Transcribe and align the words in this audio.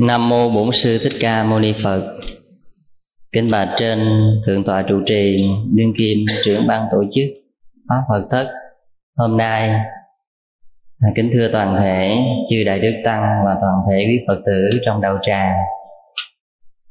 Nam 0.00 0.28
mô 0.28 0.48
Bổn 0.48 0.68
sư 0.72 0.98
Thích 0.98 1.12
Ca 1.20 1.44
Mâu 1.44 1.58
Ni 1.58 1.72
Phật. 1.82 2.20
Kính 3.32 3.50
bạch 3.50 3.68
trên 3.78 4.00
thượng 4.46 4.64
tọa 4.64 4.82
trụ 4.88 5.00
trì 5.06 5.48
Đương 5.74 5.92
Kim, 5.98 6.18
trưởng 6.44 6.66
ban 6.66 6.86
tổ 6.92 7.04
chức 7.14 7.24
Pháp 7.88 8.00
Phật 8.08 8.26
thất, 8.30 8.50
hôm 9.16 9.36
nay 9.36 9.68
à, 11.00 11.08
kính 11.16 11.30
thưa 11.34 11.48
toàn 11.52 11.76
thể 11.80 12.16
chư 12.50 12.64
đại 12.64 12.78
đức 12.78 12.92
tăng 13.04 13.22
và 13.44 13.56
toàn 13.60 13.74
thể 13.90 14.04
quý 14.08 14.18
Phật 14.28 14.40
tử 14.46 14.80
trong 14.86 15.00
đạo 15.00 15.18
tràng. 15.22 15.56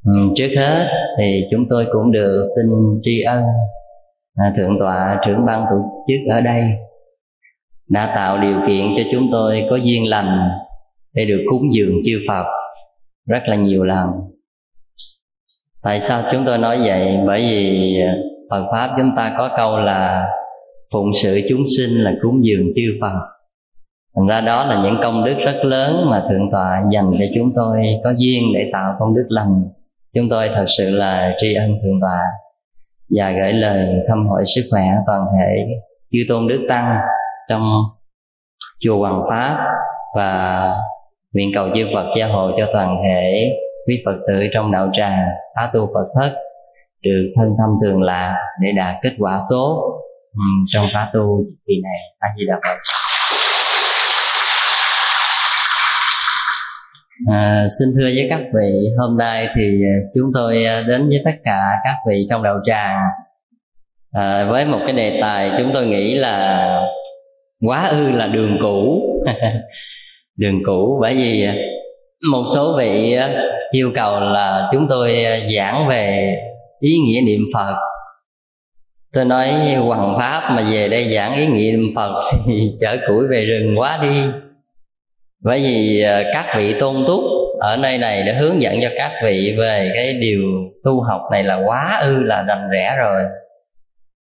Ừ, 0.06 0.14
trước 0.36 0.50
hết 0.58 0.88
thì 1.18 1.42
chúng 1.52 1.66
tôi 1.70 1.86
cũng 1.92 2.12
được 2.12 2.44
xin 2.56 2.66
tri 3.04 3.22
ân 3.22 3.44
à, 4.36 4.54
thượng 4.58 4.78
tọa 4.80 5.20
trưởng 5.26 5.46
ban 5.46 5.66
tổ 5.70 5.78
chức 6.08 6.34
ở 6.36 6.42
đây 6.42 6.64
đã 7.90 8.14
tạo 8.16 8.38
điều 8.38 8.60
kiện 8.68 8.86
cho 8.98 9.04
chúng 9.12 9.28
tôi 9.32 9.64
có 9.70 9.76
duyên 9.76 10.10
lành 10.10 10.50
để 11.14 11.26
được 11.26 11.44
cúng 11.50 11.74
dường 11.74 11.96
chư 12.06 12.20
Phật 12.28 12.46
rất 13.28 13.44
là 13.46 13.56
nhiều 13.56 13.84
lần. 13.84 14.08
Tại 15.84 16.00
sao 16.00 16.24
chúng 16.32 16.44
tôi 16.46 16.58
nói 16.58 16.78
vậy? 16.86 17.18
Bởi 17.28 17.42
vì 17.42 17.98
phật 18.50 18.66
pháp 18.72 18.94
chúng 18.98 19.12
ta 19.16 19.36
có 19.38 19.50
câu 19.58 19.78
là 19.80 20.28
phụng 20.94 21.12
sự 21.24 21.42
chúng 21.50 21.64
sinh 21.78 22.04
là 22.04 22.12
cúng 22.22 22.46
dường 22.46 22.66
chư 22.76 22.98
phật. 23.02 23.20
Thành 24.16 24.28
ra 24.28 24.42
đó 24.42 24.66
là 24.66 24.84
những 24.84 24.98
công 25.04 25.26
đức 25.26 25.34
rất 25.46 25.56
lớn 25.64 26.10
mà 26.10 26.24
thượng 26.30 26.52
tọa 26.52 26.84
dành 26.92 27.12
cho 27.20 27.26
chúng 27.36 27.52
tôi 27.56 27.82
có 28.04 28.14
duyên 28.18 28.44
để 28.54 28.60
tạo 28.74 28.96
công 29.00 29.16
đức 29.16 29.26
lành. 29.30 29.64
Chúng 30.14 30.30
tôi 30.30 30.50
thật 30.56 30.66
sự 30.78 30.90
là 30.90 31.36
tri 31.42 31.54
ân 31.54 31.70
thượng 31.84 32.02
tọa 32.02 32.20
và 33.18 33.32
gửi 33.32 33.54
lời 33.54 33.88
thăm 34.08 34.28
hỏi 34.28 34.44
sức 34.56 34.62
khỏe 34.72 34.84
toàn 35.08 35.26
thể 35.38 35.66
chư 36.12 36.20
tôn 36.30 36.48
đức 36.48 36.66
tăng 36.70 36.98
trong 37.50 37.64
chùa 38.80 38.98
Hoàng 38.98 39.22
Pháp 39.30 39.68
và 40.16 40.74
nguyện 41.34 41.52
cầu 41.56 41.70
chư 41.76 41.88
Phật 41.94 42.06
gia 42.18 42.28
hộ 42.28 42.52
cho 42.58 42.66
toàn 42.74 42.98
thể 43.04 43.52
quý 43.88 44.04
Phật 44.06 44.16
tử 44.28 44.48
trong 44.54 44.72
đạo 44.72 44.90
tràng 44.94 45.28
phá 45.56 45.70
tu 45.74 45.90
Phật 45.94 46.08
thất 46.20 46.36
được 47.04 47.32
thân 47.36 47.56
thâm 47.58 47.70
thường 47.82 48.02
lạc 48.02 48.36
để 48.62 48.72
đạt 48.72 48.96
kết 49.02 49.14
quả 49.20 49.42
tốt 49.50 50.00
ừ, 50.34 50.42
trong 50.68 50.86
phá 50.94 51.10
tu 51.14 51.44
kỳ 51.68 51.74
này. 51.84 52.00
A 52.20 52.28
di 52.38 52.46
đà 52.48 52.56
phật. 52.56 53.01
À, 57.28 57.68
xin 57.80 57.94
thưa 57.96 58.04
với 58.04 58.28
các 58.30 58.42
vị 58.54 58.90
hôm 58.98 59.18
nay 59.18 59.48
thì 59.56 59.82
à, 59.84 59.96
chúng 60.16 60.32
tôi 60.34 60.66
à, 60.66 60.82
đến 60.88 61.10
với 61.10 61.22
tất 61.26 61.32
cả 61.44 61.60
các 61.84 61.96
vị 62.10 62.28
trong 62.30 62.44
đạo 62.44 62.60
tràng. 62.64 62.98
À, 64.12 64.48
với 64.50 64.66
một 64.66 64.80
cái 64.86 64.94
đề 64.94 65.20
tài 65.22 65.52
chúng 65.58 65.72
tôi 65.74 65.86
nghĩ 65.86 66.16
là 66.16 66.82
quá 67.68 67.88
ư 67.88 68.12
là 68.12 68.28
đường 68.28 68.58
cũ. 68.62 69.02
Đường 70.38 70.60
cũ 70.66 70.98
bởi 71.02 71.16
vì 71.16 71.44
à, 71.44 71.56
một 72.32 72.44
số 72.56 72.78
vị 72.78 73.18
yêu 73.72 73.92
cầu 73.96 74.20
là 74.20 74.70
chúng 74.72 74.88
tôi 74.90 75.26
giảng 75.56 75.88
về 75.88 76.36
ý 76.80 76.98
nghĩa 76.98 77.22
niệm 77.26 77.42
phật. 77.54 77.76
Tôi 79.14 79.26
nói 79.26 79.76
hoàng 79.76 80.18
pháp 80.20 80.50
mà 80.52 80.72
về 80.72 80.88
đây 80.88 81.14
giảng 81.16 81.36
ý 81.36 81.46
nghĩa 81.46 81.72
niệm 81.72 81.96
phật 81.96 82.24
thì 82.48 82.72
chở 82.82 82.98
củi 83.08 83.28
về 83.28 83.46
rừng 83.46 83.80
quá 83.80 84.00
đi 84.02 84.22
bởi 85.44 85.60
vì 85.60 86.02
ờ, 86.02 86.24
các 86.34 86.46
vị 86.58 86.76
tôn 86.80 86.96
túc 87.08 87.24
ở 87.60 87.78
nơi 87.78 87.98
này 87.98 88.24
để 88.24 88.34
hướng 88.34 88.62
dẫn 88.62 88.80
cho 88.82 88.90
các 88.98 89.12
vị 89.24 89.56
về 89.60 89.92
cái 89.94 90.14
điều 90.14 90.42
tu 90.84 91.02
học 91.02 91.22
này 91.32 91.44
là 91.44 91.56
quá 91.66 92.00
ư 92.04 92.24
là 92.24 92.44
rành 92.44 92.70
rẽ 92.70 92.96
rồi. 92.98 93.24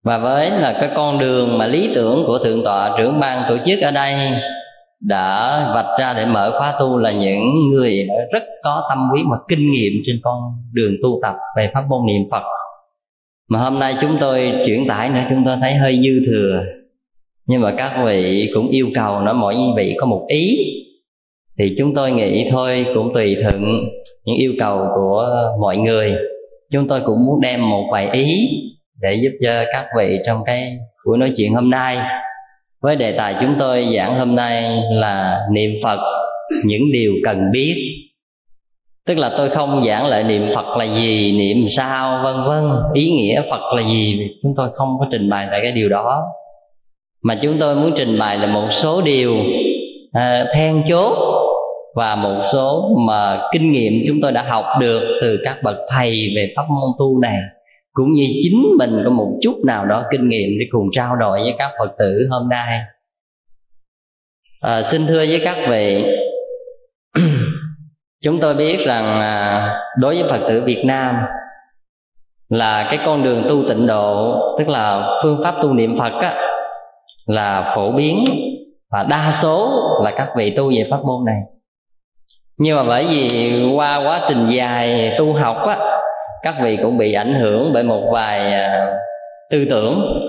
Và 0.04 0.18
với 0.18 0.50
là 0.50 0.72
cái 0.80 0.90
con 0.96 1.18
đường 1.18 1.58
mà 1.58 1.66
lý 1.66 1.90
tưởng 1.94 2.24
của 2.26 2.38
thượng 2.38 2.64
tọa 2.64 2.94
trưởng 2.98 3.20
ban 3.20 3.42
tổ 3.48 3.56
chức 3.66 3.80
ở 3.80 3.90
đây 3.90 4.14
đã 5.00 5.60
vạch 5.74 5.98
ra 6.00 6.14
để 6.16 6.24
mở 6.26 6.58
khóa 6.58 6.74
tu 6.80 6.98
là 6.98 7.12
những 7.12 7.70
người 7.70 8.06
rất 8.32 8.42
có 8.62 8.86
tâm 8.88 8.98
quý 9.14 9.22
và 9.30 9.36
kinh 9.48 9.70
nghiệm 9.70 9.92
trên 10.06 10.16
con 10.22 10.38
đường 10.72 10.92
tu 11.02 11.20
tập 11.22 11.34
về 11.56 11.70
pháp 11.74 11.84
môn 11.88 12.06
niệm 12.06 12.22
Phật. 12.30 12.42
Mà 13.48 13.58
hôm 13.58 13.78
nay 13.78 13.94
chúng 14.00 14.16
tôi 14.20 14.52
chuyển 14.66 14.88
tải 14.88 15.10
nữa, 15.10 15.20
chúng 15.30 15.42
tôi 15.44 15.56
thấy 15.60 15.74
hơi 15.74 16.00
dư 16.02 16.26
thừa. 16.26 16.62
Nhưng 17.46 17.60
mà 17.60 17.74
các 17.78 18.02
vị 18.04 18.50
cũng 18.54 18.68
yêu 18.68 18.88
cầu 18.94 19.20
nói 19.20 19.34
mỗi 19.34 19.56
vị 19.76 19.96
có 20.00 20.06
một 20.06 20.26
ý 20.28 20.58
thì 21.58 21.74
chúng 21.78 21.94
tôi 21.94 22.10
nghĩ 22.10 22.48
thôi 22.50 22.86
cũng 22.94 23.14
tùy 23.14 23.36
thuận 23.42 23.64
những 24.24 24.36
yêu 24.36 24.52
cầu 24.58 24.86
của 24.94 25.28
mọi 25.60 25.76
người. 25.76 26.14
Chúng 26.72 26.88
tôi 26.88 27.00
cũng 27.00 27.26
muốn 27.26 27.40
đem 27.40 27.70
một 27.70 27.88
vài 27.92 28.08
ý 28.12 28.48
để 29.00 29.14
giúp 29.22 29.30
cho 29.44 29.64
các 29.72 29.86
vị 29.98 30.18
trong 30.26 30.44
cái 30.46 30.76
buổi 31.06 31.18
nói 31.18 31.32
chuyện 31.36 31.54
hôm 31.54 31.70
nay. 31.70 31.98
Với 32.82 32.96
đề 32.96 33.12
tài 33.12 33.34
chúng 33.40 33.54
tôi 33.58 33.86
giảng 33.96 34.18
hôm 34.18 34.34
nay 34.34 34.82
là 34.90 35.40
niệm 35.52 35.70
phật 35.82 36.00
những 36.64 36.92
điều 36.92 37.12
cần 37.24 37.50
biết. 37.52 37.74
Tức 39.06 39.18
là 39.18 39.30
tôi 39.38 39.50
không 39.50 39.84
giảng 39.84 40.06
lại 40.06 40.24
niệm 40.24 40.42
phật 40.54 40.76
là 40.76 40.84
gì 40.84 41.38
niệm 41.38 41.66
sao 41.76 42.20
vân 42.24 42.34
vân. 42.46 42.70
Ý 42.94 43.10
nghĩa 43.10 43.42
phật 43.50 43.74
là 43.76 43.82
gì 43.82 44.30
chúng 44.42 44.54
tôi 44.56 44.68
không 44.74 44.96
có 45.00 45.06
trình 45.12 45.30
bày 45.30 45.46
tại 45.50 45.60
cái 45.62 45.72
điều 45.72 45.88
đó. 45.88 46.22
Mà 47.22 47.38
chúng 47.42 47.58
tôi 47.60 47.76
muốn 47.76 47.92
trình 47.96 48.18
bày 48.18 48.38
là 48.38 48.46
một 48.46 48.68
số 48.70 49.02
điều 49.02 49.36
à, 50.12 50.46
then 50.54 50.82
chốt 50.88 51.33
và 51.94 52.16
một 52.16 52.42
số 52.52 52.96
mà 53.06 53.40
kinh 53.52 53.72
nghiệm 53.72 53.92
chúng 54.08 54.20
tôi 54.22 54.32
đã 54.32 54.42
học 54.42 54.64
được 54.80 55.18
từ 55.20 55.38
các 55.44 55.56
bậc 55.62 55.76
thầy 55.88 56.32
về 56.36 56.52
pháp 56.56 56.64
môn 56.68 56.90
tu 56.98 57.20
này 57.20 57.38
cũng 57.92 58.12
như 58.12 58.24
chính 58.42 58.64
mình 58.78 59.02
có 59.04 59.10
một 59.10 59.38
chút 59.42 59.56
nào 59.64 59.86
đó 59.86 60.04
kinh 60.10 60.28
nghiệm 60.28 60.58
để 60.58 60.66
cùng 60.70 60.88
trao 60.92 61.16
đổi 61.16 61.40
với 61.40 61.54
các 61.58 61.70
phật 61.78 61.94
tử 61.98 62.28
hôm 62.30 62.48
nay. 62.48 62.80
À, 64.60 64.82
xin 64.82 65.06
thưa 65.06 65.26
với 65.26 65.40
các 65.44 65.56
vị 65.68 66.04
chúng 68.24 68.40
tôi 68.40 68.54
biết 68.54 68.86
rằng 68.86 69.04
à, 69.04 69.68
đối 69.98 70.14
với 70.14 70.30
phật 70.30 70.46
tử 70.48 70.62
việt 70.66 70.82
nam 70.84 71.16
là 72.48 72.86
cái 72.90 72.98
con 73.06 73.24
đường 73.24 73.42
tu 73.48 73.68
tịnh 73.68 73.86
độ 73.86 74.40
tức 74.58 74.68
là 74.68 75.18
phương 75.22 75.40
pháp 75.44 75.54
tu 75.62 75.72
niệm 75.72 75.98
phật 75.98 76.12
á, 76.12 76.34
là 77.26 77.72
phổ 77.76 77.92
biến 77.92 78.24
và 78.90 79.02
đa 79.02 79.32
số 79.32 79.82
là 80.04 80.12
các 80.16 80.28
vị 80.36 80.54
tu 80.56 80.70
về 80.70 80.88
pháp 80.90 81.00
môn 81.04 81.24
này 81.26 81.40
nhưng 82.58 82.76
mà 82.76 82.84
bởi 82.84 83.04
vì 83.04 83.52
qua 83.76 83.96
quá 83.96 84.20
trình 84.28 84.48
dài 84.50 85.14
tu 85.18 85.32
học 85.32 85.56
á 85.68 85.76
các 86.42 86.54
vị 86.62 86.78
cũng 86.82 86.98
bị 86.98 87.12
ảnh 87.12 87.34
hưởng 87.34 87.70
bởi 87.74 87.82
một 87.82 88.10
vài 88.12 88.52
à, 88.52 88.86
tư 89.50 89.66
tưởng 89.70 90.20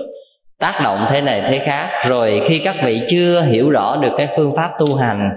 tác 0.58 0.80
động 0.84 1.06
thế 1.08 1.20
này 1.20 1.40
thế 1.40 1.58
khác. 1.58 1.88
Rồi 2.08 2.42
khi 2.48 2.58
các 2.58 2.76
vị 2.84 3.02
chưa 3.08 3.42
hiểu 3.42 3.70
rõ 3.70 3.96
được 3.96 4.12
cái 4.16 4.28
phương 4.36 4.52
pháp 4.56 4.70
tu 4.78 4.94
hành 4.94 5.30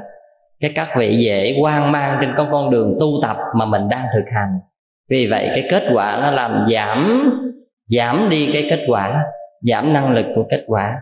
cái 0.60 0.72
các 0.76 0.88
vị 0.98 1.18
dễ 1.26 1.56
hoang 1.62 1.92
mang 1.92 2.18
trên 2.22 2.34
con 2.38 2.48
con 2.52 2.72
đường 2.72 2.98
tu 3.00 3.08
tập 3.24 3.38
mà 3.56 3.66
mình 3.66 3.90
đang 3.90 4.06
thực 4.14 4.26
hành. 4.36 4.60
Vì 5.10 5.28
vậy 5.28 5.50
cái 5.50 5.68
kết 5.72 5.84
quả 5.94 6.20
nó 6.22 6.32
làm 6.32 6.68
giảm 6.74 7.32
giảm 7.88 8.30
đi 8.30 8.50
cái 8.54 8.68
kết 8.70 8.86
quả 8.88 9.24
giảm 9.62 9.94
năng 9.94 10.14
lực 10.14 10.26
của 10.36 10.44
kết 10.50 10.64
quả. 10.68 10.96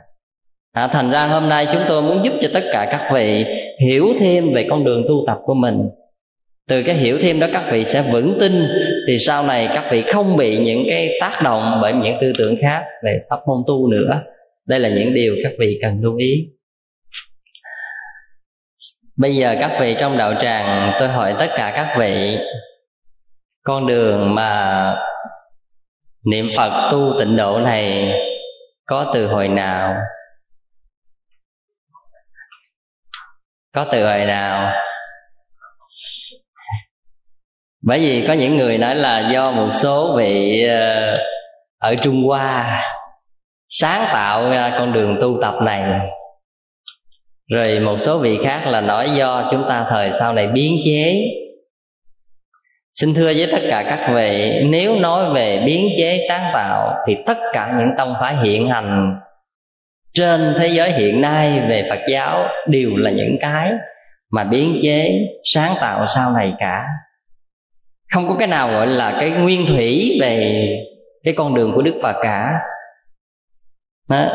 À, 0.73 0.87
thành 0.87 1.11
ra 1.11 1.27
hôm 1.27 1.49
nay 1.49 1.67
chúng 1.73 1.83
tôi 1.87 2.01
muốn 2.01 2.25
giúp 2.25 2.33
cho 2.41 2.47
tất 2.53 2.63
cả 2.73 2.87
các 2.91 3.09
vị 3.13 3.45
hiểu 3.85 4.13
thêm 4.19 4.53
về 4.53 4.67
con 4.69 4.85
đường 4.85 5.05
tu 5.07 5.23
tập 5.27 5.37
của 5.43 5.53
mình. 5.53 5.89
Từ 6.67 6.83
cái 6.83 6.95
hiểu 6.95 7.17
thêm 7.21 7.39
đó, 7.39 7.47
các 7.53 7.69
vị 7.71 7.85
sẽ 7.85 8.01
vững 8.11 8.37
tin, 8.39 8.67
thì 9.07 9.19
sau 9.19 9.43
này 9.43 9.67
các 9.67 9.89
vị 9.91 10.03
không 10.13 10.37
bị 10.37 10.57
những 10.57 10.83
cái 10.89 11.17
tác 11.21 11.39
động 11.43 11.79
bởi 11.81 11.93
những 11.93 12.17
tư 12.21 12.33
tưởng 12.37 12.55
khác 12.61 12.83
về 13.03 13.19
pháp 13.29 13.39
môn 13.47 13.57
tu 13.67 13.87
nữa. 13.87 14.21
Đây 14.65 14.79
là 14.79 14.89
những 14.89 15.13
điều 15.13 15.35
các 15.43 15.51
vị 15.59 15.79
cần 15.81 16.01
lưu 16.01 16.17
ý. 16.17 16.47
Bây 19.17 19.35
giờ 19.35 19.55
các 19.59 19.77
vị 19.79 19.95
trong 19.99 20.17
đạo 20.17 20.33
tràng, 20.41 20.93
tôi 20.99 21.07
hỏi 21.07 21.35
tất 21.39 21.47
cả 21.49 21.73
các 21.75 21.95
vị, 21.99 22.37
con 23.63 23.87
đường 23.87 24.35
mà 24.35 24.95
niệm 26.25 26.47
phật 26.57 26.89
tu 26.91 27.13
tịnh 27.19 27.37
độ 27.37 27.59
này 27.59 28.13
có 28.85 29.11
từ 29.13 29.27
hồi 29.27 29.47
nào? 29.47 29.95
Có 33.73 33.85
từ 33.91 34.05
hồi 34.05 34.25
nào? 34.25 34.73
Bởi 37.81 37.99
vì 37.99 38.25
có 38.27 38.33
những 38.33 38.57
người 38.57 38.77
nói 38.77 38.95
là 38.95 39.29
do 39.31 39.51
một 39.51 39.69
số 39.73 40.15
vị 40.17 40.63
ờ, 40.63 41.17
ở 41.77 41.95
trung 41.95 42.23
hoa 42.27 42.83
sáng 43.69 44.05
tạo 44.13 44.49
ra 44.49 44.75
con 44.79 44.93
đường 44.93 45.17
tu 45.21 45.37
tập 45.41 45.55
này. 45.61 45.83
Rồi 47.51 47.79
một 47.79 47.97
số 47.99 48.19
vị 48.19 48.39
khác 48.43 48.67
là 48.67 48.81
nói 48.81 49.09
do 49.17 49.47
chúng 49.51 49.65
ta 49.69 49.85
thời 49.89 50.11
sau 50.19 50.33
này 50.33 50.47
biến 50.47 50.77
chế. 50.85 51.21
Xin 52.93 53.13
thưa 53.13 53.33
với 53.33 53.47
tất 53.51 53.61
cả 53.69 53.83
các 53.89 54.11
vị, 54.15 54.61
nếu 54.69 54.99
nói 54.99 55.33
về 55.33 55.63
biến 55.65 55.89
chế 55.97 56.19
sáng 56.27 56.51
tạo 56.53 56.93
thì 57.07 57.15
tất 57.25 57.37
cả 57.53 57.73
những 57.77 57.89
tông 57.97 58.13
phái 58.19 58.35
hiện 58.43 58.69
hành 58.69 59.19
trên 60.13 60.55
thế 60.59 60.67
giới 60.67 60.91
hiện 60.91 61.21
nay 61.21 61.61
về 61.69 61.87
phật 61.89 61.99
giáo 62.09 62.47
đều 62.67 62.95
là 62.95 63.11
những 63.11 63.37
cái 63.41 63.71
mà 64.31 64.43
biến 64.43 64.79
chế 64.83 65.19
sáng 65.53 65.75
tạo 65.81 66.07
sau 66.07 66.31
này 66.31 66.53
cả 66.59 66.85
không 68.13 68.27
có 68.27 68.35
cái 68.39 68.47
nào 68.47 68.71
gọi 68.71 68.87
là 68.87 69.17
cái 69.19 69.31
nguyên 69.31 69.65
thủy 69.67 70.17
về 70.21 70.67
cái 71.23 71.33
con 71.37 71.55
đường 71.55 71.71
của 71.75 71.81
đức 71.81 71.95
phật 72.03 72.15
cả 72.21 72.53
đó. 74.09 74.25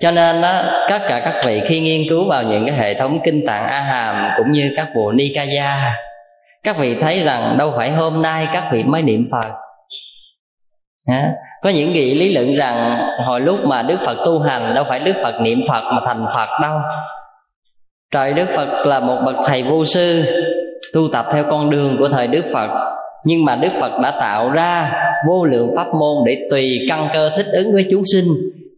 cho 0.00 0.10
nên 0.10 0.42
đó, 0.42 0.62
tất 0.90 0.98
cả 1.08 1.20
các 1.24 1.40
vị 1.44 1.62
khi 1.68 1.80
nghiên 1.80 2.08
cứu 2.08 2.28
vào 2.28 2.42
những 2.42 2.66
cái 2.66 2.76
hệ 2.76 2.94
thống 2.94 3.20
kinh 3.24 3.46
tạng 3.46 3.66
a 3.66 3.80
hàm 3.80 4.30
cũng 4.36 4.52
như 4.52 4.72
các 4.76 4.88
bộ 4.94 5.12
nikaya 5.12 5.94
các 6.62 6.76
vị 6.76 6.96
thấy 7.00 7.24
rằng 7.24 7.58
đâu 7.58 7.72
phải 7.76 7.90
hôm 7.90 8.22
nay 8.22 8.48
các 8.52 8.68
vị 8.72 8.82
mới 8.84 9.02
niệm 9.02 9.24
phật 9.30 9.50
đó 11.08 11.22
có 11.62 11.70
những 11.70 11.92
vị 11.92 12.14
lý 12.14 12.34
luận 12.34 12.54
rằng 12.54 12.98
hồi 13.26 13.40
lúc 13.40 13.64
mà 13.64 13.82
đức 13.82 13.96
phật 14.06 14.16
tu 14.24 14.38
hành 14.40 14.74
đâu 14.74 14.84
phải 14.88 15.00
đức 15.00 15.14
phật 15.22 15.40
niệm 15.40 15.60
phật 15.68 15.82
mà 15.92 16.00
thành 16.06 16.26
phật 16.34 16.48
đâu. 16.62 16.78
Trời 18.12 18.32
đức 18.32 18.48
phật 18.56 18.86
là 18.86 19.00
một 19.00 19.22
bậc 19.24 19.36
thầy 19.46 19.62
vô 19.62 19.84
sư, 19.84 20.22
tu 20.92 21.00
tập 21.12 21.26
theo 21.32 21.44
con 21.50 21.70
đường 21.70 21.96
của 21.98 22.08
thời 22.08 22.28
đức 22.28 22.44
phật. 22.52 22.68
Nhưng 23.24 23.44
mà 23.44 23.56
đức 23.56 23.72
phật 23.80 24.00
đã 24.02 24.10
tạo 24.10 24.50
ra 24.50 24.92
vô 25.28 25.44
lượng 25.44 25.72
pháp 25.76 25.86
môn 25.86 26.24
để 26.26 26.38
tùy 26.50 26.86
căn 26.88 27.08
cơ 27.12 27.30
thích 27.36 27.46
ứng 27.52 27.72
với 27.72 27.86
chúng 27.90 28.02
sinh, 28.12 28.28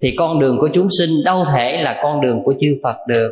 thì 0.03 0.15
con 0.19 0.39
đường 0.39 0.59
của 0.61 0.69
chúng 0.73 0.89
sinh 0.99 1.11
đâu 1.25 1.45
thể 1.45 1.83
là 1.83 2.01
con 2.03 2.21
đường 2.21 2.43
của 2.45 2.55
chư 2.61 2.69
phật 2.83 2.97
được. 3.09 3.31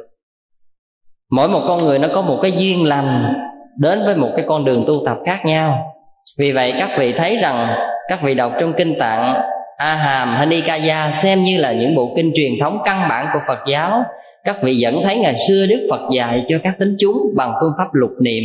Mỗi 1.31 1.49
một 1.49 1.61
con 1.69 1.85
người 1.85 1.99
nó 1.99 2.09
có 2.15 2.23
một 2.23 2.39
cái 2.43 2.53
duyên 2.53 2.85
lành 2.85 3.35
đến 3.79 4.03
với 4.05 4.17
một 4.17 4.31
cái 4.37 4.45
con 4.49 4.65
đường 4.65 4.85
tu 4.87 5.03
tập 5.07 5.17
khác 5.27 5.41
nhau 5.45 5.93
vì 6.39 6.53
vậy 6.53 6.75
các 6.79 6.91
vị 6.99 7.13
thấy 7.13 7.37
rằng, 7.37 7.69
các 8.09 8.23
vị 8.23 8.35
đọc 8.35 8.53
trong 8.61 8.73
kinh 8.73 8.99
tạng 8.99 9.35
a 9.77 9.95
hàm 9.95 10.29
hanikaya 10.29 11.13
xem 11.13 11.43
như 11.43 11.59
là 11.59 11.73
những 11.73 11.95
bộ 11.95 12.13
kinh 12.17 12.33
truyền 12.35 12.53
thống 12.61 12.79
căn 12.85 13.09
bản 13.09 13.27
của 13.33 13.39
phật 13.49 13.59
giáo. 13.69 14.05
Các 14.45 14.57
vị 14.63 14.79
vẫn 14.81 15.01
thấy 15.05 15.17
ngày 15.17 15.37
xưa 15.49 15.67
đức 15.67 15.87
phật 15.91 16.01
dạy 16.15 16.45
cho 16.49 16.57
các 16.65 16.75
tín 16.79 16.97
chúng 17.01 17.17
bằng 17.37 17.53
phương 17.61 17.73
pháp 17.79 17.89
lục 17.93 18.11
niệm. 18.21 18.45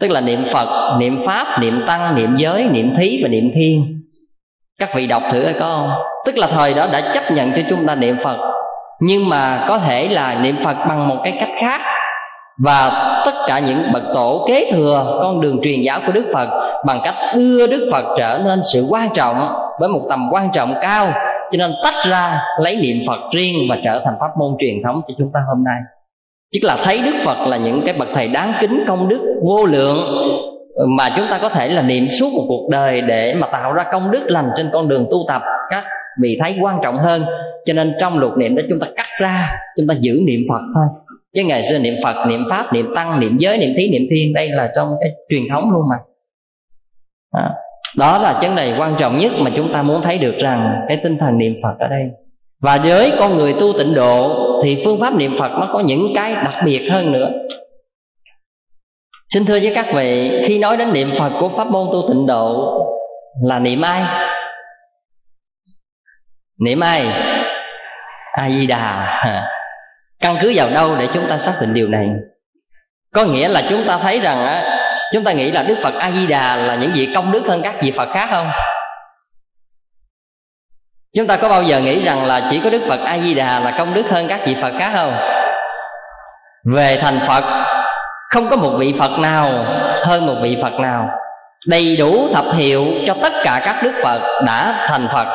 Tức 0.00 0.10
là 0.10 0.20
niệm 0.20 0.44
phật, 0.52 0.98
niệm 0.98 1.26
pháp, 1.26 1.60
niệm 1.60 1.84
tăng, 1.86 2.14
niệm 2.14 2.36
giới, 2.36 2.64
niệm 2.64 2.94
thí 2.98 3.20
và 3.22 3.28
niệm 3.28 3.50
thiên. 3.54 4.02
Các 4.78 4.94
vị 4.94 5.06
đọc 5.06 5.22
thử 5.32 5.42
coi 5.44 5.52
không? 5.52 5.90
Tức 6.26 6.38
là 6.38 6.46
thời 6.46 6.74
đó 6.74 6.86
đã 6.92 7.12
chấp 7.14 7.30
nhận 7.32 7.52
cho 7.52 7.62
chúng 7.70 7.86
ta 7.86 7.94
niệm 7.94 8.16
phật. 8.24 8.38
Nhưng 9.00 9.28
mà 9.28 9.64
có 9.68 9.78
thể 9.78 10.08
là 10.08 10.38
niệm 10.42 10.56
phật 10.64 10.76
bằng 10.88 11.08
một 11.08 11.16
cái 11.24 11.32
cách 11.40 11.50
khác. 11.60 11.80
Và 12.64 12.90
tất 13.24 13.34
cả 13.46 13.58
những 13.58 13.92
bậc 13.92 14.02
tổ 14.14 14.44
kế 14.48 14.70
thừa 14.72 15.18
con 15.22 15.40
đường 15.40 15.60
truyền 15.62 15.82
giáo 15.82 16.00
của 16.06 16.12
đức 16.12 16.24
phật 16.34 16.61
bằng 16.86 17.00
cách 17.04 17.14
đưa 17.36 17.66
đức 17.66 17.88
phật 17.92 18.04
trở 18.18 18.40
nên 18.44 18.60
sự 18.72 18.86
quan 18.88 19.08
trọng 19.14 19.36
với 19.80 19.88
một 19.88 20.06
tầm 20.08 20.28
quan 20.32 20.48
trọng 20.52 20.74
cao. 20.82 21.12
Cho 21.52 21.58
nên 21.58 21.72
tách 21.84 21.94
ra 22.08 22.40
lấy 22.60 22.76
niệm 22.76 22.96
phật 23.08 23.20
riêng 23.34 23.54
và 23.70 23.78
trở 23.84 24.02
thành 24.04 24.14
pháp 24.20 24.30
môn 24.38 24.56
truyền 24.58 24.74
thống 24.84 25.00
cho 25.08 25.14
chúng 25.18 25.30
ta 25.34 25.40
hôm 25.48 25.64
nay. 25.64 25.78
Tức 26.52 26.60
là 26.62 26.76
thấy 26.84 27.02
đức 27.02 27.14
phật 27.24 27.46
là 27.46 27.56
những 27.56 27.82
cái 27.86 27.94
bậc 27.98 28.08
thầy 28.14 28.28
đáng 28.28 28.52
kính 28.60 28.84
công 28.88 29.08
đức 29.08 29.40
vô 29.42 29.66
lượng 29.66 29.96
mà 30.88 31.08
chúng 31.16 31.26
ta 31.30 31.38
có 31.38 31.48
thể 31.48 31.68
là 31.68 31.82
niệm 31.82 32.08
suốt 32.10 32.32
một 32.32 32.44
cuộc 32.48 32.68
đời 32.70 33.00
để 33.00 33.34
mà 33.34 33.46
tạo 33.46 33.72
ra 33.72 33.84
công 33.92 34.10
đức 34.10 34.22
lành 34.26 34.48
trên 34.56 34.70
con 34.72 34.88
đường 34.88 35.06
tu 35.10 35.18
tập 35.28 35.42
các 35.70 35.84
vị 36.22 36.38
thấy 36.42 36.56
quan 36.60 36.78
trọng 36.82 36.98
hơn. 36.98 37.24
Cho 37.66 37.72
nên 37.72 37.94
trong 38.00 38.18
luật 38.18 38.32
niệm 38.36 38.56
đó 38.56 38.62
chúng 38.68 38.80
ta 38.80 38.86
cắt 38.96 39.06
ra, 39.20 39.50
chúng 39.76 39.86
ta 39.86 39.94
giữ 40.00 40.20
niệm 40.26 40.40
phật 40.48 40.60
thôi. 40.74 40.84
Chứ 41.34 41.42
ngày 41.44 41.64
xưa 41.70 41.78
niệm 41.78 41.94
phật, 42.04 42.26
niệm 42.28 42.44
pháp, 42.50 42.72
niệm 42.72 42.92
tăng, 42.96 43.20
niệm 43.20 43.38
giới, 43.38 43.58
niệm 43.58 43.70
thí, 43.76 43.88
niệm 43.90 44.02
thiên, 44.10 44.32
đây 44.34 44.48
là 44.48 44.72
trong 44.76 44.94
cái 45.00 45.10
truyền 45.28 45.42
thống 45.50 45.70
luôn 45.70 45.82
mà 45.90 45.96
đó, 47.32 47.50
đó 47.96 48.18
là 48.18 48.38
vấn 48.42 48.56
đề 48.56 48.74
quan 48.78 48.94
trọng 48.98 49.18
nhất 49.18 49.32
mà 49.38 49.50
chúng 49.56 49.72
ta 49.72 49.82
muốn 49.82 50.02
thấy 50.02 50.18
được 50.18 50.34
rằng 50.38 50.84
cái 50.88 50.96
tinh 51.02 51.18
thần 51.18 51.38
niệm 51.38 51.54
phật 51.62 51.74
ở 51.78 51.88
đây. 51.88 52.02
Và 52.62 52.76
với 52.76 53.12
con 53.18 53.36
người 53.36 53.54
tu 53.60 53.72
tịnh 53.78 53.94
độ 53.94 54.36
thì 54.62 54.82
phương 54.84 55.00
pháp 55.00 55.14
niệm 55.14 55.36
phật 55.38 55.52
nó 55.52 55.70
có 55.72 55.80
những 55.80 56.12
cái 56.14 56.34
đặc 56.34 56.54
biệt 56.64 56.88
hơn 56.92 57.12
nữa. 57.12 57.30
Xin 59.32 59.46
thưa 59.46 59.60
với 59.60 59.72
các 59.74 59.86
vị 59.94 60.42
khi 60.46 60.58
nói 60.58 60.76
đến 60.76 60.92
niệm 60.92 61.10
phật 61.18 61.30
của 61.40 61.50
pháp 61.56 61.66
môn 61.66 61.88
tu 61.92 62.08
tịnh 62.08 62.26
độ 62.26 62.78
là 63.42 63.58
niệm 63.58 63.80
ai? 63.80 64.02
Niệm 66.64 66.80
ai? 66.80 67.06
A 68.32 68.50
di 68.50 68.66
đà 68.66 69.18
căn 70.20 70.36
cứ 70.40 70.52
vào 70.54 70.70
đâu 70.70 70.96
để 70.98 71.08
chúng 71.14 71.28
ta 71.28 71.38
xác 71.38 71.58
định 71.60 71.74
điều 71.74 71.88
này? 71.88 72.08
Có 73.14 73.24
nghĩa 73.24 73.48
là 73.48 73.62
chúng 73.70 73.84
ta 73.86 73.98
thấy 73.98 74.20
rằng 74.20 74.44
á 74.46 74.71
chúng 75.12 75.24
ta 75.24 75.32
nghĩ 75.32 75.50
là 75.50 75.62
đức 75.62 75.76
phật 75.82 75.94
a 75.94 76.10
di 76.10 76.26
đà 76.26 76.56
là 76.56 76.74
những 76.74 76.92
vị 76.94 77.08
công 77.14 77.32
đức 77.32 77.42
hơn 77.48 77.62
các 77.62 77.74
vị 77.82 77.92
phật 77.96 78.08
khác 78.14 78.28
không? 78.30 78.50
Chúng 81.16 81.26
ta 81.26 81.36
có 81.36 81.48
bao 81.48 81.62
giờ 81.62 81.80
nghĩ 81.80 82.04
rằng 82.04 82.26
là 82.26 82.48
chỉ 82.50 82.60
có 82.64 82.70
đức 82.70 82.82
phật 82.88 83.00
a 83.04 83.18
di 83.18 83.34
đà 83.34 83.60
là 83.60 83.74
công 83.78 83.94
đức 83.94 84.06
hơn 84.10 84.28
các 84.28 84.40
vị 84.46 84.56
phật 84.62 84.72
khác 84.78 84.90
không? 84.94 85.16
Về 86.74 86.98
thành 87.02 87.20
phật, 87.28 87.64
không 88.30 88.50
có 88.50 88.56
một 88.56 88.70
vị 88.78 88.94
phật 88.98 89.18
nào 89.18 89.48
hơn 90.04 90.26
một 90.26 90.34
vị 90.42 90.58
phật 90.62 90.72
nào. 90.72 91.08
Đầy 91.66 91.96
đủ 91.96 92.28
thập 92.34 92.44
hiệu 92.54 92.86
cho 93.06 93.14
tất 93.22 93.32
cả 93.44 93.62
các 93.64 93.82
đức 93.82 93.92
phật 94.04 94.20
đã 94.46 94.86
thành 94.88 95.08
phật 95.12 95.26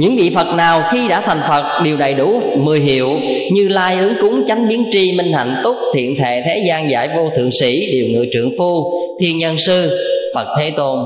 những 0.00 0.16
vị 0.16 0.32
phật 0.34 0.54
nào 0.56 0.82
khi 0.92 1.08
đã 1.08 1.20
thành 1.20 1.40
phật 1.48 1.82
đều 1.84 1.96
đầy 1.96 2.14
đủ 2.14 2.42
mười 2.56 2.80
hiệu. 2.80 3.18
Như 3.52 3.68
lai 3.68 3.98
ứng 3.98 4.14
cúng 4.20 4.44
chánh 4.48 4.68
biến 4.68 4.88
tri 4.92 5.12
minh 5.18 5.32
hạnh 5.32 5.60
túc 5.64 5.76
thiện 5.94 6.16
thệ 6.22 6.42
thế 6.46 6.64
gian 6.68 6.90
giải 6.90 7.08
vô 7.16 7.30
thượng 7.36 7.50
sĩ 7.60 7.92
điều 7.92 8.06
ngự 8.06 8.26
trưởng 8.32 8.50
phu 8.58 8.92
thiên 9.20 9.38
nhân 9.38 9.58
sư 9.58 9.98
phật 10.34 10.46
thế 10.58 10.72
tôn. 10.76 10.98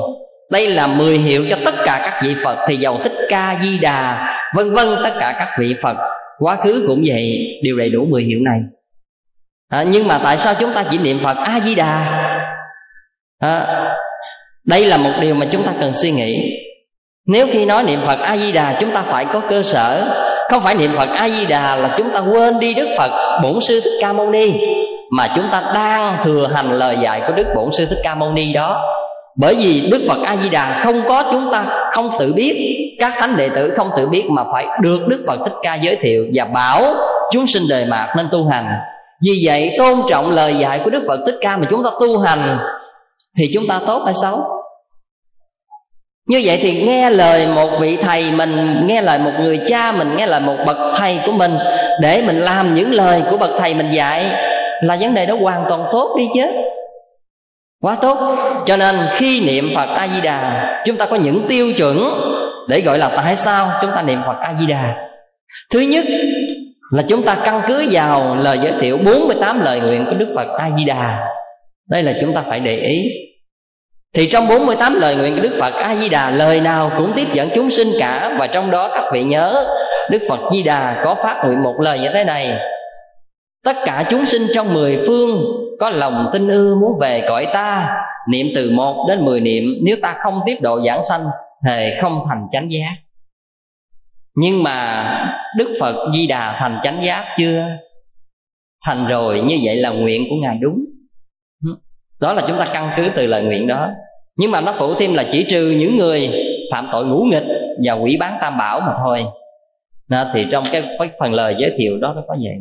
Đây 0.52 0.68
là 0.68 0.86
mười 0.86 1.18
hiệu 1.18 1.46
cho 1.50 1.56
tất 1.64 1.74
cả 1.84 2.00
các 2.02 2.20
vị 2.24 2.34
phật 2.44 2.58
thì 2.68 2.76
giàu 2.76 2.98
thích 3.02 3.12
ca 3.28 3.58
di 3.62 3.78
đà 3.78 4.28
vân 4.56 4.74
vân 4.74 4.88
tất 5.02 5.12
cả 5.20 5.34
các 5.38 5.48
vị 5.58 5.74
phật. 5.82 5.96
Quá 6.38 6.56
khứ 6.56 6.84
cũng 6.86 7.02
vậy 7.06 7.46
đều 7.62 7.76
đầy 7.76 7.90
đủ 7.90 8.06
mười 8.08 8.22
hiệu 8.22 8.38
này. 8.40 8.60
À, 9.68 9.82
nhưng 9.82 10.08
mà 10.08 10.20
tại 10.24 10.38
sao 10.38 10.54
chúng 10.60 10.72
ta 10.72 10.84
chỉ 10.90 10.98
niệm 10.98 11.18
phật 11.22 11.36
a 11.36 11.60
di 11.64 11.74
đà? 11.74 12.22
À, 13.38 13.84
đây 14.64 14.86
là 14.86 14.96
một 14.96 15.12
điều 15.20 15.34
mà 15.34 15.46
chúng 15.52 15.66
ta 15.66 15.72
cần 15.80 15.92
suy 15.92 16.10
nghĩ 16.10 16.60
nếu 17.26 17.46
khi 17.52 17.64
nói 17.64 17.82
niệm 17.82 18.00
phật 18.06 18.18
a 18.20 18.36
di 18.36 18.52
đà 18.52 18.76
chúng 18.80 18.90
ta 18.90 19.02
phải 19.02 19.24
có 19.24 19.40
cơ 19.50 19.62
sở. 19.62 20.04
Không 20.50 20.62
phải 20.62 20.74
niệm 20.74 20.90
phật 20.96 21.08
a 21.16 21.28
di 21.28 21.46
đà 21.46 21.76
là 21.76 21.94
chúng 21.98 22.10
ta 22.14 22.20
quên 22.20 22.58
đi 22.58 22.74
đức 22.74 22.88
phật, 22.98 23.40
bổn 23.42 23.60
sư 23.60 23.80
thích 23.80 23.98
ca 24.00 24.12
mâu 24.12 24.30
ni, 24.30 24.52
mà 25.10 25.28
chúng 25.36 25.44
ta 25.52 25.62
đang 25.74 26.24
thừa 26.24 26.50
hành 26.54 26.78
lời 26.78 26.96
dạy 27.02 27.22
của 27.26 27.32
đức 27.32 27.46
bổn 27.56 27.72
sư 27.72 27.86
thích 27.86 28.00
ca 28.04 28.14
mâu 28.14 28.32
ni 28.32 28.52
đó. 28.52 28.82
Bởi 29.36 29.54
vì 29.54 29.88
đức 29.90 30.06
phật 30.08 30.18
a 30.24 30.36
di 30.36 30.48
đà 30.48 30.80
không 30.84 31.02
có 31.08 31.24
chúng 31.32 31.52
ta 31.52 31.64
không 31.92 32.10
tự 32.18 32.32
biết, 32.32 32.76
các 33.00 33.12
thánh 33.18 33.36
đệ 33.36 33.48
tử 33.48 33.72
không 33.76 33.90
tự 33.96 34.08
biết 34.08 34.24
mà 34.30 34.42
phải 34.52 34.66
được 34.82 34.98
đức 35.08 35.24
phật 35.26 35.38
thích 35.44 35.54
ca 35.62 35.74
giới 35.74 35.96
thiệu 35.96 36.26
và 36.34 36.44
bảo 36.44 36.82
chúng 37.32 37.46
sinh 37.46 37.62
đời 37.68 37.84
mạt 37.84 38.08
nên 38.16 38.28
tu 38.32 38.48
hành. 38.48 38.66
Vì 39.22 39.42
vậy 39.44 39.74
tôn 39.78 40.00
trọng 40.10 40.34
lời 40.34 40.54
dạy 40.58 40.80
của 40.84 40.90
đức 40.90 41.04
phật 41.08 41.20
thích 41.26 41.38
ca 41.40 41.56
mà 41.56 41.66
chúng 41.70 41.84
ta 41.84 41.90
tu 42.00 42.18
hành 42.18 42.58
thì 43.38 43.44
chúng 43.54 43.68
ta 43.68 43.80
tốt 43.86 44.02
hay 44.04 44.14
xấu? 44.22 44.53
Như 46.26 46.42
vậy 46.44 46.58
thì 46.62 46.82
nghe 46.82 47.10
lời 47.10 47.46
một 47.46 47.70
vị 47.80 47.96
thầy 47.96 48.30
mình, 48.30 48.86
nghe 48.86 49.02
lời 49.02 49.18
một 49.18 49.30
người 49.40 49.60
cha 49.66 49.92
mình, 49.92 50.16
nghe 50.16 50.26
lời 50.26 50.40
một 50.40 50.56
bậc 50.66 50.76
thầy 50.96 51.18
của 51.26 51.32
mình 51.32 51.58
để 52.00 52.22
mình 52.26 52.40
làm 52.40 52.74
những 52.74 52.92
lời 52.92 53.22
của 53.30 53.36
bậc 53.36 53.50
thầy 53.58 53.74
mình 53.74 53.92
dạy 53.92 54.24
là 54.82 54.96
vấn 55.00 55.14
đề 55.14 55.26
đó 55.26 55.36
hoàn 55.40 55.64
toàn 55.68 55.84
tốt 55.92 56.14
đi 56.18 56.24
chứ 56.34 56.46
quá 57.82 57.96
tốt 58.02 58.18
cho 58.66 58.76
nên 58.76 58.96
khi 59.14 59.40
niệm 59.40 59.70
phật 59.74 59.86
a 59.86 60.08
di 60.14 60.20
đà 60.20 60.66
chúng 60.86 60.96
ta 60.96 61.06
có 61.06 61.16
những 61.16 61.46
tiêu 61.48 61.72
chuẩn 61.76 61.98
để 62.68 62.80
gọi 62.80 62.98
là 62.98 63.08
tại 63.16 63.36
sao 63.36 63.70
chúng 63.82 63.90
ta 63.96 64.02
niệm 64.02 64.20
phật 64.26 64.36
a 64.40 64.54
di 64.60 64.66
đà 64.66 64.94
thứ 65.72 65.80
nhất 65.80 66.04
là 66.90 67.02
chúng 67.08 67.22
ta 67.22 67.36
căn 67.44 67.60
cứ 67.66 67.86
vào 67.90 68.36
lời 68.36 68.58
giới 68.62 68.72
thiệu 68.80 68.98
48 68.98 69.60
lời 69.60 69.80
nguyện 69.80 70.06
của 70.10 70.14
Đức 70.14 70.28
Phật 70.34 70.48
A 70.58 70.70
Di 70.78 70.84
Đà. 70.84 71.18
Đây 71.88 72.02
là 72.02 72.14
chúng 72.20 72.34
ta 72.34 72.42
phải 72.48 72.60
để 72.60 72.76
ý. 72.76 73.10
Thì 74.14 74.26
trong 74.26 74.48
48 74.48 74.94
lời 74.94 75.16
nguyện 75.16 75.34
của 75.36 75.42
Đức 75.42 75.56
Phật 75.60 75.74
A 75.74 75.96
Di 75.96 76.08
Đà 76.08 76.30
lời 76.30 76.60
nào 76.60 76.90
cũng 76.98 77.12
tiếp 77.16 77.28
dẫn 77.32 77.48
chúng 77.54 77.70
sinh 77.70 77.92
cả, 78.00 78.36
và 78.38 78.46
trong 78.46 78.70
đó 78.70 78.88
các 78.94 79.04
vị 79.12 79.22
nhớ, 79.22 79.66
Đức 80.10 80.22
Phật 80.28 80.40
Di 80.52 80.62
Đà 80.62 81.02
có 81.04 81.14
phát 81.14 81.42
nguyện 81.44 81.62
một 81.62 81.74
lời 81.80 81.98
như 81.98 82.08
thế 82.14 82.24
này. 82.24 82.58
Tất 83.64 83.76
cả 83.84 84.04
chúng 84.10 84.26
sinh 84.26 84.46
trong 84.54 84.74
mười 84.74 84.98
phương 85.06 85.44
có 85.80 85.90
lòng 85.90 86.30
tin 86.32 86.48
ưa 86.48 86.74
muốn 86.74 86.98
về 87.00 87.24
cõi 87.28 87.46
ta, 87.54 87.96
niệm 88.30 88.46
từ 88.54 88.70
một 88.70 89.06
đến 89.08 89.24
mười 89.24 89.40
niệm, 89.40 89.64
nếu 89.82 89.96
ta 90.02 90.16
không 90.22 90.40
tiếp 90.46 90.56
độ 90.60 90.80
giảng 90.86 91.04
sanh 91.04 91.24
thề 91.66 91.98
không 92.02 92.20
thành 92.28 92.46
chánh 92.52 92.72
giác. 92.72 92.94
Nhưng 94.34 94.62
mà 94.62 95.04
đức 95.58 95.76
phật 95.80 95.96
di 96.14 96.26
đà 96.26 96.56
thành 96.58 96.80
chánh 96.84 97.04
giác 97.06 97.24
chưa? 97.38 97.62
Thành 98.86 99.06
rồi, 99.06 99.40
như 99.40 99.58
vậy 99.64 99.76
là 99.76 99.90
nguyện 99.90 100.26
của 100.30 100.36
ngài 100.42 100.58
đúng 100.60 100.84
đó 102.20 102.32
là 102.32 102.42
chúng 102.48 102.58
ta 102.58 102.66
căn 102.72 102.90
cứ 102.96 103.08
từ 103.16 103.26
lời 103.26 103.42
nguyện 103.42 103.66
đó. 103.66 103.90
Nhưng 104.36 104.50
mà 104.50 104.60
nó 104.60 104.74
phụ 104.78 104.94
thêm 104.94 105.14
là 105.14 105.24
chỉ 105.32 105.44
trừ 105.50 105.70
những 105.70 105.96
người 105.96 106.30
phạm 106.72 106.88
tội 106.92 107.04
ngũ 107.06 107.24
nghịch 107.24 107.44
và 107.84 107.92
quỷ 107.92 108.16
bán 108.20 108.38
tam 108.40 108.58
bảo 108.58 108.80
mà 108.80 108.94
thôi. 109.04 109.24
Đó, 110.08 110.24
thì 110.34 110.46
trong 110.52 110.64
cái, 110.72 110.82
cái 110.98 111.10
phần 111.18 111.32
lời 111.32 111.56
giới 111.58 111.74
thiệu 111.78 111.98
đó 111.98 112.12
nó 112.16 112.22
có 112.28 112.36
vậy. 112.42 112.54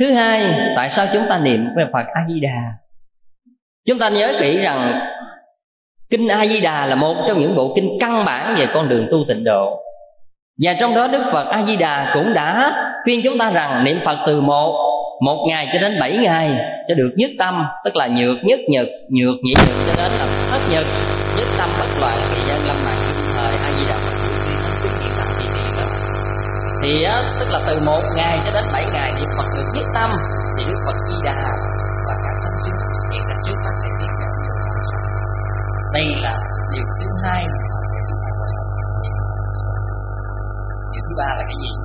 Thứ 0.00 0.12
hai 0.12 0.52
tại 0.76 0.90
sao 0.90 1.06
chúng 1.12 1.26
ta 1.28 1.38
niệm 1.38 1.66
về 1.76 1.84
phật 1.92 2.06
a 2.14 2.20
di 2.28 2.40
đà 2.40 2.72
chúng 3.86 3.98
ta 3.98 4.08
nhớ 4.08 4.32
kỹ 4.40 4.58
rằng 4.58 5.00
kinh 6.10 6.28
a 6.28 6.46
di 6.46 6.60
đà 6.60 6.86
là 6.86 6.94
một 6.94 7.16
trong 7.28 7.40
những 7.40 7.56
bộ 7.56 7.72
kinh 7.76 7.98
căn 8.00 8.24
bản 8.24 8.54
về 8.58 8.66
con 8.74 8.88
đường 8.88 9.08
tu 9.10 9.18
tịnh 9.28 9.44
độ. 9.44 9.80
Và 10.62 10.74
trong 10.80 10.94
đó 10.94 11.08
đức 11.08 11.22
phật 11.32 11.44
a 11.44 11.64
di 11.66 11.76
đà 11.76 12.10
cũng 12.14 12.34
đã 12.34 12.74
khuyên 13.04 13.20
chúng 13.24 13.38
ta 13.38 13.50
rằng 13.50 13.84
niệm 13.84 13.98
phật 14.04 14.18
từ 14.26 14.40
một 14.40 14.89
một 15.20 15.46
ngày 15.48 15.68
cho 15.72 15.78
đến 15.78 16.00
bảy 16.00 16.16
ngày 16.16 16.48
cho 16.88 16.94
được 16.94 17.10
nhất 17.16 17.30
tâm 17.38 17.64
tức 17.84 17.96
là 17.96 18.06
nhược 18.06 18.36
nhất 18.44 18.60
nhật 18.68 18.86
nhược 19.08 19.36
nhị 19.42 19.54
nhật 19.66 19.76
cho 19.86 19.94
đến 20.02 20.12
là 20.18 20.26
thất 20.50 20.60
nhật. 20.72 20.86
Nhất 21.38 21.48
tâm 21.58 21.70
bất 21.80 21.90
loạn 22.00 22.16
thì 22.34 22.40
dân 22.48 22.60
lâm 22.66 22.76
mạng 22.84 23.00
thời 23.36 23.54
a 23.66 23.70
di 23.78 23.84
đà 23.88 23.96
phật. 23.96 24.16
Hiện 24.44 25.10
thì 25.42 25.48
thì 26.82 27.02
á, 27.02 27.22
tức 27.40 27.46
là 27.52 27.60
từ 27.66 27.80
một 27.86 28.02
ngày 28.16 28.38
cho 28.44 28.50
đến 28.54 28.64
bảy 28.72 28.84
ngày 28.92 29.12
niệm 29.16 29.28
phật 29.38 29.44
được 29.56 29.68
nhất 29.74 29.84
tâm 29.94 30.10
thì 30.58 30.64
đức 30.68 30.78
phật 30.86 30.96
di 31.08 31.16
đà 31.24 31.34
và 32.06 32.14
các 32.24 32.34
thánh 32.42 32.58
chứng 32.64 32.76
hiện 33.12 33.22
ra 33.28 33.34
trước 33.46 33.56
mắt 33.64 33.74
để 33.82 33.88
biết 34.00 34.12
nhận 34.20 34.32
đây 35.94 36.06
là 36.22 36.34
điều 36.72 36.84
thứ 37.00 37.06
hai 37.24 37.44
điều 40.92 41.02
thứ 41.08 41.14
ba 41.18 41.24
là 41.24 41.42
cái 41.48 41.56
gì? 41.62 41.79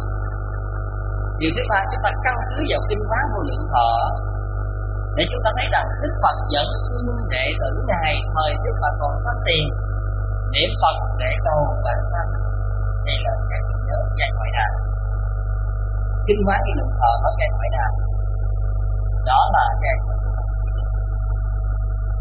Điều 1.40 1.52
thứ 1.56 1.64
ba, 1.72 1.80
chúng 1.90 2.04
ta 2.06 2.12
căn 2.26 2.36
cứ 2.50 2.58
vào 2.72 2.82
kinh 2.90 3.04
hóa 3.10 3.20
vô 3.32 3.40
lượng 3.50 3.66
thọ. 3.74 3.90
Để 5.18 5.24
chúng 5.32 5.44
ta 5.46 5.50
thấy 5.58 5.68
rằng 5.76 5.88
đức 6.04 6.14
phật 6.24 6.38
dẫn 6.54 6.68
đệ 7.34 7.46
tử 7.62 7.70
ngài 7.90 8.12
thời 8.34 8.52
đức 8.64 8.76
phật 8.82 8.94
còn 9.02 9.14
sanh 9.24 9.42
tiền 9.48 9.66
niệm 10.54 10.72
phật 10.82 10.98
để 11.22 11.32
cầu 11.48 11.60
vãng 11.86 12.04
sanh. 12.12 12.30
Đây 13.08 13.18
là 13.26 13.34
các 13.50 13.62
kinh 13.68 13.82
nhớ 13.88 14.00
dạy 14.20 14.30
ngoại 14.38 14.52
đà 14.58 14.68
kinh 16.28 16.42
hóa 16.46 16.58
vô 16.66 16.72
lượng 16.78 16.94
thọ 17.00 17.12
nói 17.24 17.34
dạy 17.40 17.50
ngoại 17.56 17.70
đà 17.76 17.88
đó 19.30 19.40
là 19.56 19.66
cái 19.82 19.96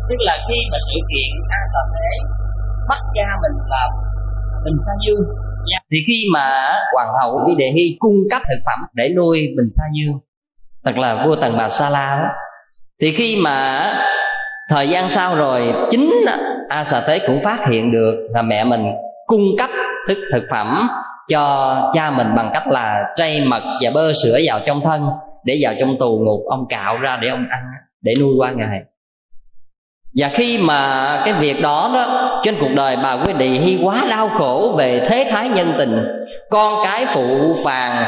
tức 0.08 0.20
là 0.28 0.34
khi 0.46 0.58
mà 0.72 0.78
sự 0.86 0.98
kiện 1.10 1.30
a 1.58 1.60
tà 1.72 1.82
thế 1.94 2.10
bắt 2.88 3.00
cha 3.16 3.28
mình 3.42 3.56
làm, 3.72 3.90
mình 4.64 4.76
sanh 4.84 5.00
dương 5.04 5.24
Dạ. 5.72 5.78
thì 5.90 5.98
khi 6.06 6.24
mà 6.32 6.74
hoàng 6.92 7.08
hậu 7.20 7.40
đi 7.48 7.54
đề 7.54 7.70
hy 7.70 7.96
cung 7.98 8.16
cấp 8.30 8.42
thực 8.48 8.62
phẩm 8.66 8.88
để 8.94 9.08
nuôi 9.08 9.48
bình 9.56 9.68
sa 9.76 9.84
dương 9.94 10.18
thật 10.84 10.96
là 10.96 11.26
vua 11.26 11.36
tần 11.36 11.56
bà 11.58 11.68
sa 11.68 11.90
la 11.90 12.16
đó, 12.22 12.28
thì 13.00 13.12
khi 13.12 13.36
mà 13.44 13.86
thời 14.70 14.88
gian 14.88 15.08
sau 15.08 15.36
rồi, 15.36 15.74
chính 15.90 16.14
a 16.68 16.84
xà 16.84 17.00
tế 17.00 17.18
cũng 17.18 17.40
phát 17.44 17.66
hiện 17.70 17.92
được 17.92 18.28
là 18.34 18.42
mẹ 18.42 18.64
mình 18.64 18.84
cung 19.26 19.44
cấp 19.58 19.70
thức 20.08 20.18
thực 20.32 20.42
phẩm 20.50 20.88
cho 21.28 21.74
cha 21.94 22.10
mình 22.10 22.26
bằng 22.36 22.50
cách 22.54 22.68
là 22.68 23.02
trây 23.16 23.44
mật 23.44 23.62
và 23.82 23.90
bơ 23.90 24.12
sữa 24.24 24.38
vào 24.46 24.60
trong 24.66 24.80
thân, 24.84 25.08
để 25.44 25.58
vào 25.60 25.74
trong 25.80 25.96
tù 26.00 26.18
ngục 26.18 26.40
ông 26.50 26.66
cạo 26.68 26.98
ra 26.98 27.18
để 27.22 27.28
ông 27.28 27.46
ăn, 27.50 27.62
để 28.00 28.14
nuôi 28.20 28.34
qua 28.38 28.50
ngày 28.50 28.80
và 30.16 30.28
khi 30.28 30.58
mà 30.58 31.22
cái 31.24 31.34
việc 31.34 31.60
đó 31.62 31.90
đó, 31.94 32.40
trên 32.44 32.54
cuộc 32.60 32.70
đời 32.74 32.96
bà 33.02 33.12
quý 33.12 33.32
Đề 33.38 33.46
Hy 33.46 33.78
quá 33.84 34.04
đau 34.10 34.30
khổ 34.38 34.74
về 34.78 35.06
thế 35.10 35.26
thái 35.30 35.48
nhân 35.48 35.74
tình, 35.78 35.96
con 36.50 36.84
cái 36.84 37.06
phụ 37.06 37.56
phàng 37.64 38.04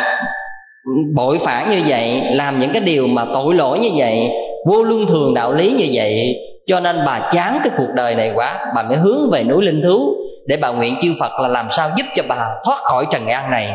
bội 1.14 1.38
phản 1.44 1.70
như 1.70 1.82
vậy, 1.86 2.22
làm 2.32 2.60
những 2.60 2.72
cái 2.72 2.82
điều 2.82 3.06
mà 3.06 3.24
tội 3.34 3.54
lỗi 3.54 3.78
như 3.78 3.90
vậy, 3.96 4.28
vô 4.66 4.82
luân 4.82 5.06
thường 5.06 5.34
đạo 5.34 5.52
lý 5.52 5.72
như 5.72 5.86
vậy, 5.92 6.34
cho 6.66 6.80
nên 6.80 6.96
bà 7.06 7.30
chán 7.32 7.58
cái 7.64 7.72
cuộc 7.78 7.92
đời 7.94 8.14
này 8.14 8.32
quá, 8.34 8.72
bà 8.76 8.82
mới 8.82 8.96
hướng 8.96 9.30
về 9.30 9.44
núi 9.44 9.64
linh 9.64 9.82
thú 9.82 10.14
để 10.46 10.56
bà 10.56 10.68
nguyện 10.68 10.94
chư 11.02 11.14
phật 11.20 11.32
là 11.40 11.48
làm 11.48 11.66
sao 11.70 11.90
giúp 11.96 12.06
cho 12.16 12.22
bà 12.28 12.48
thoát 12.64 12.78
khỏi 12.78 13.06
trần 13.12 13.22
gian 13.28 13.50
này. 13.50 13.70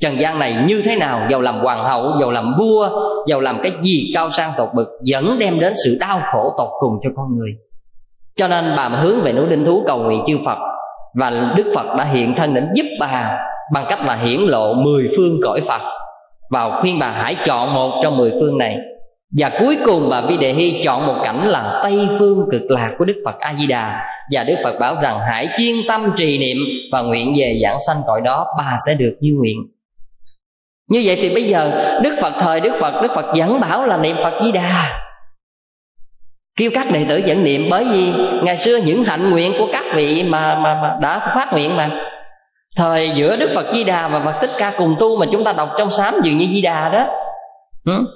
Trần 0.00 0.20
gian 0.20 0.38
này 0.38 0.56
như 0.66 0.82
thế 0.84 0.96
nào? 0.96 1.20
Giàu 1.30 1.40
làm 1.40 1.58
hoàng 1.58 1.84
hậu 1.84 2.12
giàu 2.20 2.30
làm 2.30 2.54
vua 2.58 2.88
giàu 3.28 3.40
làm 3.40 3.60
cái 3.62 3.72
gì 3.82 4.10
cao 4.14 4.30
sang 4.30 4.52
tột 4.56 4.68
bực, 4.74 4.88
vẫn 5.12 5.38
đem 5.38 5.60
đến 5.60 5.72
sự 5.84 5.96
đau 6.00 6.22
khổ 6.32 6.54
tột 6.58 6.68
cùng 6.80 6.92
cho 7.02 7.10
con 7.16 7.26
người 7.38 7.50
cho 8.40 8.48
nên 8.48 8.64
bà 8.76 8.88
hướng 8.88 9.20
về 9.22 9.32
núi 9.32 9.46
đinh 9.50 9.64
thú 9.64 9.82
cầu 9.86 9.98
nguyện 9.98 10.22
chư 10.26 10.38
phật. 10.44 10.58
Và 11.14 11.30
đức 11.56 11.72
phật 11.76 11.96
đã 11.96 12.04
hiện 12.04 12.34
thân 12.36 12.54
để 12.54 12.62
giúp 12.74 12.86
bà 13.00 13.38
bằng 13.74 13.84
cách 13.88 14.00
là 14.06 14.14
hiển 14.14 14.40
lộ 14.40 14.74
mười 14.74 15.08
phương 15.16 15.40
cõi 15.44 15.60
phật. 15.68 15.80
Và 16.50 16.80
khuyên 16.80 16.98
bà 16.98 17.08
hãy 17.08 17.36
chọn 17.46 17.74
một 17.74 18.00
trong 18.02 18.16
mười 18.16 18.30
phương 18.30 18.58
này. 18.58 18.76
Và 19.38 19.50
cuối 19.60 19.78
cùng 19.84 20.08
bà 20.10 20.20
Vi 20.20 20.36
Đề 20.36 20.52
Hy 20.52 20.82
chọn 20.84 21.06
một 21.06 21.14
cảnh 21.24 21.48
là 21.48 21.80
Tây 21.82 22.08
Phương 22.18 22.46
cực 22.52 22.62
lạc 22.68 22.90
của 22.98 23.04
Đức 23.04 23.22
Phật 23.24 23.38
A 23.38 23.54
Di 23.58 23.66
Đà 23.66 24.02
và 24.32 24.44
Đức 24.44 24.54
Phật 24.64 24.78
bảo 24.80 24.94
rằng 25.02 25.18
hãy 25.30 25.48
chuyên 25.58 25.74
tâm 25.88 26.12
trì 26.16 26.38
niệm 26.38 26.56
và 26.92 27.00
nguyện 27.00 27.34
về 27.38 27.60
giảng 27.62 27.78
sanh 27.86 28.02
cõi 28.06 28.20
đó, 28.20 28.46
bà 28.58 28.76
sẽ 28.86 28.94
được 28.94 29.14
như 29.20 29.30
nguyện. 29.38 29.56
Như 30.90 31.02
vậy 31.04 31.18
thì 31.22 31.34
bây 31.34 31.42
giờ 31.42 31.70
Đức 32.02 32.14
Phật 32.22 32.32
thời 32.40 32.60
Đức 32.60 32.72
Phật 32.80 33.02
Đức 33.02 33.12
Phật 33.14 33.26
vẫn 33.36 33.60
bảo 33.60 33.86
là 33.86 33.96
niệm 33.96 34.16
Phật 34.22 34.40
Di 34.44 34.52
Đà 34.52 35.00
kêu 36.56 36.70
các 36.74 36.90
đệ 36.90 37.04
tử 37.08 37.16
dẫn 37.16 37.44
niệm 37.44 37.66
bởi 37.70 37.84
vì 37.84 38.12
ngày 38.42 38.56
xưa 38.56 38.76
những 38.76 39.04
hạnh 39.04 39.30
nguyện 39.30 39.52
của 39.58 39.68
các 39.72 39.84
vị 39.94 40.24
mà 40.28 40.54
mà, 40.54 40.74
mà 40.82 40.96
đã 41.00 41.18
phát 41.18 41.52
nguyện 41.52 41.76
mà. 41.76 41.90
Thời 42.76 43.10
giữa 43.10 43.36
Đức 43.36 43.50
Phật 43.54 43.66
Di 43.74 43.84
Đà 43.84 44.08
và 44.08 44.20
Phật 44.24 44.38
Thích 44.40 44.50
Ca 44.58 44.72
cùng 44.78 44.96
tu 45.00 45.16
mà 45.16 45.26
chúng 45.32 45.44
ta 45.44 45.52
đọc 45.52 45.70
trong 45.78 45.92
sám 45.92 46.14
dường 46.24 46.36
như 46.36 46.46
Di 46.46 46.60
Đà 46.60 46.88
đó. 46.88 47.06
Ừ? 47.84 48.06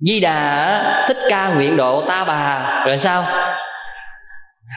Di 0.00 0.20
Đà 0.20 1.04
thích 1.08 1.16
ca 1.28 1.54
nguyện 1.54 1.76
độ 1.76 2.02
ta 2.08 2.24
bà 2.24 2.84
Rồi 2.86 2.98
sao? 2.98 3.24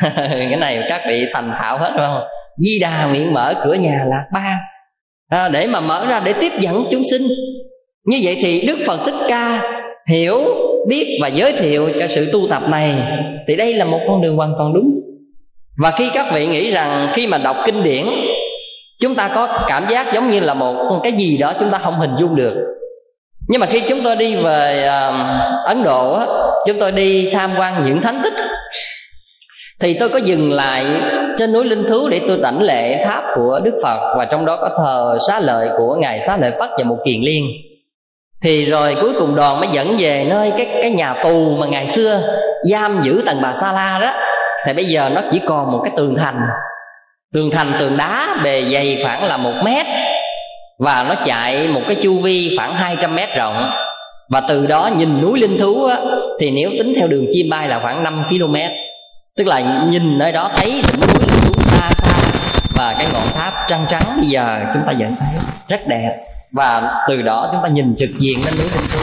Cái 0.29 0.55
này 0.55 0.83
các 0.89 1.01
vị 1.07 1.25
thành 1.33 1.51
thạo 1.61 1.77
hết 1.77 1.89
đúng 1.97 2.05
không? 2.05 2.23
Di 2.57 2.79
Đà 2.79 3.05
nguyện 3.05 3.33
mở 3.33 3.53
cửa 3.63 3.73
nhà 3.73 4.05
là 4.07 4.17
ba. 4.33 4.59
À, 5.29 5.49
Để 5.49 5.67
mà 5.67 5.79
mở 5.79 6.05
ra 6.09 6.21
để 6.25 6.33
tiếp 6.33 6.51
dẫn 6.59 6.85
chúng 6.91 7.03
sinh. 7.11 7.27
Như 8.05 8.19
vậy 8.23 8.37
thì 8.41 8.67
Đức 8.67 8.77
Phật 8.87 8.99
Thích 9.05 9.15
Ca 9.29 9.61
Hiểu, 10.09 10.41
biết 10.87 11.19
và 11.21 11.27
giới 11.27 11.51
thiệu 11.51 11.89
cho 11.99 12.07
sự 12.07 12.29
tu 12.31 12.47
tập 12.49 12.63
này 12.69 12.95
Thì 13.47 13.55
đây 13.55 13.73
là 13.73 13.85
một 13.85 13.99
con 14.07 14.21
đường 14.21 14.35
hoàn 14.35 14.53
toàn 14.57 14.73
đúng. 14.73 14.99
Và 15.77 15.91
khi 15.91 16.09
các 16.13 16.33
vị 16.33 16.47
nghĩ 16.47 16.71
rằng 16.71 17.07
Khi 17.13 17.27
mà 17.27 17.37
đọc 17.37 17.57
kinh 17.65 17.83
điển 17.83 18.05
Chúng 19.01 19.15
ta 19.15 19.31
có 19.35 19.65
cảm 19.67 19.83
giác 19.89 20.13
giống 20.13 20.31
như 20.31 20.39
là 20.39 20.53
một 20.53 20.99
cái 21.03 21.11
gì 21.11 21.37
đó 21.37 21.53
Chúng 21.59 21.71
ta 21.71 21.77
không 21.77 21.99
hình 21.99 22.11
dung 22.19 22.35
được. 22.35 22.53
Nhưng 23.47 23.61
mà 23.61 23.67
khi 23.67 23.81
chúng 23.89 24.03
tôi 24.03 24.15
đi 24.15 24.35
về 24.35 24.89
uh, 24.89 25.65
ấn 25.65 25.83
độ 25.83 26.19
chúng 26.67 26.79
tôi 26.79 26.91
đi 26.91 27.29
tham 27.33 27.51
quan 27.57 27.85
những 27.85 28.01
thánh 28.01 28.21
tích 28.23 28.33
thì 29.79 29.93
tôi 29.93 30.09
có 30.09 30.17
dừng 30.17 30.51
lại 30.51 30.85
trên 31.37 31.53
núi 31.53 31.65
linh 31.65 31.83
thú 31.89 32.09
để 32.09 32.21
tôi 32.27 32.37
đảnh 32.41 32.61
lệ 32.61 33.05
tháp 33.05 33.23
của 33.35 33.59
đức 33.63 33.73
phật. 33.83 34.15
Và 34.17 34.25
trong 34.25 34.45
đó 34.45 34.57
có 34.61 34.69
thờ 34.83 35.17
xá 35.27 35.39
lợi 35.39 35.69
của 35.77 35.95
ngài 35.95 36.19
xá 36.19 36.37
lợi 36.37 36.51
phất 36.59 36.69
và 36.77 36.83
một 36.83 36.97
kiền 37.05 37.21
liên 37.21 37.45
thì 38.45 38.65
rồi 38.65 38.95
cuối 39.01 39.13
cùng 39.19 39.35
đoàn 39.35 39.59
mới 39.59 39.69
dẫn 39.71 39.95
về 39.99 40.25
nơi 40.29 40.51
cái 40.57 40.67
cái 40.81 40.91
nhà 40.91 41.13
tù 41.13 41.55
mà 41.59 41.67
ngày 41.67 41.87
xưa 41.87 42.21
giam 42.71 43.01
giữ 43.03 43.23
tầng 43.25 43.41
bà 43.41 43.53
sa 43.61 43.71
la 43.71 43.99
đó. 44.01 44.11
Thì 44.65 44.73
bây 44.73 44.85
giờ 44.85 45.09
nó 45.09 45.21
chỉ 45.31 45.41
còn 45.47 45.71
một 45.71 45.81
cái 45.83 45.93
tường 45.97 46.15
thành. 46.17 46.39
Tường 47.33 47.51
thành 47.51 47.73
tường 47.79 47.97
đá 47.97 48.37
bề 48.43 48.63
dày 48.71 48.99
khoảng 49.03 49.23
là 49.23 49.37
một 49.37 49.53
mét. 49.63 49.85
Và 50.79 51.05
nó 51.09 51.15
chạy 51.25 51.67
một 51.67 51.81
cái 51.87 51.95
chu 52.03 52.19
vi 52.21 52.55
khoảng 52.57 52.75
200 52.75 53.15
mét 53.15 53.29
rộng. 53.37 53.71
Và 54.29 54.41
từ 54.41 54.65
đó 54.65 54.89
nhìn 54.97 55.21
núi 55.21 55.39
linh 55.39 55.57
thú 55.59 55.85
á, 55.85 55.97
thì 56.39 56.51
nếu 56.51 56.69
tính 56.69 56.93
theo 56.97 57.07
đường 57.07 57.25
chim 57.33 57.49
bay 57.49 57.67
là 57.67 57.79
khoảng 57.79 58.03
5 58.03 58.23
km 58.29 58.55
tức 59.37 59.47
là 59.47 59.59
nhìn 59.89 60.17
nơi 60.17 60.31
đó 60.31 60.49
thấy 60.55 60.71
đỉnh 60.71 61.01
núi 61.01 61.19
linh 61.19 61.39
thú 61.41 61.61
xa 61.61 61.89
xa. 61.97 62.13
Và 62.75 62.95
cái 62.97 63.07
ngọn 63.13 63.27
tháp 63.35 63.53
trăng 63.67 63.85
trắng 63.89 64.17
bây 64.17 64.29
giờ 64.29 64.59
chúng 64.73 64.83
ta 64.87 64.93
vẫn 64.99 65.15
thấy 65.19 65.29
rất 65.67 65.87
đẹp 65.87 66.34
và 66.55 66.91
từ 67.09 67.21
đó 67.21 67.49
chúng 67.51 67.61
ta 67.63 67.69
nhìn 67.69 67.95
trực 67.95 68.09
diện 68.19 68.37
lên 68.45 68.53
núi 68.57 68.67
linh 68.73 68.89
thú 68.93 68.99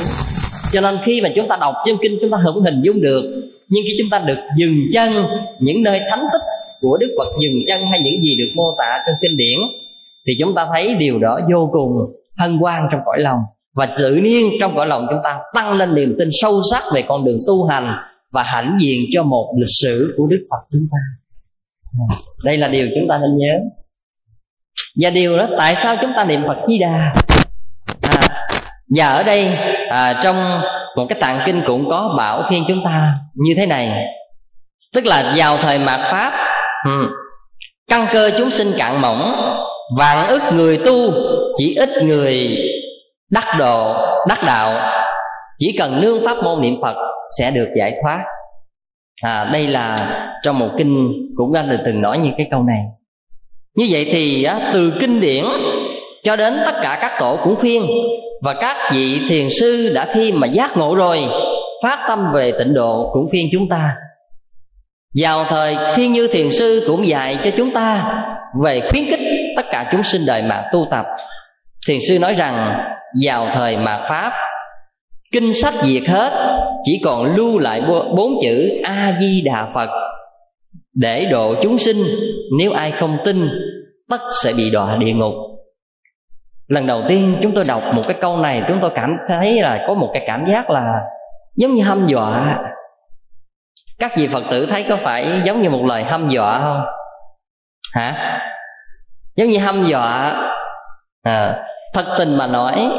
cho 0.72 0.80
nên 0.80 0.98
khi 1.04 1.20
mà 1.20 1.28
chúng 1.36 1.48
ta 1.48 1.56
đọc 1.60 1.74
trên 1.86 1.96
kinh, 2.02 2.18
chúng 2.20 2.30
ta 2.30 2.38
không 2.44 2.62
hình 2.62 2.82
dung 2.82 3.00
được 3.00 3.42
nhưng 3.68 3.84
khi 3.86 3.96
chúng 3.98 4.10
ta 4.10 4.18
được 4.18 4.38
dừng 4.58 4.76
chân, 4.92 5.26
những 5.58 5.82
nơi 5.82 6.00
thánh 6.10 6.24
tích 6.32 6.42
của 6.80 6.96
đức 6.96 7.14
phật 7.18 7.32
dừng 7.42 7.60
chân 7.66 7.86
hay 7.90 8.00
những 8.00 8.22
gì 8.22 8.36
được 8.38 8.50
mô 8.54 8.74
tả 8.78 8.98
trong 9.06 9.14
kinh 9.22 9.36
điển, 9.36 9.58
thì 10.26 10.32
chúng 10.40 10.54
ta 10.54 10.66
thấy 10.74 10.94
điều 10.94 11.18
đó 11.18 11.40
vô 11.52 11.70
cùng 11.72 11.90
hân 12.38 12.58
hoan 12.58 12.82
trong 12.92 13.00
cõi 13.04 13.20
lòng 13.20 13.38
và 13.74 13.86
tự 13.86 14.14
nhiên 14.14 14.46
trong 14.60 14.76
cõi 14.76 14.86
lòng 14.86 15.06
chúng 15.10 15.18
ta 15.24 15.38
tăng 15.54 15.72
lên 15.72 15.94
niềm 15.94 16.14
tin 16.18 16.28
sâu 16.32 16.60
sắc 16.70 16.82
về 16.94 17.02
con 17.08 17.24
đường 17.24 17.38
tu 17.46 17.64
hành 17.64 17.96
và 18.32 18.42
hãnh 18.42 18.76
diện 18.80 19.00
cho 19.12 19.22
một 19.22 19.54
lịch 19.60 19.74
sử 19.82 20.14
của 20.16 20.26
Đức 20.26 20.46
Phật 20.50 20.66
chúng 20.72 20.86
ta. 20.92 20.98
Đây 22.44 22.56
là 22.56 22.68
điều 22.68 22.88
chúng 22.94 23.08
ta 23.08 23.18
nên 23.18 23.30
nhớ. 23.38 23.54
Và 24.96 25.10
điều 25.10 25.38
đó 25.38 25.48
tại 25.58 25.74
sao 25.82 25.96
chúng 26.00 26.10
ta 26.16 26.24
niệm 26.24 26.40
Phật 26.46 26.56
Di 26.68 26.78
Đà? 26.78 27.14
Và 28.96 29.06
ở 29.06 29.22
đây 29.22 29.58
à, 29.88 30.20
trong 30.22 30.60
một 30.96 31.06
cái 31.08 31.18
tạng 31.20 31.40
kinh 31.46 31.62
cũng 31.66 31.90
có 31.90 32.14
bảo 32.18 32.42
khiên 32.50 32.62
chúng 32.68 32.84
ta 32.84 33.14
như 33.34 33.54
thế 33.56 33.66
này. 33.66 34.06
Tức 34.94 35.06
là 35.06 35.34
vào 35.36 35.56
thời 35.56 35.78
mạt 35.78 36.00
pháp 36.00 36.32
ừ, 36.84 37.08
căn 37.90 38.06
cơ 38.12 38.30
chúng 38.38 38.50
sinh 38.50 38.72
cạn 38.78 39.00
mỏng 39.00 39.32
vạn 39.98 40.26
ức 40.28 40.42
người 40.52 40.78
tu 40.78 41.12
chỉ 41.56 41.74
ít 41.74 41.90
người 42.02 42.58
đắc 43.30 43.44
độ 43.58 43.94
đắc 44.28 44.38
đạo. 44.46 45.02
Chỉ 45.58 45.76
cần 45.78 46.00
nương 46.00 46.24
pháp 46.26 46.36
môn 46.42 46.60
niệm 46.60 46.76
phật 46.82 46.96
sẽ 47.38 47.50
được 47.50 47.68
giải 47.78 47.94
thoát. 48.02 48.24
À, 49.22 49.44
đây 49.52 49.66
là 49.66 50.18
trong 50.42 50.58
một 50.58 50.68
kinh 50.78 51.12
cũng 51.36 51.52
đã 51.52 51.62
được 51.62 51.78
từng 51.84 52.00
nói 52.00 52.18
như 52.18 52.30
cái 52.36 52.46
câu 52.50 52.62
này. 52.62 52.80
Như 53.76 53.86
vậy 53.90 54.08
thì 54.12 54.44
á, 54.44 54.70
từ 54.72 54.92
kinh 55.00 55.20
điển 55.20 55.44
cho 56.24 56.36
đến 56.36 56.60
tất 56.64 56.74
cả 56.82 56.98
các 57.00 57.12
tổ 57.20 57.38
cũng 57.44 57.56
khuyên 57.60 57.86
và 58.42 58.54
các 58.54 58.76
vị 58.92 59.20
thiền 59.28 59.48
sư 59.50 59.92
đã 59.94 60.06
khi 60.14 60.32
mà 60.32 60.46
giác 60.46 60.76
ngộ 60.76 60.94
rồi, 60.94 61.20
phát 61.82 62.04
tâm 62.08 62.32
về 62.34 62.52
tịnh 62.52 62.74
độ 62.74 63.10
cũng 63.12 63.28
khuyên 63.30 63.46
chúng 63.52 63.68
ta. 63.68 63.96
Vào 65.14 65.44
thời 65.44 65.76
thiên 65.94 66.12
như 66.12 66.28
thiền 66.28 66.50
sư 66.50 66.84
cũng 66.86 67.06
dạy 67.06 67.38
cho 67.44 67.50
chúng 67.56 67.72
ta 67.72 68.14
về 68.64 68.80
khuyến 68.80 69.04
khích 69.10 69.20
tất 69.56 69.66
cả 69.70 69.88
chúng 69.92 70.02
sinh 70.02 70.26
đời 70.26 70.42
mạng 70.42 70.64
tu 70.72 70.86
tập. 70.90 71.06
Thiền 71.86 71.98
sư 72.08 72.18
nói 72.18 72.34
rằng, 72.34 72.78
vào 73.24 73.46
thời 73.54 73.76
mạt 73.76 74.00
pháp, 74.08 74.32
kinh 75.32 75.54
sách 75.54 75.74
diệt 75.82 76.02
hết, 76.08 76.32
chỉ 76.84 77.00
còn 77.04 77.36
lưu 77.36 77.58
lại 77.58 77.80
bốn 78.16 78.34
chữ 78.42 78.80
a 78.84 79.16
di 79.20 79.40
đà 79.40 79.68
phật. 79.74 79.90
Để 80.94 81.24
độ 81.30 81.54
chúng 81.62 81.78
sinh, 81.78 82.04
nếu 82.58 82.72
ai 82.72 82.90
không 83.00 83.18
tin, 83.24 83.48
tất 84.10 84.20
sẽ 84.44 84.52
bị 84.52 84.70
đọa 84.70 84.96
địa 84.96 85.12
ngục 85.12 85.34
lần 86.68 86.86
đầu 86.86 87.02
tiên 87.08 87.38
chúng 87.42 87.54
tôi 87.54 87.64
đọc 87.64 87.82
một 87.94 88.02
cái 88.08 88.16
câu 88.20 88.36
này 88.36 88.62
chúng 88.68 88.78
tôi 88.82 88.90
cảm 88.94 89.16
thấy 89.28 89.62
là 89.62 89.84
có 89.88 89.94
một 89.94 90.10
cái 90.14 90.24
cảm 90.26 90.44
giác 90.52 90.70
là 90.70 91.00
giống 91.56 91.74
như 91.74 91.82
hâm 91.82 92.06
dọa. 92.06 92.58
Các 93.98 94.16
vị 94.16 94.28
phật 94.28 94.42
tử 94.50 94.66
thấy 94.66 94.86
có 94.88 94.96
phải 95.02 95.42
giống 95.44 95.62
như 95.62 95.70
một 95.70 95.84
lời 95.84 96.04
hâm 96.04 96.30
dọa 96.30 96.58
không? 96.58 96.84
Hả? 97.92 98.40
Giống 99.36 99.48
như 99.48 99.58
hâm 99.58 99.84
dọa. 99.84 100.42
À, 101.22 101.64
thật 101.94 102.04
tình 102.18 102.36
mà 102.36 102.46
nói 102.46 102.90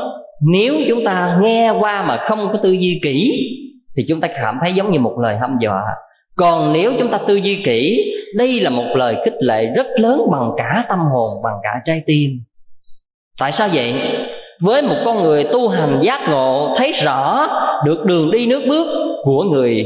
nếu 0.41 0.75
chúng 0.89 1.05
ta 1.05 1.37
nghe 1.41 1.71
qua 1.79 2.03
mà 2.03 2.17
không 2.17 2.49
có 2.53 2.59
tư 2.63 2.71
duy 2.71 2.99
kỹ 3.03 3.49
thì 3.95 4.05
chúng 4.09 4.21
ta 4.21 4.27
cảm 4.27 4.57
thấy 4.61 4.73
giống 4.73 4.91
như 4.91 4.99
một 4.99 5.19
lời 5.19 5.37
hâm 5.37 5.57
dọa. 5.59 5.81
Còn 6.35 6.73
nếu 6.73 6.91
chúng 6.99 7.11
ta 7.11 7.19
tư 7.27 7.35
duy 7.35 7.61
kỹ 7.65 8.11
đây 8.35 8.59
là 8.59 8.69
một 8.69 8.85
lời 8.95 9.17
khích 9.25 9.33
lệ 9.39 9.65
rất 9.65 9.87
lớn 9.95 10.21
bằng 10.31 10.51
cả 10.57 10.83
tâm 10.89 10.99
hồn 10.99 11.41
bằng 11.43 11.55
cả 11.63 11.81
trái 11.85 12.01
tim 12.05 12.29
tại 13.39 13.51
sao 13.51 13.69
vậy? 13.73 13.93
Với 14.61 14.81
một 14.81 14.95
con 15.05 15.23
người 15.23 15.43
tu 15.43 15.67
hành 15.67 15.99
giác 16.01 16.21
ngộ, 16.29 16.73
thấy 16.77 16.91
rõ 16.91 17.47
được 17.85 18.05
đường 18.05 18.31
đi 18.31 18.47
nước 18.47 18.63
bước 18.67 18.87
của 19.23 19.43
người, 19.43 19.85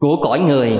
của 0.00 0.16
cõi 0.16 0.38
người, 0.38 0.78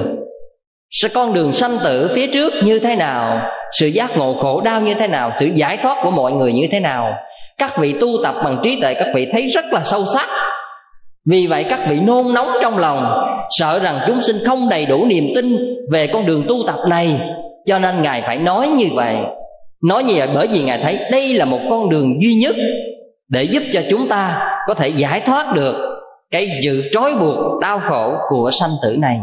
sẽ 0.91 1.09
con 1.09 1.35
đường 1.35 1.53
sanh 1.53 1.79
tử 1.85 2.11
phía 2.15 2.27
trước 2.27 2.53
như 2.65 2.79
thế 2.79 2.97
nào, 2.97 3.41
sự 3.79 3.87
giác 3.87 4.17
ngộ 4.17 4.35
khổ 4.43 4.61
đau 4.61 4.81
như 4.81 4.95
thế 4.95 5.07
nào, 5.07 5.33
sự 5.41 5.47
giải 5.55 5.77
thoát 5.77 5.97
của 6.05 6.11
mọi 6.11 6.33
người 6.33 6.53
như 6.53 6.67
thế 6.73 6.81
nào, 6.81 7.13
các 7.59 7.79
vị 7.79 7.95
tu 8.01 8.09
tập 8.25 8.35
bằng 8.45 8.61
trí 8.63 8.81
tuệ 8.81 8.95
các 8.95 9.07
vị 9.15 9.27
thấy 9.33 9.51
rất 9.55 9.65
là 9.73 9.81
sâu 9.85 10.05
sắc. 10.15 10.29
Vì 11.31 11.47
vậy 11.47 11.65
các 11.65 11.81
vị 11.89 12.01
nôn 12.01 12.35
nóng 12.35 12.49
trong 12.63 12.79
lòng, 12.79 13.25
sợ 13.59 13.79
rằng 13.79 13.99
chúng 14.07 14.23
sinh 14.23 14.45
không 14.47 14.69
đầy 14.69 14.87
đủ 14.87 15.05
niềm 15.05 15.25
tin 15.35 15.59
về 15.93 16.07
con 16.07 16.27
đường 16.27 16.45
tu 16.49 16.57
tập 16.67 16.79
này, 16.89 17.21
cho 17.67 17.79
nên 17.79 18.03
ngài 18.03 18.23
phải 18.23 18.39
nói 18.39 18.69
như 18.69 18.87
vậy 18.95 19.17
nói 19.89 20.05
như 20.05 20.13
vậy 20.17 20.29
bởi 20.35 20.47
vì 20.47 20.63
ngài 20.63 20.79
thấy 20.79 20.99
đây 21.13 21.35
là 21.35 21.45
một 21.45 21.61
con 21.71 21.91
đường 21.91 22.23
duy 22.23 22.35
nhất 22.35 22.57
để 23.29 23.45
giúp 23.45 23.63
cho 23.73 23.81
chúng 23.91 24.09
ta 24.09 24.51
có 24.69 24.75
thể 24.75 24.89
giải 24.89 25.21
thoát 25.21 25.55
được 25.55 25.75
cái 26.31 26.51
dự 26.63 26.83
trói 26.93 27.15
buộc, 27.15 27.61
đau 27.61 27.79
khổ 27.79 28.17
của 28.29 28.51
sanh 28.61 28.71
tử 28.83 28.97
này. 28.99 29.19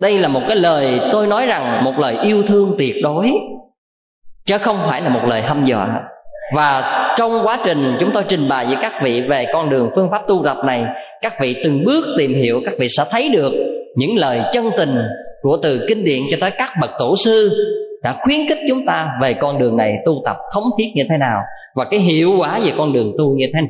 Đây 0.00 0.18
là 0.18 0.28
một 0.28 0.40
cái 0.48 0.56
lời 0.56 1.00
tôi 1.12 1.26
nói 1.26 1.46
rằng 1.46 1.84
một 1.84 1.98
lời 1.98 2.16
yêu 2.22 2.42
thương 2.48 2.74
tuyệt 2.78 2.96
đối, 3.02 3.30
chứ 4.44 4.58
không 4.58 4.76
phải 4.86 5.02
là 5.02 5.08
một 5.08 5.20
lời 5.28 5.42
hâm 5.42 5.66
dọa. 5.66 6.02
Và 6.54 6.96
trong 7.18 7.46
quá 7.46 7.58
trình 7.64 7.96
chúng 8.00 8.10
tôi 8.14 8.24
trình 8.28 8.48
bày 8.48 8.66
với 8.66 8.76
các 8.82 8.92
vị 9.04 9.20
về 9.30 9.46
con 9.52 9.70
đường 9.70 9.90
phương 9.94 10.08
pháp 10.10 10.22
tu 10.28 10.42
tập 10.44 10.56
này, 10.64 10.84
các 11.22 11.40
vị 11.40 11.56
từng 11.64 11.84
bước 11.84 12.04
tìm 12.18 12.34
hiểu, 12.34 12.60
các 12.64 12.74
vị 12.78 12.88
sẽ 12.96 13.04
thấy 13.10 13.28
được 13.28 13.52
những 13.96 14.16
lời 14.16 14.40
chân 14.52 14.70
tình 14.76 14.98
của 15.42 15.58
từ 15.62 15.86
kinh 15.88 16.04
điển 16.04 16.22
cho 16.30 16.36
tới 16.40 16.50
các 16.50 16.70
bậc 16.80 16.90
tổ 16.98 17.14
sư 17.24 17.50
đã 18.02 18.16
khuyến 18.22 18.40
khích 18.48 18.58
chúng 18.68 18.86
ta 18.86 19.08
về 19.22 19.34
con 19.34 19.58
đường 19.58 19.76
này 19.76 19.94
tu 20.06 20.22
tập 20.24 20.36
thống 20.54 20.64
thiết 20.78 20.92
như 20.94 21.02
thế 21.08 21.16
nào 21.20 21.40
và 21.74 21.84
cái 21.84 22.00
hiệu 22.00 22.32
quả 22.38 22.58
về 22.64 22.72
con 22.76 22.92
đường 22.92 23.12
tu 23.18 23.34
như 23.36 23.46
thế 23.54 23.60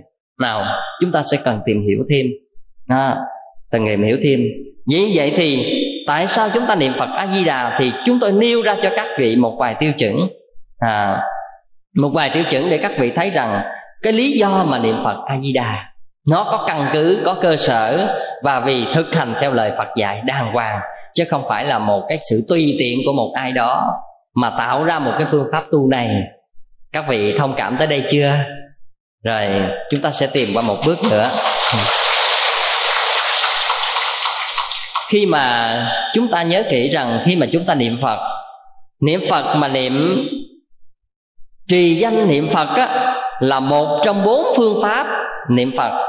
nào 0.40 0.64
chúng 1.00 1.12
ta 1.12 1.22
sẽ 1.30 1.38
cần 1.44 1.60
tìm 1.66 1.76
hiểu 1.88 2.04
thêm. 2.10 2.26
À, 2.88 3.16
cần 3.70 3.87
tìm 3.87 4.02
hiểu 4.02 4.16
thêm. 4.25 4.40
Như 4.87 5.10
vậy 5.14 5.32
thì 5.37 5.76
tại 6.06 6.26
sao 6.26 6.49
chúng 6.54 6.66
ta 6.66 6.75
niệm 6.75 6.92
phật 6.99 7.08
a 7.16 7.26
di 7.26 7.44
đà 7.44 7.78
thì 7.80 7.92
chúng 8.06 8.18
tôi 8.20 8.32
nêu 8.32 8.62
ra 8.62 8.76
cho 8.82 8.90
các 8.96 9.06
vị 9.18 9.37
một 9.37 9.56
vài 9.58 9.75
tiêu 9.75 9.92
chuẩn. 9.99 10.16
À, 10.78 11.22
một 11.96 12.10
vài 12.14 12.30
tiêu 12.30 12.42
chuẩn 12.50 12.70
để 12.70 12.78
các 12.78 12.92
vị 12.99 13.12
thấy 13.16 13.30
rằng 13.30 13.62
cái 14.02 14.12
lý 14.12 14.32
do 14.32 14.64
mà 14.64 14.78
niệm 14.78 14.96
phật 15.04 15.16
a 15.26 15.40
di 15.42 15.52
đà 15.52 15.90
nó 16.28 16.44
có 16.44 16.64
căn 16.68 16.87
cứ 16.92 17.22
có 17.25 17.37
cơ 17.42 17.56
sở 17.56 18.14
và 18.42 18.60
vì 18.60 18.84
thực 18.94 19.06
hành 19.12 19.34
theo 19.40 19.52
lời 19.52 19.72
phật 19.78 19.88
dạy 19.96 20.20
đàng 20.26 20.52
hoàng 20.52 20.80
chứ 21.14 21.25
không 21.30 21.44
phải 21.49 21.64
là 21.64 21.78
một 21.78 22.02
cái 22.08 22.18
sự 22.30 22.44
tùy 22.49 22.76
tiện 22.78 22.99
của 23.06 23.12
một 23.12 23.32
ai 23.34 23.52
đó 23.52 23.92
mà 24.34 24.50
tạo 24.58 24.84
ra 24.84 24.99
một 24.99 25.12
cái 25.18 25.26
phương 25.30 25.46
pháp 25.52 25.64
tu 25.72 25.88
này. 25.90 26.10
Các 26.92 27.04
vị 27.08 27.38
thông 27.38 27.54
cảm 27.56 27.76
tới 27.78 27.87
đây 27.87 28.04
chưa? 28.10 28.32
Rồi 29.25 29.44
chúng 29.90 30.02
ta 30.02 30.10
sẽ 30.10 30.26
tìm 30.26 30.49
qua 30.54 30.62
một 30.66 30.76
bước 30.87 30.98
nữa. 31.11 31.31
Khi 35.09 35.26
mà 35.26 35.74
chúng 36.14 36.31
ta 36.31 36.42
nhớ 36.42 36.62
kỹ 36.70 36.90
rằng 36.90 37.22
khi 37.26 37.37
mà 37.37 37.46
chúng 37.52 37.66
ta 37.66 37.74
niệm 37.74 37.98
phật 38.02 38.18
niệm 39.00 39.20
phật 39.31 39.55
mà 39.57 39.68
niệm 39.68 40.26
trì 41.68 41.94
danh 41.94 42.28
niệm 42.28 42.48
phật 42.52 42.68
á, 42.76 43.14
là 43.40 43.61
một 43.61 44.00
trong 44.05 44.24
bốn 44.24 44.46
phương 44.57 44.83
pháp 44.83 45.07
niệm 45.50 45.72
phật. 45.76 46.07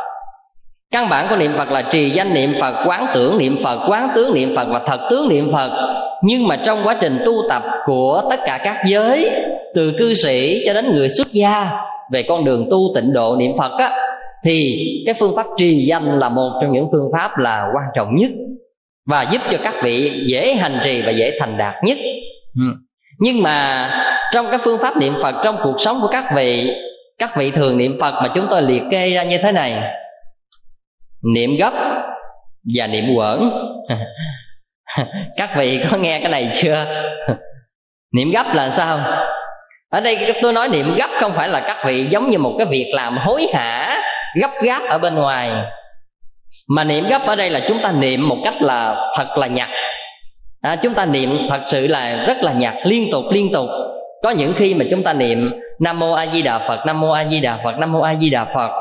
Căn 0.91 1.09
bản 1.09 1.27
của 1.29 1.35
niệm 1.35 1.53
phật 1.57 1.71
là 1.71 1.81
trì 1.81 2.09
danh 2.09 2.33
niệm 2.33 2.55
phật 2.61 2.85
quán 2.85 3.05
tưởng 3.13 3.37
niệm 3.37 3.63
phật 3.63 3.89
quán 3.89 4.09
tướng 4.15 4.33
niệm 4.33 4.55
phật 4.55 4.67
và 4.69 4.79
thật 4.87 5.07
tướng 5.09 5.29
niệm 5.29 5.51
phật 5.53 6.00
nhưng 6.23 6.47
mà 6.47 6.55
trong 6.55 6.79
quá 6.83 6.97
trình 7.01 7.19
tu 7.25 7.33
tập 7.49 7.63
của 7.85 8.23
tất 8.29 8.39
cả 8.45 8.59
các 8.63 8.77
giới, 8.87 9.29
từ 9.75 9.93
cư 9.99 10.13
sĩ 10.13 10.63
cho 10.65 10.73
đến 10.73 10.95
người 10.95 11.09
xuất 11.09 11.33
gia, 11.33 11.71
về 12.11 12.23
con 12.23 12.45
đường 12.45 12.67
tu 12.71 12.79
tịnh 12.95 13.13
độ 13.13 13.35
niệm 13.35 13.51
phật 13.57 13.71
á, 13.79 13.91
thì 14.45 14.85
cái 15.05 15.15
phương 15.19 15.35
pháp 15.35 15.45
trì 15.57 15.85
danh 15.85 16.19
là 16.19 16.29
một 16.29 16.59
trong 16.61 16.71
những 16.71 16.87
phương 16.91 17.09
pháp 17.13 17.37
là 17.37 17.61
quan 17.75 17.85
trọng 17.95 18.15
nhất 18.15 18.31
và 19.05 19.21
giúp 19.31 19.41
cho 19.51 19.57
các 19.63 19.73
vị 19.83 20.23
dễ 20.27 20.53
hành 20.53 20.79
trì 20.83 21.01
và 21.01 21.11
dễ 21.11 21.37
thành 21.39 21.57
đạt 21.57 21.83
nhất. 21.83 21.97
Ừ. 22.55 22.63
Nhưng 23.19 23.43
mà 23.43 23.89
trong 24.33 24.45
cái 24.51 24.59
phương 24.63 24.79
pháp 24.81 24.97
niệm 24.97 25.13
phật 25.21 25.35
trong 25.43 25.57
cuộc 25.63 25.75
sống 25.77 26.01
của 26.01 26.07
các 26.07 26.25
vị 26.35 26.71
các 27.17 27.37
vị 27.37 27.51
thường 27.51 27.77
niệm 27.77 27.97
phật 27.99 28.13
mà 28.21 28.31
chúng 28.35 28.47
tôi 28.49 28.61
liệt 28.61 28.81
kê 28.91 29.09
ra 29.09 29.23
như 29.23 29.37
thế 29.37 29.51
này. 29.51 29.93
Niệm 31.33 31.57
gấp 31.57 31.73
và 32.75 32.87
niệm 32.87 33.05
quẩn 33.15 33.51
các 35.37 35.49
vị 35.55 35.79
có 35.91 35.97
nghe 35.97 36.19
cái 36.19 36.31
này 36.31 36.51
chưa? 36.53 36.85
Niệm 38.15 38.31
gấp 38.31 38.53
là 38.53 38.69
sao? 38.69 38.99
Ở 39.91 40.01
đây 40.01 40.33
tôi 40.41 40.53
nói 40.53 40.69
niệm 40.69 40.95
gấp 40.95 41.09
không 41.19 41.33
phải 41.35 41.49
là 41.49 41.59
các 41.59 41.77
vị 41.85 42.07
giống 42.09 42.29
như 42.29 42.37
một 42.37 42.55
cái 42.57 42.67
việc 42.67 42.91
làm 42.95 43.17
hối 43.17 43.47
hả 43.53 44.01
gấp 44.41 44.51
gáp 44.63 44.81
ở 44.89 44.97
bên 44.97 45.15
ngoài. 45.15 45.51
Mà 46.67 46.83
niệm 46.83 47.05
gấp 47.09 47.21
ở 47.25 47.35
đây 47.35 47.49
là 47.49 47.59
chúng 47.67 47.79
ta 47.83 47.91
niệm 47.91 48.29
một 48.29 48.37
cách 48.43 48.61
là 48.61 49.11
thật 49.17 49.37
là 49.37 49.47
nhặt. 49.47 49.69
À, 50.61 50.75
chúng 50.75 50.93
ta 50.93 51.05
niệm 51.05 51.47
thật 51.49 51.61
sự 51.65 51.87
là 51.87 52.25
rất 52.27 52.37
là 52.43 52.53
nhặt 52.53 52.75
liên 52.83 53.11
tục 53.11 53.25
liên 53.31 53.53
tục. 53.53 53.67
Có 54.23 54.29
những 54.29 54.53
khi 54.57 54.73
mà 54.73 54.85
chúng 54.91 55.03
ta 55.03 55.13
niệm 55.13 55.51
nam 55.79 55.99
mô 55.99 56.11
a 56.11 56.25
di 56.25 56.41
đà 56.41 56.59
phật 56.59 56.85
nam 56.85 56.99
mô 56.99 57.11
a 57.11 57.25
di 57.25 57.39
đà 57.39 57.59
phật 57.63 57.77
nam 57.77 57.91
mô 57.91 58.01
a 58.01 58.15
di 58.21 58.29
đà 58.29 58.45
phật. 58.45 58.71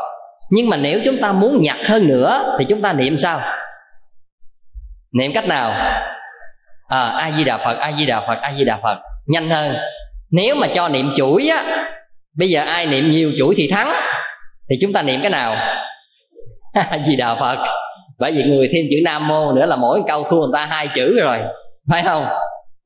Nhưng 0.51 0.69
mà 0.69 0.77
nếu 0.77 1.01
chúng 1.05 1.21
ta 1.23 1.33
muốn 1.33 1.63
nhặt 1.63 1.77
hơn 1.85 2.09
nữa 2.09 2.57
thì 2.59 2.65
chúng 2.69 2.83
ta 2.83 2.93
niệm 2.93 3.19
sao? 3.19 3.41
Niệm 5.13 5.33
cách 5.33 5.47
nào? 5.47 5.71
À, 6.89 7.01
a 7.01 7.31
di 7.37 7.45
đà 7.45 7.59
phật 7.59 7.79
a 7.79 7.93
di 7.99 8.07
đà 8.07 8.21
phật 8.21 8.39
a 8.41 8.53
di 8.59 8.65
đà 8.65 8.79
phật. 8.83 8.99
Nhanh 9.27 9.51
hơn. 9.51 9.77
Nếu 10.31 10.55
mà 10.55 10.67
cho 10.75 10.89
niệm 10.89 11.13
chuỗi 11.17 11.49
á 11.49 11.87
bây 12.39 12.49
giờ 12.49 12.63
ai 12.63 12.87
niệm 12.87 13.11
nhiều 13.11 13.33
chuỗi 13.39 13.55
thì 13.57 13.69
thắng. 13.71 13.93
Thì 14.71 14.77
chúng 14.81 14.93
ta 14.93 15.03
niệm 15.03 15.21
cái 15.23 15.31
nào? 15.31 15.57
A 16.73 16.99
di 17.07 17.17
đà 17.17 17.35
phật. 17.35 17.59
Bởi 18.19 18.33
vì 18.33 18.43
người 18.45 18.69
thêm 18.73 18.87
chữ 18.91 18.97
nam 19.05 19.29
mô 19.29 19.53
nữa 19.53 19.67
là 19.67 19.77
mỗi 19.77 20.03
câu 20.09 20.25
thua 20.25 20.41
người 20.41 20.51
ta 20.55 20.67
hai 20.67 20.89
chữ 20.95 21.21
rồi. 21.21 21.39
Phải 21.91 22.03
không? 22.03 22.27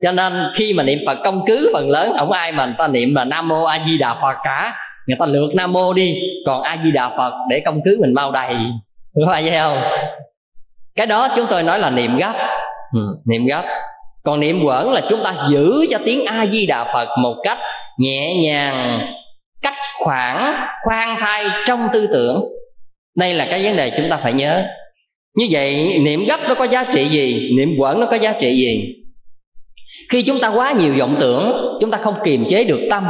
Cho 0.03 0.13
nên 0.13 0.33
khi 0.57 0.73
mà 0.73 0.83
niệm 0.83 0.99
phật 1.07 1.19
công 1.25 1.43
cứ 1.47 1.71
phần 1.73 1.91
lớn 1.91 2.13
không 2.19 2.33
ai 2.33 2.53
mà 2.53 2.67
người 2.67 2.75
ta 2.79 2.89
niệm 2.89 3.15
là 3.15 3.25
nam 3.25 3.49
mô 3.49 3.65
a 3.65 3.79
di 3.87 3.99
đà 3.99 4.15
phật 4.15 4.37
cả. 4.45 4.77
Người 5.07 5.17
ta 5.21 5.27
lượt 5.27 5.51
nam 5.55 5.73
mô 5.73 5.93
đi. 5.93 6.21
Còn 6.47 6.63
a 6.63 6.77
di 6.85 6.91
đà 6.91 7.09
phật 7.09 7.33
để 7.51 7.61
công 7.65 7.81
cứ 7.85 7.99
mình 8.01 8.15
mau 8.15 8.33
đầy. 8.33 8.57
Phải 9.31 9.43
vậy 9.43 9.59
không? 9.59 9.79
Cái 10.97 11.07
đó 11.07 11.29
chúng 11.37 11.47
tôi 11.51 11.63
nói 11.63 11.79
là 11.79 11.91
niệm 11.91 12.17
gấp. 12.17 12.33
Ừ, 12.93 13.01
niệm 13.27 13.47
gấp. 13.47 13.65
Còn 14.25 14.41
niệm 14.41 14.65
quẩn 14.65 14.93
là 14.93 15.01
chúng 15.11 15.25
ta 15.25 15.35
giữ 15.51 15.87
cho 15.91 15.99
tiếng 16.05 16.27
a 16.27 16.47
di 16.53 16.67
đà 16.67 16.85
phật 16.95 17.09
một 17.19 17.35
cách 17.45 17.59
nhẹ 17.99 18.35
nhàng 18.35 19.01
cách 19.63 19.75
khoảng 20.05 20.55
khoan 20.85 21.17
thai 21.17 21.45
trong 21.67 21.89
tư 21.93 22.09
tưởng. 22.13 22.45
Đây 23.17 23.35
là 23.35 23.47
cái 23.51 23.65
vấn 23.65 23.77
đề 23.77 23.91
chúng 23.97 24.11
ta 24.11 24.17
phải 24.23 24.33
nhớ. 24.33 24.63
Như 25.37 25.47
vậy 25.51 25.99
niệm 25.99 26.25
gấp 26.25 26.41
nó 26.49 26.55
có 26.55 26.65
giá 26.65 26.85
trị 26.95 27.09
gì? 27.09 27.51
Niệm 27.59 27.75
quẩn 27.79 28.01
nó 28.01 28.07
có 28.07 28.17
giá 28.17 28.33
trị 28.41 28.57
gì? 28.57 28.95
Khi 30.11 30.23
chúng 30.23 30.41
ta 30.41 30.49
quá 30.49 30.73
nhiều 30.73 30.95
vọng 30.99 31.17
tưởng 31.21 31.77
chúng 31.81 31.91
ta 31.91 31.99
không 31.99 32.15
kiềm 32.25 32.45
chế 32.49 32.65
được 32.65 32.81
tâm. 32.91 33.05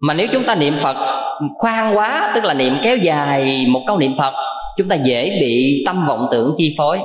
Mà 0.00 0.14
nếu 0.14 0.26
chúng 0.32 0.44
ta 0.44 0.54
niệm 0.54 0.74
phật 0.82 0.96
khoan 1.58 1.96
quá 1.96 2.32
tức 2.34 2.44
là 2.44 2.54
niệm 2.54 2.76
kéo 2.84 2.96
dài 2.96 3.66
một 3.68 3.80
câu 3.86 3.98
niệm 3.98 4.14
phật 4.18 4.34
chúng 4.80 4.88
ta 4.88 4.96
dễ 4.96 5.38
bị 5.40 5.82
tâm 5.86 6.06
vọng 6.08 6.28
tưởng 6.30 6.54
chi 6.58 6.74
phối. 6.78 6.98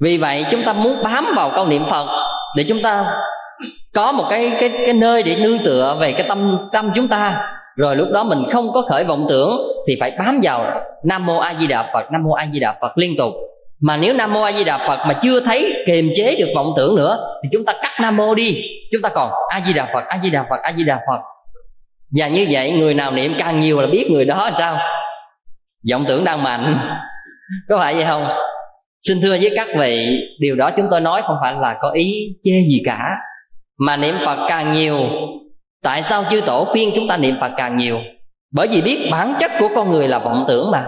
Vì 0.00 0.18
vậy, 0.18 0.44
chúng 0.50 0.62
ta 0.62 0.72
muốn 0.72 1.02
bám 1.04 1.26
vào 1.36 1.50
câu 1.50 1.66
niệm 1.66 1.82
phật 1.90 2.06
để 2.56 2.64
chúng 2.68 2.82
ta 2.82 3.04
có 3.94 4.12
một 4.12 4.24
cái 4.30 4.52
cái 4.60 4.68
cái 4.68 4.92
nơi 4.92 5.22
để 5.22 5.36
nương 5.36 5.58
tựa 5.58 5.96
về 6.00 6.12
cái 6.12 6.26
tâm 6.28 6.58
tâm 6.72 6.90
chúng 6.94 7.08
ta. 7.08 7.50
Rồi 7.76 7.96
lúc 7.96 8.08
đó 8.12 8.24
mình 8.24 8.42
không 8.52 8.72
có 8.72 8.82
khởi 8.82 9.04
vọng 9.04 9.26
tưởng 9.28 9.58
thì 9.88 9.96
phải 10.00 10.10
bám 10.18 10.40
vào 10.42 10.80
nam 11.04 11.26
mô 11.26 11.38
a 11.38 11.54
di 11.60 11.66
đà 11.66 11.90
phật, 11.92 12.12
nam 12.12 12.22
mô 12.24 12.32
a 12.32 12.46
di 12.52 12.60
đà 12.60 12.76
phật 12.80 12.98
liên 12.98 13.16
tục. 13.18 13.32
Mà 13.80 13.96
nếu 13.96 14.14
nam 14.14 14.32
mô 14.32 14.42
a 14.42 14.52
di 14.52 14.64
đà 14.64 14.78
phật 14.78 14.98
mà 15.08 15.14
chưa 15.22 15.40
thấy 15.40 15.72
kiềm 15.86 16.10
chế 16.16 16.36
được 16.38 16.48
vọng 16.54 16.72
tưởng 16.76 16.94
nữa 16.94 17.18
thì 17.42 17.48
chúng 17.52 17.64
ta 17.64 17.72
cắt 17.72 17.92
nam 18.00 18.16
mô 18.16 18.34
đi. 18.34 18.62
Chúng 18.92 19.02
ta 19.02 19.08
còn 19.08 19.30
a 19.48 19.60
di 19.66 19.72
đà 19.72 19.84
phật, 19.94 20.04
a 20.08 20.18
di 20.22 20.30
đà 20.30 20.46
phật, 20.50 20.60
a 20.62 20.72
di 20.76 20.84
đà 20.84 20.96
phật. 20.96 21.20
Và 22.10 22.28
như 22.28 22.46
vậy, 22.50 22.70
người 22.70 22.94
nào 22.94 23.12
niệm 23.12 23.34
càng 23.38 23.60
nhiều 23.60 23.80
là 23.80 23.86
biết 23.86 24.10
người 24.10 24.24
đó 24.24 24.50
sao? 24.58 24.78
Vọng 25.92 26.04
tưởng 26.08 26.24
đang 26.24 26.42
mạnh. 26.42 26.78
Có 27.68 27.78
phải 27.78 27.94
vậy 27.94 28.04
không? 28.04 28.26
Xin 29.08 29.20
thưa 29.20 29.36
với 29.40 29.52
các 29.56 29.68
vị, 29.78 30.20
điều 30.40 30.56
đó 30.56 30.70
chúng 30.70 30.86
tôi 30.90 31.00
nói 31.00 31.22
không 31.22 31.36
phải 31.42 31.54
là 31.54 31.76
có 31.80 31.90
ý 31.90 32.14
chê 32.44 32.50
gì 32.68 32.82
cả, 32.86 33.08
mà 33.78 33.96
niệm 33.96 34.14
phật 34.24 34.46
càng 34.48 34.72
nhiều, 34.72 34.98
tại 35.82 36.02
sao 36.02 36.24
chư 36.30 36.40
tổ 36.40 36.64
khuyên 36.64 36.90
chúng 36.94 37.08
ta 37.08 37.16
niệm 37.16 37.36
phật 37.40 37.52
càng 37.56 37.76
nhiều? 37.76 37.98
Bởi 38.54 38.68
vì 38.68 38.82
biết 38.82 39.08
bản 39.10 39.34
chất 39.40 39.50
của 39.60 39.68
con 39.74 39.90
người 39.90 40.08
là 40.08 40.18
vọng 40.18 40.44
tưởng 40.48 40.70
mà. 40.70 40.86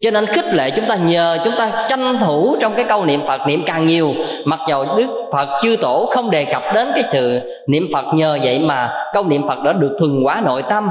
Cho 0.00 0.10
nên 0.10 0.26
khích 0.26 0.54
lệ 0.54 0.70
chúng 0.70 0.84
ta 0.88 0.96
nhờ 0.96 1.38
chúng 1.44 1.54
ta 1.58 1.86
tranh 1.90 2.18
thủ 2.20 2.56
trong 2.60 2.74
cái 2.76 2.84
câu 2.88 3.04
niệm 3.04 3.20
phật 3.26 3.40
niệm 3.46 3.62
càng 3.66 3.86
nhiều. 3.86 4.14
Mặc 4.44 4.60
dầu 4.68 4.84
đức 4.96 5.08
phật 5.32 5.48
chư 5.62 5.76
tổ 5.82 6.10
không 6.14 6.30
đề 6.30 6.44
cập 6.44 6.62
đến 6.74 6.88
cái 6.94 7.04
sự 7.12 7.40
niệm 7.68 7.82
phật 7.92 8.04
nhờ 8.14 8.38
vậy 8.42 8.58
mà 8.58 8.92
câu 9.14 9.24
niệm 9.24 9.48
phật 9.48 9.62
đã 9.62 9.72
được 9.72 9.96
thuần 9.98 10.22
hóa 10.24 10.42
nội 10.44 10.62
tâm 10.70 10.88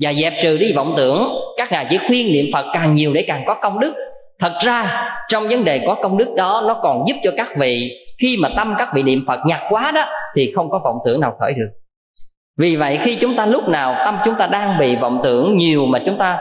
và 0.00 0.12
dẹp 0.12 0.32
trừ 0.42 0.58
đi 0.58 0.72
vọng 0.72 0.94
tưởng, 0.96 1.28
các 1.56 1.72
ngài 1.72 1.86
chỉ 1.90 1.98
khuyên 2.06 2.32
niệm 2.32 2.46
phật 2.52 2.66
càng 2.74 2.94
nhiều 2.94 3.12
để 3.12 3.24
càng 3.26 3.44
có 3.46 3.54
công 3.54 3.80
đức. 3.80 3.94
Thật 4.40 4.52
ra, 4.60 5.06
trong 5.28 5.48
vấn 5.48 5.64
đề 5.64 5.78
có 5.86 5.94
công 5.94 6.16
đức 6.16 6.34
đó, 6.36 6.62
nó 6.66 6.74
còn 6.82 7.04
giúp 7.08 7.14
cho 7.24 7.30
các 7.36 7.48
vị, 7.58 7.90
khi 8.22 8.36
mà 8.40 8.48
tâm 8.56 8.74
các 8.78 8.88
vị 8.94 9.02
niệm 9.02 9.24
phật 9.26 9.40
nhạt 9.46 9.60
quá 9.70 9.92
đó, 9.94 10.04
thì 10.36 10.52
không 10.54 10.70
có 10.70 10.80
vọng 10.84 10.96
tưởng 11.06 11.20
nào 11.20 11.36
khởi 11.40 11.52
được. 11.52 11.68
Vì 12.58 12.76
vậy, 12.76 12.98
khi 13.02 13.14
chúng 13.14 13.36
ta 13.36 13.46
lúc 13.46 13.68
nào 13.68 13.94
tâm 14.04 14.16
chúng 14.24 14.34
ta 14.38 14.46
đang 14.46 14.78
bị 14.78 14.96
vọng 14.96 15.20
tưởng 15.24 15.56
nhiều 15.56 15.86
mà 15.86 15.98
chúng 16.06 16.18
ta 16.18 16.38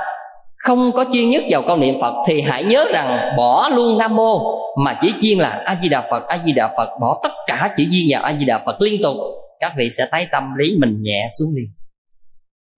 không 0.57 0.91
có 0.91 1.05
chuyên 1.13 1.29
nhất 1.29 1.43
vào 1.49 1.61
câu 1.67 1.77
niệm 1.77 2.01
phật, 2.01 2.13
thì 2.27 2.41
hãy 2.41 2.63
nhớ 2.63 2.85
rằng 2.93 3.35
bỏ 3.37 3.69
luôn 3.69 3.97
nam 3.97 4.15
mô, 4.15 4.39
mà 4.83 4.97
chỉ 5.01 5.13
chuyên 5.21 5.37
là 5.37 5.49
a 5.65 5.77
di 5.83 5.89
đà 5.89 6.01
phật 6.11 6.27
a 6.27 6.39
di 6.45 6.51
đà 6.51 6.67
phật, 6.77 6.89
bỏ 7.01 7.19
tất 7.23 7.31
cả 7.47 7.69
chỉ 7.77 7.87
duyên 7.89 8.07
vào 8.09 8.23
a 8.23 8.35
di 8.39 8.45
đà 8.45 8.61
phật 8.65 8.81
liên 8.81 9.01
tục, 9.03 9.15
các 9.59 9.73
vị 9.77 9.89
sẽ 9.97 10.07
thấy 10.11 10.27
tâm 10.31 10.43
lý 10.57 10.75
mình 10.79 10.97
nhẹ 11.01 11.29
xuống 11.39 11.53
liền 11.55 11.67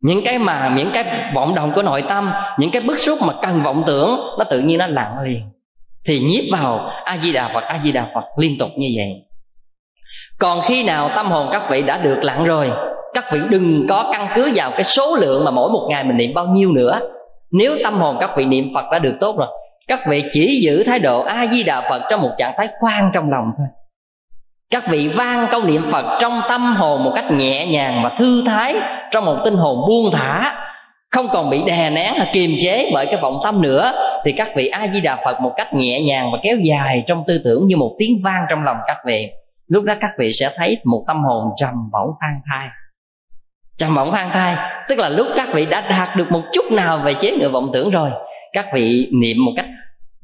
những 0.01 0.23
cái 0.25 0.39
mà, 0.39 0.71
những 0.75 0.91
cái 0.93 1.05
vọng 1.35 1.55
động 1.55 1.71
của 1.75 1.81
nội 1.81 2.03
tâm, 2.09 2.31
những 2.59 2.71
cái 2.71 2.81
bức 2.81 2.99
xúc 2.99 3.21
mà 3.21 3.33
cần 3.41 3.63
vọng 3.63 3.83
tưởng, 3.87 4.19
nó 4.37 4.43
tự 4.49 4.59
nhiên 4.59 4.77
nó 4.77 4.87
lặng 4.87 5.19
liền. 5.23 5.41
Thì 6.05 6.19
nhiếp 6.19 6.43
vào 6.51 6.89
a 7.05 7.17
di 7.17 7.33
đà 7.33 7.47
phật 7.47 7.63
a 7.63 7.79
di 7.83 7.91
đà 7.91 8.07
phật 8.15 8.23
liên 8.37 8.57
tục 8.59 8.69
như 8.77 8.87
vậy. 8.95 9.07
Còn 10.39 10.61
khi 10.67 10.83
nào 10.83 11.09
tâm 11.15 11.25
hồn 11.25 11.49
các 11.51 11.63
vị 11.69 11.81
đã 11.81 11.97
được 11.97 12.17
lặng 12.21 12.45
rồi, 12.45 12.71
các 13.13 13.25
vị 13.31 13.39
đừng 13.49 13.87
có 13.89 14.09
căn 14.13 14.27
cứ 14.35 14.51
vào 14.55 14.71
cái 14.71 14.83
số 14.83 15.15
lượng 15.15 15.45
mà 15.45 15.51
mỗi 15.51 15.69
một 15.71 15.87
ngày 15.89 16.03
mình 16.03 16.17
niệm 16.17 16.33
bao 16.33 16.47
nhiêu 16.47 16.71
nữa. 16.71 16.99
Nếu 17.51 17.77
tâm 17.83 17.93
hồn 17.93 18.17
các 18.19 18.37
vị 18.37 18.45
niệm 18.45 18.71
phật 18.73 18.85
đã 18.91 18.99
được 18.99 19.13
tốt 19.21 19.37
rồi, 19.37 19.47
các 19.87 19.99
vị 20.07 20.23
chỉ 20.33 20.59
giữ 20.63 20.83
thái 20.83 20.99
độ 20.99 21.21
a 21.21 21.47
di 21.47 21.63
đà 21.63 21.81
phật 21.89 22.01
trong 22.09 22.21
một 22.21 22.31
trạng 22.37 22.53
thái 22.57 22.67
khoan 22.79 23.11
trong 23.13 23.31
lòng 23.31 23.51
thôi. 23.57 23.67
Các 24.71 24.87
vị 24.87 25.07
vang 25.07 25.47
câu 25.51 25.63
niệm 25.63 25.91
phật 25.91 26.17
trong 26.21 26.41
tâm 26.49 26.75
hồn 26.75 27.03
một 27.03 27.11
cách 27.15 27.31
nhẹ 27.31 27.65
nhàng 27.65 28.01
và 28.03 28.11
thư 28.19 28.43
thái 28.45 28.75
trong 29.15 29.25
một 29.25 29.37
tinh 29.45 29.55
hồn 29.55 29.77
buông 29.87 30.11
thả, 30.11 30.55
không 31.11 31.27
còn 31.33 31.49
bị 31.49 31.63
đè 31.67 31.89
nén 31.89 32.13
hay 32.17 32.29
kiềm 32.33 32.51
chế 32.63 32.89
bởi 32.93 33.05
cái 33.05 33.17
vọng 33.21 33.39
tâm 33.43 33.61
nữa, 33.61 33.91
thì 34.25 34.31
các 34.31 34.49
vị 34.55 34.67
a 34.67 34.87
di 34.93 35.01
đà 35.01 35.15
phật 35.25 35.41
một 35.41 35.53
cách 35.57 35.73
nhẹ 35.73 36.01
nhàng 36.01 36.31
và 36.31 36.37
kéo 36.43 36.57
dài 36.63 37.03
trong 37.07 37.23
tư 37.27 37.41
tưởng 37.43 37.67
như 37.67 37.77
một 37.77 37.95
tiếng 37.99 38.19
vang 38.23 38.45
trong 38.49 38.63
lòng 38.63 38.77
các 38.87 38.97
vị. 39.05 39.29
Lúc 39.67 39.83
đó 39.83 39.93
các 40.01 40.11
vị 40.19 40.33
sẽ 40.33 40.49
thấy 40.57 40.77
một 40.85 41.03
tâm 41.07 41.23
hồn 41.23 41.43
trầm 41.57 41.73
bổng 41.73 42.09
khoan 42.19 42.41
thai. 42.51 42.67
Trầm 43.77 43.95
bổng 43.95 44.11
khoan 44.11 44.29
thai, 44.29 44.55
tức 44.89 44.99
là 44.99 45.09
lúc 45.09 45.27
các 45.37 45.49
vị 45.53 45.65
đã 45.65 45.81
đạt 45.89 46.09
được 46.17 46.31
một 46.31 46.41
chút 46.53 46.65
nào 46.71 46.97
về 46.97 47.13
chế 47.13 47.31
ngự 47.31 47.49
vọng 47.49 47.69
tưởng 47.73 47.91
rồi, 47.91 48.09
các 48.53 48.65
vị 48.73 49.09
niệm 49.21 49.37
một 49.45 49.51
cách 49.57 49.67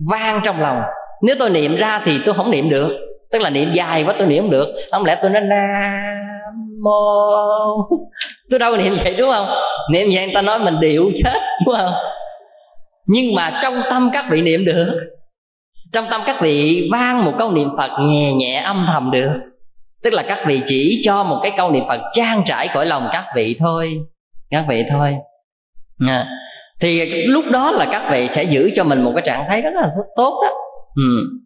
vang 0.10 0.41
trong 0.43 0.62
lòng. 0.62 0.82
Nếu 1.21 1.36
tôi 1.39 1.49
niệm 1.49 1.75
ra 1.75 2.01
thì 2.06 2.19
tôi 2.25 2.34
không 2.34 2.51
niệm 2.51 2.69
được, 2.69 2.99
tức 3.32 3.41
là 3.41 3.49
niệm 3.49 3.73
dài 3.73 4.04
quá 4.04 4.13
tôi 4.17 4.27
niệm 4.27 4.43
không 4.43 4.51
được, 4.51 4.67
không 4.91 5.06
lẽ 5.06 5.17
tôi 5.21 5.30
nói 5.30 5.41
na 5.41 5.91
mô 6.84 6.99
tôi 8.49 8.60
đâu 8.60 8.77
niệm 8.77 8.95
vậy, 9.04 9.15
đúng 9.17 9.32
không? 9.32 9.47
Niệm 9.91 10.08
vậy 10.13 10.25
người 10.25 10.34
ta 10.34 10.41
nói 10.41 10.60
mình 10.60 10.80
điệu 10.80 11.12
chết, 11.23 11.39
đúng 11.65 11.75
không? 11.75 11.93
Nhưng 13.06 13.36
mà 13.36 13.60
trong 13.63 13.73
tâm 13.89 14.10
các 14.13 14.25
vị 14.30 14.41
niệm 14.41 14.65
được. 14.65 14.99
Trong 15.93 16.06
tâm 16.10 16.21
các 16.25 16.41
vị 16.41 16.89
vang 16.91 17.25
một 17.25 17.32
câu 17.39 17.51
niệm 17.51 17.69
phật 17.77 17.91
nhẹ 17.99 18.34
nhẹ 18.34 18.56
âm 18.56 18.86
thầm 18.93 19.12
được. 19.12 19.32
Tức 20.04 20.13
là 20.13 20.23
các 20.23 20.43
vị 20.45 20.62
chỉ 20.65 21.01
cho 21.06 21.23
một 21.23 21.39
cái 21.43 21.51
câu 21.58 21.71
niệm 21.71 21.84
phật 21.88 22.01
trang 22.13 22.43
trải 22.45 22.67
cõi 22.73 22.86
lòng 22.86 23.10
các 23.13 23.25
vị 23.36 23.56
thôi. 23.60 23.97
Các 24.49 24.65
vị 24.69 24.84
thôi. 24.89 25.15
À. 26.08 26.27
thì 26.80 27.23
lúc 27.25 27.45
đó 27.51 27.71
là 27.71 27.86
các 27.91 28.10
vị 28.12 28.30
sẽ 28.32 28.43
giữ 28.43 28.71
cho 28.75 28.84
mình 28.84 29.01
một 29.01 29.12
cái 29.15 29.23
trạng 29.25 29.45
thái 29.49 29.62
rất 29.62 29.69
là 29.73 29.89
tốt 30.15 30.41
đó. 30.43 30.49
Ừ 30.95 31.39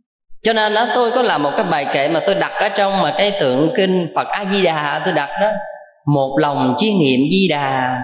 cho 0.46 0.54
nên 0.54 0.74
đó, 0.74 0.88
tôi 0.96 1.12
có 1.12 1.22
làm 1.22 1.44
một 1.44 1.52
cái 1.58 1.66
bài 1.66 1.86
kệ 1.94 2.08
mà 2.08 2.20
tôi 2.26 2.36
đặt 2.36 2.52
ở 2.52 2.70
trong 2.70 3.02
mà 3.02 3.14
cái 3.18 3.32
tượng 3.40 3.74
kinh 3.78 4.08
phật 4.16 4.28
a 4.28 4.46
di 4.52 4.64
đà 4.64 5.02
tôi 5.06 5.14
đặt 5.14 5.30
đó. 5.42 5.52
Một 6.06 6.38
lòng 6.40 6.76
chuyên 6.80 7.00
niệm 7.00 7.20
di 7.32 7.48
đà 7.48 8.02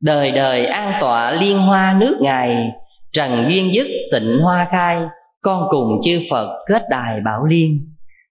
đời 0.00 0.30
đời 0.30 0.66
an 0.66 0.92
tọa 1.00 1.30
liên 1.30 1.58
hoa 1.58 1.96
nước 1.98 2.16
ngài, 2.20 2.70
trần 3.12 3.44
duyên 3.48 3.74
dứt 3.74 3.86
tịnh 4.12 4.38
hoa 4.42 4.66
khai, 4.70 4.98
con 5.42 5.66
cùng 5.70 6.00
chư 6.04 6.20
phật 6.30 6.48
kết 6.66 6.82
đài 6.88 7.20
bảo 7.24 7.44
liên. 7.44 7.78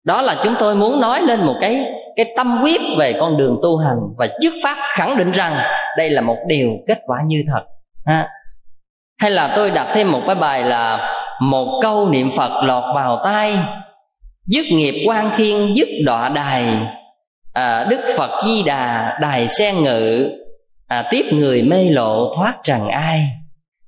Đó 0.04 0.22
là 0.22 0.36
chúng 0.44 0.54
tôi 0.60 0.74
muốn 0.74 1.00
nói 1.00 1.22
lên 1.22 1.40
một 1.40 1.54
cái 1.60 1.84
cái 2.16 2.32
tâm 2.36 2.60
quyết 2.62 2.80
về 2.98 3.12
con 3.12 3.36
đường 3.36 3.56
tu 3.62 3.76
hành 3.76 3.98
và 4.18 4.28
dứt 4.42 4.52
phát 4.64 4.76
khẳng 4.96 5.16
định 5.16 5.32
rằng 5.32 5.56
đây 5.96 6.10
là 6.10 6.20
một 6.20 6.36
điều 6.46 6.70
kết 6.88 6.98
quả 7.06 7.18
như 7.26 7.42
thật. 7.52 7.64
Ha. 8.06 8.28
hay 9.18 9.30
là 9.30 9.52
tôi 9.56 9.70
đặt 9.70 9.86
thêm 9.94 10.12
một 10.12 10.20
cái 10.26 10.34
bài 10.34 10.64
là 10.64 11.10
một 11.40 11.80
câu 11.82 12.08
niệm 12.08 12.30
phật 12.36 12.64
lọt 12.64 12.84
vào 12.94 13.20
tai 13.24 13.58
dứt 14.46 14.66
nghiệp 14.70 15.04
quan 15.06 15.30
thiên 15.36 15.74
dứt 15.76 15.88
đọa 16.04 16.28
đài. 16.28 16.64
À, 17.52 17.86
đức 17.90 18.00
phật 18.18 18.44
di 18.46 18.62
đà 18.62 19.18
đài 19.20 19.48
sen 19.48 19.82
ngự 19.82 20.30
à, 20.86 21.04
tiếp 21.10 21.24
người 21.32 21.62
mê 21.62 21.84
lộ 21.90 22.34
thoát 22.36 22.54
trần 22.64 22.88
ai. 22.88 23.20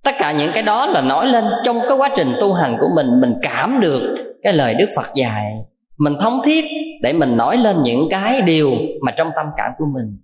Tất 0.05 0.15
cả 0.19 0.33
những 0.33 0.51
cái 0.55 0.63
đó 0.63 0.87
là 0.87 1.01
nói 1.01 1.27
lên 1.27 1.45
trong 1.65 1.81
cái 1.81 1.99
quá 1.99 2.09
trình 2.17 2.35
tu 2.41 2.53
hành 2.55 2.77
của 2.81 2.89
mình 2.97 3.21
mình 3.21 3.35
cảm 3.43 3.81
được 3.81 4.03
cái 4.43 4.53
lời 4.53 4.75
đức 4.75 4.89
phật 4.97 5.15
dạy. 5.15 5.53
Mình 5.99 6.17
thống 6.21 6.41
thiết 6.45 6.65
để 7.03 7.13
mình 7.13 7.37
nói 7.37 7.57
lên 7.57 7.83
những 7.83 8.09
cái 8.11 8.41
điều 8.41 8.71
mà 9.03 9.13
trong 9.13 9.31
tâm 9.37 9.47
cảm 9.57 9.73
của 9.79 9.85
mình. 9.95 10.19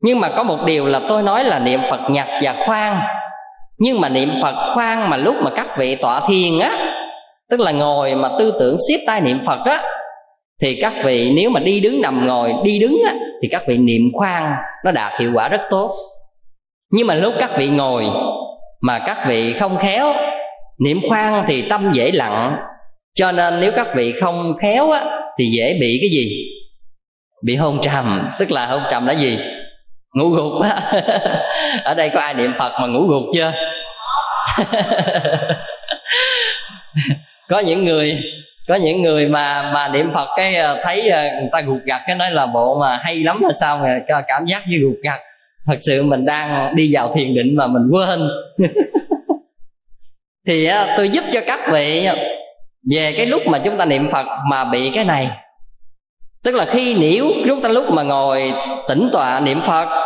Nhưng 0.00 0.20
mà 0.20 0.28
có 0.28 0.42
một 0.42 0.58
điều 0.66 0.86
là 0.86 1.00
tôi 1.08 1.22
nói 1.22 1.44
là 1.44 1.58
niệm 1.58 1.80
phật 1.90 2.00
nhặt 2.10 2.28
và 2.42 2.64
khoan 2.66 3.00
nhưng 3.78 4.00
mà 4.00 4.08
niệm 4.08 4.28
phật 4.42 4.74
khoan 4.74 5.10
mà 5.10 5.16
lúc 5.16 5.36
mà 5.42 5.50
các 5.56 5.66
vị 5.78 5.94
tọa 5.94 6.20
thiền 6.28 6.58
á, 6.58 6.94
tức 7.50 7.60
là 7.60 7.72
ngồi 7.72 8.14
mà 8.14 8.28
tư 8.38 8.54
tưởng 8.60 8.76
siết 8.88 9.00
tay 9.06 9.20
niệm 9.20 9.38
phật 9.46 9.60
á, 9.64 9.82
thì 10.62 10.74
các 10.74 10.92
vị 11.04 11.32
nếu 11.36 11.50
mà 11.50 11.60
đi 11.60 11.80
đứng 11.80 12.02
nằm 12.02 12.26
ngồi, 12.26 12.52
đi 12.64 12.78
đứng 12.78 13.02
á, 13.06 13.14
thì 13.42 13.48
các 13.48 13.62
vị 13.68 13.78
niệm 13.78 14.02
khoan, 14.14 14.52
nó 14.84 14.90
đạt 14.90 15.20
hiệu 15.20 15.30
quả 15.34 15.48
rất 15.48 15.60
tốt. 15.70 15.96
Nhưng 16.92 17.06
mà 17.06 17.14
lúc 17.14 17.34
các 17.38 17.50
vị 17.58 17.68
ngồi 17.68 18.04
mà 18.80 18.98
các 18.98 19.24
vị 19.28 19.52
không 19.52 19.76
khéo, 19.78 20.14
niệm 20.84 21.00
khoan 21.08 21.44
thì 21.48 21.62
tâm 21.62 21.92
dễ 21.92 22.10
lặng. 22.12 22.56
Cho 23.14 23.32
nên 23.32 23.60
nếu 23.60 23.72
các 23.76 23.88
vị 23.96 24.14
không 24.20 24.54
khéo 24.62 24.90
á, 24.90 25.04
thì 25.38 25.44
dễ 25.56 25.78
bị 25.80 25.98
cái 26.00 26.10
gì? 26.10 26.46
Bị 27.44 27.56
hôn 27.56 27.78
trầm, 27.82 28.30
tức 28.38 28.50
là 28.50 28.66
hôn 28.66 28.82
trầm 28.90 29.06
là 29.06 29.12
gì? 29.12 29.38
Ngủ 30.14 30.28
gục 30.28 30.62
á. 30.62 31.02
Ở 31.84 31.94
đây 31.94 32.10
có 32.14 32.20
ai 32.20 32.34
niệm 32.34 32.52
phật 32.58 32.72
mà 32.80 32.86
ngủ 32.86 33.06
gục 33.06 33.22
chưa? 33.34 33.52
Có 37.48 37.58
những 37.58 37.84
người, 37.84 38.18
có 38.68 38.74
những 38.74 39.02
người 39.02 39.28
mà 39.28 39.72
mà 39.74 39.88
niệm 39.88 40.10
phật 40.14 40.28
cái 40.36 40.54
ờ, 40.54 40.80
thấy 40.84 41.08
ờ, 41.08 41.22
người 41.22 41.48
ta 41.52 41.60
gục 41.60 41.78
gặt 41.84 42.02
cái 42.06 42.16
nói 42.16 42.30
là 42.30 42.46
bộ 42.46 42.78
mà 42.80 42.96
hay 43.02 43.16
lắm 43.16 43.40
là 43.42 43.50
sao 43.60 43.78
mà 43.78 43.98
cảm 44.28 44.44
giác 44.46 44.62
như 44.68 44.78
gục 44.82 44.94
gặt 45.02 45.20
thật 45.66 45.78
sự 45.80 46.02
mình 46.02 46.24
đang 46.24 46.76
đi 46.76 46.94
vào 46.94 47.12
thiền 47.14 47.34
định 47.34 47.56
mà 47.56 47.66
mình 47.66 47.90
quên. 47.92 48.28
Thì 50.46 50.66
ờ, 50.66 50.94
tôi 50.96 51.08
giúp 51.08 51.24
cho 51.32 51.40
các 51.46 51.60
vị 51.72 52.08
về 52.90 53.14
cái 53.16 53.26
lúc 53.26 53.42
mà 53.46 53.58
chúng 53.58 53.76
ta 53.76 53.84
niệm 53.84 54.08
phật 54.12 54.26
mà 54.48 54.64
bị 54.64 54.90
cái 54.94 55.04
này. 55.04 55.30
Tức 56.44 56.54
là 56.54 56.64
khi 56.64 56.94
nếu 56.94 57.32
chúng 57.48 57.62
ta 57.62 57.68
lúc 57.68 57.90
mà 57.92 58.02
ngồi 58.02 58.52
tĩnh 58.88 59.08
tọa 59.12 59.40
niệm 59.40 59.60
phật 59.66 60.03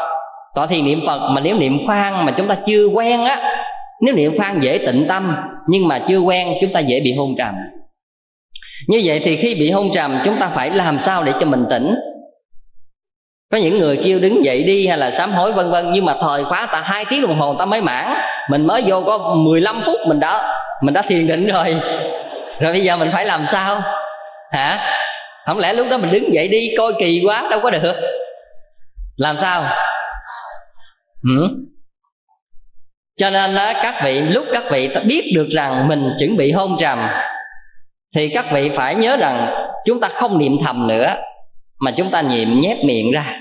tọa 0.59 0.67
thiền 0.67 0.85
niệm 0.85 1.01
phật 1.07 1.29
mà 1.31 1.41
nếu 1.41 1.59
niệm 1.59 1.87
khoan 1.87 2.27
mà 2.27 2.33
chúng 2.37 2.49
ta 2.49 2.57
chưa 2.67 2.87
quen 2.87 3.25
á, 3.25 3.53
nếu 4.01 4.15
niệm 4.15 4.39
khoan 4.39 4.61
dễ 4.61 4.79
tịnh 4.79 5.07
tâm, 5.09 5.37
nhưng 5.69 5.89
mà 5.89 5.99
chưa 6.09 6.19
quen 6.19 6.49
chúng 6.61 6.73
ta 6.73 6.81
dễ 6.81 7.01
bị 7.01 7.15
hôn 7.15 7.35
trầm. 7.39 7.55
Như 8.89 9.03
vậy 9.05 9.21
thì 9.25 9.37
khi 9.37 9.55
bị 9.55 9.71
hôn 9.71 9.91
trầm, 9.95 10.19
chúng 10.25 10.39
ta 10.41 10.49
phải 10.55 10.71
làm 10.71 10.99
sao 10.99 11.25
để 11.25 11.33
cho 11.41 11.47
mình 11.47 11.65
tỉnh? 11.71 11.95
Có 13.53 13.59
những 13.59 13.79
người 13.79 14.01
kêu 14.05 14.21
đứng 14.21 14.45
dậy 14.45 14.63
đi 14.63 14.87
hay 14.87 14.99
là 14.99 15.11
sám 15.11 15.33
hối 15.33 15.53
vân 15.53 15.71
vân, 15.71 15.93
nhưng 15.93 16.05
mà 16.05 16.15
thời 16.21 16.45
khóa 16.45 16.67
ta 16.73 16.81
hai 16.85 17.05
tiếng 17.11 17.23
đồng 17.23 17.39
hồ 17.41 17.57
ta 17.59 17.65
mới 17.65 17.81
mãn. 17.81 18.15
Mình 18.51 18.67
mới 18.67 18.83
vô 18.87 19.03
có 19.07 19.35
15 19.37 19.81
phút 19.87 20.01
mình 20.07 20.21
đã 20.21 20.55
mình 20.83 20.95
đã 20.95 21.03
thiền 21.03 21.27
định 21.27 21.47
rồi. 21.47 21.77
Rồi 22.61 22.73
bây 22.73 22.81
giờ 22.81 22.97
mình 22.97 23.11
phải 23.13 23.27
làm 23.27 23.47
sao? 23.47 23.83
Hả? 24.53 24.79
Không 25.47 25.59
lẽ 25.59 25.73
lúc 25.73 25.87
đó 25.91 25.97
mình 25.99 26.11
đứng 26.13 26.35
dậy 26.35 26.49
đi 26.49 26.75
coi 26.79 26.93
kỳ 27.01 27.23
quá, 27.27 27.49
đâu 27.51 27.61
có 27.61 27.71
được. 27.71 27.95
Làm 29.17 29.37
sao? 29.39 29.65
Ừ? 31.23 31.49
cho 33.17 33.31
nên 33.31 33.55
đó 33.55 33.73
các 33.83 33.95
vị, 34.05 34.21
lúc 34.21 34.47
các 34.53 34.65
vị 34.71 34.91
biết 35.07 35.33
được 35.35 35.49
rằng 35.51 35.89
mình 35.89 36.11
chuẩn 36.19 36.37
bị 36.37 36.53
hôn 36.53 36.77
trầm, 36.81 36.99
thì 38.15 38.29
các 38.29 38.53
vị 38.53 38.71
phải 38.75 38.95
nhớ 38.95 39.17
rằng 39.17 39.55
chúng 39.87 40.01
ta 40.01 40.09
không 40.09 40.39
niệm 40.39 40.59
thầm 40.65 40.87
nữa, 40.87 41.15
mà 41.81 41.91
chúng 41.91 42.11
ta 42.11 42.23
niệm 42.23 42.61
nhép 42.61 42.85
miệng 42.85 43.13
ra. 43.13 43.35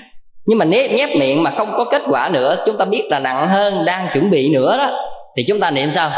Nhưng 0.46 0.58
mà 0.58 0.64
nếu 0.64 0.90
nhép 0.90 1.16
miệng 1.16 1.42
mà 1.42 1.50
không 1.50 1.72
có 1.76 1.84
kết 1.84 2.02
quả 2.08 2.28
nữa, 2.28 2.62
chúng 2.66 2.78
ta 2.78 2.84
biết 2.84 3.04
là 3.10 3.18
nặng 3.18 3.48
hơn, 3.48 3.84
đang 3.84 4.08
chuẩn 4.12 4.30
bị 4.30 4.48
nữa 4.48 4.76
đó, 4.78 4.90
thì 5.36 5.44
chúng 5.48 5.60
ta 5.60 5.70
niệm 5.70 5.90
sao? 5.90 6.10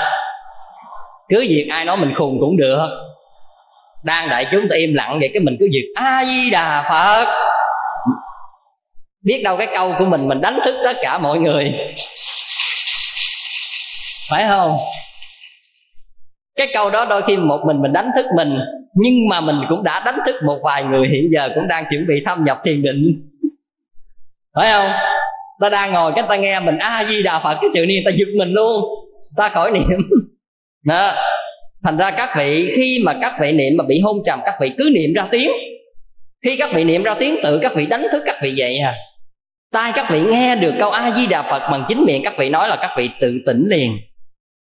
Cứ 1.28 1.46
việc 1.48 1.66
ai 1.70 1.84
nói 1.84 1.96
mình 1.96 2.14
khùng 2.18 2.40
cũng 2.40 2.56
được. 2.56 2.88
Đang 4.04 4.28
đại 4.28 4.46
chúng 4.52 4.68
ta 4.68 4.76
im 4.76 4.94
lặng 4.94 5.18
vậy 5.20 5.30
cái 5.34 5.42
mình 5.42 5.56
cứ 5.60 5.68
việc, 5.72 5.92
a 5.94 6.24
di 6.24 6.50
đà 6.50 6.82
phật 6.90 7.49
biết 9.22 9.42
đâu 9.44 9.56
cái 9.56 9.66
câu 9.74 9.94
của 9.98 10.04
mình 10.04 10.28
mình 10.28 10.40
đánh 10.40 10.58
thức 10.64 10.74
tất 10.84 10.96
cả 11.02 11.18
mọi 11.18 11.38
người. 11.38 11.72
Phải 14.30 14.44
không? 14.48 14.78
Cái 16.56 16.68
câu 16.72 16.90
đó 16.90 17.04
đôi 17.04 17.22
khi 17.22 17.36
một 17.36 17.60
mình 17.66 17.82
mình 17.82 17.92
đánh 17.92 18.10
thức 18.16 18.26
mình, 18.36 18.58
nhưng 18.94 19.28
mà 19.28 19.40
mình 19.40 19.56
cũng 19.68 19.84
đã 19.84 20.02
đánh 20.04 20.18
thức 20.26 20.36
một 20.46 20.58
vài 20.62 20.84
người 20.84 21.08
hiện 21.08 21.30
giờ 21.32 21.48
cũng 21.54 21.68
đang 21.68 21.84
chuẩn 21.90 22.06
bị 22.06 22.22
thâm 22.26 22.44
nhập 22.44 22.60
thiền 22.64 22.82
định. 22.82 23.30
Phải 24.54 24.72
không? 24.72 24.90
Ta 25.60 25.68
đang 25.68 25.92
ngồi 25.92 26.12
cái 26.16 26.24
ta 26.28 26.36
nghe 26.36 26.60
mình, 26.60 26.78
a 26.78 27.04
di 27.04 27.22
đà 27.22 27.38
phật, 27.38 27.58
cái 27.60 27.70
tự 27.74 27.82
nhiên 27.82 28.02
ta 28.04 28.10
giật 28.10 28.28
mình 28.36 28.52
luôn. 28.52 28.84
Ta 29.36 29.48
khỏi 29.48 29.70
niệm. 29.70 29.98
Đó. 30.84 31.12
Thành 31.84 31.96
ra 31.96 32.10
các 32.10 32.30
vị, 32.36 32.72
khi 32.76 33.02
mà 33.04 33.14
các 33.22 33.34
vị 33.40 33.52
niệm 33.52 33.72
mà 33.76 33.84
bị 33.84 34.00
hôn 34.00 34.16
trầm, 34.26 34.40
các 34.44 34.54
vị 34.60 34.70
cứ 34.78 34.90
niệm 34.94 35.12
ra 35.14 35.26
tiếng. 35.30 35.50
Khi 36.44 36.56
các 36.56 36.70
vị 36.74 36.84
niệm 36.84 37.02
ra 37.02 37.14
tiếng, 37.14 37.36
tự 37.42 37.58
các 37.58 37.74
vị 37.74 37.86
đánh 37.86 38.06
thức 38.12 38.22
các 38.26 38.36
vị 38.42 38.54
vậy 38.56 38.78
à 38.78 38.94
tai 39.72 39.92
các 39.92 40.10
vị 40.10 40.22
nghe 40.22 40.56
được 40.56 40.74
câu 40.80 40.90
a 40.90 41.10
di 41.10 41.26
đà 41.26 41.42
phật 41.42 41.62
bằng 41.72 41.84
chính 41.88 42.04
miệng 42.06 42.22
các 42.24 42.34
vị 42.38 42.50
nói 42.50 42.68
là 42.68 42.76
các 42.76 42.90
vị 42.96 43.10
tự 43.20 43.34
tỉnh 43.46 43.68
liền. 43.68 43.96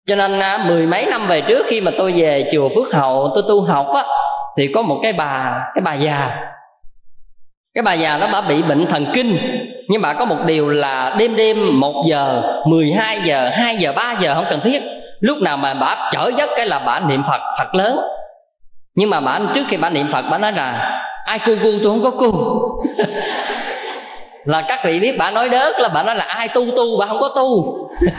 Cho 0.08 0.16
nên 0.16 0.40
à, 0.40 0.66
mười 0.68 0.88
mấy 0.88 1.06
năm 1.06 1.28
về 1.28 1.42
trước 1.42 1.66
khi 1.70 1.82
mà 1.82 1.92
tôi 1.98 2.12
về 2.12 2.50
chùa 2.54 2.70
phước 2.76 2.94
hậu 2.94 3.32
tôi 3.36 3.44
tu 3.48 3.62
học 3.62 3.88
á 3.96 4.04
thì 4.58 4.68
có 4.68 4.82
một 4.82 5.00
cái 5.04 5.14
bà 5.14 5.62
cái 5.76 5.82
bà 5.82 5.94
già. 5.94 6.30
Cái 7.76 7.82
bà 7.84 7.94
già 7.94 8.18
đó 8.18 8.30
bà 8.32 8.42
bị 8.42 8.62
bệnh 8.62 8.86
thần 8.86 9.06
kinh 9.14 9.38
nhưng 9.90 10.02
mà 10.02 10.14
có 10.14 10.26
một 10.26 10.38
điều 10.46 10.70
là 10.70 11.16
đêm 11.20 11.36
đêm 11.36 11.80
một 11.80 12.06
giờ 12.10 12.42
12 12.68 13.22
giờ 13.24 13.50
2 13.54 13.76
giờ 13.76 13.94
3 13.94 14.16
giờ 14.22 14.36
không 14.36 14.46
cần 14.50 14.60
thiết. 14.64 14.84
Lúc 15.20 15.38
nào 15.38 15.58
mà 15.58 15.74
bà 15.74 16.12
chở 16.12 16.32
giấc 16.38 16.50
cái 16.58 16.68
là 16.68 16.80
bà 16.80 17.00
niệm 17.00 17.24
phật 17.30 17.42
thật 17.58 17.76
lớn. 17.76 18.00
Nhưng 18.96 19.10
mà 19.10 19.20
bà 19.20 19.40
trước 19.56 19.64
khi 19.68 19.78
bà 19.78 19.90
niệm 19.90 20.08
phật 20.12 20.26
bà 20.32 20.38
nói 20.38 20.52
là 20.52 20.98
ai 21.26 21.40
cu 21.40 21.56
cu 21.64 21.70
tôi 21.84 22.00
không 22.00 22.04
có 22.04 22.12
cu 22.12 22.32
là 24.46 24.66
các 24.68 24.80
vị 24.86 25.00
biết 25.00 25.16
bà 25.18 25.32
nói 25.32 25.50
đớt 25.50 25.80
là 25.80 25.90
bà 25.94 26.04
nói 26.04 26.16
là 26.16 26.24
ai 26.24 26.48
tu 26.48 26.66
tu 26.76 27.00
bà 27.00 27.06
không 27.06 27.20
có 27.20 27.30
tu. 27.36 27.78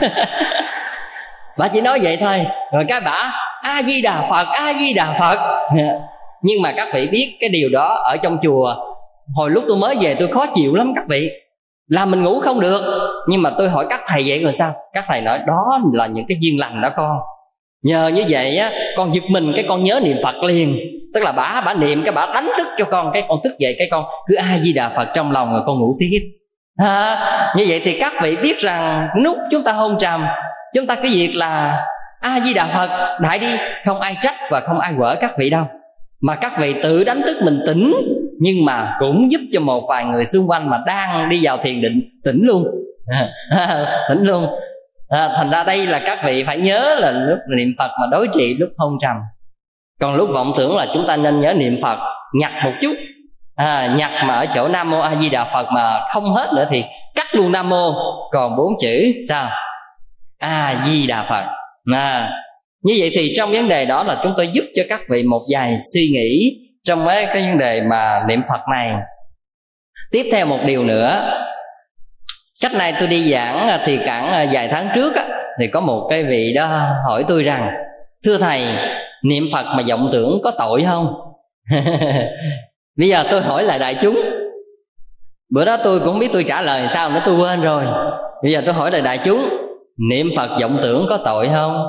Bà 1.57 1.67
chỉ 1.67 1.81
nói 1.81 1.99
vậy 2.01 2.17
thôi. 2.19 2.45
Rồi 2.73 2.85
cái 2.87 3.01
bà 3.01 3.33
a 3.61 3.81
di 3.83 4.01
đà 4.01 4.27
phật 4.29 4.47
a 4.47 4.73
di 4.73 4.93
đà 4.93 5.15
phật. 5.19 5.67
Nhưng 6.41 6.61
mà 6.61 6.71
các 6.71 6.87
vị 6.93 7.07
biết 7.11 7.37
cái 7.39 7.49
điều 7.49 7.69
đó 7.69 8.01
ở 8.03 8.17
trong 8.17 8.37
chùa. 8.43 8.75
Hồi 9.35 9.49
lúc 9.49 9.63
tôi 9.67 9.77
mới 9.77 9.95
về 10.01 10.15
tôi 10.19 10.27
khó 10.27 10.45
chịu 10.53 10.75
lắm 10.75 10.91
các 10.95 11.03
vị. 11.09 11.29
Là 11.87 12.05
mình 12.05 12.23
ngủ 12.23 12.39
không 12.39 12.59
được. 12.59 12.81
Nhưng 13.27 13.41
mà 13.41 13.49
tôi 13.57 13.69
hỏi 13.69 13.85
các 13.89 14.01
thầy 14.07 14.23
vậy 14.25 14.43
rồi 14.43 14.53
sao? 14.53 14.73
Các 14.93 15.05
thầy 15.07 15.21
nói, 15.21 15.39
đó 15.47 15.79
là 15.93 16.07
những 16.07 16.25
cái 16.27 16.37
duyên 16.41 16.59
lành 16.59 16.81
đó 16.81 16.89
con. 16.95 17.17
Nhờ 17.83 18.07
như 18.07 18.23
vậy 18.29 18.57
á, 18.57 18.71
con 18.97 19.15
giật 19.15 19.23
mình 19.29 19.51
cái 19.55 19.65
con 19.69 19.83
nhớ 19.83 19.99
niệm 20.03 20.17
phật 20.23 20.35
liền 20.43 20.77
tức 21.13 21.23
là 21.23 21.31
bả 21.31 21.61
bả 21.65 21.73
niệm 21.73 22.03
cái 22.03 22.13
bả 22.13 22.27
đánh 22.33 22.49
thức 22.57 22.67
cho 22.77 22.85
con 22.85 23.11
cái 23.13 23.23
con 23.27 23.39
thức 23.43 23.53
dậy 23.59 23.75
cái 23.77 23.87
con 23.91 24.05
cứ 24.27 24.35
a 24.35 24.59
di 24.63 24.73
đà 24.73 24.89
phật 24.89 25.07
trong 25.13 25.31
lòng 25.31 25.53
rồi 25.53 25.61
con 25.65 25.79
ngủ 25.79 25.97
tiếp 25.99 26.19
à, 26.75 27.53
như 27.57 27.65
vậy 27.67 27.81
thì 27.83 27.99
các 27.99 28.13
vị 28.23 28.35
biết 28.35 28.59
rằng 28.59 29.07
lúc 29.15 29.37
chúng 29.51 29.63
ta 29.63 29.71
hôn 29.71 29.97
trầm 29.99 30.25
chúng 30.73 30.87
ta 30.87 30.95
cái 30.95 31.11
việc 31.13 31.33
là 31.35 31.83
a 32.23 32.39
di 32.39 32.53
đà 32.53 32.65
phật 32.65 33.19
đại 33.21 33.39
đi 33.39 33.47
không 33.85 33.99
ai 33.99 34.15
trách 34.21 34.35
và 34.51 34.59
không 34.59 34.79
ai 34.79 34.93
quở 34.97 35.15
các 35.15 35.37
vị 35.37 35.49
đâu. 35.49 35.65
Mà 36.21 36.35
các 36.35 36.57
vị 36.59 36.75
tự 36.83 37.03
đánh 37.03 37.21
thức 37.25 37.37
mình 37.41 37.59
tỉnh 37.67 37.93
nhưng 38.39 38.65
mà 38.65 38.95
cũng 38.99 39.31
giúp 39.31 39.41
cho 39.53 39.59
một 39.59 39.83
vài 39.89 40.05
người 40.05 40.25
xung 40.25 40.49
quanh 40.49 40.69
mà 40.69 40.79
đang 40.85 41.29
đi 41.29 41.39
vào 41.43 41.57
thiền 41.57 41.81
định 41.81 42.01
tỉnh 42.23 42.41
luôn. 42.43 42.63
Tỉnh 44.09 44.23
luôn. 44.23 44.45
À, 45.09 45.29
thành 45.37 45.49
ra 45.49 45.63
đây 45.63 45.85
là 45.85 45.99
các 46.05 46.19
vị 46.25 46.43
phải 46.43 46.57
nhớ 46.57 46.95
là 46.99 47.11
lúc 47.11 47.39
niệm 47.57 47.73
phật 47.77 47.91
mà 48.01 48.07
đối 48.11 48.27
trị 48.33 48.55
lúc 48.59 48.69
hôn 48.77 48.93
trầm 49.01 49.15
còn 50.03 50.15
lúc 50.15 50.29
vọng 50.29 50.53
tưởng 50.57 50.77
là 50.77 50.85
chúng 50.93 51.05
ta 51.07 51.17
nên 51.17 51.41
nhớ 51.41 51.53
niệm 51.53 51.79
phật 51.81 51.97
nhặt 52.33 52.51
một 52.63 52.71
chút. 52.81 52.95
À, 53.55 53.95
nhặt 53.97 54.11
mà 54.27 54.33
ở 54.33 54.45
chỗ 54.55 54.67
nam 54.67 54.89
mô 54.89 54.99
a 54.99 55.15
di 55.15 55.29
đà 55.29 55.45
phật 55.53 55.67
mà 55.73 55.99
không 56.13 56.25
hết 56.25 56.53
nữa 56.53 56.67
thì 56.71 56.83
cắt 57.15 57.35
luôn 57.35 57.51
nam 57.51 57.69
mô. 57.69 57.93
Còn 58.31 58.55
bốn 58.57 58.73
chữ 58.81 59.11
sao? 59.29 59.49
A 60.39 60.83
di 60.85 61.07
đà 61.07 61.23
phật. 61.29 61.43
À, 61.93 62.29
như 62.83 62.95
vậy 62.99 63.11
thì 63.13 63.33
trong 63.37 63.51
vấn 63.51 63.69
đề 63.69 63.85
đó 63.85 64.03
là 64.03 64.19
chúng 64.23 64.33
tôi 64.37 64.49
giúp 64.53 64.65
cho 64.75 64.83
các 64.89 65.01
vị 65.09 65.23
một 65.23 65.41
vài 65.53 65.79
suy 65.93 66.09
nghĩ 66.13 66.57
trong 66.83 67.05
mấy 67.05 67.25
cái 67.25 67.47
vấn 67.47 67.57
đề 67.57 67.81
mà 67.81 68.23
niệm 68.27 68.41
phật 68.49 68.61
này. 68.71 68.93
Tiếp 70.11 70.29
theo 70.31 70.45
một 70.45 70.59
điều 70.65 70.83
nữa. 70.83 71.39
Cách 72.61 72.73
này 72.73 72.93
tôi 72.99 73.07
đi 73.07 73.31
giảng 73.31 73.79
thì 73.85 73.99
cản 74.05 74.27
à, 74.27 74.45
vài 74.51 74.67
tháng 74.67 74.89
trước 74.95 75.15
á, 75.15 75.23
thì 75.59 75.67
có 75.73 75.79
một 75.79 76.07
cái 76.09 76.23
vị 76.23 76.53
đó 76.55 76.65
hỏi 77.07 77.25
tôi 77.27 77.43
rằng 77.43 77.69
thưa 78.25 78.37
thầy, 78.37 78.67
niệm 79.23 79.43
phật 79.53 79.63
mà 79.63 79.83
vọng 79.89 80.09
tưởng 80.13 80.41
có 80.43 80.51
tội 80.51 80.83
không? 80.83 81.15
Bây 82.97 83.09
giờ 83.09 83.23
tôi 83.31 83.41
hỏi 83.41 83.63
lại 83.63 83.79
đại 83.79 83.95
chúng. 84.01 84.19
Bữa 85.49 85.65
đó 85.65 85.77
tôi 85.83 85.99
cũng 85.99 86.19
biết 86.19 86.29
tôi 86.33 86.45
trả 86.47 86.61
lời 86.61 86.87
sao 86.89 87.09
nữa, 87.09 87.21
tôi 87.25 87.35
quên 87.35 87.61
rồi. 87.61 87.85
Bây 88.43 88.51
giờ 88.51 88.61
tôi 88.65 88.73
hỏi 88.73 88.91
lại 88.91 89.01
đại 89.01 89.19
chúng, 89.25 89.49
niệm 90.09 90.29
phật 90.37 90.49
vọng 90.61 90.79
tưởng 90.81 91.05
có 91.09 91.17
tội 91.25 91.49
không? 91.53 91.85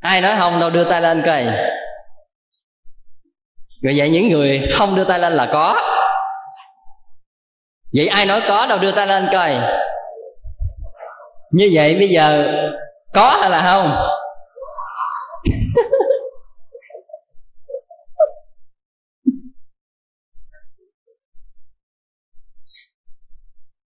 Ai 0.00 0.20
nói 0.20 0.34
không 0.38 0.60
đâu, 0.60 0.70
đưa 0.70 0.84
tay 0.84 1.02
lên 1.02 1.22
coi. 1.26 1.44
Rồi 3.82 3.94
vậy 3.96 4.10
những 4.10 4.28
người 4.28 4.68
không 4.72 4.94
đưa 4.94 5.04
tay 5.04 5.18
lên 5.18 5.32
là 5.32 5.50
có. 5.52 5.76
Vậy 7.94 8.08
ai 8.08 8.26
nói 8.26 8.40
có 8.48 8.66
đâu, 8.66 8.78
đưa 8.78 8.92
tay 8.92 9.06
lên 9.06 9.28
coi. 9.32 9.56
Như 11.50 11.70
vậy 11.74 11.94
bây 11.94 12.08
giờ 12.08 12.52
có 13.12 13.38
hay 13.40 13.50
là 13.50 13.62
không? 13.62 14.06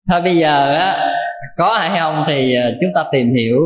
Thôi 0.10 0.22
bây 0.22 0.38
giờ 0.38 0.74
á, 0.74 1.12
có 1.58 1.74
hay 1.74 2.00
không 2.00 2.24
thì 2.28 2.56
ờ, 2.56 2.72
chúng 2.82 2.92
ta 2.96 3.04
tìm 3.12 3.34
hiểu. 3.36 3.60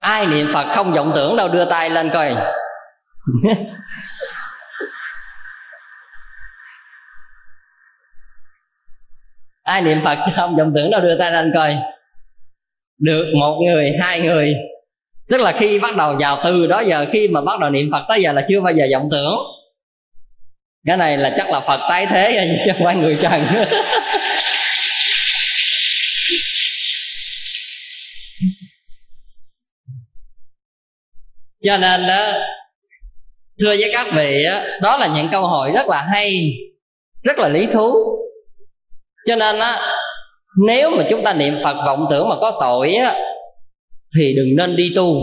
Ai 0.00 0.26
niệm 0.26 0.46
phật 0.54 0.66
không 0.74 0.92
vọng 0.92 1.12
tưởng 1.14 1.36
đâu, 1.36 1.48
đưa 1.48 1.64
tay 1.64 1.90
lên 1.90 2.10
coi. 2.12 2.34
Ai 9.62 9.82
niệm 9.82 9.98
phật 10.04 10.18
chứ 10.26 10.32
không 10.36 10.56
vọng 10.56 10.72
tưởng 10.74 10.90
đâu, 10.90 11.00
đưa 11.00 11.18
tay 11.18 11.32
lên 11.32 11.52
coi 11.54 11.76
được 13.00 13.32
một 13.34 13.60
người 13.66 13.92
hai 14.00 14.20
người. 14.20 14.54
Tức 15.28 15.40
là 15.40 15.52
khi 15.52 15.78
bắt 15.78 15.96
đầu 15.96 16.16
vào 16.20 16.40
từ 16.44 16.66
đó 16.66 16.80
giờ 16.80 17.06
khi 17.12 17.28
mà 17.28 17.40
bắt 17.40 17.60
đầu 17.60 17.70
niệm 17.70 17.88
phật 17.92 18.04
tới 18.08 18.22
giờ 18.22 18.32
là 18.32 18.46
chưa 18.48 18.60
bao 18.60 18.72
giờ 18.72 18.86
vọng 18.92 19.08
tưởng. 19.10 19.38
Cái 20.86 20.96
này 20.96 21.18
là 21.18 21.34
chắc 21.36 21.50
là 21.50 21.60
phật 21.60 21.80
tái 21.88 22.06
thế 22.06 22.56
chứ 22.64 22.72
không 22.72 22.84
phải 22.84 22.96
người 22.96 23.18
trần. 23.22 23.46
Cho 31.64 31.78
nên 31.78 32.06
đó 32.06 32.32
thưa 33.60 33.76
với 33.76 33.90
các 33.92 34.06
vị 34.12 34.44
đó, 34.44 34.60
đó 34.82 34.96
là 34.98 35.06
những 35.06 35.28
câu 35.32 35.46
hỏi 35.46 35.72
rất 35.72 35.86
là 35.88 36.02
hay 36.02 36.54
rất 37.22 37.38
là 37.38 37.48
lý 37.48 37.66
thú. 37.66 37.94
Cho 39.26 39.36
nên 39.36 39.58
á 39.58 39.80
nếu 40.56 40.90
mà 40.90 41.04
chúng 41.10 41.24
ta 41.24 41.34
niệm 41.34 41.54
phật 41.64 41.76
vọng 41.86 42.06
tưởng 42.10 42.28
mà 42.28 42.34
có 42.40 42.58
tội 42.60 42.94
á, 42.94 43.16
thì 44.16 44.34
đừng 44.34 44.56
nên 44.56 44.76
đi 44.76 44.92
tu. 44.96 45.14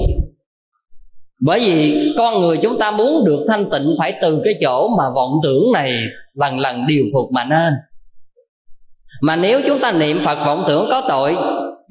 Bởi 1.42 1.60
vì 1.60 2.10
con 2.18 2.42
người 2.42 2.58
chúng 2.58 2.80
ta 2.80 2.92
muốn 2.92 3.26
được 3.26 3.46
thanh 3.48 3.70
tịnh 3.70 3.96
phải 4.00 4.14
từ 4.22 4.42
cái 4.46 4.54
chỗ 4.62 4.88
mà 4.98 5.04
vọng 5.16 5.32
tưởng 5.44 5.64
này 5.74 5.94
lần 6.34 6.60
lần 6.60 6.88
điều 6.88 7.06
phục 7.14 7.32
mà 7.32 7.46
nên. 7.46 7.74
Mà 9.22 9.36
nếu 9.36 9.62
chúng 9.68 9.80
ta 9.80 9.92
niệm 9.92 10.20
phật 10.26 10.46
vọng 10.46 10.64
tưởng 10.68 10.88
có 10.90 11.02
tội, 11.10 11.36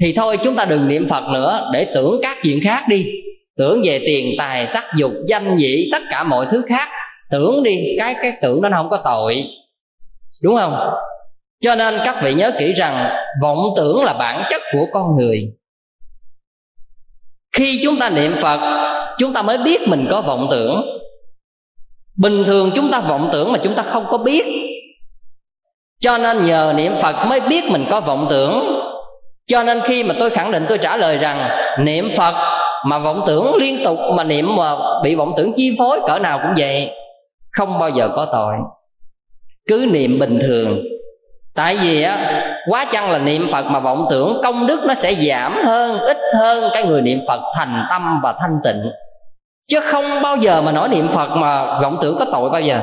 thì 0.01 0.13
thôi 0.13 0.39
chúng 0.45 0.57
ta 0.57 0.65
đừng 0.65 0.89
niệm 0.89 1.09
phật 1.09 1.25
nữa, 1.33 1.71
để 1.73 1.87
tưởng 1.95 2.19
các 2.23 2.39
chuyện 2.43 2.61
khác 2.65 2.85
đi. 2.89 3.07
Tưởng 3.57 3.83
về 3.85 3.99
tiền 3.99 4.35
tài, 4.39 4.67
sắc 4.67 4.85
dục, 4.97 5.13
danh 5.29 5.57
vị 5.57 5.89
tất 5.93 6.03
cả 6.11 6.25
mọi 6.25 6.47
thứ 6.51 6.63
khác. 6.69 6.89
Tưởng 7.31 7.63
đi, 7.63 7.97
cái 7.99 8.15
cái 8.23 8.33
tưởng 8.43 8.63
đó 8.63 8.69
nó 8.69 8.77
không 8.77 8.91
có 8.91 9.01
tội. 9.05 9.45
Đúng 10.43 10.57
không? 10.57 10.75
Cho 11.61 11.75
nên 11.75 11.95
các 12.05 12.23
vị 12.23 12.35
nhớ 12.35 12.53
kỹ 12.59 12.73
rằng, 12.73 13.17
vọng 13.43 13.59
tưởng 13.77 14.05
là 14.05 14.13
bản 14.13 14.43
chất 14.51 14.63
của 14.73 14.87
con 14.93 15.17
người. 15.17 15.53
Khi 17.57 17.81
chúng 17.83 17.99
ta 17.99 18.11
niệm 18.11 18.35
phật, 18.43 18.61
chúng 19.19 19.35
ta 19.35 19.43
mới 19.43 19.59
biết 19.59 19.89
mình 19.89 20.07
có 20.11 20.21
vọng 20.21 20.49
tưởng. 20.51 20.99
Bình 22.17 22.45
thường 22.45 22.71
chúng 22.75 22.91
ta 22.91 23.01
vọng 23.01 23.31
tưởng 23.33 23.53
mà 23.53 23.59
chúng 23.65 23.75
ta 23.75 23.83
không 23.83 24.07
có 24.11 24.19
biết. 24.19 24.45
Cho 26.01 26.19
nên 26.19 26.47
nhờ 26.47 26.75
niệm 26.77 26.93
phật 27.03 27.27
mới 27.27 27.41
biết 27.41 27.65
mình 27.65 27.85
có 27.91 28.01
vọng 28.01 28.27
tưởng. 28.31 28.83
Cho 29.47 29.63
nên 29.63 29.81
khi 29.81 30.05
mà 30.05 30.15
tôi 30.19 30.31
khẳng 30.31 30.53
định, 30.53 30.67
tôi 30.69 30.79
trả 30.79 30.97
lời 30.97 31.19
rằng, 31.19 31.51
niệm 31.85 32.09
phật 32.17 32.35
mà 32.87 32.99
vọng 32.99 33.25
tưởng 33.27 33.55
liên 33.57 33.85
tục, 33.85 33.99
mà 34.17 34.25
niệm 34.25 34.57
mà 34.57 34.77
bị 35.03 35.15
vọng 35.15 35.33
tưởng 35.37 35.53
chi 35.57 35.77
phối, 35.79 36.01
cỡ 36.07 36.19
nào 36.19 36.39
cũng 36.43 36.55
vậy, 36.59 36.91
không 37.53 37.79
bao 37.79 37.91
giờ 37.91 38.11
có 38.17 38.27
tội. 38.33 38.55
Cứ 39.69 39.87
niệm 39.93 40.19
bình 40.19 40.39
thường 40.43 40.83
tại 41.57 41.77
vì 41.77 42.03
á, 42.03 42.43
quá 42.71 42.85
chăng 42.93 43.11
là 43.11 43.19
niệm 43.19 43.49
phật 43.53 43.67
mà 43.67 43.81
vọng 43.81 44.07
tưởng, 44.11 44.41
công 44.45 44.67
đức 44.67 44.81
nó 44.89 44.95
sẽ 44.95 45.15
giảm 45.15 45.53
hơn, 45.65 45.99
ít 46.01 46.19
hơn 46.39 46.71
cái 46.75 46.85
người 46.85 47.03
niệm 47.03 47.21
phật 47.29 47.41
thành 47.57 47.87
tâm 47.91 48.21
và 48.23 48.33
thanh 48.33 48.59
tịnh. 48.65 48.91
Chứ 49.69 49.81
không 49.81 50.05
bao 50.23 50.37
giờ 50.37 50.63
mà 50.63 50.73
nói 50.73 50.89
niệm 50.89 51.09
phật 51.09 51.29
mà 51.29 51.81
vọng 51.81 51.99
tưởng 52.03 52.17
có 52.19 52.25
tội 52.33 52.51
bao 52.51 52.61
giờ. 52.61 52.81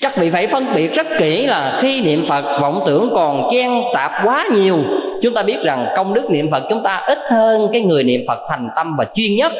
Chắc 0.00 0.16
vị 0.16 0.30
phải 0.30 0.46
phân 0.46 0.74
biệt 0.74 0.94
rất 0.94 1.06
kỹ 1.18 1.46
là 1.46 1.78
khi 1.82 2.02
niệm 2.02 2.26
phật, 2.28 2.58
vọng 2.60 2.82
tưởng 2.86 3.10
còn 3.14 3.48
chen 3.52 3.70
tạp 3.94 4.12
quá 4.24 4.44
nhiều, 4.52 4.78
chúng 5.22 5.34
ta 5.34 5.42
biết 5.42 5.58
rằng 5.62 5.86
công 5.96 6.14
đức 6.14 6.30
niệm 6.30 6.50
phật 6.50 6.62
chúng 6.70 6.82
ta 6.82 6.96
ít 7.06 7.18
hơn 7.30 7.68
cái 7.72 7.82
người 7.82 8.04
niệm 8.04 8.20
phật 8.28 8.38
thành 8.50 8.68
tâm 8.76 8.96
và 8.98 9.04
chuyên 9.14 9.36
nhất. 9.36 9.52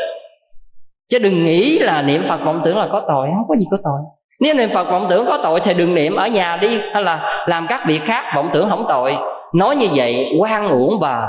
Chứ 1.10 1.18
đừng 1.18 1.44
nghĩ 1.44 1.78
là 1.78 2.02
niệm 2.02 2.22
phật, 2.28 2.40
vọng 2.44 2.62
tưởng 2.64 2.78
là 2.78 2.86
có 2.86 3.00
tội, 3.08 3.28
không 3.36 3.48
có 3.48 3.56
gì 3.58 3.66
có 3.70 3.76
tội 3.84 4.00
nếu 4.40 4.54
niệm 4.54 4.70
phật 4.74 4.90
vọng 4.90 5.06
tưởng 5.10 5.26
có 5.26 5.38
tội 5.42 5.60
thì 5.60 5.74
đừng 5.74 5.94
niệm 5.94 6.14
ở 6.14 6.26
nhà 6.26 6.56
đi, 6.56 6.78
hay 6.94 7.02
là 7.02 7.44
làm 7.46 7.66
các 7.68 7.86
việc 7.86 8.02
khác 8.04 8.24
vọng 8.36 8.50
tưởng 8.54 8.70
không 8.70 8.84
tội. 8.88 9.16
Nói 9.54 9.76
như 9.76 9.86
vậy, 9.94 10.34
quan 10.38 10.68
uổng 10.68 11.00
và 11.00 11.28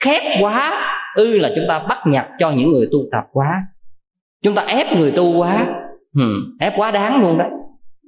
khép 0.00 0.22
quá, 0.40 0.92
ư 1.16 1.38
là 1.38 1.48
chúng 1.56 1.64
ta 1.68 1.78
bắt 1.78 1.98
nhặt 2.06 2.26
cho 2.38 2.50
những 2.50 2.72
người 2.72 2.88
tu 2.92 2.98
tập 3.12 3.24
quá. 3.32 3.46
Chúng 4.42 4.54
ta 4.54 4.62
ép 4.66 4.92
người 4.92 5.10
tu 5.10 5.36
quá. 5.36 5.66
Ừ, 6.14 6.34
ép 6.60 6.72
quá 6.76 6.90
đáng 6.90 7.22
luôn 7.22 7.38
đó 7.38 7.44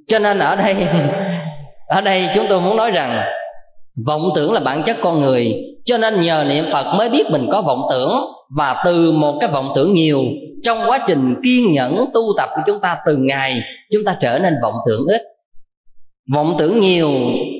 cho 0.09 0.19
nên 0.19 0.39
ở 0.39 0.55
đây 0.55 0.75
ở 1.87 2.01
đây 2.01 2.27
chúng 2.35 2.45
tôi 2.49 2.61
muốn 2.61 2.77
nói 2.77 2.91
rằng, 2.91 3.23
vọng 4.05 4.21
tưởng 4.35 4.53
là 4.53 4.59
bản 4.59 4.83
chất 4.83 4.97
con 5.03 5.21
người. 5.21 5.53
Cho 5.85 5.97
nên 5.97 6.21
nhờ 6.21 6.45
niệm 6.49 6.65
phật 6.71 6.95
mới 6.97 7.09
biết 7.09 7.31
mình 7.31 7.49
có 7.51 7.61
vọng 7.61 7.81
tưởng. 7.91 8.11
Và 8.57 8.81
từ 8.85 9.11
một 9.11 9.37
cái 9.41 9.49
vọng 9.49 9.71
tưởng 9.75 9.93
nhiều, 9.93 10.21
trong 10.63 10.77
quá 10.87 10.99
trình 11.07 11.35
kiên 11.43 11.73
nhẫn 11.73 12.05
tu 12.13 12.21
tập 12.37 12.49
của 12.55 12.61
chúng 12.65 12.81
ta 12.81 12.97
từng 13.05 13.25
ngày 13.25 13.61
chúng 13.93 14.03
ta 14.05 14.17
trở 14.21 14.39
nên 14.39 14.53
vọng 14.61 14.75
tưởng 14.87 15.07
ít. 15.07 15.21
Vọng 16.33 16.55
tưởng 16.57 16.79
nhiều, 16.79 17.09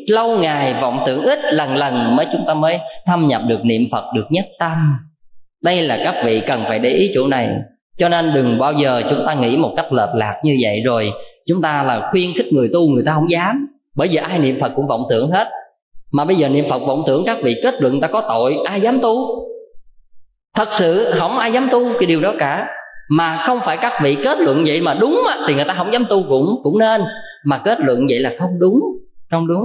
lâu 0.07 0.37
ngày 0.37 0.75
vọng 0.81 1.03
tưởng 1.05 1.25
ít, 1.25 1.39
lần 1.43 1.75
lần 1.75 2.15
mới 2.15 2.25
chúng 2.31 2.43
ta 2.47 2.53
mới 2.53 2.79
thâm 3.05 3.27
nhập 3.27 3.41
được 3.47 3.59
niệm 3.63 3.81
phật 3.91 4.03
được 4.15 4.25
nhất 4.29 4.45
tâm. 4.59 4.97
Đây 5.63 5.81
là 5.81 5.97
các 6.03 6.15
vị 6.25 6.41
cần 6.47 6.63
phải 6.63 6.79
để 6.79 6.89
ý 6.89 7.11
chỗ 7.15 7.27
này. 7.27 7.49
Cho 7.97 8.09
nên 8.09 8.33
đừng 8.33 8.59
bao 8.59 8.73
giờ 8.73 9.01
chúng 9.09 9.23
ta 9.27 9.33
nghĩ 9.33 9.57
một 9.57 9.73
cách 9.77 9.93
lệch 9.93 10.09
lạc 10.13 10.41
như 10.43 10.57
vậy 10.63 10.81
rồi 10.85 11.11
chúng 11.47 11.61
ta 11.61 11.83
là 11.83 12.09
khuyên 12.11 12.33
khích 12.37 12.53
người 12.53 12.69
tu 12.73 12.89
người 12.89 13.03
ta 13.05 13.13
không 13.13 13.31
dám. 13.31 13.67
Bởi 13.95 14.07
vì 14.07 14.15
ai 14.15 14.39
niệm 14.39 14.59
phật 14.61 14.71
cũng 14.75 14.87
vọng 14.87 15.03
tưởng 15.09 15.31
hết. 15.31 15.47
Mà 16.11 16.25
bây 16.25 16.35
giờ 16.35 16.49
niệm 16.49 16.65
phật 16.69 16.79
vọng 16.79 17.03
tưởng 17.07 17.23
các 17.25 17.37
vị 17.41 17.55
kết 17.63 17.81
luận 17.81 18.01
ta 18.01 18.07
có 18.07 18.21
tội, 18.21 18.57
ai 18.65 18.81
dám 18.81 18.99
tu? 19.01 19.17
Thật 20.55 20.69
sự 20.71 21.13
không 21.19 21.37
ai 21.37 21.51
dám 21.51 21.67
tu 21.71 21.93
cái 21.99 22.07
điều 22.07 22.21
đó 22.21 22.33
cả 22.39 22.67
mà 23.09 23.43
không 23.47 23.59
phải 23.59 23.77
các 23.77 23.93
vị 24.03 24.17
kết 24.23 24.39
luận 24.39 24.63
vậy 24.67 24.81
mà 24.81 24.93
đúng 24.93 25.21
thì 25.47 25.53
người 25.53 25.65
ta 25.65 25.73
không 25.73 25.93
dám 25.93 26.05
tu 26.09 26.23
cũng 26.29 26.59
cũng 26.63 26.79
nên. 26.79 27.01
Mà 27.45 27.57
kết 27.57 27.79
luận 27.79 28.05
vậy 28.09 28.19
là 28.19 28.31
không 28.39 28.59
đúng 28.59 28.79
không 29.31 29.47
đúng. 29.47 29.63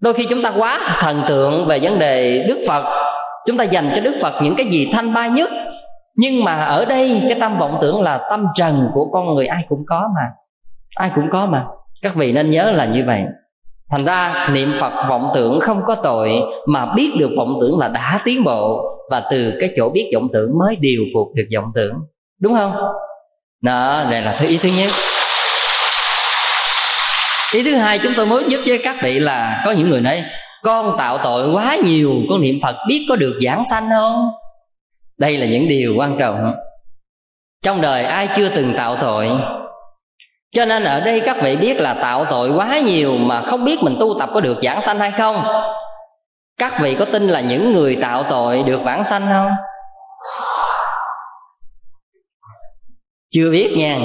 Đôi 0.00 0.12
khi 0.12 0.26
chúng 0.30 0.42
ta 0.42 0.52
quá 0.58 0.78
thần 1.00 1.22
tượng 1.28 1.66
về 1.66 1.78
vấn 1.78 1.98
đề 1.98 2.44
đức 2.48 2.64
phật, 2.68 2.84
chúng 3.46 3.56
ta 3.56 3.64
dành 3.64 3.92
cho 3.94 4.02
đức 4.02 4.14
phật 4.22 4.34
những 4.42 4.54
cái 4.56 4.66
gì 4.66 4.88
thanh 4.92 5.14
ba 5.14 5.26
nhất. 5.26 5.50
Nhưng 6.16 6.44
mà 6.44 6.64
ở 6.64 6.84
đây, 6.84 7.22
cái 7.28 7.40
tâm 7.40 7.58
vọng 7.58 7.78
tưởng 7.82 8.00
là 8.00 8.26
tâm 8.30 8.46
trần 8.54 8.88
của 8.94 9.10
con 9.12 9.34
người 9.34 9.46
ai 9.46 9.62
cũng 9.68 9.84
có 9.86 10.08
mà. 10.14 10.22
Ai 10.94 11.10
cũng 11.14 11.24
có 11.32 11.46
mà. 11.46 11.64
Các 12.02 12.14
vị 12.14 12.32
nên 12.32 12.50
nhớ 12.50 12.72
là 12.72 12.84
như 12.84 13.04
vậy. 13.06 13.22
Thành 13.90 14.04
ra, 14.04 14.48
niệm 14.52 14.72
phật 14.80 15.08
vọng 15.08 15.30
tưởng 15.34 15.60
không 15.60 15.82
có 15.86 15.94
tội, 15.94 16.30
mà 16.66 16.94
biết 16.94 17.12
được 17.18 17.30
vọng 17.36 17.58
tưởng 17.60 17.78
là 17.78 17.88
đã 17.88 18.20
tiến 18.24 18.44
bộ. 18.44 18.84
Và 19.10 19.22
từ 19.30 19.52
cái 19.60 19.70
chỗ 19.76 19.88
biết 19.88 20.10
vọng 20.14 20.28
tưởng 20.32 20.58
mới 20.58 20.76
điều 20.76 21.02
phục 21.14 21.28
được 21.34 21.46
vọng 21.54 21.72
tưởng 21.74 21.94
đúng 22.40 22.54
không? 22.54 22.76
Đó, 23.62 24.04
đây 24.10 24.22
là 24.22 24.36
thứ 24.38 24.46
ý 24.46 24.58
thứ 24.58 24.68
nhất. 24.68 24.90
Ý 27.52 27.62
thứ 27.62 27.74
hai, 27.74 27.98
chúng 27.98 28.12
tôi 28.16 28.26
muốn 28.26 28.50
giúp 28.50 28.60
với 28.66 28.78
các 28.84 28.96
vị 29.02 29.18
là 29.18 29.62
có 29.64 29.70
những 29.70 29.90
người 29.90 30.00
nói, 30.00 30.24
con 30.62 30.98
tạo 30.98 31.18
tội 31.18 31.50
quá 31.50 31.76
nhiều, 31.84 32.14
con 32.30 32.40
niệm 32.40 32.58
phật 32.62 32.76
biết 32.88 33.06
có 33.08 33.16
được 33.16 33.38
giảng 33.44 33.62
sanh 33.70 33.88
không? 33.96 34.30
Đây 35.18 35.36
là 35.36 35.46
những 35.46 35.68
điều 35.68 35.94
quan 35.96 36.16
trọng. 36.18 36.54
Trong 37.64 37.80
đời 37.80 38.04
ai 38.04 38.28
chưa 38.36 38.48
từng 38.48 38.74
tạo 38.76 38.96
tội? 38.96 39.30
Cho 40.52 40.64
nên 40.64 40.84
ở 40.84 41.00
đây 41.00 41.20
các 41.20 41.36
vị 41.42 41.56
biết 41.56 41.76
là 41.76 41.94
tạo 41.94 42.24
tội 42.24 42.50
quá 42.50 42.78
nhiều 42.78 43.16
mà 43.16 43.42
không 43.42 43.64
biết 43.64 43.82
mình 43.82 43.96
tu 44.00 44.16
tập 44.20 44.30
có 44.34 44.40
được 44.40 44.58
giảng 44.62 44.82
sanh 44.82 44.98
hay 44.98 45.10
không? 45.10 45.44
Các 46.58 46.80
vị 46.80 46.96
có 46.98 47.04
tin 47.04 47.28
là 47.28 47.40
những 47.40 47.72
người 47.72 47.96
tạo 48.02 48.22
tội 48.22 48.62
được 48.62 48.80
vãng 48.84 49.04
sanh 49.04 49.26
không? 49.32 49.50
Chưa 53.30 53.50
biết 53.50 53.72
nha. 53.76 53.98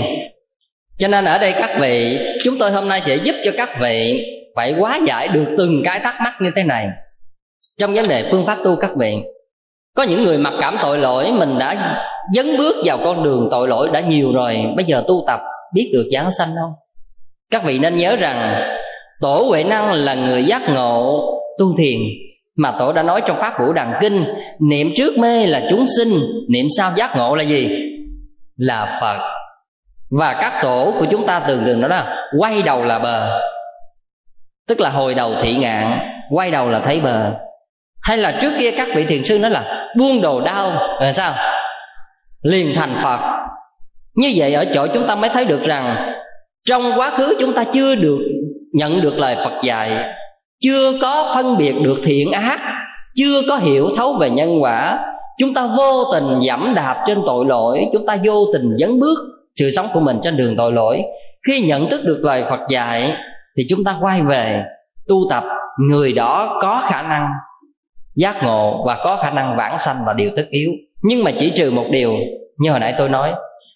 Cho 1.00 1.08
nên 1.08 1.26
ở 1.26 1.38
đây 1.38 1.52
các 1.52 1.78
vị, 1.80 2.20
chúng 2.44 2.60
tôi 2.60 2.72
hôm 2.72 2.88
nay 2.88 3.02
sẽ 3.06 3.16
giúp 3.16 3.36
cho 3.46 3.52
các 3.58 3.70
vị 3.82 4.26
phải 4.56 4.76
quá 4.80 5.00
giải 5.08 5.28
được 5.28 5.46
từng 5.58 5.82
cái 5.86 6.00
thắc 6.00 6.16
mắc 6.24 6.34
như 6.42 6.52
thế 6.56 6.64
này. 6.64 6.88
Trong 7.80 7.94
vấn 7.94 8.08
đề 8.08 8.24
phương 8.32 8.46
pháp 8.46 8.58
tu 8.64 8.76
các 8.76 8.92
vị, 8.98 9.16
có 9.96 10.04
những 10.04 10.24
người 10.24 10.38
mặc 10.38 10.54
cảm 10.62 10.76
tội 10.82 10.98
lỗi, 10.98 11.32
mình 11.32 11.58
đã 11.60 12.02
dấn 12.36 12.58
bước 12.58 12.76
vào 12.86 12.98
con 12.98 13.24
đường 13.24 13.48
tội 13.52 13.68
lỗi 13.68 13.90
đã 13.94 14.00
nhiều 14.00 14.32
rồi, 14.34 14.58
bây 14.76 14.86
giờ 14.86 15.04
tu 15.08 15.24
tập, 15.28 15.40
biết 15.74 15.90
được 15.94 16.08
giảng 16.12 16.30
sanh 16.38 16.50
không? 16.62 16.72
Các 17.52 17.64
vị 17.64 17.80
nên 17.80 17.96
nhớ 17.96 18.16
rằng, 18.16 18.62
tổ 19.22 19.46
huệ 19.48 19.64
năng 19.64 19.94
là 19.94 20.16
người 20.16 20.44
giác 20.44 20.62
ngộ, 20.70 21.26
tu 21.60 21.78
thiền. 21.78 22.00
Mà 22.58 22.72
tổ 22.80 22.94
đã 22.94 23.04
nói 23.04 23.22
trong 23.28 23.38
pháp 23.38 23.60
vũ 23.60 23.74
đằng 23.74 23.94
kinh, 24.02 24.24
niệm 24.70 24.92
trước 24.96 25.18
mê 25.18 25.46
là 25.46 25.68
chúng 25.70 25.86
sinh, 25.98 26.22
niệm 26.50 26.66
sau 26.78 26.94
giác 26.98 27.16
ngộ 27.18 27.36
là 27.36 27.44
gì? 27.44 27.70
Là 28.56 28.98
phật. 29.02 29.18
Và 30.20 30.34
các 30.34 30.60
tổ 30.62 30.94
của 31.00 31.06
chúng 31.12 31.28
ta 31.28 31.40
từng 31.40 31.66
đường 31.66 31.82
đó 31.82 31.88
là 31.88 32.28
quay 32.40 32.62
đầu 32.62 32.84
là 32.84 33.00
bờ, 33.00 33.40
tức 34.68 34.80
là 34.80 34.90
hồi 34.90 35.14
đầu 35.14 35.36
thị 35.42 35.56
ngạn, 35.56 36.00
quay 36.30 36.52
đầu 36.52 36.70
là 36.70 36.80
thấy 36.80 37.00
bờ. 37.00 37.32
Hay 38.02 38.18
là 38.18 38.38
trước 38.42 38.54
kia 38.60 38.72
các 38.72 38.88
vị 38.96 39.06
thiền 39.06 39.26
sư 39.26 39.40
nói 39.40 39.52
là 39.52 39.88
buông 39.98 40.22
đồ 40.22 40.42
đau 40.42 40.72
là 41.00 41.14
sao? 41.14 41.34
Liền 42.42 42.76
thành 42.76 42.96
phật. 43.04 43.20
Như 44.16 44.34
vậy 44.36 44.54
ở 44.54 44.66
chỗ 44.74 44.88
chúng 44.94 45.08
ta 45.08 45.16
mới 45.16 45.30
thấy 45.30 45.46
được 45.46 45.62
rằng 45.64 46.14
trong 46.68 46.92
quá 46.96 47.12
khứ 47.18 47.36
chúng 47.40 47.54
ta 47.54 47.64
chưa 47.74 47.96
được 47.96 48.20
nhận 48.74 49.02
được 49.02 49.18
lời 49.18 49.36
phật 49.36 49.62
dạy, 49.64 50.14
chưa 50.62 50.92
có 51.02 51.32
phân 51.36 51.58
biệt 51.58 51.74
được 51.84 51.98
thiện 52.04 52.32
ác, 52.32 52.60
chưa 53.16 53.42
có 53.50 53.58
hiểu 53.58 53.90
thấu 53.98 54.18
về 54.20 54.30
nhân 54.30 54.62
quả 54.62 55.00
chúng 55.40 55.54
ta 55.54 55.68
vô 55.78 56.04
tình 56.14 56.40
dẫm 56.42 56.74
đạp 56.76 57.04
trên 57.08 57.22
tội 57.26 57.46
lỗi, 57.46 57.86
chúng 57.94 58.06
ta 58.06 58.18
vô 58.24 58.46
tình 58.54 58.78
dấn 58.80 59.00
bước 59.00 59.18
sự 59.56 59.72
sống 59.72 59.88
của 59.94 60.00
mình 60.00 60.20
trên 60.24 60.38
đường 60.38 60.56
tội 60.58 60.72
lỗi. 60.72 61.02
Khi 61.48 61.62
nhận 61.62 61.90
thức 61.90 62.04
được 62.04 62.20
lời 62.22 62.44
phật 62.50 62.60
dạy, 62.70 63.14
thì 63.58 63.64
chúng 63.70 63.84
ta 63.84 63.96
quay 64.02 64.22
về 64.22 64.64
tu 65.08 65.18
tập 65.30 65.44
người 65.90 66.14
đó 66.14 66.60
có 66.62 66.82
khả 66.90 67.02
năng 67.02 67.28
giác 68.16 68.44
ngộ 68.44 68.84
và 68.86 68.98
có 69.04 69.16
khả 69.16 69.32
năng 69.32 69.58
vãng 69.58 69.80
sanh 69.80 70.06
là 70.08 70.14
điều 70.14 70.30
tất 70.38 70.46
yếu. 70.50 70.72
Nhưng 71.04 71.24
mà 71.24 71.32
chỉ 71.40 71.50
trừ 71.50 71.72
một 71.72 71.86
điều, 71.92 72.14
như 72.58 72.72
hồi 72.72 72.80
nãy 72.80 72.94
tôi 72.98 73.10
nói, 73.10 73.34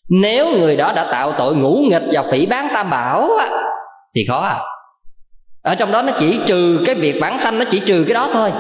nếu 0.10 0.48
người 0.60 0.76
đó 0.76 0.94
đã 0.96 1.08
tạo 1.12 1.32
tội 1.32 1.56
ngũ 1.56 1.76
nghịch 1.90 2.04
và 2.12 2.24
phỉ 2.32 2.46
bán 2.46 2.68
tam 2.74 2.90
bảo 2.90 3.30
thì 4.16 4.26
khó 4.30 4.40
à. 4.40 4.60
Ở 5.62 5.76
trong 5.76 5.92
đó 5.92 6.02
nó 6.02 6.14
chỉ 6.20 6.40
trừ 6.46 6.80
cái 6.86 6.96
việc 6.96 7.20
bản 7.22 7.40
sanh, 7.40 7.60
nó 7.60 7.66
chỉ 7.72 7.80
trừ 7.80 8.04
cái 8.08 8.14
đó 8.14 8.30
thôi 8.34 8.52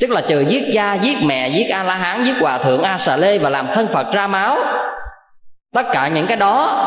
tức 0.00 0.10
là 0.10 0.20
trừ 0.20 0.40
giết 0.40 0.64
cha 0.72 0.94
giết 0.94 1.16
mẹ 1.22 1.48
giết 1.48 1.70
a 1.70 1.82
la 1.82 1.94
hán 1.94 2.24
giết 2.24 2.36
hòa 2.40 2.58
thượng 2.58 2.82
a 2.82 2.98
xà 2.98 3.16
lê 3.16 3.38
và 3.38 3.50
làm 3.50 3.66
thân 3.74 3.86
phật 3.94 4.06
ra 4.12 4.26
máu. 4.26 4.56
Tất 5.74 5.86
cả 5.92 6.08
những 6.08 6.26
cái 6.26 6.36
đó 6.36 6.82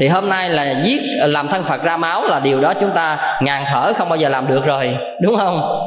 thì 0.00 0.08
hôm 0.08 0.28
nay 0.28 0.48
là 0.50 0.74
giết 0.84 1.00
làm 1.16 1.48
thân 1.48 1.64
phật 1.64 1.82
ra 1.82 1.96
máu 1.96 2.24
là 2.24 2.40
điều 2.40 2.60
đó 2.60 2.72
chúng 2.80 2.90
ta 2.94 3.38
ngàn 3.42 3.64
thở 3.72 3.92
không 3.98 4.08
bao 4.08 4.16
giờ 4.16 4.28
làm 4.28 4.48
được 4.48 4.64
rồi 4.64 4.96
đúng 5.22 5.36
không? 5.36 5.86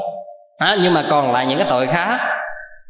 À, 0.58 0.76
nhưng 0.82 0.94
mà 0.94 1.04
còn 1.10 1.32
lại 1.32 1.46
những 1.46 1.58
cái 1.58 1.68
tội 1.70 1.88
khác. 1.88 2.20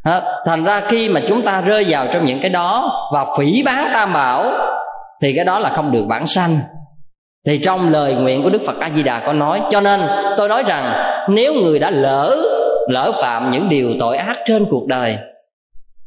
À, 0.04 0.22
thành 0.46 0.64
ra 0.64 0.82
khi 0.88 1.10
mà 1.10 1.22
chúng 1.28 1.46
ta 1.46 1.62
rơi 1.62 1.86
vào 1.88 2.08
trong 2.14 2.26
những 2.26 2.42
cái 2.42 2.50
đó 2.50 2.92
và 3.14 3.26
phỉ 3.38 3.64
bán 3.66 3.90
tam 3.94 4.14
bảo 4.14 4.52
thì 5.22 5.34
cái 5.36 5.46
đó 5.46 5.60
là 5.60 5.70
không 5.70 5.92
được 5.92 6.04
bản 6.08 6.28
sanh. 6.28 6.60
Thì 7.48 7.58
trong 7.58 7.92
lời 7.92 8.14
nguyện 8.14 8.44
của 8.44 8.50
đức 8.50 8.62
phật 8.66 8.80
a 8.80 8.90
di 8.96 9.04
đà 9.04 9.20
có 9.20 9.34
nói 9.34 9.62
cho 9.72 9.82
nên 9.82 10.02
tôi 10.38 10.50
nói 10.50 10.64
rằng 10.68 10.84
nếu 11.30 11.54
người 11.54 11.80
đã 11.80 11.90
lỡ 11.90 12.38
lỡ 12.88 13.12
phạm 13.22 13.52
những 13.52 13.70
điều 13.70 13.90
tội 14.00 14.18
ác 14.18 14.38
trên 14.48 14.66
cuộc 14.70 14.88
đời. 14.88 15.18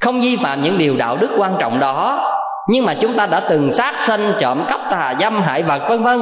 Không 0.00 0.20
vi 0.20 0.36
phạm 0.36 0.62
những 0.62 0.78
điều 0.78 0.96
đạo 0.96 1.16
đức 1.20 1.30
quan 1.38 1.52
trọng 1.60 1.80
đó, 1.80 2.32
nhưng 2.68 2.84
mà 2.84 2.94
chúng 3.00 3.16
ta 3.16 3.26
đã 3.26 3.40
từng 3.40 3.72
sát 3.72 3.94
sanh, 3.98 4.32
trộm 4.40 4.64
cắp, 4.68 4.80
tà 4.90 5.14
dâm, 5.20 5.42
hại 5.42 5.62
vật, 5.62 5.82
vân 5.88 6.02
vân, 6.02 6.18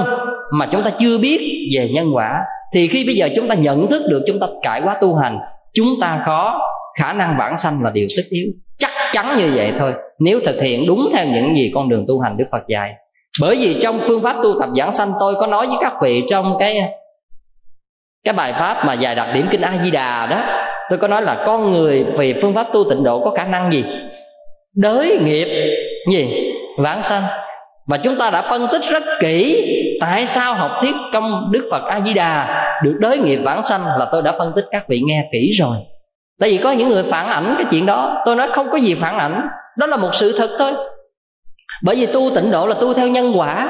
mà 0.53 0.67
chúng 0.67 0.85
ta 0.85 0.91
chưa 0.99 1.19
biết 1.19 1.69
về 1.77 1.89
nhân 1.95 2.11
quả, 2.15 2.41
thì 2.75 2.89
khi 2.89 3.05
bây 3.07 3.15
giờ 3.15 3.29
chúng 3.37 3.49
ta 3.49 3.55
nhận 3.55 3.87
thức 3.87 4.03
được 4.09 4.23
chúng 4.27 4.41
ta 4.41 4.47
cải 4.63 4.81
quá 4.85 4.97
tu 5.01 5.17
hành, 5.17 5.39
chúng 5.75 5.89
ta 6.01 6.23
có 6.27 6.61
khả 6.99 7.13
năng 7.13 7.37
vãng 7.39 7.59
sanh 7.59 7.83
là 7.83 7.91
điều 7.91 8.07
tất 8.17 8.23
yếu. 8.31 8.47
Chắc 8.79 8.91
chắn 9.13 9.39
như 9.39 9.53
vậy 9.55 9.73
thôi, 9.79 9.93
nếu 10.19 10.41
thực 10.45 10.61
hiện 10.63 10.87
đúng 10.87 11.09
theo 11.17 11.27
những 11.27 11.57
gì 11.57 11.73
con 11.75 11.89
đường 11.89 12.05
tu 12.09 12.21
hành 12.21 12.37
đức 12.37 12.45
phật 12.53 12.63
dạy. 12.69 12.91
Bởi 13.41 13.57
vì 13.57 13.81
trong 13.83 14.01
phương 14.09 14.23
pháp 14.23 14.37
tu 14.43 14.61
tập 14.61 14.71
giảng 14.77 14.95
sanh, 14.95 15.13
tôi 15.21 15.35
có 15.35 15.47
nói 15.47 15.67
với 15.67 15.77
các 15.81 15.93
vị 16.03 16.23
trong 16.29 16.57
cái 16.59 16.81
cái 18.25 18.35
bài 18.35 18.53
pháp 18.53 18.85
mà 18.87 18.93
dài 18.93 19.15
đặc 19.15 19.29
điểm 19.35 19.47
kinh 19.51 19.61
a 19.61 19.73
di 19.85 19.91
đà 19.91 20.27
đó, 20.27 20.37
tôi 20.91 20.99
có 20.99 21.09
nói 21.09 21.23
là 21.23 21.43
con 21.47 21.73
người 21.73 22.05
về 22.05 22.35
phương 22.43 22.55
pháp 22.55 22.67
tu 22.73 22.91
tịnh 22.91 23.05
độ 23.05 23.25
có 23.25 23.31
khả 23.37 23.45
năng 23.45 23.73
gì? 23.73 23.85
Đới 24.77 25.19
nghiệp 25.25 25.75
gì? 26.11 26.53
Vãng 26.79 27.03
sanh. 27.03 27.23
Và 27.87 27.97
chúng 27.97 28.19
ta 28.19 28.31
đã 28.31 28.43
phân 28.43 28.67
tích 28.73 28.83
rất 28.91 29.03
kỹ 29.21 29.71
tại 30.01 30.27
sao 30.27 30.55
học 30.55 30.71
thuyết 30.81 30.95
công 31.13 31.53
đức 31.53 31.69
phật 31.71 31.83
a 31.83 32.01
di 32.07 32.15
đà 32.15 32.65
được 32.85 32.95
đới 33.01 33.19
nghiệp 33.19 33.37
vãng 33.45 33.67
sanh 33.67 33.87
là 33.87 34.07
tôi 34.13 34.23
đã 34.23 34.33
phân 34.39 34.53
tích 34.57 34.65
các 34.71 34.85
vị 34.89 35.03
nghe 35.07 35.29
kỹ 35.33 35.53
rồi. 35.59 35.77
Tại 36.41 36.51
vì 36.51 36.57
có 36.57 36.73
những 36.73 36.89
người 36.89 37.03
phản 37.11 37.27
ảnh 37.27 37.55
cái 37.59 37.67
chuyện 37.71 37.87
đó, 37.87 38.23
tôi 38.27 38.37
nói 38.37 38.49
không 38.53 38.71
có 38.71 38.79
gì 38.79 38.95
phản 38.95 39.19
ảnh, 39.19 39.49
đó 39.79 39.87
là 39.87 39.97
một 39.97 40.15
sự 40.15 40.39
thật 40.39 40.51
thôi. 40.59 40.73
Bởi 41.85 41.97
vì 41.97 42.07
tu 42.07 42.31
tịnh 42.35 42.51
độ 42.51 42.67
là 42.67 42.75
tu 42.81 42.95
theo 42.95 43.09
nhân 43.09 43.33
quả, 43.37 43.69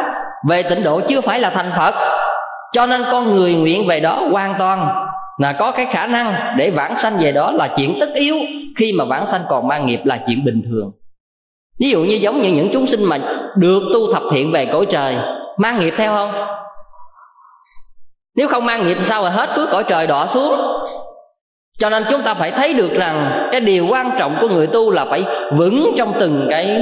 về 0.49 0.63
tịnh 0.63 0.83
độ 0.83 1.01
chưa 1.09 1.21
phải 1.21 1.41
là 1.41 1.51
thành 1.51 1.71
phật 1.77 1.95
cho 2.75 2.87
nên 2.87 3.03
con 3.13 3.35
người 3.35 3.55
nguyện 3.55 3.87
về 3.87 4.01
đó 4.01 4.23
hoàn 4.31 4.55
toàn 4.59 5.07
là 5.39 5.53
có 5.53 5.71
cái 5.71 5.87
khả 5.87 6.07
năng 6.07 6.57
để 6.59 6.71
vãng 6.71 6.99
sanh 6.99 7.19
về 7.19 7.33
đó 7.33 7.51
là 7.51 7.69
chuyện 7.77 7.97
tất 8.01 8.09
yếu. 8.15 8.37
Khi 8.79 8.93
mà 8.99 9.05
vãng 9.05 9.27
sanh 9.27 9.41
còn 9.49 9.69
mang 9.69 9.87
nghiệp 9.87 10.01
là 10.05 10.19
chuyện 10.27 10.45
bình 10.45 10.63
thường. 10.69 10.93
Ví 11.81 11.91
dụ 11.91 12.05
như 12.05 12.15
giống 12.15 12.41
như 12.41 12.53
những 12.53 12.69
chúng 12.73 12.87
sinh 12.87 13.05
mà 13.05 13.19
được 13.57 13.83
tu 13.95 14.13
thập 14.13 14.23
thiện 14.33 14.53
về 14.53 14.67
cõi 14.67 14.87
trời, 14.91 15.17
mang 15.59 15.81
nghiệp 15.81 15.95
theo 15.97 16.13
không? 16.15 16.33
Nếu 18.37 18.49
không 18.49 18.67
mang 18.67 18.87
nghiệp 18.87 18.97
sao 19.05 19.23
mà 19.23 19.31
hết 19.31 19.51
phước 19.57 19.69
cõi 19.71 19.85
trời 19.89 20.07
đỏ 20.07 20.27
xuống? 20.27 20.61
Cho 21.79 21.91
nên 21.91 22.05
chúng 22.11 22.23
ta 22.23 22.35
phải 22.35 22.51
thấy 22.51 22.75
được 22.75 22.91
rằng 22.93 23.49
cái 23.53 23.61
điều 23.61 23.87
quan 23.91 24.11
trọng 24.19 24.37
của 24.41 24.49
người 24.49 24.67
tu 24.67 24.91
là 24.91 25.05
phải 25.05 25.25
vững 25.59 25.95
trong 25.97 26.13
từng 26.21 26.47
cái 26.51 26.79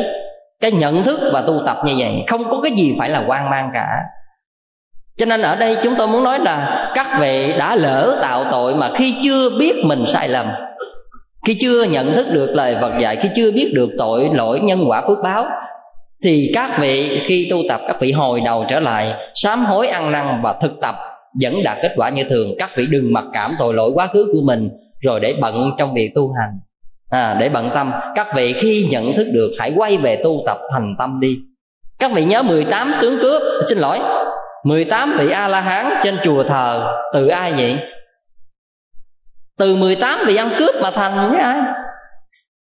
cái 0.61 0.71
nhận 0.71 1.05
thức 1.05 1.21
và 1.33 1.41
tu 1.47 1.63
tập 1.67 1.77
như 1.85 1.95
vậy. 1.99 2.25
Không 2.29 2.51
có 2.51 2.61
cái 2.63 2.73
gì 2.73 2.97
phải 2.99 3.09
là 3.09 3.25
quan 3.27 3.51
mang 3.51 3.71
cả 3.75 3.87
cho 5.19 5.27
nên 5.27 5.43
ở 5.43 5.57
đây 5.57 5.77
chúng 5.83 5.95
tôi 5.99 6.09
muốn 6.09 6.25
nói 6.25 6.39
là 6.39 6.91
các 6.95 7.07
vị 7.21 7.53
đã 7.59 7.77
lỡ 7.77 8.19
tạo 8.23 8.45
tội 8.51 8.75
mà 8.75 8.91
khi 8.99 9.15
chưa 9.25 9.51
biết 9.59 9.75
mình 9.85 10.05
sai 10.13 10.29
lầm 10.29 10.47
khi 11.47 11.57
chưa 11.61 11.85
nhận 11.85 12.13
thức 12.13 12.27
được 12.31 12.51
lời 12.55 12.77
Phật 12.81 12.93
dạy 13.01 13.17
khi 13.17 13.29
chưa 13.37 13.53
biết 13.53 13.73
được 13.75 13.89
tội 13.99 14.31
lỗi 14.33 14.61
nhân 14.61 14.85
quả 14.87 15.03
phước 15.09 15.19
báo 15.23 15.47
thì 16.25 16.51
các 16.55 16.79
vị 16.81 17.21
khi 17.27 17.49
tu 17.51 17.59
tập 17.69 17.81
các 17.87 17.97
vị 18.01 18.13
hồi 18.13 18.41
đầu 18.41 18.65
trở 18.71 18.81
lại 18.81 19.15
sám 19.35 19.65
hối 19.65 19.89
ăn 19.89 20.13
năn 20.13 20.41
và 20.43 20.55
thực 20.63 20.73
tập 20.81 20.95
vẫn 21.41 21.63
đạt 21.65 21.79
kết 21.83 21.93
quả 21.97 22.09
như 22.09 22.25
thường. 22.25 22.55
Các 22.59 22.71
vị 22.77 22.87
đừng 22.87 23.13
mặc 23.13 23.25
cảm 23.33 23.55
tội 23.59 23.75
lỗi 23.75 23.91
quá 23.95 24.07
khứ 24.07 24.29
của 24.33 24.41
mình 24.45 24.69
rồi 25.01 25.21
để 25.21 25.35
bận 25.41 25.71
trong 25.79 25.95
việc 25.95 26.11
tu 26.15 26.33
hành. 26.33 26.51
À, 27.11 27.37
để 27.41 27.49
bận 27.49 27.71
tâm. 27.75 27.93
Các 28.15 28.27
vị 28.37 28.53
khi 28.53 28.87
nhận 28.91 29.17
thức 29.17 29.27
được 29.33 29.51
hãy 29.59 29.73
quay 29.77 29.97
về 29.97 30.21
tu 30.25 30.43
tập 30.47 30.59
thành 30.73 30.95
tâm 30.99 31.21
đi. 31.21 31.37
Các 31.99 32.13
vị 32.15 32.25
nhớ 32.25 32.43
18 32.43 32.93
tướng 33.03 33.19
cướp. 33.23 33.43
Xin 33.69 33.79
lỗi. 33.79 33.99
18 34.65 35.17
vị 35.19 35.31
A 35.31 35.49
La 35.49 35.61
Hán 35.61 35.87
trên 36.05 36.19
chùa 36.25 36.45
thờ, 36.45 36.97
từ 37.13 37.29
ai 37.29 37.53
vậy? 37.53 37.79
Từ 39.59 39.77
18 39.77 40.19
vị 40.27 40.37
ăn 40.37 40.51
cướp 40.59 40.75
mà 40.83 40.91
thành 40.91 41.31
với 41.31 41.41
ai? 41.41 41.59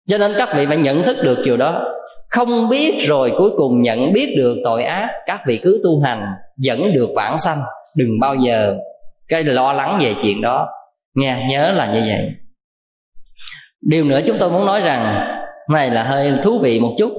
Cho 0.09 0.19
nên 0.19 0.35
các 0.39 0.49
vị 0.57 0.67
phải 0.67 0.77
nhận 0.77 1.03
thức 1.03 1.17
được 1.23 1.39
điều 1.45 1.57
đó 1.57 1.85
Không 2.31 2.69
biết 2.69 3.05
rồi 3.09 3.33
cuối 3.39 3.51
cùng 3.57 3.83
nhận 3.83 4.13
biết 4.13 4.35
được 4.37 4.57
tội 4.65 4.85
ác, 4.85 5.09
Các 5.27 5.41
vị 5.47 5.61
cứ 5.63 5.81
tu 5.85 6.01
hành, 6.01 6.27
Vẫn 6.65 6.93
được 6.95 7.09
bản 7.15 7.39
sanh, 7.39 7.63
Đừng 7.95 8.21
bao 8.21 8.35
giờ 8.35 8.77
cái 9.29 9.45
lo 9.45 9.73
lắng 9.73 9.99
về 10.03 10.15
chuyện 10.23 10.41
đó 10.41 10.69
Nghe, 11.15 11.47
nhớ 11.51 11.73
là 11.73 11.87
như 11.87 12.01
vậy 12.09 12.31
Điều 13.81 14.05
nữa 14.05 14.21
chúng 14.27 14.37
tôi 14.41 14.51
muốn 14.51 14.67
nói 14.67 14.81
rằng, 14.81 15.31
Này 15.71 15.91
là 15.91 16.03
hơi 16.03 16.33
thú 16.43 16.59
vị 16.59 16.81
một 16.81 16.95
chút 16.99 17.13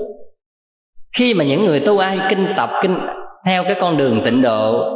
Khi 1.17 1.33
mà 1.33 1.43
những 1.43 1.65
người 1.65 1.79
tu 1.79 1.97
ai 1.97 2.19
kinh 2.29 2.47
tập, 2.57 2.69
kinh 2.81 2.97
theo 3.45 3.63
cái 3.63 3.75
con 3.81 3.97
đường 3.97 4.21
tịnh 4.25 4.41
độ, 4.41 4.91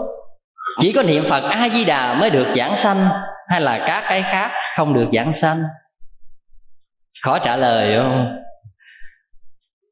chỉ 0.80 0.93
có 0.93 1.04
niệm 1.04 1.24
phật 1.30 1.43
a 1.43 1.70
di 1.70 1.86
đà 1.86 2.14
mới 2.20 2.30
được 2.30 2.47
giảng 2.56 2.78
sanh, 2.78 3.10
hay 3.47 3.62
là 3.62 3.78
các 3.88 4.04
cái 4.10 4.22
khác 4.22 4.52
không 4.78 4.93
được 4.93 5.08
giảng 5.14 5.34
sanh? 5.34 5.64
Khó 7.24 7.39
trả 7.39 7.56
lời 7.56 7.97
không? 7.97 8.36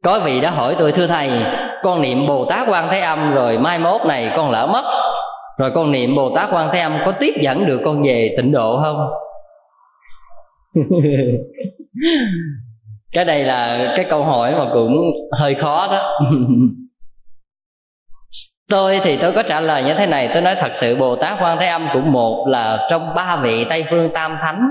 Có 0.03 0.19
vị 0.19 0.41
đã 0.41 0.51
hỏi 0.51 0.75
tôi, 0.79 0.91
thưa 0.91 1.07
thầy, 1.07 1.29
con 1.83 2.01
niệm 2.01 2.27
bồ 2.27 2.45
tát 2.45 2.67
quan 2.69 2.87
thế 2.91 2.99
âm 2.99 3.33
rồi 3.33 3.57
mai 3.57 3.79
mốt 3.79 4.01
này 4.05 4.31
con 4.35 4.51
lỡ 4.51 4.67
mất, 4.67 4.83
rồi 5.57 5.71
con 5.75 5.91
niệm 5.91 6.15
bồ 6.15 6.35
tát 6.35 6.49
quan 6.51 6.69
thế 6.73 6.79
âm 6.79 6.97
có 7.05 7.11
tiếp 7.19 7.33
dẫn 7.41 7.65
được 7.65 7.81
con 7.85 8.03
về 8.03 8.35
tịnh 8.37 8.51
độ 8.51 8.81
không? 8.83 9.09
Cái 13.11 13.25
đây 13.25 13.43
là 13.43 13.93
cái 13.95 14.05
câu 14.09 14.23
hỏi 14.23 14.55
mà 14.55 14.65
cũng 14.73 14.97
hơi 15.39 15.55
khó 15.55 15.87
đó. 15.91 16.19
tôi 18.69 18.99
thì 19.03 19.17
tôi 19.17 19.31
có 19.31 19.43
trả 19.43 19.61
lời 19.61 19.83
như 19.83 19.93
thế 19.93 20.05
này, 20.05 20.29
tôi 20.33 20.41
nói 20.41 20.55
thật 20.55 20.71
sự, 20.77 20.95
bồ 20.95 21.15
tát 21.15 21.37
quan 21.41 21.57
thế 21.59 21.67
âm 21.67 21.87
cũng 21.93 22.11
một 22.11 22.47
là 22.47 22.87
trong 22.89 23.15
ba 23.15 23.35
vị 23.35 23.65
tây 23.69 23.85
phương 23.89 24.09
tam 24.13 24.37
thánh, 24.41 24.61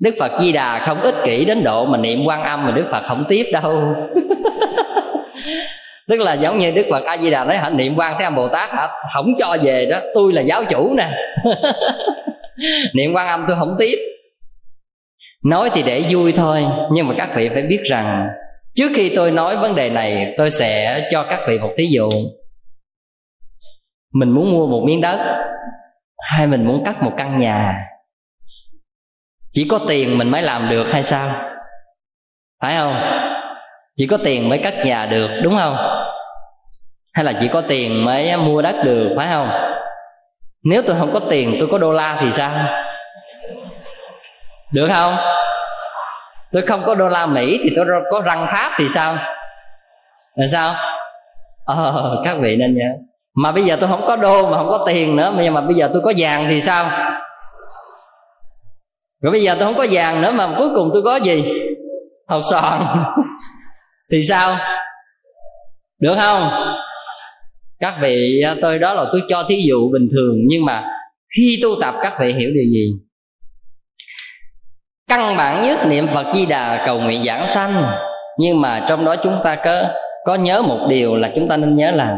đức 0.00 0.14
phật 0.18 0.32
di 0.40 0.52
đà 0.52 0.78
không 0.78 1.00
ích 1.00 1.14
kỷ 1.24 1.44
đến 1.44 1.64
độ 1.64 1.84
mà 1.84 1.98
niệm 1.98 2.24
quan 2.26 2.42
âm 2.42 2.66
mà 2.66 2.70
đức 2.70 2.84
phật 2.92 3.02
không 3.08 3.24
tiếp 3.28 3.46
đâu. 3.52 3.82
Tức 6.08 6.20
là 6.20 6.34
giống 6.34 6.58
như 6.58 6.70
đức 6.70 6.86
phật 6.90 7.04
a 7.04 7.16
di 7.18 7.30
đà 7.30 7.44
nói, 7.44 7.56
hả, 7.56 7.70
niệm 7.70 7.94
quan 7.96 8.14
thế 8.18 8.24
âm 8.24 8.36
bồ 8.36 8.48
tát 8.48 8.70
hả? 8.70 8.88
Không 9.14 9.26
cho 9.38 9.56
về 9.62 9.86
đó, 9.86 10.00
tôi 10.14 10.32
là 10.32 10.42
giáo 10.42 10.64
chủ 10.64 10.94
nè. 10.94 11.10
Niệm 12.94 13.12
quan 13.14 13.28
âm 13.28 13.44
tôi 13.48 13.56
không 13.58 13.76
tiếp. 13.78 13.98
Nói 15.44 15.70
thì 15.72 15.82
để 15.82 16.04
vui 16.10 16.32
thôi, 16.32 16.66
nhưng 16.92 17.08
mà 17.08 17.14
các 17.18 17.34
vị 17.34 17.48
phải 17.48 17.62
biết 17.62 17.80
rằng, 17.84 18.28
trước 18.74 18.92
khi 18.94 19.12
tôi 19.16 19.30
nói 19.30 19.56
vấn 19.56 19.74
đề 19.74 19.90
này, 19.90 20.34
tôi 20.38 20.50
sẽ 20.50 21.02
cho 21.12 21.22
các 21.22 21.40
vị 21.48 21.58
một 21.58 21.70
thí 21.78 21.86
dụ 21.90 22.10
mình 24.14 24.30
muốn 24.30 24.52
mua 24.52 24.66
một 24.66 24.82
miếng 24.86 25.00
đất 25.00 25.18
hay 26.18 26.46
mình 26.46 26.66
muốn 26.66 26.84
cắt 26.84 27.02
một 27.02 27.12
căn 27.16 27.40
nhà? 27.40 27.86
Chỉ 29.52 29.68
có 29.70 29.78
tiền 29.88 30.18
mình 30.18 30.30
mới 30.30 30.42
làm 30.42 30.68
được 30.70 30.92
hay 30.92 31.04
sao? 31.04 31.34
Phải 32.62 32.76
không? 32.76 32.94
Chỉ 33.96 34.06
có 34.06 34.18
tiền 34.24 34.48
mới 34.48 34.58
cắt 34.58 34.74
nhà 34.84 35.06
được, 35.06 35.30
đúng 35.42 35.56
không? 35.56 35.76
Hay 37.12 37.24
là 37.24 37.32
chỉ 37.40 37.48
có 37.48 37.60
tiền 37.60 38.04
mới 38.04 38.36
mua 38.36 38.62
đất 38.62 38.76
được, 38.84 39.14
phải 39.16 39.28
không? 39.28 39.50
Nếu 40.64 40.82
tôi 40.86 40.96
không 40.98 41.12
có 41.12 41.20
tiền, 41.30 41.56
tôi 41.58 41.68
có 41.72 41.78
đô 41.78 41.92
la 41.92 42.16
thì 42.20 42.32
sao? 42.32 42.68
Được 44.72 44.88
không? 44.92 45.14
Tôi 46.52 46.62
không 46.62 46.82
có 46.86 46.94
đô 46.94 47.08
la 47.08 47.26
mỹ 47.26 47.60
thì 47.62 47.70
tôi 47.76 47.86
có 48.10 48.20
răng 48.20 48.46
pháp 48.46 48.72
thì 48.76 48.88
sao? 48.94 49.16
Là 50.34 50.46
sao? 50.52 50.74
Ờ 51.64 52.22
các 52.24 52.36
vị 52.40 52.56
nên 52.56 52.78
nhớ 52.78 53.09
mà 53.36 53.52
bây 53.52 53.64
giờ 53.64 53.76
tôi 53.80 53.88
không 53.88 54.02
có 54.06 54.16
đô 54.16 54.50
mà 54.50 54.56
không 54.56 54.68
có 54.68 54.84
tiền 54.86 55.16
nữa 55.16 55.34
nhưng 55.38 55.54
mà 55.54 55.60
bây 55.60 55.74
giờ 55.74 55.90
tôi 55.92 56.02
có 56.04 56.12
vàng 56.16 56.46
thì 56.48 56.60
sao? 56.60 56.90
Rồi 59.22 59.32
bây 59.32 59.42
giờ 59.42 59.54
tôi 59.54 59.64
không 59.64 59.76
có 59.76 59.86
vàng 59.90 60.22
nữa 60.22 60.32
mà 60.32 60.54
cuối 60.58 60.68
cùng 60.74 60.90
tôi 60.92 61.02
có 61.02 61.16
gì? 61.16 61.44
Hột 62.28 62.42
sòn 62.50 62.80
thì 64.12 64.22
sao? 64.28 64.56
Được 66.00 66.16
không? 66.18 66.50
Các 67.80 67.94
vị 68.00 68.42
à, 68.44 68.56
tôi 68.62 68.78
đó 68.78 68.94
là 68.94 69.04
tôi 69.12 69.22
cho 69.28 69.44
thí 69.48 69.62
dụ 69.68 69.90
bình 69.92 70.08
thường, 70.12 70.36
nhưng 70.46 70.64
mà 70.64 70.84
khi 71.36 71.60
tu 71.62 71.68
tập 71.80 71.94
các 72.02 72.16
vị 72.20 72.32
hiểu 72.32 72.50
điều 72.54 72.70
gì? 72.72 72.92
Căn 75.08 75.36
bản 75.36 75.62
nhất 75.64 75.78
niệm 75.86 76.06
phật 76.06 76.26
di 76.34 76.46
đà 76.46 76.82
cầu 76.86 77.00
nguyện 77.00 77.24
giảng 77.24 77.48
sanh. 77.48 77.84
Nhưng 78.38 78.60
mà 78.60 78.86
trong 78.88 79.04
đó 79.04 79.16
chúng 79.16 79.38
ta 79.44 79.56
có 79.64 79.82
có 80.24 80.34
nhớ 80.34 80.62
một 80.62 80.86
điều 80.88 81.16
là 81.16 81.32
chúng 81.34 81.48
ta 81.48 81.56
nên 81.56 81.76
nhớ 81.76 81.90
là 81.90 82.16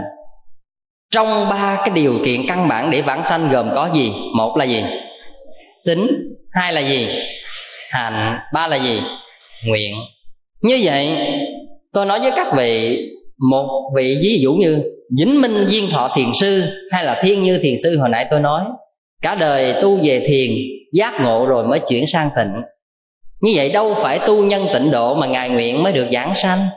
trong 1.12 1.48
ba 1.50 1.76
cái 1.78 1.90
điều 1.94 2.14
kiện 2.24 2.46
căn 2.48 2.68
bản 2.68 2.90
để 2.90 3.02
vãng 3.02 3.22
sanh 3.28 3.50
gồm 3.52 3.70
có 3.74 3.90
gì? 3.94 4.12
Một 4.36 4.56
là 4.56 4.64
gì? 4.64 4.82
Tính. 5.84 6.06
Hai 6.52 6.72
là 6.72 6.80
gì? 6.80 7.08
Hành. 7.90 8.38
Ba 8.54 8.68
là 8.68 8.76
gì? 8.76 9.00
Nguyện. 9.66 9.94
Như 10.62 10.80
vậy, 10.82 11.16
tôi 11.92 12.06
nói 12.06 12.20
với 12.20 12.30
các 12.36 12.46
vị, 12.56 12.98
một 13.50 13.92
vị 13.96 14.18
ví 14.22 14.38
dụ 14.42 14.52
như 14.52 14.82
vĩnh 15.18 15.40
minh 15.40 15.66
viên 15.68 15.90
thọ 15.90 16.10
thiền 16.16 16.28
sư 16.40 16.62
hay 16.90 17.04
là 17.04 17.20
thiên 17.22 17.42
như 17.42 17.58
thiền 17.62 17.74
sư 17.82 17.98
hồi 17.98 18.08
nãy 18.08 18.26
tôi 18.30 18.40
nói, 18.40 18.64
cả 19.22 19.34
đời 19.34 19.74
tu 19.82 19.98
về 20.02 20.20
thiền, 20.26 20.50
giác 20.92 21.20
ngộ 21.20 21.46
rồi 21.46 21.66
mới 21.66 21.78
chuyển 21.88 22.06
sang 22.06 22.30
tịnh. 22.36 22.52
Như 23.40 23.52
vậy 23.54 23.68
đâu 23.68 23.94
phải 23.94 24.18
tu 24.18 24.44
nhân 24.44 24.66
tịnh 24.72 24.90
độ 24.90 25.14
mà 25.14 25.26
ngài 25.26 25.50
nguyện 25.50 25.82
mới 25.82 25.92
được 25.92 26.06
giảng 26.12 26.34
sanh 26.34 26.68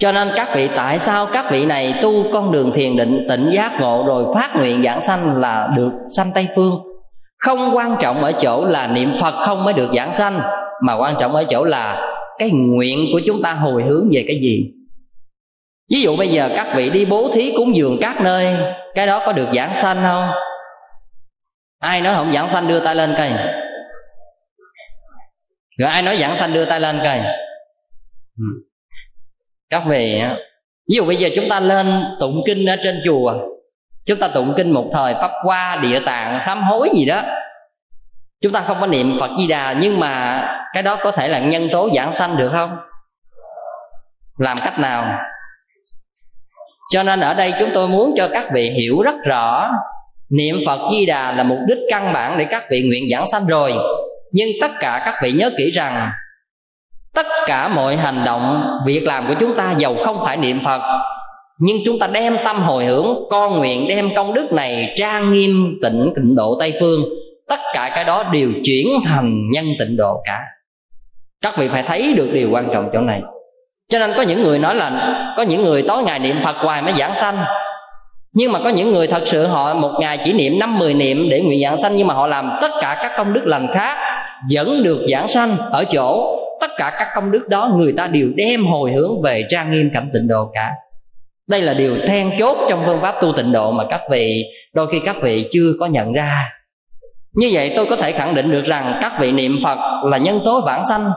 cho 0.00 0.12
nên 0.12 0.28
các 0.36 0.48
vị 0.54 0.68
tại 0.76 0.98
sao 0.98 1.26
các 1.26 1.50
vị 1.50 1.66
này 1.66 1.94
tu 2.02 2.32
con 2.32 2.52
đường 2.52 2.72
thiền 2.74 2.96
định 2.96 3.26
tịnh 3.28 3.50
giác 3.54 3.72
ngộ 3.80 4.04
rồi 4.06 4.24
phát 4.34 4.56
nguyện 4.56 4.82
giảng 4.84 5.00
sanh 5.00 5.36
là 5.36 5.68
được 5.76 5.90
sanh 6.16 6.32
tây 6.34 6.48
phương? 6.56 6.74
Không 7.38 7.76
quan 7.76 7.96
trọng 8.00 8.24
ở 8.24 8.32
chỗ 8.32 8.64
là 8.64 8.86
niệm 8.86 9.16
phật 9.20 9.46
không 9.46 9.64
mới 9.64 9.74
được 9.74 9.90
giảng 9.96 10.14
sanh, 10.14 10.40
mà 10.82 10.94
quan 10.94 11.14
trọng 11.20 11.32
ở 11.32 11.44
chỗ 11.44 11.64
là 11.64 12.12
cái 12.38 12.50
nguyện 12.50 12.98
của 13.12 13.20
chúng 13.26 13.42
ta 13.42 13.52
hồi 13.52 13.82
hướng 13.88 14.08
về 14.12 14.24
cái 14.28 14.36
gì? 14.42 14.72
Ví 15.90 16.02
dụ 16.02 16.16
bây 16.16 16.28
giờ 16.28 16.50
các 16.56 16.72
vị 16.74 16.90
đi 16.90 17.04
bố 17.04 17.30
thí 17.34 17.52
cúng 17.56 17.76
dường 17.76 17.98
các 18.00 18.20
nơi, 18.20 18.56
cái 18.94 19.06
đó 19.06 19.22
có 19.26 19.32
được 19.32 19.48
giảng 19.54 19.76
sanh 19.76 19.96
không? 20.02 20.30
Ai 21.78 22.00
nói 22.00 22.14
không 22.14 22.32
giảng 22.32 22.50
sanh 22.50 22.68
đưa 22.68 22.80
tay 22.80 22.94
lên 22.94 23.14
coi. 23.18 23.30
Rồi 25.78 25.90
ai 25.90 26.02
nói 26.02 26.16
giảng 26.16 26.36
sanh 26.36 26.52
đưa 26.52 26.64
tay 26.64 26.80
lên 26.80 26.98
coi. 27.04 27.18
Ừ 28.38 28.69
các 29.70 29.82
vị 29.86 30.22
ví 30.88 30.96
dụ 30.96 31.04
bây 31.04 31.16
giờ 31.16 31.28
chúng 31.36 31.48
ta 31.48 31.60
lên 31.60 32.04
tụng 32.20 32.42
kinh 32.46 32.66
ở 32.66 32.76
trên 32.84 33.02
chùa, 33.04 33.34
chúng 34.06 34.18
ta 34.18 34.28
tụng 34.28 34.54
kinh 34.56 34.70
một 34.70 34.90
thời 34.92 35.14
pháp 35.14 35.30
qua 35.44 35.78
địa 35.82 36.00
tạng, 36.00 36.40
sám 36.46 36.62
hối 36.62 36.90
gì 36.94 37.04
đó, 37.04 37.22
chúng 38.42 38.52
ta 38.52 38.60
không 38.60 38.76
có 38.80 38.86
niệm 38.86 39.16
phật 39.20 39.30
di 39.38 39.46
đà, 39.46 39.72
nhưng 39.72 40.00
mà 40.00 40.44
cái 40.72 40.82
đó 40.82 40.96
có 40.96 41.10
thể 41.10 41.28
là 41.28 41.38
nhân 41.38 41.68
tố 41.72 41.88
giảng 41.96 42.12
sanh 42.12 42.36
được 42.36 42.50
không? 42.52 42.76
Làm 44.38 44.58
cách 44.64 44.78
nào? 44.78 45.18
Cho 46.92 47.02
nên 47.02 47.20
ở 47.20 47.34
đây 47.34 47.52
chúng 47.58 47.70
tôi 47.74 47.88
muốn 47.88 48.14
cho 48.16 48.28
các 48.32 48.46
vị 48.52 48.70
hiểu 48.70 49.02
rất 49.02 49.14
rõ, 49.24 49.70
niệm 50.30 50.56
phật 50.66 50.80
di 50.92 51.06
đà 51.06 51.32
là 51.32 51.42
mục 51.42 51.58
đích 51.68 51.78
căn 51.90 52.12
bản 52.12 52.38
để 52.38 52.44
các 52.44 52.64
vị 52.70 52.82
nguyện 52.82 53.04
giảng 53.12 53.28
sanh 53.28 53.46
rồi. 53.46 53.74
Nhưng 54.32 54.48
tất 54.60 54.70
cả 54.80 55.02
các 55.04 55.14
vị 55.22 55.32
nhớ 55.32 55.50
kỹ 55.58 55.70
rằng 55.70 56.10
tất 57.14 57.26
cả 57.46 57.68
mọi 57.68 57.96
hành 57.96 58.24
động, 58.24 58.64
việc 58.86 59.06
làm 59.06 59.26
của 59.28 59.34
chúng 59.40 59.56
ta 59.56 59.74
giàu 59.78 59.94
không 60.04 60.20
phải 60.24 60.36
niệm 60.36 60.60
phật. 60.64 60.80
Nhưng 61.58 61.76
chúng 61.84 61.98
ta 61.98 62.06
đem 62.06 62.36
tâm 62.44 62.56
hồi 62.56 62.84
hướng, 62.84 63.06
con 63.30 63.58
nguyện 63.58 63.88
đem 63.88 64.14
công 64.16 64.34
đức 64.34 64.52
này 64.52 64.94
trang 64.96 65.32
nghiêm 65.32 65.78
tịnh 65.82 66.12
tịnh 66.16 66.36
độ 66.36 66.56
tây 66.60 66.72
phương. 66.80 67.00
Tất 67.48 67.60
cả 67.74 67.90
cái 67.94 68.04
đó 68.04 68.24
đều 68.32 68.48
chuyển 68.64 68.86
thành 69.06 69.50
nhân 69.52 69.64
tịnh 69.78 69.96
độ 69.96 70.22
cả. 70.24 70.40
Các 71.42 71.56
vị 71.58 71.68
phải 71.68 71.82
thấy 71.82 72.14
được 72.16 72.30
điều 72.32 72.50
quan 72.52 72.68
trọng 72.72 72.90
chỗ 72.92 73.00
này. 73.00 73.20
Cho 73.90 73.98
nên 73.98 74.10
có 74.16 74.22
những 74.22 74.42
người 74.42 74.58
nói 74.58 74.74
là, 74.74 75.14
có 75.36 75.42
những 75.42 75.62
người 75.62 75.82
tối 75.82 76.02
ngày 76.02 76.18
niệm 76.18 76.36
phật 76.44 76.56
hoài 76.56 76.82
mới 76.82 76.92
giảng 76.98 77.14
sanh. 77.14 77.44
Nhưng 78.32 78.52
mà 78.52 78.58
có 78.64 78.70
những 78.70 78.92
người 78.92 79.06
thật 79.06 79.22
sự 79.26 79.46
họ 79.46 79.74
một 79.74 79.92
ngày 80.00 80.18
chỉ 80.24 80.32
niệm 80.32 80.58
năm, 80.58 80.78
mười 80.78 80.94
niệm 80.94 81.28
để 81.30 81.40
nguyện 81.40 81.62
giảng 81.62 81.78
sanh, 81.78 81.96
nhưng 81.96 82.06
mà 82.06 82.14
họ 82.14 82.26
làm 82.26 82.50
tất 82.62 82.70
cả 82.80 82.96
các 83.02 83.12
công 83.16 83.32
đức 83.32 83.46
lành 83.46 83.66
khác, 83.74 83.98
vẫn 84.54 84.82
được 84.82 85.06
giảng 85.12 85.28
sanh 85.28 85.56
ở 85.72 85.84
chỗ 85.84 86.36
tất 86.60 86.70
cả 86.76 86.92
các 86.98 87.08
công 87.14 87.30
đức 87.30 87.48
đó 87.48 87.74
người 87.76 87.92
ta 87.92 88.06
đều 88.06 88.28
đem 88.36 88.66
hồi 88.66 88.92
hướng 88.92 89.22
về 89.22 89.44
trang 89.48 89.70
nghiêm 89.70 89.90
cảnh 89.94 90.10
tịnh 90.14 90.28
độ 90.28 90.50
cả. 90.52 90.70
Đây 91.48 91.62
là 91.62 91.74
điều 91.74 91.96
then 92.06 92.30
chốt 92.38 92.56
trong 92.68 92.82
phương 92.86 93.00
pháp 93.00 93.14
tu 93.22 93.32
tịnh 93.36 93.52
độ 93.52 93.72
mà 93.72 93.84
các 93.90 94.00
vị, 94.10 94.44
đôi 94.74 94.86
khi 94.92 95.00
các 95.04 95.16
vị 95.22 95.48
chưa 95.52 95.72
có 95.80 95.86
nhận 95.86 96.12
ra. 96.12 96.52
Như 97.34 97.50
vậy 97.52 97.72
tôi 97.76 97.86
có 97.86 97.96
thể 97.96 98.12
khẳng 98.12 98.34
định 98.34 98.50
được 98.50 98.64
rằng 98.64 98.98
các 99.02 99.12
vị 99.20 99.32
niệm 99.32 99.58
phật 99.64 99.78
là 100.04 100.18
nhân 100.18 100.40
tố 100.44 100.60
vãng 100.66 100.82
sanh. 100.88 101.10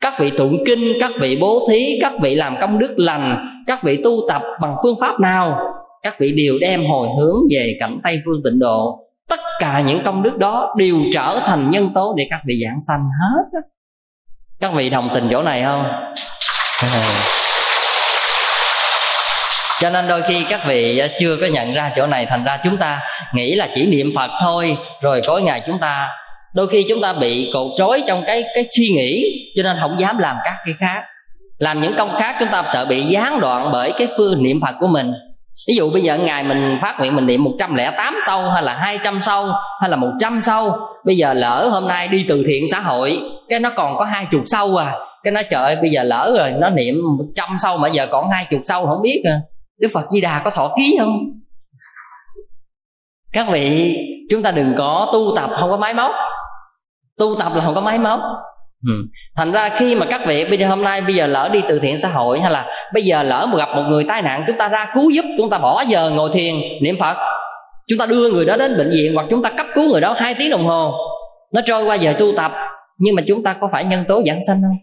Các 0.00 0.14
vị 0.18 0.30
tụng 0.30 0.64
kinh, 0.66 0.92
các 1.00 1.10
vị 1.20 1.38
bố 1.40 1.68
thí, 1.70 1.98
các 2.02 2.12
vị 2.22 2.34
làm 2.34 2.56
công 2.60 2.78
đức 2.78 2.94
lành, 2.96 3.46
các 3.66 3.82
vị 3.82 4.00
tu 4.04 4.10
tập 4.28 4.42
bằng 4.60 4.74
phương 4.82 4.96
pháp 5.00 5.20
nào, 5.20 5.58
các 6.02 6.18
vị 6.18 6.32
đều 6.32 6.54
đem 6.60 6.86
hồi 6.86 7.08
hướng 7.18 7.36
về 7.50 7.76
cảnh 7.80 7.98
tây 8.02 8.20
phương 8.24 8.40
tịnh 8.44 8.58
độ. 8.58 8.98
Tất 9.28 9.40
cả 9.60 9.80
những 9.86 10.02
công 10.04 10.22
đức 10.22 10.36
đó 10.38 10.74
đều 10.78 10.96
trở 11.14 11.40
thành 11.46 11.70
nhân 11.70 11.90
tố 11.94 12.14
để 12.18 12.26
các 12.30 12.40
vị 12.46 12.54
giảng 12.64 12.78
sanh 12.88 13.00
hết 13.00 13.60
các 14.60 14.72
vị 14.72 14.90
đồng 14.90 15.10
tình 15.14 15.28
chỗ 15.32 15.42
này 15.42 15.62
không? 15.62 15.84
Cho 19.80 19.90
nên 19.90 20.08
đôi 20.08 20.22
khi 20.22 20.44
các 20.50 20.60
vị 20.66 20.98
ờ, 20.98 21.08
chưa 21.20 21.36
có 21.40 21.46
nhận 21.46 21.74
ra 21.74 21.92
chỗ 21.96 22.06
này, 22.06 22.26
thành 22.26 22.44
ra 22.44 22.58
chúng 22.64 22.78
ta 22.78 23.00
nghĩ 23.34 23.54
là 23.54 23.68
chỉ 23.74 23.86
niệm 23.86 24.12
phật 24.16 24.30
thôi, 24.44 24.76
rồi 25.02 25.20
có 25.26 25.38
ngày 25.38 25.62
chúng 25.66 25.78
ta, 25.78 26.08
đôi 26.54 26.68
khi 26.68 26.84
chúng 26.88 27.02
ta 27.02 27.12
bị 27.12 27.50
cột 27.54 27.72
trói 27.78 28.02
trong 28.06 28.24
cái 28.26 28.44
cái 28.54 28.66
suy 28.76 28.88
nghĩ, 28.88 29.24
cho 29.56 29.62
nên 29.62 29.76
không 29.80 30.00
dám 30.00 30.18
làm 30.18 30.36
các 30.44 30.54
cái 30.64 30.74
khác. 30.80 31.02
Làm 31.58 31.80
những 31.80 31.94
công 31.94 32.16
khác 32.20 32.36
chúng 32.40 32.48
ta 32.48 32.62
sợ 32.72 32.84
bị 32.84 33.02
gián 33.02 33.40
đoạn 33.40 33.70
bởi 33.72 33.92
cái 33.98 34.08
phương 34.16 34.42
niệm 34.42 34.60
phật 34.60 34.74
của 34.80 34.86
mình 34.86 35.12
ví 35.68 35.74
dụ 35.76 35.90
bây 35.90 36.02
giờ 36.02 36.18
ngày 36.18 36.44
mình 36.44 36.78
phát 36.82 36.96
nguyện 36.98 37.16
mình 37.16 37.26
niệm 37.26 37.44
108 37.44 38.18
sâu 38.26 38.50
hay 38.50 38.62
là 38.62 38.74
200 38.74 39.22
sâu 39.22 39.46
hay 39.80 39.90
là 39.90 39.96
100 39.96 40.40
sâu, 40.40 40.72
bây 41.04 41.16
giờ 41.16 41.34
lỡ 41.34 41.68
hôm 41.72 41.88
nay 41.88 42.08
đi 42.08 42.26
từ 42.28 42.44
thiện 42.46 42.64
xã 42.70 42.80
hội, 42.80 43.20
cái 43.48 43.60
nó 43.60 43.70
còn 43.76 43.96
có 43.96 44.04
hai 44.04 44.26
chục 44.30 44.42
sâu 44.46 44.76
à. 44.76 44.94
Cái 45.22 45.32
nó 45.32 45.42
trời 45.50 45.62
ơi, 45.62 45.76
bây 45.76 45.90
giờ 45.90 46.02
lỡ 46.02 46.34
rồi, 46.38 46.50
nó 46.50 46.70
niệm 46.70 46.94
100 47.18 47.56
sâu 47.62 47.78
mà 47.78 47.88
giờ 47.88 48.06
còn 48.10 48.30
hai 48.30 48.46
chục 48.50 48.60
sâu 48.66 48.86
không 48.86 49.02
biết 49.02 49.22
à. 49.24 49.40
Đức 49.80 49.88
Phật 49.94 50.04
Di 50.12 50.20
Đà 50.20 50.42
có 50.44 50.50
thọ 50.50 50.74
ký 50.76 50.96
không? 51.00 51.18
Các 53.32 53.46
vị, 53.50 53.96
chúng 54.30 54.42
ta 54.42 54.50
đừng 54.50 54.74
có 54.78 55.10
tu 55.12 55.36
tập, 55.36 55.50
không 55.60 55.70
có 55.70 55.76
máy 55.76 55.94
móc. 55.94 56.12
Tu 57.18 57.36
tập 57.38 57.52
là 57.54 57.64
không 57.64 57.74
có 57.74 57.80
máy 57.80 57.98
móc. 57.98 58.20
Ừ. 58.86 58.92
thành 59.36 59.52
ra 59.52 59.68
khi 59.68 59.94
mà 59.94 60.06
các 60.06 60.20
vị 60.26 60.44
bây 60.44 60.58
giờ 60.58 60.68
hôm 60.68 60.82
nay 60.82 61.00
bây 61.00 61.14
giờ 61.14 61.26
lỡ 61.26 61.48
đi 61.52 61.60
từ 61.68 61.78
thiện 61.78 61.98
xã 61.98 62.08
hội 62.08 62.40
hay 62.40 62.50
là 62.50 62.66
bây 62.94 63.02
giờ 63.02 63.22
lỡ 63.22 63.46
mà 63.52 63.58
gặp 63.58 63.68
một 63.76 63.82
người 63.88 64.04
tai 64.04 64.22
nạn, 64.22 64.44
chúng 64.46 64.58
ta 64.58 64.68
ra 64.68 64.86
cứu 64.94 65.10
giúp, 65.10 65.24
chúng 65.38 65.50
ta 65.50 65.58
bỏ 65.58 65.84
giờ 65.88 66.10
ngồi 66.10 66.30
thiền 66.32 66.54
niệm 66.82 66.96
phật. 67.00 67.16
Chúng 67.88 67.98
ta 67.98 68.06
đưa 68.06 68.32
người 68.32 68.44
đó 68.44 68.56
đến 68.56 68.76
bệnh 68.76 68.90
viện 68.90 69.14
hoặc 69.14 69.26
chúng 69.30 69.42
ta 69.42 69.50
cấp 69.50 69.66
cứu 69.74 69.92
người 69.92 70.00
đó 70.00 70.14
hai 70.18 70.34
tiếng 70.34 70.50
đồng 70.50 70.64
hồ. 70.64 70.94
Nó 71.52 71.60
trôi 71.66 71.84
qua 71.84 71.94
giờ 71.94 72.14
tu 72.18 72.32
tập, 72.36 72.52
nhưng 72.98 73.14
mà 73.14 73.22
chúng 73.28 73.42
ta 73.42 73.52
có 73.60 73.68
phải 73.72 73.84
nhân 73.84 74.04
tố 74.08 74.22
giảng 74.26 74.40
sanh 74.46 74.62
không? 74.62 74.76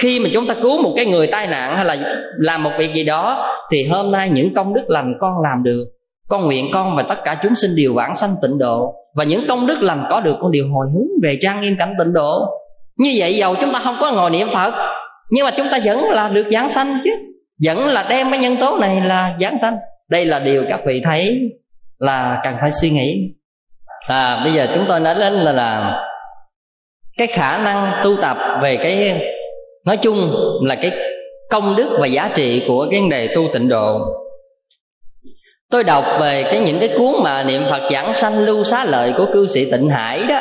Khi 0.00 0.20
mà 0.20 0.28
chúng 0.32 0.46
ta 0.46 0.54
cứu 0.62 0.82
một 0.82 0.92
cái 0.96 1.06
người 1.06 1.26
tai 1.26 1.46
nạn 1.46 1.76
hay 1.76 1.84
là 1.84 1.96
làm 2.38 2.62
một 2.62 2.70
việc 2.78 2.94
gì 2.94 3.04
đó, 3.04 3.50
thì 3.70 3.86
hôm 3.86 4.10
nay 4.10 4.30
những 4.30 4.54
công 4.54 4.74
đức 4.74 4.84
lành 4.88 5.14
con 5.20 5.32
làm 5.42 5.62
được. 5.62 5.84
Con 6.28 6.44
nguyện 6.44 6.70
con 6.74 6.96
và 6.96 7.02
tất 7.02 7.24
cả 7.24 7.40
chúng 7.42 7.54
sinh 7.54 7.76
đều 7.76 7.94
vãng 7.94 8.16
sanh 8.16 8.36
tịnh 8.42 8.58
độ 8.58 8.94
và 9.14 9.24
những 9.24 9.46
công 9.48 9.66
đức 9.66 9.82
lành 9.82 10.04
có 10.10 10.20
được 10.20 10.36
con 10.40 10.52
đều 10.52 10.68
hồi 10.68 10.86
hướng 10.94 11.08
về 11.22 11.38
trang 11.42 11.60
nghiêm 11.60 11.76
cảnh 11.78 11.94
tịnh 11.98 12.12
độ. 12.12 12.46
Như 12.96 13.14
vậy 13.16 13.34
dầu 13.34 13.54
chúng 13.60 13.72
ta 13.72 13.78
không 13.78 13.96
có 14.00 14.12
ngồi 14.12 14.30
niệm 14.30 14.48
phật 14.54 14.74
nhưng 15.30 15.44
mà 15.44 15.50
chúng 15.56 15.68
ta 15.70 15.78
vẫn 15.84 16.10
là 16.10 16.28
được 16.28 16.46
giảng 16.50 16.70
sanh 16.70 17.00
chứ. 17.04 17.10
Vẫn 17.64 17.86
là 17.86 18.06
đem 18.10 18.30
cái 18.30 18.38
nhân 18.40 18.56
tố 18.60 18.78
này 18.78 19.00
là 19.00 19.36
giảng 19.40 19.58
sanh. 19.60 19.76
Đây 20.08 20.24
là 20.24 20.38
điều 20.38 20.64
các 20.68 20.80
vị 20.86 21.02
thấy 21.04 21.40
là 21.98 22.40
cần 22.44 22.54
phải 22.60 22.70
suy 22.80 22.90
nghĩ. 22.90 23.34
À 24.08 24.40
bây 24.44 24.52
giờ 24.52 24.66
chúng 24.74 24.84
tôi 24.88 25.00
nói 25.00 25.14
đến 25.14 25.32
là, 25.32 25.52
là 25.52 26.00
cái 27.16 27.26
khả 27.26 27.58
năng 27.58 28.04
tu 28.04 28.16
tập 28.22 28.36
về 28.62 28.76
cái 28.76 29.22
nói 29.84 29.96
chung 29.96 30.16
là 30.62 30.74
cái 30.74 30.92
công 31.50 31.76
đức 31.76 31.96
và 32.00 32.06
giá 32.06 32.30
trị 32.34 32.62
của 32.68 32.86
cái 32.90 33.00
vấn 33.00 33.08
đề 33.08 33.28
tu 33.34 33.42
tịnh 33.54 33.68
độ 33.68 34.00
tôi 35.72 35.84
đọc 35.84 36.04
về 36.20 36.42
cái 36.42 36.60
những 36.60 36.78
cái 36.80 36.88
cuốn 36.98 37.14
mà 37.24 37.44
niệm 37.44 37.62
phật 37.70 37.90
giảng 37.92 38.14
sanh 38.14 38.38
lưu 38.38 38.64
xá 38.64 38.84
lợi 38.84 39.12
của 39.18 39.26
cư 39.34 39.46
sĩ 39.46 39.70
tịnh 39.70 39.88
hải 39.88 40.22
đó 40.28 40.40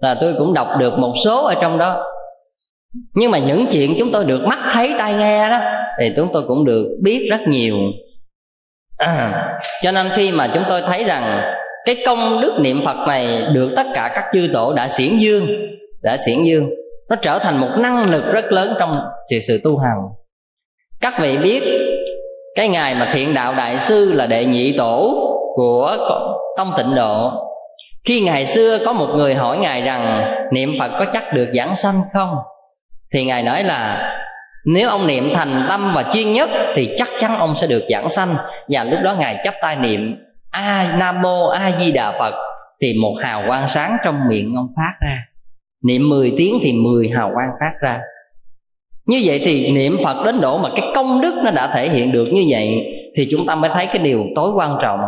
là 0.00 0.14
tôi 0.14 0.34
cũng 0.38 0.54
đọc 0.54 0.68
được 0.78 0.98
một 0.98 1.12
số 1.24 1.44
ở 1.44 1.54
trong 1.60 1.78
đó. 1.78 2.06
Nhưng 3.14 3.30
mà 3.30 3.38
những 3.38 3.66
chuyện 3.72 3.94
chúng 3.98 4.12
tôi 4.12 4.24
được 4.24 4.40
mắt 4.44 4.58
thấy 4.72 4.94
tai 4.98 5.14
nghe 5.14 5.50
đó 5.50 5.60
thì 6.00 6.12
chúng 6.16 6.28
tôi 6.32 6.42
cũng 6.48 6.64
được 6.64 6.86
biết 7.02 7.28
rất 7.30 7.40
nhiều. 7.48 7.76
À, 8.98 9.48
cho 9.82 9.92
nên 9.92 10.08
khi 10.14 10.32
mà 10.32 10.50
chúng 10.54 10.62
tôi 10.68 10.82
thấy 10.82 11.04
rằng 11.04 11.54
cái 11.84 11.96
công 12.06 12.40
đức 12.40 12.52
niệm 12.60 12.82
phật 12.84 13.06
này 13.08 13.42
được 13.54 13.70
tất 13.76 13.86
cả 13.94 14.10
các 14.14 14.24
chư 14.32 14.48
tổ 14.52 14.72
đã 14.72 14.88
xiển 14.88 15.18
dương 15.18 15.46
đã 16.02 16.16
xiển 16.26 16.44
dương 16.44 16.70
nó 17.10 17.16
trở 17.16 17.38
thành 17.38 17.60
một 17.60 17.70
năng 17.78 18.10
lực 18.10 18.24
rất 18.32 18.52
lớn 18.52 18.74
trong 18.78 19.00
sự, 19.30 19.40
sự 19.40 19.60
tu 19.64 19.78
hành. 19.78 19.98
Các 21.00 21.14
vị 21.20 21.36
biết 21.36 21.62
cái 22.54 22.68
ngày 22.68 22.94
mà 22.94 23.08
thiện 23.12 23.34
đạo 23.34 23.54
đại 23.56 23.78
sư 23.78 24.12
là 24.12 24.26
đệ 24.26 24.44
nhị 24.44 24.76
tổ 24.78 25.26
của 25.56 25.96
tông 26.56 26.72
tịnh 26.76 26.94
độ. 26.94 27.32
Khi 28.04 28.20
ngày 28.20 28.46
xưa 28.46 28.78
có 28.86 28.92
một 28.92 29.06
người 29.14 29.34
hỏi 29.34 29.58
ngài 29.58 29.82
rằng, 29.82 30.32
niệm 30.52 30.74
phật 30.78 30.90
có 30.98 31.04
chắc 31.12 31.34
được 31.34 31.48
giảng 31.54 31.76
sanh 31.76 32.02
không? 32.12 32.36
Thì 33.12 33.24
ngài 33.24 33.42
nói 33.42 33.62
là, 33.62 34.12
nếu 34.64 34.88
ông 34.88 35.06
niệm 35.06 35.30
thành 35.34 35.66
tâm 35.68 35.92
và 35.94 36.02
chuyên 36.12 36.32
nhất 36.32 36.50
thì 36.76 36.94
chắc 36.96 37.08
chắn 37.20 37.38
ông 37.38 37.56
sẽ 37.56 37.66
được 37.66 37.82
giảng 37.90 38.10
sanh. 38.10 38.36
Và 38.68 38.84
lúc 38.84 39.00
đó 39.02 39.14
ngài 39.14 39.40
chắp 39.44 39.54
tay 39.62 39.76
niệm, 39.76 40.16
a 40.50 40.96
nam 40.98 41.22
mô 41.22 41.46
a 41.48 41.72
di 41.80 41.92
đà 41.92 42.18
phật. 42.18 42.34
Thì 42.82 42.94
một 43.02 43.14
hào 43.22 43.42
quang 43.46 43.68
sáng 43.68 43.96
trong 44.04 44.28
miệng 44.28 44.54
ông 44.56 44.68
phát 44.76 44.92
ra. 45.00 45.16
Niệm 45.84 46.08
10 46.08 46.32
tiếng 46.38 46.58
thì 46.62 46.72
10 46.72 47.08
hào 47.08 47.30
quang 47.34 47.50
phát 47.60 47.72
ra 47.80 48.00
như 49.06 49.22
vậy 49.24 49.40
thì 49.44 49.72
niệm 49.72 49.98
phật 50.04 50.24
đến 50.24 50.40
độ 50.40 50.58
mà 50.58 50.68
cái 50.76 50.86
công 50.94 51.20
đức 51.20 51.34
nó 51.44 51.50
đã 51.50 51.74
thể 51.74 51.88
hiện 51.90 52.12
được 52.12 52.28
như 52.32 52.46
vậy, 52.50 52.68
thì 53.16 53.28
chúng 53.30 53.46
ta 53.46 53.54
mới 53.54 53.70
thấy 53.74 53.86
cái 53.86 53.98
điều 53.98 54.24
tối 54.36 54.52
quan 54.54 54.78
trọng. 54.82 55.00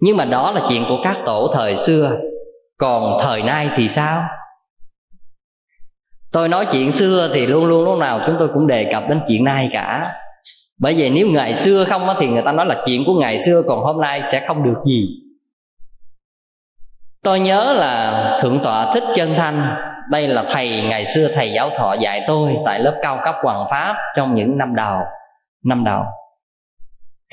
Nhưng 0.00 0.16
mà 0.16 0.24
đó 0.24 0.52
là 0.52 0.60
chuyện 0.68 0.84
của 0.88 0.98
các 1.04 1.16
tổ 1.26 1.50
thời 1.54 1.76
xưa. 1.76 2.12
Còn 2.78 3.20
thời 3.22 3.42
nay 3.42 3.70
thì 3.76 3.88
sao? 3.88 4.22
Tôi 6.32 6.48
nói 6.48 6.66
chuyện 6.72 6.92
xưa 6.92 7.30
thì 7.34 7.46
luôn 7.46 7.64
luôn 7.64 7.84
lúc 7.84 7.98
nào 7.98 8.20
chúng 8.26 8.36
tôi 8.38 8.48
cũng 8.54 8.66
đề 8.66 8.84
cập 8.84 9.08
đến 9.08 9.20
chuyện 9.28 9.44
nay 9.44 9.68
cả. 9.72 10.14
Bởi 10.80 10.94
vì 10.94 11.10
nếu 11.10 11.28
ngày 11.28 11.54
xưa 11.54 11.84
không 11.84 12.08
thì 12.20 12.26
người 12.26 12.42
ta 12.42 12.52
nói 12.52 12.66
là 12.66 12.82
chuyện 12.86 13.04
của 13.06 13.14
ngày 13.14 13.42
xưa, 13.42 13.62
còn 13.68 13.80
hôm 13.80 14.00
nay 14.00 14.22
sẽ 14.32 14.44
không 14.46 14.64
được 14.64 14.78
gì. 14.86 15.08
Tôi 17.22 17.40
nhớ 17.40 17.74
là 17.78 18.38
thượng 18.42 18.60
tọa 18.64 18.94
thích 18.94 19.04
chân 19.14 19.34
thanh 19.36 19.74
đây 20.10 20.28
là 20.28 20.44
thầy, 20.50 20.82
ngày 20.88 21.06
xưa 21.06 21.28
thầy 21.34 21.50
giáo 21.50 21.70
thọ 21.78 21.94
dạy 22.00 22.24
tôi 22.26 22.56
tại 22.66 22.80
lớp 22.80 22.98
cao 23.02 23.20
cấp 23.24 23.34
hoàng 23.42 23.66
pháp 23.70 23.96
trong 24.16 24.34
những 24.34 24.58
năm 24.58 24.74
đầu. 24.74 24.98
Năm 25.64 25.84
đầu. 25.84 26.02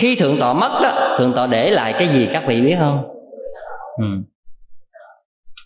Khi 0.02 0.16
thượng 0.16 0.40
tọa 0.40 0.54
mất 0.54 0.80
đó, 0.84 1.16
thượng 1.20 1.34
tọa 1.36 1.48
để 1.48 1.70
lại 1.70 1.94
cái 1.94 2.08
gì 2.08 2.30
các 2.34 2.44
vị 2.48 2.62
biết 2.62 2.76
không? 2.80 3.12
Ừ. 3.98 4.06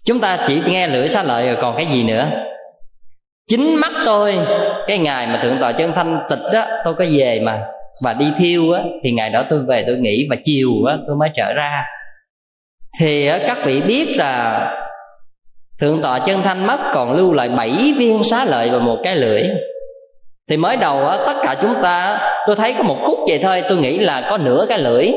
chúng 0.06 0.20
ta 0.20 0.38
chỉ 0.48 0.62
nghe 0.68 0.88
lưỡi 0.88 1.10
xá 1.10 1.24
lợi 1.24 1.48
rồi 1.48 1.58
còn 1.62 1.76
cái 1.78 1.86
gì 1.86 2.04
nữa? 2.04 2.30
Chính 3.48 3.76
mắt 3.76 3.92
tôi, 4.06 4.40
cái 4.88 4.98
ngày 4.98 5.28
mà 5.28 5.40
thượng 5.44 5.60
tọa 5.60 5.72
chân 5.72 5.92
thanh 5.96 6.20
tịch 6.30 6.40
đó, 6.54 6.66
tôi 6.86 6.94
có 6.96 7.06
về 7.12 7.40
mà, 7.40 7.66
và 8.04 8.14
đi 8.14 8.34
thiêu 8.38 8.72
á, 8.72 8.84
thì 9.04 9.12
ngày 9.12 9.30
đó 9.30 9.44
tôi 9.50 9.60
về 9.68 9.84
tôi 9.88 9.98
nghỉ 9.98 10.28
và 10.30 10.36
chiều 10.44 10.70
á, 10.88 10.98
tôi 11.08 11.16
mới 11.16 11.30
trở 11.36 11.54
ra. 11.54 11.86
Thì 13.00 13.30
các 13.48 13.58
vị 13.66 13.82
biết 13.82 14.08
là 14.18 14.72
thượng 15.82 16.02
tọa 16.02 16.20
chân 16.20 16.42
thanh 16.44 16.68
mất 16.68 16.80
còn 16.94 17.14
lưu 17.14 17.34
lại 17.34 17.50
bảy 17.50 17.94
viên 17.98 18.24
xá 18.24 18.46
lợi 18.46 18.70
và 18.70 18.80
một 18.80 18.98
cái 19.04 19.16
lưỡi. 19.16 19.42
Thì 20.50 20.58
mới 20.58 20.78
đầu 20.78 21.08
á, 21.08 21.18
tất 21.28 21.34
cả 21.44 21.56
chúng 21.62 21.74
ta 21.84 22.20
tôi 22.48 22.56
thấy 22.56 22.74
có 22.78 22.84
một 22.84 22.98
khúc 23.08 23.20
vậy 23.28 23.40
thôi, 23.44 23.64
tôi 23.70 23.78
nghĩ 23.78 24.00
là 24.00 24.28
có 24.30 24.38
nửa 24.38 24.66
cái 24.70 24.80
lưỡi. 24.80 25.12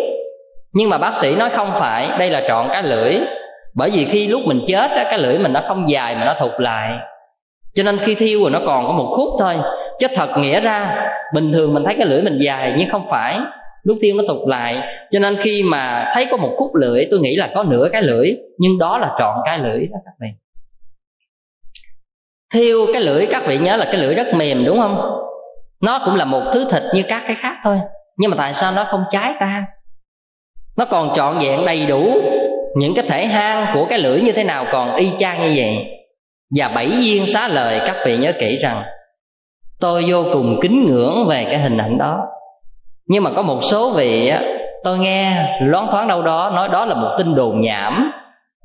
Nhưng 0.73 0.91
mà 0.91 0.99
bác 0.99 1.15
sĩ 1.15 1.37
nói 1.37 1.51
không 1.51 1.71
phải, 1.73 2.09
đây 2.19 2.31
là 2.31 2.43
trọn 2.49 2.67
cái 2.69 2.83
lưỡi. 2.83 3.15
Bởi 3.75 3.91
vì 3.91 4.05
khi 4.05 4.29
lúc 4.29 4.43
mình 4.47 4.61
chết 4.67 4.91
á, 4.91 5.05
cái 5.05 5.19
lưỡi 5.19 5.39
mình 5.39 5.53
nó 5.53 5.61
không 5.69 5.91
dài 5.91 6.15
mà 6.15 6.25
nó 6.25 6.35
thụt 6.41 6.61
lại. 6.61 6.91
Cho 7.75 7.83
nên 7.83 7.99
khi 7.99 8.15
thiêu 8.15 8.41
rồi 8.43 8.51
nó 8.51 8.61
còn 8.67 8.87
có 8.87 8.93
một 8.93 9.15
khúc 9.17 9.29
thôi. 9.41 9.55
Chứ 10.01 10.07
thật 10.15 10.29
nghĩa 10.39 10.61
ra, 10.61 11.07
bình 11.35 11.53
thường 11.53 11.75
mình 11.75 11.85
thấy 11.85 11.95
cái 11.99 12.07
lưỡi 12.07 12.23
mình 12.23 12.39
dài 12.39 12.75
nhưng 12.77 12.91
không 12.91 13.07
phải. 13.11 13.39
Lúc 13.83 13.99
thiêu 14.03 14.15
nó 14.17 14.23
tụt 14.29 14.49
lại. 14.49 14.77
Cho 15.11 15.19
nên 15.19 15.37
khi 15.37 15.63
mà 15.63 16.11
thấy 16.15 16.27
có 16.31 16.37
một 16.37 16.55
khúc 16.59 16.75
lưỡi, 16.75 17.07
tôi 17.11 17.21
nghĩ 17.21 17.37
là 17.37 17.49
có 17.55 17.65
nửa 17.65 17.89
cái 17.93 18.03
lưỡi. 18.03 18.31
Nhưng 18.59 18.79
đó 18.79 18.99
là 18.99 19.11
trọn 19.19 19.35
cái 19.45 19.59
lưỡi 19.59 19.87
đó 19.93 19.99
các 20.05 20.13
bạn 20.21 20.31
thiêu 22.53 22.87
cái 22.93 23.03
lưỡi, 23.03 23.27
các 23.27 23.47
vị 23.47 23.59
nhớ 23.59 23.77
là 23.77 23.85
cái 23.85 23.97
lưỡi 23.97 24.15
rất 24.15 24.35
mềm, 24.35 24.65
đúng 24.65 24.81
không? 24.81 25.01
Nó 25.81 26.01
cũng 26.05 26.15
là 26.15 26.25
một 26.25 26.43
thứ 26.53 26.69
thịt 26.71 26.83
như 26.95 27.03
các 27.03 27.23
cái 27.27 27.37
khác 27.41 27.57
thôi. 27.65 27.81
Nhưng 28.17 28.31
mà 28.31 28.37
tại 28.37 28.55
sao 28.55 28.73
nó 28.73 28.85
không 28.85 29.05
cháy 29.11 29.33
tan 29.41 29.65
nó 30.77 30.85
còn 30.85 31.15
trọn 31.15 31.39
vẹn, 31.39 31.67
đầy 31.67 31.87
đủ 31.87 32.15
những 32.77 32.95
cái 32.95 33.05
thể 33.09 33.27
hang 33.27 33.75
của 33.75 33.87
cái 33.91 33.99
lưỡi 33.99 34.21
như 34.21 34.33
thế 34.33 34.45
nào 34.45 34.67
còn 34.73 34.97
y 34.97 35.11
chang 35.19 35.43
như 35.43 35.53
vậy. 35.57 35.77
Và 36.57 36.69
bảy 36.69 36.89
viên 36.89 37.27
xá 37.27 37.49
lời, 37.49 37.81
các 37.87 37.97
vị 38.07 38.17
nhớ 38.17 38.33
kỹ 38.41 38.59
rằng, 38.63 38.83
tôi 39.81 40.05
vô 40.07 40.25
cùng 40.33 40.59
kính 40.63 40.85
ngưỡng 40.87 41.27
về 41.29 41.45
cái 41.45 41.59
hình 41.59 41.79
ảnh 41.79 41.99
đó. 41.99 42.19
Nhưng 43.07 43.23
mà 43.23 43.31
có 43.37 43.43
một 43.43 43.61
số 43.71 43.91
vị 43.91 44.29
á, 44.29 44.43
tôi 44.85 44.99
nghe 44.99 45.49
loáng 45.63 45.87
thoáng 45.91 46.09
đâu 46.09 46.23
đó, 46.23 46.51
nói 46.55 46.69
đó 46.69 46.85
là 46.85 46.95
một 46.95 47.15
tin 47.19 47.35
đồn 47.35 47.61
nhảm. 47.61 48.13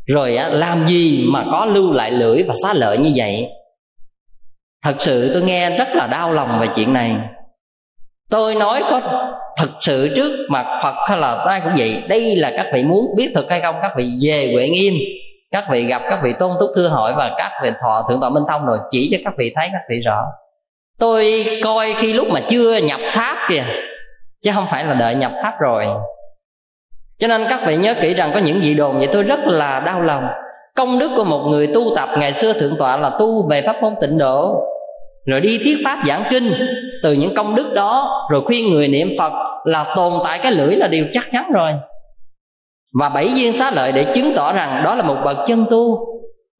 Rồi 0.07 0.35
á, 0.35 0.49
làm 0.49 0.87
gì 0.87 1.25
mà 1.27 1.43
có 1.51 1.65
lưu 1.65 1.91
lại 1.91 2.11
lưỡi 2.11 2.43
và 2.43 2.53
xá 2.63 2.73
lợi 2.73 2.97
như 2.97 3.11
vậy? 3.15 3.47
Thật 4.87 4.95
sự 4.99 5.33
tôi 5.33 5.41
nghe 5.41 5.77
rất 5.77 5.87
là 5.95 6.07
đau 6.07 6.33
lòng 6.33 6.59
về 6.61 6.67
chuyện 6.75 6.93
này. 6.93 7.15
Tôi 8.29 8.55
nói 8.55 8.83
có 8.91 9.01
thật 9.57 9.69
sự 9.81 10.13
trước 10.15 10.31
mặt 10.49 10.79
phật 10.83 10.95
hay 11.07 11.17
là 11.17 11.35
ai 11.35 11.61
cũng 11.61 11.73
vậy. 11.77 12.03
Đây 12.09 12.35
là 12.35 12.51
các 12.57 12.65
vị 12.73 12.83
muốn 12.83 13.15
biết 13.17 13.31
thực 13.35 13.49
hay 13.49 13.61
không, 13.61 13.75
các 13.81 13.91
vị 13.97 14.09
về 14.21 14.51
huệ 14.53 14.69
nghiêm, 14.69 14.93
các 15.51 15.65
vị 15.71 15.85
gặp, 15.85 16.01
các 16.09 16.19
vị 16.23 16.33
tôn 16.39 16.51
túc 16.59 16.69
thưa 16.75 16.87
hỏi 16.87 17.13
và 17.17 17.31
các 17.37 17.51
vị 17.63 17.69
thọ 17.81 18.05
thượng 18.09 18.21
tọa 18.21 18.29
minh 18.29 18.43
thông 18.49 18.65
rồi, 18.65 18.77
chỉ 18.91 19.09
cho 19.11 19.17
các 19.25 19.33
vị 19.37 19.51
thấy, 19.55 19.69
các 19.71 19.81
vị 19.89 19.95
rõ. 20.05 20.23
Tôi 20.99 21.45
coi 21.63 21.93
khi 21.93 22.13
lúc 22.13 22.27
mà 22.29 22.39
chưa 22.49 22.77
nhập 22.77 22.99
tháp 23.13 23.37
kìa, 23.49 23.63
chứ 24.43 24.51
không 24.53 24.67
phải 24.71 24.85
là 24.85 24.93
đợi 24.93 25.15
nhập 25.15 25.31
tháp 25.43 25.59
rồi. 25.59 25.85
Cho 27.19 27.27
nên 27.27 27.45
các 27.49 27.59
vị 27.65 27.77
nhớ 27.77 27.93
kỹ 28.01 28.13
rằng 28.13 28.31
có 28.33 28.39
những 28.39 28.61
vị 28.61 28.73
đồn 28.73 28.97
vậy 28.97 29.09
tôi 29.13 29.23
rất 29.23 29.39
là 29.43 29.79
đau 29.79 30.01
lòng. 30.01 30.27
Công 30.75 30.99
đức 30.99 31.11
của 31.15 31.23
một 31.23 31.39
người 31.49 31.67
tu 31.67 31.95
tập 31.95 32.09
ngày 32.17 32.33
xưa 32.33 32.53
thượng 32.53 32.75
tọa 32.79 32.97
là 32.97 33.09
tu 33.19 33.49
về 33.49 33.61
pháp 33.61 33.81
môn 33.81 33.95
tịnh 34.01 34.17
độ 34.17 34.63
rồi 35.27 35.41
đi 35.41 35.57
thuyết 35.57 35.77
pháp 35.85 35.99
giảng 36.07 36.23
kinh. 36.29 36.53
Từ 37.03 37.13
những 37.13 37.35
công 37.35 37.55
đức 37.55 37.73
đó, 37.73 38.21
rồi 38.31 38.41
khuyên 38.41 38.73
người 38.73 38.87
niệm 38.87 39.09
phật 39.19 39.33
là 39.65 39.85
tồn 39.95 40.13
tại 40.23 40.39
cái 40.39 40.51
lưỡi 40.51 40.75
là 40.75 40.87
điều 40.87 41.05
chắc 41.13 41.27
chắn 41.31 41.51
rồi. 41.53 41.71
Và 42.99 43.09
bảy 43.09 43.27
viên 43.35 43.53
xá 43.53 43.71
lợi 43.71 43.91
để 43.91 44.05
chứng 44.15 44.33
tỏ 44.35 44.53
rằng 44.53 44.83
đó 44.83 44.95
là 44.95 45.03
một 45.03 45.17
bậc 45.25 45.37
chân 45.47 45.65
tu. 45.71 45.97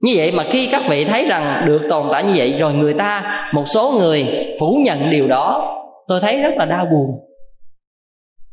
Như 0.01 0.13
vậy 0.15 0.31
mà 0.31 0.43
khi 0.43 0.65
các 0.71 0.81
vị 0.89 1.05
thấy 1.05 1.25
rằng 1.25 1.63
được 1.67 1.81
tồn 1.89 2.05
tại 2.11 2.23
như 2.23 2.33
vậy, 2.35 2.55
rồi 2.59 2.73
người 2.73 2.93
ta, 2.93 3.23
một 3.53 3.63
số 3.67 3.91
người 3.99 4.27
phủ 4.59 4.81
nhận 4.85 5.09
điều 5.09 5.27
đó, 5.27 5.73
tôi 6.07 6.19
thấy 6.19 6.41
rất 6.41 6.51
là 6.57 6.65
đau 6.65 6.85
buồn. 6.91 7.23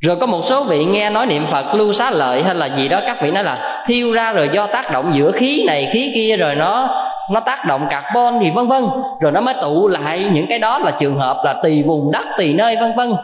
Rồi 0.01 0.17
có 0.17 0.27
một 0.27 0.41
số 0.45 0.65
vị 0.65 0.85
nghe 0.85 1.11
nói 1.11 1.27
niệm 1.27 1.43
phật 1.51 1.75
lưu 1.75 1.93
xá 1.93 2.11
lợi 2.11 2.43
hay 2.43 2.55
là 2.55 2.79
gì 2.79 2.89
đó, 2.89 3.01
các 3.07 3.19
vị 3.23 3.31
nói 3.31 3.45
là 3.45 3.85
thiêu 3.89 4.13
ra 4.13 4.33
rồi 4.33 4.51
do 4.53 4.67
tác 4.67 4.93
động 4.93 5.13
giữa 5.19 5.33
khí 5.33 5.65
này, 5.67 5.89
khí 5.93 6.13
kia, 6.15 6.37
rồi 6.37 6.55
nó 6.55 7.04
nó 7.31 7.41
tác 7.41 7.65
động 7.65 7.87
carbon 7.91 8.39
thì 8.41 8.51
vân 8.51 8.69
vân. 8.69 8.87
Rồi 9.21 9.33
nó 9.33 9.41
mới 9.41 9.55
tụ 9.63 9.89
lại 9.89 10.29
những 10.33 10.47
cái 10.51 10.59
đó 10.59 10.79
là 10.79 10.91
trường 10.91 11.19
hợp 11.19 11.37
là 11.45 11.55
tùy 11.63 11.83
vùng 11.87 12.13
đất 12.13 12.25
tùy 12.39 12.55
nơi, 12.55 12.77
vân 12.81 12.97
vân. 12.97 13.15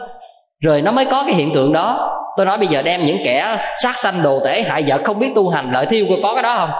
Rồi 0.63 0.81
nó 0.81 0.91
mới 0.91 1.05
có 1.05 1.23
cái 1.25 1.35
hiện 1.35 1.53
tượng 1.53 1.73
đó. 1.73 2.17
Tôi 2.37 2.45
nói 2.45 2.57
bây 2.57 2.67
giờ 2.67 2.81
đem 2.81 3.05
những 3.05 3.17
kẻ 3.25 3.57
sát 3.83 3.97
sanh 3.97 4.21
đồ 4.21 4.39
tể 4.45 4.61
hại 4.61 4.83
vợ 4.87 4.99
không 5.05 5.19
biết 5.19 5.31
tu 5.35 5.49
hành 5.49 5.71
lợi 5.71 5.85
thiêu 5.85 6.05
có 6.23 6.33
cái 6.33 6.43
đó 6.43 6.55
không? 6.55 6.71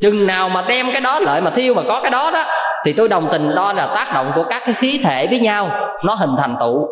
Chừng 0.00 0.26
nào 0.26 0.48
mà 0.48 0.64
đem 0.68 0.86
cái 0.92 1.00
đó 1.00 1.20
lợi 1.20 1.40
mà 1.40 1.50
thiêu 1.50 1.74
mà 1.74 1.82
có 1.88 2.00
cái 2.00 2.10
đó 2.10 2.30
đó, 2.30 2.44
thì 2.84 2.92
tôi 2.92 3.08
đồng 3.08 3.28
tình 3.32 3.54
đó 3.54 3.72
là 3.72 3.86
tác 3.86 4.14
động 4.14 4.32
của 4.34 4.44
các 4.50 4.62
cái 4.66 4.74
khí 4.74 5.00
thể 5.04 5.26
với 5.26 5.38
nhau. 5.38 5.70
Nó 6.04 6.14
hình 6.14 6.30
thành 6.38 6.56
tụ. 6.60 6.86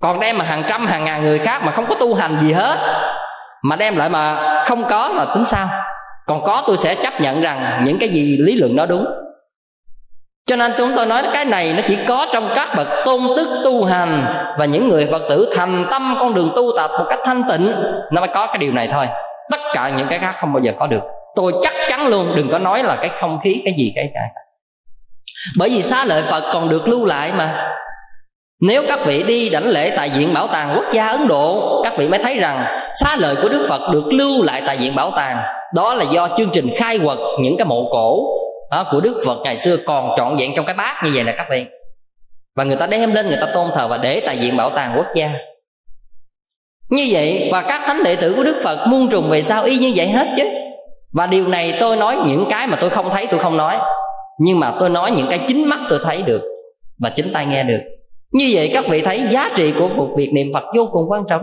Còn 0.00 0.20
đem 0.20 0.38
mà 0.38 0.44
hàng 0.44 0.62
trăm, 0.68 0.86
hàng 0.86 1.04
ngàn 1.04 1.22
người 1.22 1.38
khác 1.38 1.62
mà 1.64 1.72
không 1.72 1.86
có 1.88 1.94
tu 1.94 2.14
hành 2.14 2.38
gì 2.42 2.52
hết, 2.52 2.76
mà 3.62 3.76
đem 3.76 3.96
lại 3.96 4.08
mà 4.08 4.36
không 4.64 4.84
có 4.84 5.08
là 5.08 5.24
tính 5.34 5.44
sao? 5.44 5.68
Còn 6.26 6.42
có 6.44 6.62
tôi 6.66 6.76
sẽ 6.76 6.94
chấp 6.94 7.20
nhận 7.20 7.40
rằng 7.40 7.84
những 7.86 7.98
cái 7.98 8.08
gì 8.08 8.36
lý 8.36 8.56
luận 8.56 8.76
đó 8.76 8.86
đúng. 8.86 9.06
Cho 10.46 10.56
nên 10.56 10.72
chúng 10.78 10.92
tôi 10.96 11.06
nói 11.06 11.22
cái 11.32 11.44
này 11.44 11.74
nó 11.76 11.82
chỉ 11.88 11.98
có 12.08 12.26
trong 12.32 12.48
các 12.54 12.68
bậc 12.76 12.88
tôn 13.04 13.20
tức 13.36 13.48
tu 13.64 13.84
hành 13.84 14.24
và 14.58 14.64
những 14.64 14.88
người 14.88 15.08
phật 15.12 15.22
tử 15.28 15.52
thành 15.56 15.84
tâm 15.90 16.16
con 16.20 16.34
đường 16.34 16.52
tu 16.56 16.72
tập 16.76 16.90
một 16.98 17.04
cách 17.08 17.18
thanh 17.24 17.42
tịnh, 17.48 17.72
nó 18.12 18.20
mới 18.20 18.28
có 18.34 18.46
cái 18.46 18.58
điều 18.58 18.72
này 18.72 18.88
thôi. 18.92 19.08
Tất 19.50 19.60
cả 19.72 19.92
những 19.96 20.06
cái 20.10 20.18
khác 20.18 20.34
không 20.40 20.52
bao 20.52 20.62
giờ 20.62 20.72
có 20.78 20.86
được. 20.86 21.02
Tôi 21.36 21.52
chắc 21.62 21.72
chắn 21.88 22.06
luôn, 22.06 22.32
đừng 22.36 22.50
có 22.50 22.58
nói 22.58 22.82
là 22.82 22.96
cái 22.96 23.10
không 23.20 23.38
khí, 23.44 23.62
cái 23.64 23.74
gì, 23.78 23.92
cái 23.94 24.10
cái 24.14 24.28
bởi 25.58 25.68
vì 25.68 25.82
xá 25.82 26.04
lợi 26.04 26.22
phật 26.22 26.42
còn 26.52 26.68
được 26.68 26.88
lưu 26.88 27.04
lại 27.04 27.32
mà 27.36 27.72
nếu 28.60 28.82
các 28.88 29.06
vị 29.06 29.22
đi 29.22 29.48
đảnh 29.48 29.68
lễ 29.68 29.92
tại 29.96 30.10
viện 30.16 30.34
bảo 30.34 30.46
tàng 30.46 30.72
quốc 30.74 30.84
gia 30.92 31.06
ấn 31.06 31.28
độ 31.28 31.80
các 31.84 31.98
vị 31.98 32.08
mới 32.08 32.18
thấy 32.18 32.38
rằng 32.38 32.64
xá 33.00 33.16
lợi 33.16 33.36
của 33.42 33.48
đức 33.48 33.66
phật 33.68 33.92
được 33.92 34.04
lưu 34.06 34.42
lại 34.42 34.62
tại 34.66 34.76
viện 34.76 34.94
bảo 34.94 35.10
tàng. 35.16 35.36
Đó 35.74 35.94
là 35.94 36.04
do 36.10 36.28
chương 36.36 36.50
trình 36.52 36.70
khai 36.78 36.98
quật 36.98 37.18
những 37.40 37.56
cái 37.56 37.64
mộ 37.64 37.88
cổ 37.92 38.36
đó, 38.70 38.84
của 38.90 39.00
đức 39.00 39.22
phật 39.26 39.38
ngày 39.44 39.56
xưa 39.56 39.76
còn 39.86 40.10
trọn 40.16 40.36
vẹn 40.36 40.52
trong 40.56 40.66
cái 40.66 40.74
bát 40.78 41.00
như 41.04 41.10
vậy 41.14 41.24
nè 41.24 41.34
các 41.36 41.46
vị. 41.50 41.64
Và 42.56 42.64
người 42.64 42.76
ta 42.76 42.86
đem 42.86 43.14
lên 43.14 43.28
người 43.28 43.38
ta 43.40 43.46
tôn 43.54 43.66
thờ 43.74 43.88
và 43.88 43.98
để 43.98 44.22
tại 44.26 44.36
viện 44.36 44.56
bảo 44.56 44.70
tàng 44.70 44.92
quốc 44.96 45.06
gia. 45.14 45.30
Như 46.90 47.06
vậy 47.10 47.48
và 47.52 47.62
các 47.62 47.82
thánh 47.86 48.02
đệ 48.02 48.16
tử 48.16 48.34
của 48.36 48.44
đức 48.44 48.60
phật 48.64 48.86
muôn 48.86 49.08
trùng 49.10 49.30
về 49.30 49.42
sao 49.42 49.64
y 49.64 49.78
như 49.78 49.92
vậy 49.96 50.08
hết 50.08 50.26
chứ? 50.36 50.44
Và 51.12 51.26
điều 51.26 51.48
này 51.48 51.74
tôi 51.80 51.96
nói 51.96 52.16
những 52.26 52.46
cái 52.50 52.66
mà 52.66 52.76
tôi 52.80 52.90
không 52.90 53.10
thấy 53.14 53.26
tôi 53.26 53.40
không 53.40 53.56
nói. 53.56 53.78
Nhưng 54.38 54.60
mà 54.60 54.72
tôi 54.80 54.90
nói 54.90 55.10
những 55.10 55.26
cái 55.30 55.40
chính 55.48 55.68
mắt 55.68 55.78
tôi 55.90 55.98
thấy 56.04 56.22
được 56.22 56.42
và 56.98 57.10
chính 57.10 57.32
tai 57.32 57.46
nghe 57.46 57.62
được 57.62 57.80
như 58.36 58.50
vậy 58.52 58.70
các 58.74 58.84
vị 58.88 59.02
thấy 59.02 59.22
giá 59.30 59.50
trị 59.56 59.72
của 59.78 59.88
một 59.88 60.08
việc 60.16 60.30
niệm 60.32 60.46
phật 60.54 60.64
vô 60.76 60.88
cùng 60.92 61.10
quan 61.10 61.22
trọng. 61.28 61.42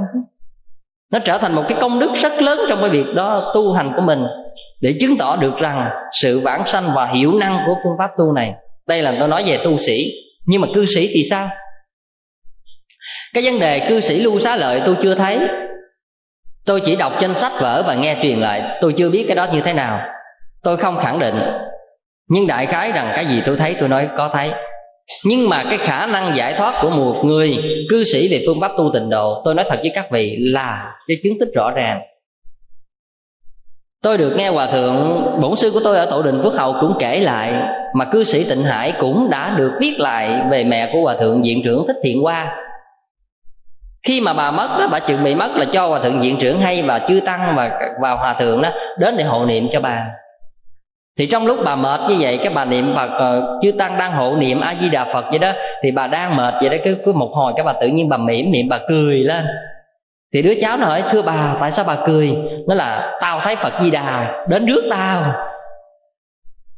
Nó 1.12 1.20
trở 1.20 1.38
thành 1.38 1.56
một 1.56 1.64
cái 1.70 1.78
công 1.82 2.00
đức 2.00 2.12
rất 2.16 2.34
lớn 2.34 2.60
trong 2.70 2.82
cái 2.82 2.90
việc 2.90 3.06
đó 3.16 3.52
tu 3.56 3.74
hành 3.74 3.92
của 3.96 4.02
mình, 4.02 4.24
để 4.82 4.96
chứng 5.00 5.18
tỏ 5.18 5.36
được 5.36 5.58
rằng 5.58 5.90
sự 6.22 6.40
vãng 6.40 6.68
sanh 6.68 6.94
và 6.96 7.06
hiểu 7.06 7.34
năng 7.40 7.58
của 7.66 7.76
phương 7.84 7.94
pháp 8.00 8.12
tu 8.18 8.34
này. 8.34 8.54
Đây 8.88 9.02
là 9.02 9.16
tôi 9.20 9.28
nói 9.28 9.44
về 9.46 9.58
tu 9.64 9.78
sĩ. 9.78 10.12
Nhưng 10.46 10.62
mà 10.62 10.68
cư 10.76 10.86
sĩ 10.86 11.10
thì 11.14 11.24
sao? 11.30 11.50
Cái 13.34 13.44
vấn 13.44 13.60
đề 13.60 13.80
cư 13.90 14.00
sĩ 14.00 14.20
lưu 14.20 14.40
xá 14.40 14.56
lợi 14.56 14.82
tôi 14.86 14.96
chưa 15.02 15.16
thấy. 15.16 15.40
Tôi 16.66 16.82
chỉ 16.86 16.96
đọc 16.96 17.14
trên 17.22 17.34
sách 17.34 17.52
vở 17.62 17.84
và 17.88 17.96
nghe 17.96 18.18
truyền 18.22 18.40
lại. 18.40 18.78
Tôi 18.82 18.94
chưa 18.98 19.10
biết 19.10 19.26
cái 19.28 19.36
đó 19.36 19.48
như 19.54 19.62
thế 19.66 19.74
nào. 19.74 20.00
Tôi 20.64 20.78
không 20.78 20.98
khẳng 20.98 21.20
định. 21.20 21.36
Nhưng 22.30 22.48
đại 22.48 22.66
khái 22.66 22.92
rằng 22.92 23.12
cái 23.16 23.26
gì 23.26 23.42
tôi 23.46 23.58
thấy, 23.58 23.76
tôi 23.80 23.90
nói 23.90 24.10
có 24.18 24.30
thấy 24.34 24.52
nhưng 25.24 25.50
mà 25.50 25.64
cái 25.64 25.78
khả 25.78 26.08
năng 26.08 26.36
giải 26.36 26.54
thoát 26.54 26.74
của 26.82 26.90
một 26.90 27.22
người 27.26 27.58
cư 27.90 28.04
sĩ 28.04 28.28
về 28.32 28.44
phương 28.48 28.62
pháp 28.62 28.72
tu 28.78 28.92
tịnh 28.94 29.10
độ, 29.10 29.42
tôi 29.46 29.56
nói 29.56 29.66
thật 29.70 29.80
với 29.82 29.92
các 29.96 30.12
vị, 30.12 30.36
là 30.40 30.92
cái 31.08 31.18
chứng 31.24 31.40
tích 31.40 31.50
rõ 31.56 31.72
ràng. 31.76 32.02
Tôi 34.04 34.18
được 34.18 34.34
nghe 34.38 34.50
hòa 34.50 34.66
thượng, 34.66 35.26
bổn 35.42 35.56
sư 35.56 35.72
của 35.72 35.82
tôi 35.84 35.98
ở 35.98 36.06
tổ 36.06 36.22
đình 36.22 36.42
phước 36.44 36.54
hậu 36.54 36.76
cũng 36.82 36.94
kể 37.00 37.20
lại, 37.20 37.54
mà 37.94 38.06
cư 38.06 38.24
sĩ 38.24 38.44
tịnh 38.44 38.64
hải 38.64 38.94
cũng 39.00 39.30
đã 39.30 39.56
được 39.58 39.72
viết 39.80 40.00
lại 40.00 40.42
về 40.52 40.64
mẹ 40.64 40.90
của 40.94 41.02
hòa 41.02 41.16
thượng 41.20 41.42
viện 41.42 41.62
trưởng 41.64 41.88
thích 41.88 41.98
thiện 42.04 42.22
hoa. 42.22 42.56
Khi 44.08 44.22
mà 44.22 44.34
bà 44.34 44.52
mất 44.52 44.70
đó, 44.80 44.88
bà 44.92 45.00
chuẩn 45.00 45.24
bị 45.24 45.36
mất 45.36 45.52
là 45.56 45.66
cho 45.74 45.88
hòa 45.88 46.00
thượng 46.00 46.22
viện 46.22 46.38
trưởng 46.40 46.62
hay 46.62 46.84
và 46.84 47.00
chư 47.08 47.20
tăng 47.26 47.54
và 47.58 47.80
vào 48.02 48.18
hòa 48.18 48.34
thượng 48.34 48.62
đó 48.62 48.70
đến 49.00 49.18
để 49.18 49.24
hộ 49.24 49.46
niệm 49.46 49.68
cho 49.74 49.82
bà 49.82 50.06
thì 51.18 51.26
trong 51.26 51.48
lúc 51.48 51.60
bà 51.66 51.76
mệt 51.76 52.00
như 52.10 52.16
vậy 52.20 52.40
cái 52.44 52.54
bà 52.54 52.66
niệm 52.66 52.96
phật 52.96 53.10
uh, 53.38 53.64
chư 53.64 53.72
tăng 53.72 53.98
đang 53.98 54.12
hộ 54.12 54.36
niệm 54.36 54.62
a 54.62 54.76
di 54.82 54.90
đà 54.90 55.06
phật 55.14 55.26
vậy 55.30 55.40
đó 55.40 55.52
thì 55.84 55.92
bà 55.92 56.08
đang 56.08 56.36
mệt 56.36 56.54
vậy 56.62 56.70
đó 56.70 56.78
cứ 56.86 56.98
cứ 57.06 57.14
một 57.14 57.32
hồi 57.34 57.54
cái 57.56 57.64
bà 57.64 57.74
tự 57.74 57.88
nhiên 57.88 58.10
bà 58.10 58.18
mỉm 58.18 58.52
niệm 58.52 58.70
bà 58.70 58.80
cười 58.90 59.16
lên. 59.16 59.46
Thì 60.34 60.42
đứa 60.42 60.54
cháu 60.62 60.78
nó 60.78 60.86
hỏi 60.86 61.04
thưa 61.12 61.22
bà 61.22 61.56
tại 61.62 61.72
sao 61.72 61.86
bà 61.86 61.96
cười? 62.08 62.36
Nó 62.68 62.76
là 62.76 63.18
tao 63.22 63.40
thấy 63.40 63.56
phật 63.56 63.74
di 63.82 63.92
đà 63.92 64.44
đến 64.50 64.66
rước 64.66 64.84
tao. 64.90 65.34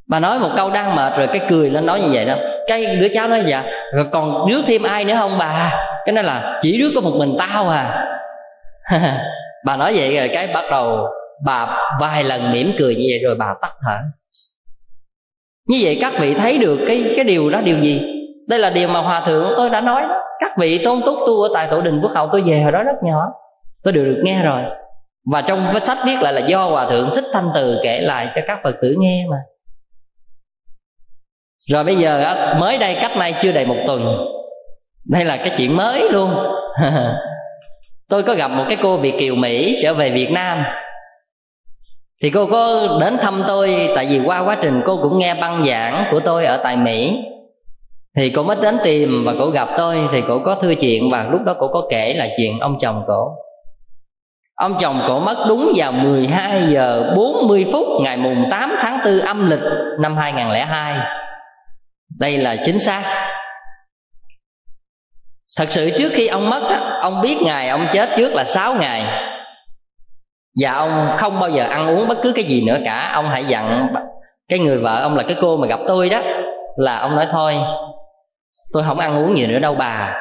Bà 0.08 0.20
nói 0.20 0.40
một 0.40 0.50
câu 0.56 0.70
đang 0.70 0.96
mệt 0.96 1.18
rồi 1.18 1.28
cái 1.28 1.42
cười 1.50 1.70
lên 1.70 1.86
nói 1.86 2.00
như 2.00 2.10
vậy 2.14 2.26
đó. 2.26 2.36
Cái 2.68 2.96
đứa 2.96 3.08
cháu 3.14 3.28
nói 3.28 3.44
dạ 3.48 3.64
rồi 3.94 4.06
còn 4.12 4.50
rước 4.50 4.62
thêm 4.68 4.84
ai 4.84 5.06
nữa 5.06 5.16
không 5.18 5.38
bà? 5.38 5.74
Cái 6.06 6.14
nói 6.14 6.24
là 6.24 6.60
chỉ 6.62 6.82
rước 6.82 6.92
có 6.96 7.02
một 7.02 7.14
mình 7.18 7.36
tao 7.40 7.70
à. 7.70 8.06
Bà 9.66 9.78
nói 9.78 9.94
vậy 9.96 10.18
rồi 10.18 10.30
cái 10.34 10.48
bắt 10.54 10.66
đầu 10.72 11.08
bà 11.46 11.68
vài 12.00 12.24
lần 12.24 12.52
mỉm 12.52 12.74
cười 12.80 12.96
như 12.96 13.06
vậy 13.10 13.20
rồi 13.24 13.36
bà 13.40 13.54
tắt 13.62 13.72
thở 13.86 13.98
như 15.68 15.80
vậy 15.82 15.98
các 16.02 16.14
vị 16.20 16.34
thấy 16.34 16.58
được 16.58 16.80
cái 16.88 17.14
cái 17.16 17.26
điều 17.26 17.50
đó 17.50 17.62
điều 17.62 17.80
gì? 17.80 18.02
Đây 18.48 18.60
là 18.60 18.70
điều 18.70 18.88
mà 18.88 19.00
hòa 19.00 19.22
thượng 19.26 19.54
tôi 19.58 19.70
đã 19.70 19.82
nói 19.82 20.02
đó. 20.02 20.22
Các 20.40 20.52
vị 20.60 20.84
tôn 20.84 21.02
túc 21.06 21.18
tu 21.28 21.42
ở 21.42 21.50
tại 21.54 21.68
tổ 21.72 21.82
đình 21.82 22.02
quốc 22.02 22.12
hậu, 22.16 22.30
tôi 22.32 22.42
về 22.42 22.62
hồi 22.62 22.72
đó 22.72 22.84
rất 22.84 22.96
nhỏ. 23.04 23.22
Tôi 23.84 23.94
đều 23.94 24.06
được 24.06 24.22
nghe 24.24 24.44
rồi. 24.44 24.62
Và 25.32 25.42
trong 25.42 25.70
cái 25.72 25.82
sách 25.82 25.98
viết 26.06 26.22
lại 26.22 26.34
là 26.34 26.42
do 26.48 26.66
hòa 26.66 26.90
thượng 26.90 27.12
thích 27.16 27.26
thanh 27.34 27.52
từ 27.56 27.80
kể 27.84 28.02
lại 28.02 28.32
cho 28.36 28.42
các 28.48 28.60
phật 28.64 28.76
tử 28.82 28.96
nghe 29.00 29.26
mà. 29.30 29.38
Rồi 31.70 31.84
bây 31.84 31.96
giờ 31.96 32.36
mới 32.60 32.78
đây 32.78 32.98
cách 33.02 33.18
nay 33.18 33.36
chưa 33.42 33.52
đầy 33.52 33.66
một 33.66 33.78
tuần. 33.88 34.26
Đây 35.06 35.26
là 35.26 35.38
cái 35.38 35.52
chuyện 35.58 35.78
mới 35.78 36.12
luôn. 36.12 36.36
Tôi 38.10 38.24
có 38.24 38.36
gặp 38.36 38.52
một 38.52 38.66
cái 38.68 38.78
cô 38.84 38.98
việt 38.98 39.14
kiều 39.20 39.36
mỹ 39.36 39.80
trở 39.84 39.94
về 39.94 40.10
việt 40.10 40.32
nam 40.32 40.64
thì 42.22 42.30
cô 42.30 42.46
có 42.46 42.88
đến 43.02 43.18
thăm 43.18 43.44
tôi, 43.48 43.90
tại 43.96 44.06
vì 44.06 44.22
qua 44.26 44.40
quá 44.40 44.58
trình 44.62 44.82
cô 44.86 45.00
cũng 45.02 45.20
nghe 45.20 45.34
băng 45.34 45.66
giảng 45.66 46.08
của 46.12 46.20
tôi 46.26 46.46
ở 46.46 46.58
tại 46.58 46.78
mỹ. 46.78 47.18
Thì 48.18 48.30
cô 48.30 48.44
mới 48.44 48.58
đến 48.62 48.78
tìm 48.84 49.24
và 49.26 49.34
cô 49.40 49.50
gặp 49.50 49.70
tôi, 49.78 50.08
thì 50.12 50.22
cô 50.28 50.40
có 50.46 50.56
thưa 50.56 50.76
chuyện 50.76 51.12
và 51.12 51.24
lúc 51.32 51.42
đó 51.46 51.56
cô 51.60 51.68
có 51.68 51.88
kể 51.90 52.14
là 52.14 52.28
chuyện 52.38 52.60
ông 52.60 52.78
chồng 52.80 53.04
cổ 53.08 53.36
Ông 54.56 54.78
chồng 54.80 55.02
cổ 55.08 55.20
mất 55.20 55.46
đúng 55.48 55.72
vào 55.76 55.92
12 55.92 56.64
giờ 56.74 57.14
40 57.16 57.66
phút 57.72 57.88
ngày 58.02 58.18
mùng 58.18 58.48
8 58.52 58.76
tháng 58.82 59.00
4 59.06 59.20
âm 59.20 59.50
lịch 59.50 59.60
năm 60.00 60.18
2002 60.18 61.00
Đây 62.20 62.38
là 62.38 62.56
chính 62.66 62.80
xác. 62.80 63.04
Thật 65.58 65.72
sự 65.72 65.90
trước 65.98 66.12
khi 66.14 66.28
ông 66.28 66.50
mất 66.50 66.62
ông 67.02 67.22
biết 67.22 67.38
ngày 67.42 67.70
ông 67.70 67.88
chết 67.94 68.10
trước 68.18 68.34
là 68.34 68.44
6 68.44 68.74
ngày 68.74 69.06
và 70.62 70.72
ông 70.72 71.18
không 71.18 71.40
bao 71.40 71.50
giờ 71.50 71.64
ăn 71.64 71.88
uống 71.88 72.08
bất 72.08 72.18
cứ 72.24 72.32
cái 72.36 72.44
gì 72.44 72.62
nữa 72.62 72.78
cả. 72.86 73.12
Ông 73.14 73.30
hãy 73.30 73.46
dặn 73.46 73.88
cái 74.48 74.60
người 74.60 74.78
vợ 74.78 75.02
ông 75.02 75.16
là 75.16 75.24
cái 75.24 75.38
cô 75.42 75.58
mà 75.58 75.68
gặp 75.68 75.80
tôi 75.88 76.10
đó, 76.10 76.22
là 76.76 76.98
ông 76.98 77.16
nói, 77.16 77.28
thôi, 77.32 77.56
tôi 78.74 78.84
không 78.84 79.00
ăn 79.00 79.26
uống 79.26 79.38
gì 79.38 79.48
nữa 79.48 79.60
đâu 79.60 79.76
bà. 79.76 80.16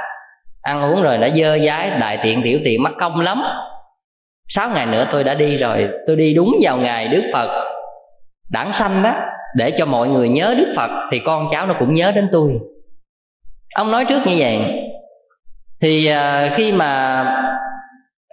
Ăn 0.62 0.82
uống 0.82 1.02
rồi 1.02 1.18
đã 1.18 1.28
dơ 1.28 1.58
dái, 1.66 1.90
đại 1.90 2.18
tiện 2.22 2.42
tiểu 2.44 2.58
tiện 2.64 2.82
mất 2.82 2.90
công 3.00 3.20
lắm. 3.20 3.42
Sáu 4.48 4.70
ngày 4.70 4.86
nữa 4.86 5.06
tôi 5.12 5.24
đã 5.24 5.34
đi 5.34 5.56
rồi. 5.56 5.88
Tôi 6.06 6.16
đi 6.16 6.34
đúng 6.34 6.56
vào 6.62 6.76
ngày 6.76 7.08
đức 7.08 7.22
phật 7.32 7.48
đản 8.50 8.72
sanh 8.72 9.02
đó, 9.02 9.12
để 9.56 9.70
cho 9.70 9.86
mọi 9.86 10.08
người 10.08 10.28
nhớ 10.28 10.54
đức 10.58 10.72
phật, 10.76 10.90
thì 11.12 11.18
con 11.18 11.48
cháu 11.52 11.66
nó 11.66 11.74
cũng 11.78 11.94
nhớ 11.94 12.12
đến 12.14 12.28
tôi. 12.32 12.52
Ông 13.74 13.90
nói 13.90 14.04
trước 14.04 14.26
như 14.26 14.34
vậy. 14.38 14.80
Thì 15.80 16.06
ờ, 16.06 16.48
khi 16.56 16.72
mà 16.72 17.24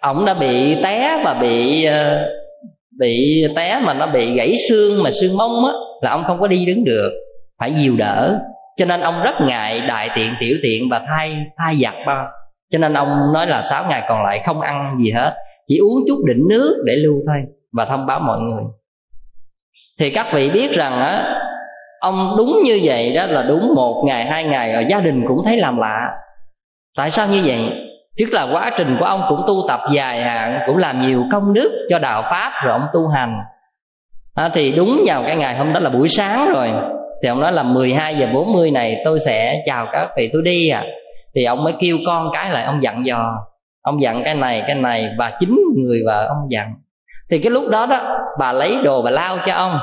ổng 0.01 0.25
đã 0.25 0.33
bị 0.33 0.75
té 0.83 1.21
và 1.25 1.33
bị 1.33 1.83
ờ, 1.85 2.27
bị 2.99 3.45
té 3.55 3.79
mà 3.83 3.93
nó 3.93 4.07
bị 4.07 4.35
gãy 4.35 4.55
xương 4.69 5.03
mà 5.03 5.09
xương 5.21 5.37
mông 5.37 5.65
á, 5.65 5.71
là 6.01 6.11
ông 6.11 6.23
không 6.23 6.39
có 6.39 6.47
đi 6.47 6.65
đứng 6.65 6.83
được, 6.83 7.11
phải 7.59 7.73
dìu 7.73 7.95
đỡ. 7.97 8.39
Cho 8.77 8.85
nên 8.85 9.01
ông 9.01 9.23
rất 9.23 9.41
ngại 9.41 9.81
đại 9.87 10.09
tiện, 10.15 10.33
tiểu 10.39 10.57
tiện 10.63 10.89
và 10.89 11.01
thay 11.07 11.37
thay 11.57 11.79
giặt 11.83 11.95
bao 12.07 12.27
cho 12.71 12.77
nên 12.77 12.93
ông 12.93 13.33
nói 13.33 13.47
là 13.47 13.61
6 13.61 13.85
ngày 13.89 14.03
còn 14.09 14.23
lại 14.23 14.41
không 14.45 14.61
ăn 14.61 14.97
gì 15.03 15.11
hết, 15.11 15.35
chỉ 15.67 15.77
uống 15.77 16.03
chút 16.07 16.23
đỉnh 16.27 16.47
nước 16.49 16.83
để 16.85 16.95
lưu 16.95 17.13
thôi 17.27 17.37
và 17.73 17.85
thông 17.85 18.05
báo 18.05 18.19
mọi 18.19 18.39
người. 18.39 18.63
Thì 19.99 20.09
các 20.09 20.27
vị 20.33 20.49
biết 20.49 20.71
rằng 20.71 20.93
á, 20.93 21.35
ông 21.99 22.35
đúng 22.37 22.59
như 22.63 22.79
vậy 22.83 23.13
đó 23.15 23.25
là 23.25 23.43
đúng 23.43 23.73
một 23.75 24.03
ngày, 24.07 24.25
hai 24.25 24.43
ngày, 24.43 24.73
rồi 24.73 24.85
gia 24.89 24.99
đình 24.99 25.23
cũng 25.27 25.37
thấy 25.45 25.57
làm 25.57 25.77
lạ. 25.77 26.09
Tại 26.97 27.11
sao 27.11 27.27
như 27.27 27.41
vậy? 27.45 27.59
Tức 28.20 28.30
là 28.32 28.47
quá 28.51 28.72
trình 28.78 28.97
của 28.99 29.05
ông 29.05 29.22
cũng 29.30 29.43
tu 29.47 29.68
tập 29.68 29.80
dài 29.93 30.22
hạn 30.22 30.59
cũng 30.68 30.78
làm 30.78 31.01
nhiều 31.01 31.24
công 31.32 31.53
đức 31.53 31.88
cho 31.89 31.99
đạo 31.99 32.22
pháp 32.22 32.51
rồi 32.64 32.74
ông 32.74 32.88
tu 32.93 33.07
hành. 33.07 33.38
À, 34.36 34.49
thì 34.53 34.72
đúng 34.72 35.03
vào 35.05 35.24
cái 35.28 35.36
ngày 35.36 35.57
hôm 35.57 35.74
đó 35.74 35.80
là 35.80 35.89
buổi 35.89 36.09
sáng 36.09 36.49
rồi. 36.53 36.70
Thì 37.24 37.30
ông 37.30 37.39
nói 37.39 37.51
là 37.53 37.64
12 37.64 38.16
giờ 38.16 38.28
40 38.34 38.72
này 38.72 39.01
tôi 39.05 39.20
sẽ 39.20 39.64
chào 39.66 39.88
các 39.91 40.09
vị 40.18 40.30
tôi 40.34 40.41
đi 40.41 40.70
à 40.70 40.84
thì 41.36 41.43
ông 41.43 41.64
mới 41.64 41.74
kêu 41.80 41.97
con 42.07 42.30
cái 42.34 42.49
lại 42.49 42.64
ông 42.64 42.84
dặn 42.84 43.05
dò. 43.05 43.34
Ông 43.82 44.01
dặn 44.01 44.24
cái 44.24 44.36
này 44.36 44.64
cái 44.68 44.76
này 44.76 45.09
và 45.18 45.32
chính 45.39 45.59
người 45.78 45.99
vợ 46.05 46.26
ông 46.28 46.47
dặn. 46.51 46.74
Thì 47.30 47.39
cái 47.39 47.51
lúc 47.51 47.70
đó 47.70 47.86
đó 47.86 48.18
bà 48.39 48.53
lấy 48.53 48.78
đồ 48.84 49.01
bà 49.01 49.12
lao 49.12 49.38
cho 49.45 49.53
ông. 49.53 49.80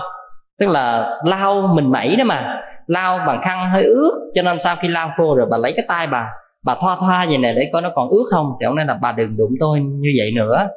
Tức 0.58 0.66
là 0.68 1.16
lau 1.24 1.62
mình 1.74 1.92
mẩy 1.92 2.16
đó 2.16 2.24
mà. 2.24 2.62
Lau 2.86 3.18
bằng 3.26 3.40
khăn 3.44 3.70
hơi 3.70 3.84
ướt 3.84 4.30
cho 4.34 4.42
nên 4.42 4.58
sau 4.58 4.76
khi 4.76 4.88
lau 4.88 5.10
khô 5.16 5.34
rồi 5.34 5.46
bà 5.50 5.56
lấy 5.56 5.72
cái 5.76 5.84
tay 5.88 6.06
bà 6.06 6.26
bà 6.68 6.74
thoa 6.74 6.96
thoa 6.96 7.26
vậy 7.28 7.38
này 7.38 7.54
để 7.54 7.70
coi 7.72 7.82
nó 7.82 7.90
còn 7.94 8.08
ướt 8.08 8.24
không. 8.30 8.52
Thì 8.60 8.66
ông 8.66 8.76
nói 8.76 8.86
là, 8.86 8.98
bà 9.02 9.12
đừng 9.12 9.36
đụng 9.36 9.52
tôi 9.60 9.80
như 9.80 10.08
vậy 10.18 10.32
nữa. 10.36 10.68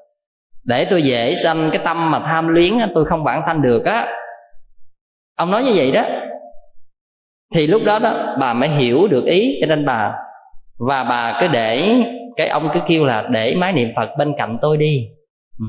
Để 0.64 0.86
tôi 0.86 1.02
dễ 1.02 1.36
sanh 1.36 1.70
cái 1.74 1.82
tâm 1.86 2.12
mà 2.12 2.20
tham 2.20 2.48
luyến 2.48 2.74
tôi 2.96 3.06
không 3.06 3.24
bản 3.24 3.42
sanh 3.46 3.62
được 3.62 3.86
á. 3.86 4.08
Ông 5.38 5.52
nói 5.52 5.64
như 5.64 5.72
vậy 5.76 5.92
đó. 5.92 6.04
Thì 7.56 7.68
lúc 7.68 7.82
đó 7.86 8.00
đó, 8.00 8.36
bà 8.40 8.54
mới 8.54 8.70
hiểu 8.70 9.08
được 9.08 9.26
ý, 9.26 9.58
cho 9.62 9.68
nên 9.68 9.86
bà, 9.86 10.14
và 10.80 11.04
bà 11.04 11.38
cứ 11.42 11.48
để, 11.52 11.96
cái 12.36 12.48
ông 12.48 12.70
cứ 12.74 12.80
kêu 12.88 13.06
là, 13.06 13.28
để 13.32 13.56
máy 13.56 13.74
niệm 13.74 13.90
phật 13.96 14.10
bên 14.18 14.34
cạnh 14.38 14.58
tôi 14.62 14.78
đi. 14.78 15.08
Ừ. 15.60 15.66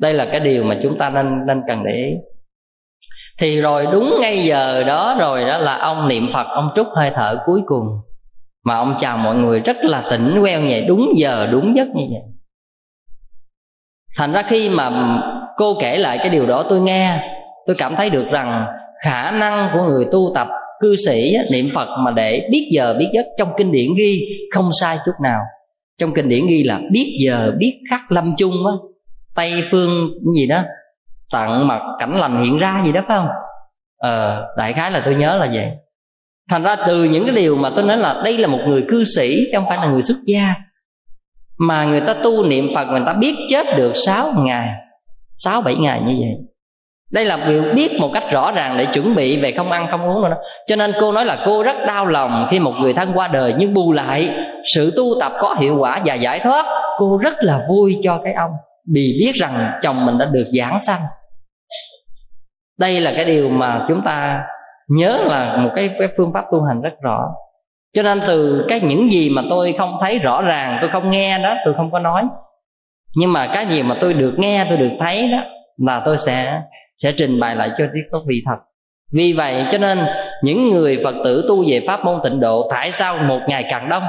đây 0.00 0.14
là 0.14 0.24
cái 0.24 0.40
điều 0.40 0.64
mà 0.64 0.80
chúng 0.82 0.98
ta 0.98 1.10
nên 1.10 1.46
nên 1.46 1.62
cần 1.68 1.84
để 1.84 1.92
ý. 1.92 2.14
Thì 3.38 3.60
rồi 3.60 3.86
đúng 3.92 4.14
ngay 4.20 4.44
giờ 4.44 4.84
đó 4.84 5.16
rồi 5.20 5.44
đó 5.44 5.58
là 5.58 5.78
ông 5.78 6.08
niệm 6.08 6.28
phật, 6.32 6.46
ông 6.48 6.70
trút 6.76 6.86
hơi 6.96 7.12
thở 7.14 7.42
cuối 7.46 7.60
cùng 7.66 7.86
mà 8.66 8.76
ông 8.76 8.94
chào 8.98 9.18
mọi 9.18 9.36
người 9.36 9.60
rất 9.60 9.76
là 9.80 10.04
tỉnh 10.10 10.38
queo 10.42 10.60
vậy, 10.60 10.84
đúng 10.88 11.12
giờ, 11.16 11.46
đúng 11.52 11.76
giấc 11.76 11.88
như 11.88 12.04
vậy. 12.10 12.22
Thành 14.16 14.32
ra 14.32 14.42
khi 14.42 14.68
mà 14.68 14.90
cô 15.56 15.74
kể 15.80 15.98
lại 15.98 16.18
cái 16.18 16.28
điều 16.30 16.46
đó, 16.46 16.64
tôi 16.68 16.80
nghe, 16.80 17.28
tôi 17.66 17.76
cảm 17.78 17.96
thấy 17.96 18.10
được 18.10 18.26
rằng 18.30 18.66
khả 19.04 19.30
năng 19.30 19.68
của 19.72 19.82
người 19.82 20.06
tu 20.12 20.32
tập, 20.34 20.48
cư 20.80 20.96
sĩ 21.06 21.36
niệm 21.52 21.70
phật 21.74 21.88
mà 22.04 22.10
để 22.10 22.48
biết 22.50 22.68
giờ, 22.72 22.94
biết 22.98 23.08
giấc, 23.14 23.26
trong 23.38 23.48
kinh 23.58 23.72
điển 23.72 23.88
ghi 23.98 24.26
không 24.54 24.70
sai 24.80 24.98
chút 25.06 25.12
nào. 25.22 25.40
Trong 25.98 26.14
kinh 26.14 26.28
điển 26.28 26.46
ghi 26.46 26.62
là 26.62 26.80
biết 26.92 27.18
giờ, 27.24 27.52
biết 27.58 27.80
khắc 27.90 28.12
lâm 28.12 28.34
chung 28.36 28.66
á. 28.66 28.72
Tây 29.36 29.64
phương 29.70 30.08
gì 30.36 30.46
đó 30.46 30.62
tận 31.32 31.68
mặt 31.68 31.82
cảnh 31.98 32.16
lành 32.16 32.44
hiện 32.44 32.58
ra 32.58 32.82
gì 32.84 32.92
đó 32.92 33.00
phải 33.08 33.16
không? 33.16 33.28
Ờ 33.98 34.46
đại 34.56 34.72
khái 34.72 34.90
là 34.90 35.02
tôi 35.04 35.14
nhớ 35.14 35.36
là 35.36 35.46
vậy 35.54 35.66
thành 36.50 36.62
ra 36.62 36.76
từ 36.86 37.04
những 37.04 37.26
cái 37.26 37.34
điều 37.34 37.56
mà 37.56 37.70
tôi 37.70 37.84
nói 37.84 37.96
là 37.96 38.20
đây 38.24 38.38
là 38.38 38.48
một 38.48 38.60
người 38.66 38.84
cư 38.88 39.04
sĩ 39.16 39.36
không 39.54 39.64
phải 39.68 39.78
là 39.78 39.86
người 39.86 40.02
xuất 40.02 40.16
gia, 40.26 40.54
mà 41.58 41.84
người 41.84 42.00
ta 42.00 42.14
tu 42.14 42.46
niệm 42.46 42.68
phật, 42.74 42.84
người 42.84 43.02
ta 43.06 43.12
biết 43.12 43.34
chết 43.50 43.66
được 43.76 43.92
sáu 44.06 44.32
ngày, 44.36 44.68
sáu 45.34 45.60
bảy 45.60 45.74
ngày 45.74 46.00
như 46.00 46.14
vậy. 46.18 46.46
Đây 47.12 47.24
là 47.24 47.36
việc 47.36 47.62
biết 47.74 47.92
một 48.00 48.10
cách 48.14 48.24
rõ 48.32 48.52
ràng 48.52 48.76
để 48.78 48.86
chuẩn 48.94 49.14
bị 49.14 49.40
về 49.40 49.52
không 49.52 49.70
ăn 49.70 49.86
không 49.90 50.02
uống 50.02 50.20
rồi 50.20 50.30
đó. 50.30 50.36
Cho 50.66 50.76
nên 50.76 50.92
cô 51.00 51.12
nói 51.12 51.26
là 51.26 51.42
cô 51.46 51.62
rất 51.62 51.76
đau 51.86 52.06
lòng 52.06 52.46
khi 52.50 52.60
một 52.60 52.72
người 52.80 52.92
thân 52.92 53.12
qua 53.14 53.28
đời 53.28 53.54
nhưng 53.58 53.74
bù 53.74 53.92
lại, 53.92 54.30
sự 54.74 54.92
tu 54.96 55.20
tập 55.20 55.32
có 55.40 55.56
hiệu 55.60 55.76
quả 55.78 56.00
và 56.04 56.14
giải 56.14 56.38
thoát, 56.38 56.66
cô 56.98 57.18
rất 57.18 57.34
là 57.38 57.60
vui 57.68 57.98
cho 58.04 58.20
cái 58.24 58.32
ông, 58.32 58.50
vì 58.94 59.16
biết 59.20 59.32
rằng 59.34 59.70
chồng 59.82 60.06
mình 60.06 60.18
đã 60.18 60.24
được 60.24 60.46
giảng 60.58 60.80
sanh. 60.80 61.00
Đây 62.78 63.00
là 63.00 63.12
cái 63.16 63.24
điều 63.24 63.48
mà 63.48 63.84
chúng 63.88 64.02
ta 64.04 64.42
nhớ 64.88 65.24
là 65.26 65.56
một 65.56 65.70
cái, 65.76 65.88
cái 65.98 66.08
phương 66.16 66.32
pháp 66.32 66.44
tu 66.52 66.62
hành 66.62 66.82
rất 66.82 66.94
rõ. 67.02 67.28
Cho 67.94 68.02
nên 68.02 68.20
từ 68.26 68.64
cái 68.68 68.80
những 68.80 69.12
gì 69.12 69.30
mà 69.30 69.42
tôi 69.50 69.74
không 69.78 69.98
thấy 70.00 70.18
rõ 70.18 70.42
ràng 70.42 70.78
tôi 70.80 70.90
không 70.90 71.10
nghe 71.10 71.38
đó 71.38 71.54
tôi 71.64 71.74
không 71.76 71.90
có 71.90 71.98
nói. 71.98 72.24
Nhưng 73.16 73.32
mà 73.32 73.46
cái 73.46 73.66
gì 73.66 73.82
mà 73.82 73.96
tôi 74.00 74.14
được 74.14 74.34
nghe 74.36 74.66
tôi 74.68 74.76
được 74.76 74.92
thấy 75.04 75.28
đó 75.28 75.38
là 75.86 76.02
tôi 76.04 76.18
sẽ 76.18 76.60
sẽ 76.98 77.12
trình 77.16 77.40
bày 77.40 77.56
lại 77.56 77.70
cho 77.78 77.84
các 78.12 78.20
vị 78.26 78.42
thật. 78.46 78.56
Vì 79.14 79.32
vậy 79.32 79.64
cho 79.72 79.78
nên 79.78 79.98
những 80.42 80.70
người 80.70 81.00
phật 81.04 81.14
tử 81.24 81.44
tu 81.48 81.64
về 81.70 81.84
pháp 81.86 82.04
môn 82.04 82.20
tịnh 82.24 82.40
độ 82.40 82.68
tại 82.70 82.92
sao 82.92 83.18
một 83.18 83.40
ngày 83.48 83.64
càng 83.70 83.88
đông? 83.88 84.02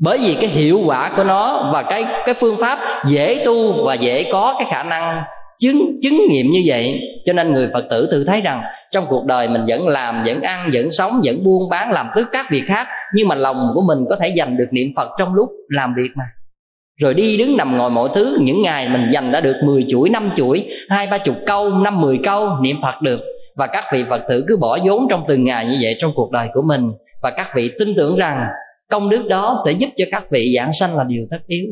Bởi 0.00 0.18
vì 0.18 0.34
cái 0.34 0.46
hiệu 0.46 0.80
quả 0.86 1.10
của 1.16 1.24
nó 1.24 1.70
và 1.72 1.82
cái 1.82 2.04
cái 2.26 2.34
phương 2.40 2.56
pháp 2.60 2.78
dễ 3.08 3.42
tu 3.46 3.86
và 3.86 3.94
dễ 3.94 4.30
có 4.32 4.54
cái 4.58 4.68
khả 4.70 4.82
năng 4.82 5.22
chứng 5.58 6.00
chứng 6.02 6.20
nghiệm 6.28 6.50
như 6.50 6.62
vậy. 6.66 7.00
Cho 7.26 7.32
nên 7.32 7.52
người 7.52 7.68
phật 7.72 7.84
tử 7.90 8.08
tự 8.10 8.24
thấy 8.24 8.40
rằng 8.40 8.62
trong 8.92 9.06
cuộc 9.08 9.24
đời 9.26 9.48
mình 9.48 9.62
vẫn 9.68 9.88
làm, 9.88 10.24
vẫn 10.26 10.42
ăn, 10.42 10.70
vẫn 10.74 10.92
sống, 10.92 11.20
vẫn 11.24 11.44
buôn 11.44 11.68
bán, 11.70 11.92
làm 11.92 12.06
tất 12.16 12.22
các 12.32 12.46
việc 12.50 12.62
khác, 12.66 12.86
nhưng 13.14 13.28
mà 13.28 13.34
lòng 13.34 13.70
của 13.74 13.82
mình 13.86 13.98
có 14.10 14.16
thể 14.16 14.28
dành 14.28 14.56
được 14.56 14.68
niệm 14.70 14.88
phật 14.96 15.08
trong 15.18 15.34
lúc 15.34 15.48
làm 15.68 15.94
việc 15.96 16.10
mà. 16.14 16.24
Rồi 17.00 17.14
đi 17.14 17.36
đứng 17.36 17.56
nằm 17.56 17.78
ngồi 17.78 17.90
mọi 17.90 18.08
thứ, 18.14 18.38
những 18.40 18.62
ngày 18.62 18.88
mình 18.88 19.10
dành 19.12 19.32
đã 19.32 19.40
được 19.40 19.56
10 19.64 19.84
chuỗi, 19.88 20.10
năm 20.10 20.30
chuỗi, 20.36 20.66
hai, 20.88 21.06
ba 21.06 21.18
chục 21.18 21.36
câu, 21.46 21.70
năm, 21.70 22.00
mười 22.00 22.18
câu 22.24 22.48
niệm 22.62 22.76
phật 22.82 23.02
được. 23.02 23.20
Và 23.56 23.66
các 23.66 23.84
vị 23.92 24.04
phật 24.10 24.22
tử 24.28 24.44
cứ 24.48 24.56
bỏ 24.56 24.78
vốn 24.84 25.06
trong 25.10 25.24
từng 25.28 25.44
ngày 25.44 25.66
như 25.66 25.78
vậy 25.82 25.96
trong 26.00 26.12
cuộc 26.14 26.30
đời 26.30 26.48
của 26.54 26.62
mình. 26.62 26.90
Và 27.22 27.30
các 27.30 27.48
vị 27.56 27.70
tin 27.78 27.94
tưởng 27.96 28.16
rằng 28.16 28.38
công 28.90 29.10
đức 29.10 29.26
đó 29.28 29.58
sẽ 29.66 29.72
giúp 29.72 29.88
cho 29.96 30.04
các 30.10 30.24
vị 30.30 30.54
giảng 30.56 30.72
sanh 30.72 30.96
là 30.96 31.04
điều 31.08 31.26
tất 31.30 31.38
yếu. 31.46 31.64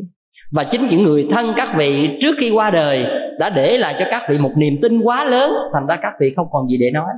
Và 0.51 0.63
chính 0.63 0.89
những 0.89 1.03
người 1.03 1.27
thân 1.31 1.53
các 1.55 1.75
vị 1.77 2.09
trước 2.21 2.35
khi 2.39 2.49
qua 2.49 2.69
đời 2.69 3.05
đã 3.39 3.49
để 3.49 3.77
lại 3.77 3.95
cho 3.99 4.05
các 4.11 4.23
vị 4.29 4.37
một 4.37 4.51
niềm 4.55 4.73
tin 4.81 5.01
quá 5.01 5.25
lớn, 5.25 5.53
thành 5.73 5.87
ra 5.87 5.95
các 6.01 6.13
vị 6.19 6.33
không 6.35 6.47
còn 6.51 6.67
gì 6.67 6.77
để 6.79 6.91
nói. 6.93 7.09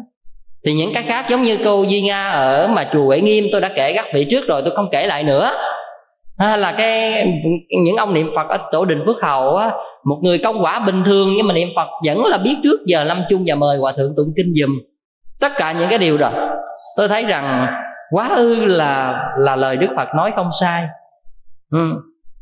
Thì 0.66 0.74
những 0.74 0.93
cái 0.93 1.03
khác 1.03 1.26
giống 1.30 1.43
như 1.43 1.57
cô 1.66 1.84
Duy 1.84 2.01
Nga 2.01 2.30
ở 2.30 2.68
mà 2.68 2.84
chùa 2.93 3.05
Huệ 3.05 3.22
Nghiêm, 3.22 3.45
tôi 3.51 3.61
đã 3.61 3.70
kể 3.76 3.93
các 3.93 4.05
vị 4.14 4.28
trước 4.30 4.47
rồi, 4.47 4.61
tôi 4.66 4.76
không 4.76 4.89
kể 4.91 5.07
lại 5.07 5.24
nữa. 5.24 5.51
Hay 6.38 6.57
là 6.57 6.72
cái, 6.72 7.26
những 7.84 7.95
ông 7.97 8.14
niệm 8.14 8.32
Phật 8.36 8.49
ở 8.49 8.57
tổ 8.72 8.86
đình 8.86 9.03
Phước 9.05 9.22
Hậu 9.22 9.55
á, 9.55 9.72
một 10.03 10.20
người 10.24 10.38
công 10.38 10.64
quả 10.64 10.80
bình 10.80 11.03
thường 11.05 11.34
nhưng 11.38 11.47
mà 11.47 11.53
niệm 11.53 11.68
Phật 11.76 11.88
vẫn 12.05 12.26
là 12.26 12.38
biết 12.38 12.55
trước 12.64 12.80
giờ 12.86 13.03
lâm 13.03 13.18
chung 13.30 13.43
và 13.47 13.55
mời 13.55 13.78
hòa 13.78 13.93
thượng 13.97 14.14
tụng 14.18 14.34
kinh 14.38 14.53
dùm 14.61 14.80
tất 15.39 15.51
cả 15.57 15.72
những 15.72 15.89
cái 15.89 15.99
điều 15.99 16.18
đó, 16.18 16.32
tôi 16.97 17.07
thấy 17.07 17.26
rằng 17.26 17.68
quá 18.11 18.30
ư 18.36 18.66
là 18.66 19.24
là 19.38 19.55
lời 19.55 19.78
Đức 19.78 19.88
Phật 19.95 20.07
nói 20.16 20.32
không 20.36 20.49
sai. 20.61 20.84
Ừ 21.72 21.93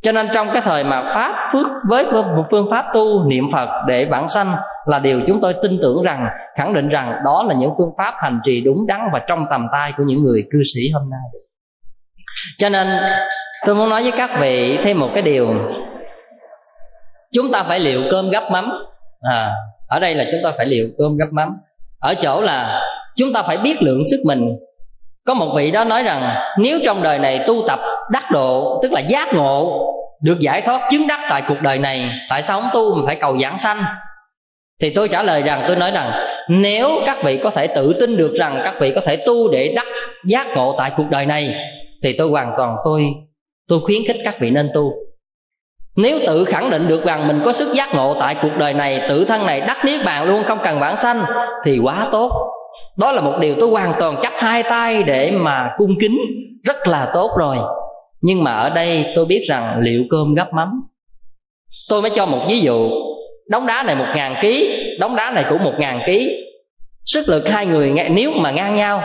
cho 0.01 0.11
nên 0.11 0.27
trong 0.33 0.47
cái 0.53 0.61
thời 0.61 0.83
mà 0.83 1.01
pháp 1.03 1.49
phước 1.53 1.67
với 1.89 2.05
một 2.11 2.43
phương 2.51 2.67
pháp 2.71 2.85
tu 2.93 3.23
niệm 3.23 3.45
phật 3.53 3.69
để 3.87 4.05
bản 4.05 4.29
sanh 4.29 4.55
là 4.85 4.99
điều 4.99 5.21
chúng 5.27 5.41
tôi 5.41 5.55
tin 5.63 5.79
tưởng 5.81 6.03
rằng 6.03 6.27
khẳng 6.57 6.73
định 6.73 6.89
rằng 6.89 7.15
đó 7.25 7.45
là 7.47 7.55
những 7.55 7.71
phương 7.77 7.91
pháp 7.97 8.13
hành 8.17 8.39
trì 8.43 8.61
đúng 8.61 8.87
đắn 8.87 9.01
và 9.13 9.19
trong 9.27 9.45
tầm 9.51 9.67
tay 9.71 9.93
của 9.97 10.03
những 10.07 10.23
người 10.23 10.43
cư 10.51 10.59
sĩ 10.73 10.81
hôm 10.93 11.09
nay. 11.09 11.41
Cho 12.57 12.69
nên 12.69 12.87
tôi 13.65 13.75
muốn 13.75 13.89
nói 13.89 14.01
với 14.01 14.11
các 14.11 14.29
vị 14.39 14.79
thêm 14.85 14.99
một 14.99 15.09
cái 15.13 15.21
điều. 15.21 15.47
Chúng 17.33 17.51
ta 17.51 17.63
phải 17.63 17.79
liệu 17.79 18.01
cơm 18.11 18.29
gấp 18.29 18.51
mắm. 18.51 18.71
À, 19.21 19.51
ở 19.87 19.99
đây 19.99 20.15
là 20.15 20.25
chúng 20.31 20.41
ta 20.43 20.51
phải 20.57 20.65
liệu 20.65 20.87
cơm 20.97 21.17
gấp 21.17 21.27
mắm. 21.31 21.57
Ở 21.99 22.13
chỗ 22.15 22.41
là 22.41 22.81
chúng 23.15 23.33
ta 23.33 23.43
phải 23.43 23.57
biết 23.57 23.81
lượng 23.81 24.03
sức 24.11 24.21
mình. 24.25 24.47
Có 25.25 25.33
một 25.33 25.53
vị 25.55 25.71
đó 25.71 25.83
nói 25.83 26.03
rằng 26.03 26.35
nếu 26.57 26.79
trong 26.85 27.03
đời 27.03 27.19
này 27.19 27.43
tu 27.47 27.55
tập 27.67 27.79
đắc 28.11 28.31
độ, 28.31 28.79
tức 28.83 28.91
là 28.91 28.99
giác 28.99 29.33
ngộ, 29.33 29.87
được 30.21 30.39
giải 30.39 30.61
thoát 30.61 30.81
chứng 30.91 31.07
đắc 31.07 31.19
tại 31.29 31.43
cuộc 31.47 31.61
đời 31.61 31.79
này. 31.79 32.11
Tại 32.29 32.43
sao 32.43 32.61
không 32.61 32.69
tu 32.73 32.95
mà 32.95 33.01
phải 33.05 33.15
cầu 33.15 33.37
giảng 33.39 33.59
sanh? 33.59 33.83
Thì 34.81 34.89
tôi 34.89 35.07
trả 35.07 35.23
lời 35.23 35.41
rằng, 35.41 35.63
tôi 35.67 35.75
nói 35.75 35.91
rằng, 35.91 36.11
nếu 36.49 36.89
các 37.05 37.17
vị 37.23 37.39
có 37.43 37.49
thể 37.49 37.67
tự 37.67 37.93
tin 37.99 38.17
được 38.17 38.33
rằng 38.39 38.61
các 38.63 38.73
vị 38.79 38.91
có 38.95 39.01
thể 39.05 39.15
tu 39.15 39.51
để 39.51 39.73
đắc 39.75 39.87
giác 40.25 40.47
ngộ 40.55 40.75
tại 40.77 40.91
cuộc 40.97 41.05
đời 41.09 41.25
này, 41.25 41.55
thì 42.03 42.13
tôi 42.13 42.29
hoàn 42.29 42.53
toàn, 42.57 42.75
tôi 42.85 43.05
tôi 43.69 43.79
khuyến 43.81 44.01
khích 44.07 44.17
các 44.23 44.39
vị 44.39 44.49
nên 44.49 44.71
tu. 44.73 44.91
Nếu 45.95 46.19
tự 46.27 46.45
khẳng 46.45 46.69
định 46.69 46.87
được 46.87 47.05
rằng 47.05 47.27
mình 47.27 47.41
có 47.45 47.53
sức 47.53 47.73
giác 47.73 47.95
ngộ 47.95 48.15
tại 48.19 48.35
cuộc 48.41 48.57
đời 48.57 48.73
này, 48.73 49.01
tự 49.09 49.25
thân 49.25 49.45
này 49.45 49.61
đắc 49.61 49.85
niết 49.85 50.05
bàn 50.05 50.27
luôn, 50.27 50.43
không 50.47 50.59
cần 50.63 50.79
bản 50.79 50.97
sanh, 50.97 51.23
thì 51.65 51.79
quá 51.83 52.07
tốt. 52.11 52.31
Đó 52.97 53.11
là 53.11 53.21
một 53.21 53.33
điều 53.39 53.55
tôi 53.59 53.69
hoàn 53.69 53.93
toàn 53.99 54.15
chấp 54.21 54.33
hai 54.35 54.63
tay 54.63 55.03
để 55.03 55.31
mà 55.31 55.69
cung 55.77 55.95
kính. 56.01 56.17
Rất 56.63 56.87
là 56.87 57.11
tốt 57.13 57.31
rồi 57.37 57.57
nhưng 58.21 58.43
mà 58.43 58.51
ở 58.51 58.69
đây 58.69 59.05
tôi 59.15 59.25
biết 59.25 59.45
rằng 59.49 59.79
liệu 59.79 60.03
cơm 60.09 60.33
gấp 60.33 60.53
mắm. 60.53 60.81
Tôi 61.89 62.01
mới 62.01 62.11
cho 62.15 62.25
một 62.25 62.45
ví 62.47 62.59
dụ. 62.59 62.89
Đống 63.49 63.65
đá 63.65 63.83
này 63.83 63.95
một 63.95 64.07
ngàn 64.15 64.35
ký, 64.41 64.79
đống 64.99 65.15
đá 65.15 65.31
này 65.31 65.45
cũng 65.49 65.63
một 65.63 65.73
ngàn 65.77 65.99
ký. 66.07 66.45
Sức 67.05 67.29
lực 67.29 67.49
hai 67.49 67.65
người 67.65 67.93
nếu 68.09 68.31
mà 68.31 68.51
ngang 68.51 68.75
nhau, 68.75 69.03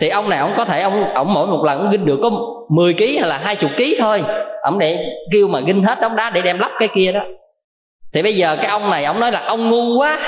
thì 0.00 0.08
ông 0.08 0.30
này 0.30 0.38
ông 0.38 0.52
có 0.56 0.64
thể 0.64 0.82
ông 0.82 1.14
ông 1.14 1.34
mỗi 1.34 1.46
một 1.46 1.64
lần 1.64 1.78
ông 1.78 1.90
ginh 1.90 2.06
được 2.06 2.18
có 2.22 2.30
10 2.70 2.94
ký 2.94 3.18
hay 3.18 3.28
là 3.28 3.38
hai 3.38 3.56
chục 3.56 3.70
ký 3.76 3.96
thôi. 3.98 4.22
Ông 4.62 4.78
để 4.78 5.06
kêu 5.32 5.48
mà 5.48 5.60
ginh 5.60 5.84
hết 5.84 5.98
đống 6.00 6.16
đá 6.16 6.30
để 6.30 6.42
đem 6.42 6.58
lắp 6.58 6.72
cái 6.78 6.88
kia 6.94 7.12
đó. 7.12 7.20
Thì 8.12 8.22
bây 8.22 8.36
giờ 8.36 8.56
cái 8.56 8.66
ông 8.66 8.90
này, 8.90 9.04
ông 9.04 9.20
nói 9.20 9.32
là 9.32 9.40
ông 9.40 9.70
ngu 9.70 9.98
quá. 9.98 10.18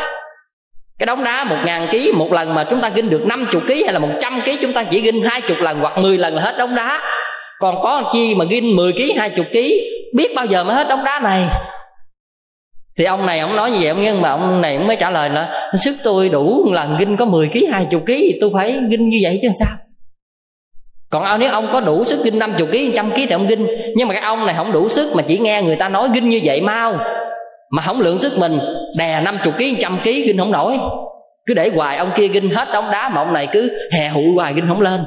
Cái 0.98 1.06
đống 1.06 1.24
đá 1.24 1.44
một 1.44 1.56
ngàn 1.64 1.88
ký, 1.90 2.12
một 2.14 2.32
lần 2.32 2.54
mà 2.54 2.64
chúng 2.70 2.80
ta 2.80 2.88
ginh 2.88 3.10
được 3.10 3.26
50 3.26 3.62
ký 3.68 3.82
hay 3.84 3.92
là 3.92 3.98
100 3.98 4.40
ký, 4.44 4.58
chúng 4.62 4.72
ta 4.72 4.84
chỉ 4.90 5.00
ginh 5.00 5.22
hai 5.22 5.40
chục 5.40 5.56
lần 5.60 5.80
hoặc 5.80 5.98
10 5.98 6.18
lần 6.18 6.34
là 6.34 6.42
hết 6.42 6.58
đống 6.58 6.74
đá 6.74 7.00
còn 7.60 7.74
có 7.82 8.10
chi 8.12 8.34
mà 8.34 8.44
ginh 8.44 8.76
10 8.76 8.92
kg 8.92 9.18
20 9.18 9.44
kg 9.52 9.58
biết 10.16 10.34
bao 10.36 10.46
giờ 10.46 10.64
mới 10.64 10.74
hết 10.74 10.88
đống 10.88 11.04
đá 11.04 11.20
này? 11.22 11.44
Thì 12.98 13.04
ông 13.04 13.26
này 13.26 13.38
ông 13.38 13.56
nói 13.56 13.70
như 13.70 13.78
vậy, 13.80 13.88
ông 13.88 14.02
nhưng 14.04 14.22
mà 14.22 14.30
ông 14.30 14.60
này 14.60 14.78
mới 14.78 14.96
trả 15.00 15.10
lời 15.10 15.30
là 15.30 15.70
sức, 15.84 15.96
tôi 16.04 16.28
đủ 16.28 16.72
lần 16.72 16.96
ginh 16.98 17.16
có 17.16 17.24
10 17.24 17.48
kg 17.48 17.72
20 17.72 18.00
kg 18.00 18.06
thì 18.06 18.38
tôi 18.40 18.50
phải 18.54 18.72
ginh 18.90 19.08
như 19.08 19.18
vậy 19.22 19.38
chứ 19.42 19.48
sao? 19.60 19.76
Còn 21.10 21.24
ông 21.24 21.40
nếu 21.40 21.50
ông 21.50 21.68
có 21.72 21.80
đủ 21.80 22.04
sức 22.04 22.24
ginh 22.24 22.38
50 22.38 22.66
kg 22.66 22.86
100 22.86 23.10
kg 23.10 23.16
thì 23.16 23.30
ông 23.30 23.46
ginh. 23.46 23.66
Nhưng 23.96 24.08
mà 24.08 24.14
cái 24.14 24.22
ông 24.22 24.46
này 24.46 24.54
không 24.58 24.72
đủ 24.72 24.88
sức 24.88 25.12
mà 25.14 25.22
chỉ 25.28 25.38
nghe 25.38 25.62
người 25.62 25.76
ta 25.76 25.88
nói 25.88 26.08
ginh 26.14 26.28
như 26.28 26.40
vậy 26.44 26.60
mau 26.60 26.98
mà 27.70 27.82
không 27.82 28.00
lượng 28.00 28.18
sức 28.18 28.38
mình, 28.38 28.58
đè 28.96 29.20
50 29.20 29.52
kg 29.58 29.72
100 29.72 29.98
kg 29.98 30.04
ginh 30.04 30.38
không 30.38 30.52
nổi. 30.52 30.78
Cứ 31.46 31.54
để 31.54 31.70
hoài 31.74 31.96
ông 31.96 32.10
kia 32.16 32.28
ginh 32.28 32.50
hết 32.50 32.68
đống 32.72 32.90
đá 32.92 33.08
mà 33.08 33.20
ông 33.20 33.32
này 33.32 33.46
cứ 33.52 33.70
hè 33.92 34.08
hụi 34.08 34.24
hoài 34.34 34.54
ginh 34.54 34.68
không 34.68 34.80
lên 34.80 35.04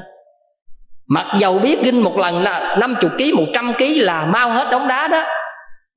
mặc 1.09 1.25
dầu 1.39 1.59
biết 1.59 1.83
ginh 1.83 2.03
một 2.03 2.17
lần 2.17 2.43
là 2.43 2.75
50 2.79 3.09
kg 3.17 3.35
100 3.35 3.73
kg 3.73 3.83
là 3.95 4.25
mau 4.25 4.49
hết 4.49 4.67
đống 4.71 4.87
đá 4.87 5.07
đó. 5.07 5.23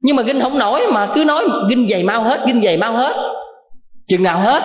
Nhưng 0.00 0.16
mà 0.16 0.22
ginh 0.22 0.40
không 0.40 0.58
nổi 0.58 0.80
mà 0.92 1.08
cứ 1.14 1.24
nói 1.24 1.44
ginh 1.70 1.88
dày 1.88 2.02
mau 2.02 2.22
hết 2.22 2.40
ginh 2.46 2.62
dày 2.62 2.76
mau 2.76 2.92
hết. 2.92 3.16
Chừng 4.08 4.22
nào 4.22 4.38
hết? 4.38 4.62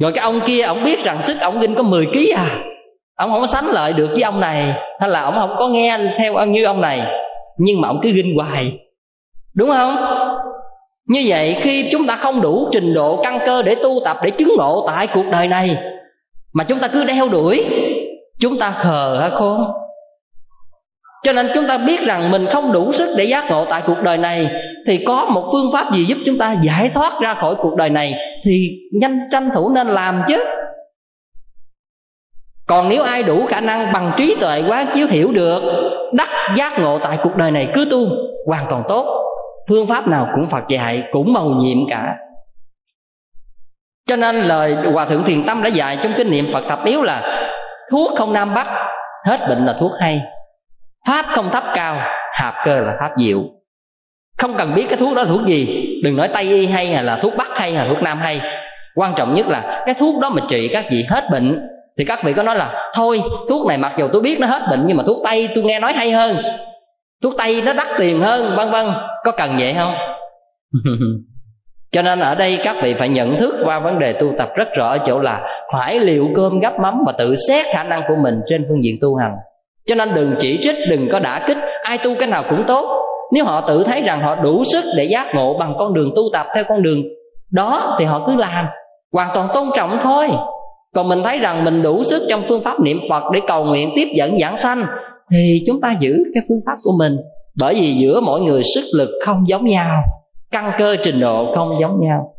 Rồi 0.00 0.12
cái 0.12 0.22
ông 0.22 0.40
kia, 0.46 0.62
ông 0.62 0.84
biết 0.84 1.04
rằng 1.04 1.22
sức 1.22 1.40
ông 1.40 1.60
ginh 1.60 1.74
có 1.74 1.82
10 1.82 2.06
kg 2.06 2.34
à. 2.36 2.46
Ông 3.16 3.30
không 3.30 3.40
có 3.40 3.46
sánh 3.46 3.66
lợi 3.66 3.92
được 3.92 4.08
với 4.12 4.22
ông 4.22 4.40
này. 4.40 4.74
Hay 5.00 5.10
là 5.10 5.22
ông 5.22 5.34
không 5.34 5.56
có 5.58 5.68
nghe 5.68 5.98
theo 6.18 6.46
như 6.46 6.64
ông 6.64 6.80
này. 6.80 7.02
Nhưng 7.58 7.80
mà 7.80 7.88
ông 7.88 8.00
cứ 8.02 8.10
ginh 8.10 8.36
hoài. 8.36 8.72
Đúng 9.54 9.68
không? 9.68 9.96
Như 11.06 11.24
vậy 11.26 11.56
khi 11.60 11.88
chúng 11.92 12.06
ta 12.06 12.16
không 12.16 12.40
đủ 12.40 12.68
trình 12.72 12.94
độ 12.94 13.20
căn 13.22 13.38
cơ 13.46 13.62
để 13.62 13.74
tu 13.74 14.00
tập 14.04 14.16
để 14.22 14.30
chứng 14.30 14.54
ngộ 14.58 14.84
tại 14.86 15.06
cuộc 15.06 15.26
đời 15.32 15.48
này, 15.48 15.76
mà 16.52 16.64
chúng 16.64 16.78
ta 16.78 16.88
cứ 16.88 17.04
đeo 17.04 17.28
đuổi 17.28 17.64
chúng 18.40 18.58
ta 18.58 18.70
khờ 18.70 19.18
hả 19.20 19.28
khôn 19.28 19.66
cho 21.26 21.32
nên 21.32 21.48
chúng 21.54 21.66
ta 21.66 21.78
biết 21.78 22.00
rằng 22.00 22.30
mình 22.30 22.46
không 22.46 22.72
đủ 22.72 22.92
sức 22.92 23.14
để 23.16 23.24
giác 23.24 23.50
ngộ 23.50 23.64
tại 23.70 23.82
cuộc 23.86 24.02
đời 24.02 24.18
này, 24.18 24.50
thì 24.86 25.04
có 25.06 25.26
một 25.30 25.48
phương 25.52 25.72
pháp 25.72 25.92
gì 25.94 26.04
giúp 26.04 26.18
chúng 26.26 26.38
ta 26.38 26.56
giải 26.62 26.90
thoát 26.94 27.12
ra 27.20 27.34
khỏi 27.34 27.54
cuộc 27.54 27.76
đời 27.76 27.90
này 27.90 28.14
thì 28.44 28.70
nhanh 29.00 29.18
tranh 29.32 29.50
thủ 29.54 29.70
nên 29.74 29.86
làm 29.86 30.22
chứ? 30.28 30.44
Còn 32.66 32.88
nếu 32.88 33.02
ai 33.02 33.22
đủ 33.22 33.46
khả 33.46 33.60
năng 33.60 33.92
bằng 33.92 34.12
trí 34.16 34.36
tuệ 34.40 34.62
quá 34.68 34.84
chiếu 34.94 35.06
hiểu 35.10 35.32
được, 35.32 35.62
đắc 36.12 36.28
giác 36.56 36.78
ngộ 36.78 36.98
tại 36.98 37.18
cuộc 37.22 37.36
đời 37.36 37.50
này 37.50 37.68
cứ 37.74 37.84
tu, 37.90 38.08
hoàn 38.46 38.66
toàn 38.70 38.82
tốt. 38.88 39.22
Phương 39.68 39.86
pháp 39.86 40.08
nào 40.08 40.28
cũng 40.34 40.48
phật 40.48 40.64
dạy, 40.68 41.02
cũng 41.12 41.32
màu 41.32 41.48
nhiệm 41.48 41.78
cả. 41.90 42.14
Cho 44.08 44.16
nên 44.16 44.36
lời 44.36 44.76
hòa 44.92 45.04
thượng 45.04 45.24
thiền 45.24 45.46
tâm 45.46 45.62
đã 45.62 45.68
dạy 45.68 45.98
trong 46.02 46.12
kinh 46.16 46.30
niệm 46.30 46.46
phật 46.52 46.64
thập 46.68 46.84
yếu 46.84 47.02
là 47.02 47.45
thuốc 47.90 48.18
không 48.18 48.32
nam 48.32 48.54
bắc. 48.54 48.66
Hết 49.26 49.48
bệnh 49.48 49.66
là 49.66 49.76
thuốc 49.80 49.92
hay. 50.00 50.20
Pháp 51.06 51.26
không 51.34 51.50
thấp 51.50 51.64
cao, 51.74 51.96
hạp 52.32 52.54
cơ 52.64 52.80
là 52.80 52.96
pháp 53.00 53.10
diệu. 53.18 53.42
Không 54.38 54.54
cần 54.54 54.74
biết 54.74 54.86
cái 54.88 54.98
thuốc 54.98 55.14
đó 55.14 55.22
là 55.22 55.28
thuốc 55.28 55.46
gì. 55.46 55.86
Đừng 56.04 56.16
nói 56.16 56.28
tây 56.28 56.44
y 56.44 56.66
hay 56.66 56.86
hay 56.86 57.04
là 57.04 57.16
thuốc 57.16 57.32
bắc 57.36 57.48
hay 57.58 57.74
hay 57.74 57.86
là 57.86 57.94
thuốc 57.94 58.02
nam 58.02 58.18
hay. 58.18 58.40
Quan 58.94 59.12
trọng 59.16 59.34
nhất 59.34 59.46
là 59.48 59.82
cái 59.86 59.94
thuốc 59.94 60.20
đó 60.20 60.30
mà 60.30 60.42
trị 60.48 60.68
các 60.72 60.84
vị 60.90 61.04
hết 61.08 61.24
bệnh. 61.30 61.68
Thì 61.98 62.04
các 62.04 62.22
vị 62.24 62.32
có 62.32 62.42
nói 62.42 62.56
là, 62.56 62.90
thôi, 62.94 63.22
thuốc 63.48 63.66
này 63.66 63.78
mặc 63.78 63.92
dù 63.98 64.08
tôi 64.12 64.22
biết 64.22 64.40
nó 64.40 64.46
hết 64.46 64.62
bệnh, 64.70 64.84
nhưng 64.86 64.96
mà 64.96 65.02
thuốc 65.06 65.16
tây 65.24 65.48
tôi 65.54 65.64
nghe 65.64 65.80
nói 65.80 65.92
hay 65.92 66.10
hơn. 66.10 66.36
Thuốc 67.22 67.34
tây 67.38 67.62
nó 67.64 67.72
đắt 67.72 67.86
tiền 67.98 68.20
hơn, 68.20 68.56
vân 68.56 68.70
vân. 68.70 68.86
Có 69.24 69.32
cần 69.32 69.50
vậy 69.58 69.74
không? 69.74 69.94
Cho 71.92 72.02
nên 72.02 72.20
ở 72.20 72.34
đây 72.34 72.58
các 72.64 72.76
vị 72.82 72.94
phải 72.94 73.08
nhận 73.08 73.40
thức 73.40 73.54
qua 73.64 73.78
vấn 73.78 73.98
đề 73.98 74.12
tu 74.12 74.32
tập 74.38 74.48
rất 74.56 74.68
rõ 74.76 74.88
ở 74.88 74.98
chỗ 75.06 75.20
là 75.20 75.55
phải 75.72 76.00
liệu 76.00 76.28
cơm 76.36 76.60
gấp 76.60 76.80
mắm 76.80 77.02
và 77.06 77.12
tự 77.12 77.34
xét 77.48 77.66
khả 77.72 77.84
năng 77.84 78.02
của 78.08 78.16
mình 78.22 78.40
trên 78.46 78.66
phương 78.68 78.84
diện 78.84 78.98
tu 79.00 79.14
hành. 79.14 79.32
Cho 79.86 79.94
nên 79.94 80.14
đừng 80.14 80.34
chỉ 80.38 80.58
trích, 80.62 80.76
đừng 80.90 81.08
có 81.12 81.20
đả 81.20 81.44
kích, 81.48 81.58
ai 81.82 81.98
tu 81.98 82.14
cái 82.18 82.28
nào 82.28 82.44
cũng 82.50 82.64
tốt. 82.68 83.02
Nếu 83.32 83.44
họ 83.44 83.60
tự 83.60 83.84
thấy 83.84 84.02
rằng 84.02 84.20
họ 84.20 84.36
đủ 84.36 84.64
sức 84.64 84.84
để 84.96 85.04
giác 85.04 85.26
ngộ 85.34 85.58
bằng 85.58 85.74
con 85.78 85.94
đường 85.94 86.12
tu 86.16 86.22
tập 86.32 86.46
theo 86.54 86.64
con 86.68 86.82
đường 86.82 87.02
đó 87.50 87.96
thì 87.98 88.04
họ 88.04 88.24
cứ 88.26 88.36
làm, 88.36 88.66
hoàn 89.12 89.28
toàn 89.34 89.48
tôn 89.54 89.68
trọng 89.76 89.98
thôi. 90.02 90.28
Còn 90.94 91.08
mình 91.08 91.22
thấy 91.24 91.38
rằng 91.38 91.64
mình 91.64 91.82
đủ 91.82 92.04
sức 92.04 92.26
trong 92.30 92.42
phương 92.48 92.64
pháp 92.64 92.80
niệm 92.80 93.00
phật 93.10 93.22
để 93.32 93.40
cầu 93.46 93.64
nguyện 93.64 93.90
tiếp 93.96 94.08
dẫn 94.16 94.38
giảng 94.38 94.56
sanh 94.56 94.84
thì 95.32 95.62
chúng 95.66 95.80
ta 95.80 95.94
giữ 96.00 96.16
cái 96.34 96.42
phương 96.48 96.60
pháp 96.66 96.76
của 96.82 96.92
mình. 96.98 97.16
Bởi 97.58 97.74
vì 97.74 97.92
giữa 97.92 98.20
mỗi 98.20 98.40
người 98.40 98.62
sức 98.74 98.84
lực 98.92 99.08
không 99.24 99.44
giống 99.48 99.66
nhau, 99.66 100.02
căn 100.50 100.70
cơ 100.78 100.96
trình 101.02 101.20
độ 101.20 101.54
không 101.54 101.78
giống 101.80 102.00
nhau. 102.00 102.32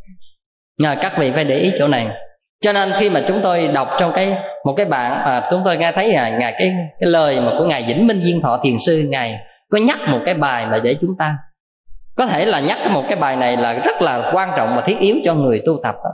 Nhờ 0.79 0.95
các 1.01 1.13
vị 1.19 1.31
phải 1.31 1.43
để 1.43 1.57
ý 1.57 1.71
chỗ 1.79 1.87
này 1.87 2.07
cho 2.61 2.73
nên 2.73 2.91
khi 2.99 3.09
mà 3.09 3.23
chúng 3.27 3.39
tôi 3.43 3.67
đọc 3.67 3.89
trong 3.99 4.11
cái 4.15 4.37
một 4.65 4.73
cái 4.77 4.85
bản 4.85 5.11
mà 5.11 5.47
chúng 5.51 5.61
tôi 5.65 5.77
nghe 5.77 5.91
thấy 5.91 6.11
ngài, 6.13 6.31
ngài 6.31 6.51
cái 6.51 6.73
cái 6.99 7.09
lời 7.09 7.39
mà 7.41 7.51
của 7.57 7.65
ngài 7.65 7.83
Vĩnh 7.83 8.07
Minh 8.07 8.21
Viên 8.23 8.41
Thọ 8.41 8.59
Thiền 8.63 8.77
sư 8.85 9.03
ngài 9.07 9.39
có 9.71 9.77
nhắc 9.77 9.99
một 10.07 10.19
cái 10.25 10.35
bài 10.35 10.65
mà 10.65 10.79
để 10.79 10.95
chúng 11.01 11.17
ta. 11.19 11.37
Có 12.17 12.25
thể 12.25 12.45
là 12.45 12.59
nhắc 12.59 12.77
một 12.91 13.03
cái 13.09 13.17
bài 13.17 13.35
này 13.35 13.57
là 13.57 13.73
rất 13.73 14.01
là 14.01 14.31
quan 14.33 14.49
trọng 14.57 14.75
và 14.75 14.81
thiết 14.81 14.99
yếu 14.99 15.15
cho 15.25 15.33
người 15.33 15.61
tu 15.65 15.79
tập 15.83 15.95
đó. 16.03 16.09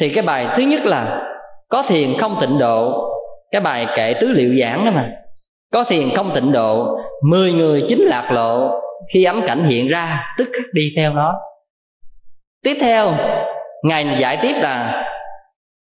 thì 0.00 0.08
cái 0.08 0.24
bài 0.24 0.46
thứ 0.56 0.62
nhất 0.62 0.80
là 0.84 1.22
có 1.68 1.82
thiền 1.82 2.18
không 2.18 2.38
tịnh 2.40 2.58
độ. 2.58 3.10
Cái 3.50 3.60
bài 3.60 3.86
kệ 3.96 4.14
tứ 4.14 4.32
liệu 4.32 4.54
giảng 4.60 4.84
đó 4.84 4.90
mà. 4.90 5.10
Có 5.72 5.84
thiền 5.84 6.16
không 6.16 6.34
tịnh 6.34 6.52
độ 6.52 6.98
mười 7.28 7.52
người 7.52 7.84
chính 7.88 8.00
lạc 8.00 8.32
lộ. 8.32 8.80
Khi 9.14 9.24
ấm 9.24 9.40
cảnh 9.46 9.68
hiện 9.68 9.88
ra 9.88 10.34
tức 10.38 10.48
khắc 10.52 10.66
đi 10.72 10.92
theo 10.96 11.14
nó. 11.14 11.34
Tiếp 12.64 12.76
theo 12.80 13.12
ngài 13.82 14.16
giải 14.18 14.38
tiếp 14.42 14.54
là 14.54 15.04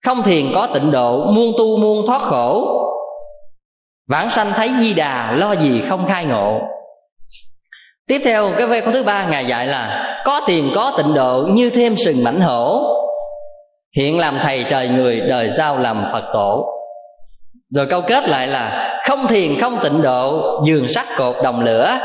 không 0.06 0.24
thiền 0.24 0.52
có 0.54 0.68
tịnh 0.74 0.92
độ, 0.92 1.26
muôn 1.26 1.54
tu 1.58 1.78
muôn 1.78 2.08
thoát 2.08 2.22
khổ. 2.22 2.78
Vãng 4.10 4.30
sanh 4.30 4.52
thấy 4.56 4.72
di 4.80 4.94
đà, 4.94 5.32
lo 5.32 5.56
gì 5.56 5.82
không 5.90 6.06
khai 6.08 6.26
ngộ. 6.26 6.60
Tiếp 8.08 8.22
theo, 8.24 8.52
cái 8.58 8.82
câu 8.82 8.94
thứ 8.94 9.04
ba, 9.04 9.28
ngài 9.30 9.46
dạy 9.46 9.68
là, 9.68 10.18
có 10.26 10.42
tiền 10.48 10.72
có 10.76 10.94
tịnh 10.98 11.14
độ, 11.14 11.44
như 11.50 11.70
thêm 11.70 11.98
sừng 11.98 12.24
mảnh 12.24 12.42
hổ. 12.42 12.84
Hiện 13.98 14.20
làm 14.20 14.38
thầy 14.42 14.66
trời 14.70 14.90
người, 14.90 15.22
đời 15.22 15.50
giao 15.50 15.78
làm 15.78 16.06
phật 16.14 16.24
tổ. 16.34 16.68
Rồi 17.76 17.86
câu 17.86 18.02
kết 18.02 18.30
lại 18.30 18.48
là, 18.48 18.98
không 19.10 19.28
thiền 19.28 19.60
không 19.62 19.80
tịnh 19.84 20.02
độ 20.02 20.42
giường 20.66 20.90
sắt 20.90 21.06
cột 21.18 21.36
đồng 21.44 21.62
lửa. 21.62 22.00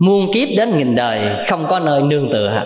Muôn 0.00 0.32
kiếp 0.32 0.48
đến 0.56 0.78
nghìn 0.78 0.94
đời, 0.94 1.20
không 1.48 1.66
có 1.70 1.78
nơi 1.78 2.02
nương 2.02 2.32
tựa. 2.32 2.62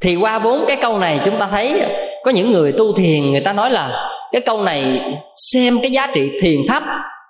Thì 0.00 0.16
qua 0.16 0.38
bốn 0.38 0.64
cái 0.68 0.76
câu 0.82 0.98
này 0.98 1.20
chúng 1.24 1.38
ta 1.38 1.48
thấy 1.50 1.82
có 2.24 2.30
những 2.30 2.52
người 2.52 2.72
tu 2.72 2.92
thiền, 2.92 3.32
người 3.32 3.40
ta 3.40 3.52
nói 3.52 3.70
là 3.70 4.10
cái 4.32 4.40
câu 4.40 4.62
này, 4.62 5.00
xem 5.52 5.78
cái 5.82 5.90
giá 5.90 6.06
trị 6.14 6.30
thiền 6.42 6.60
thấp 6.68 6.82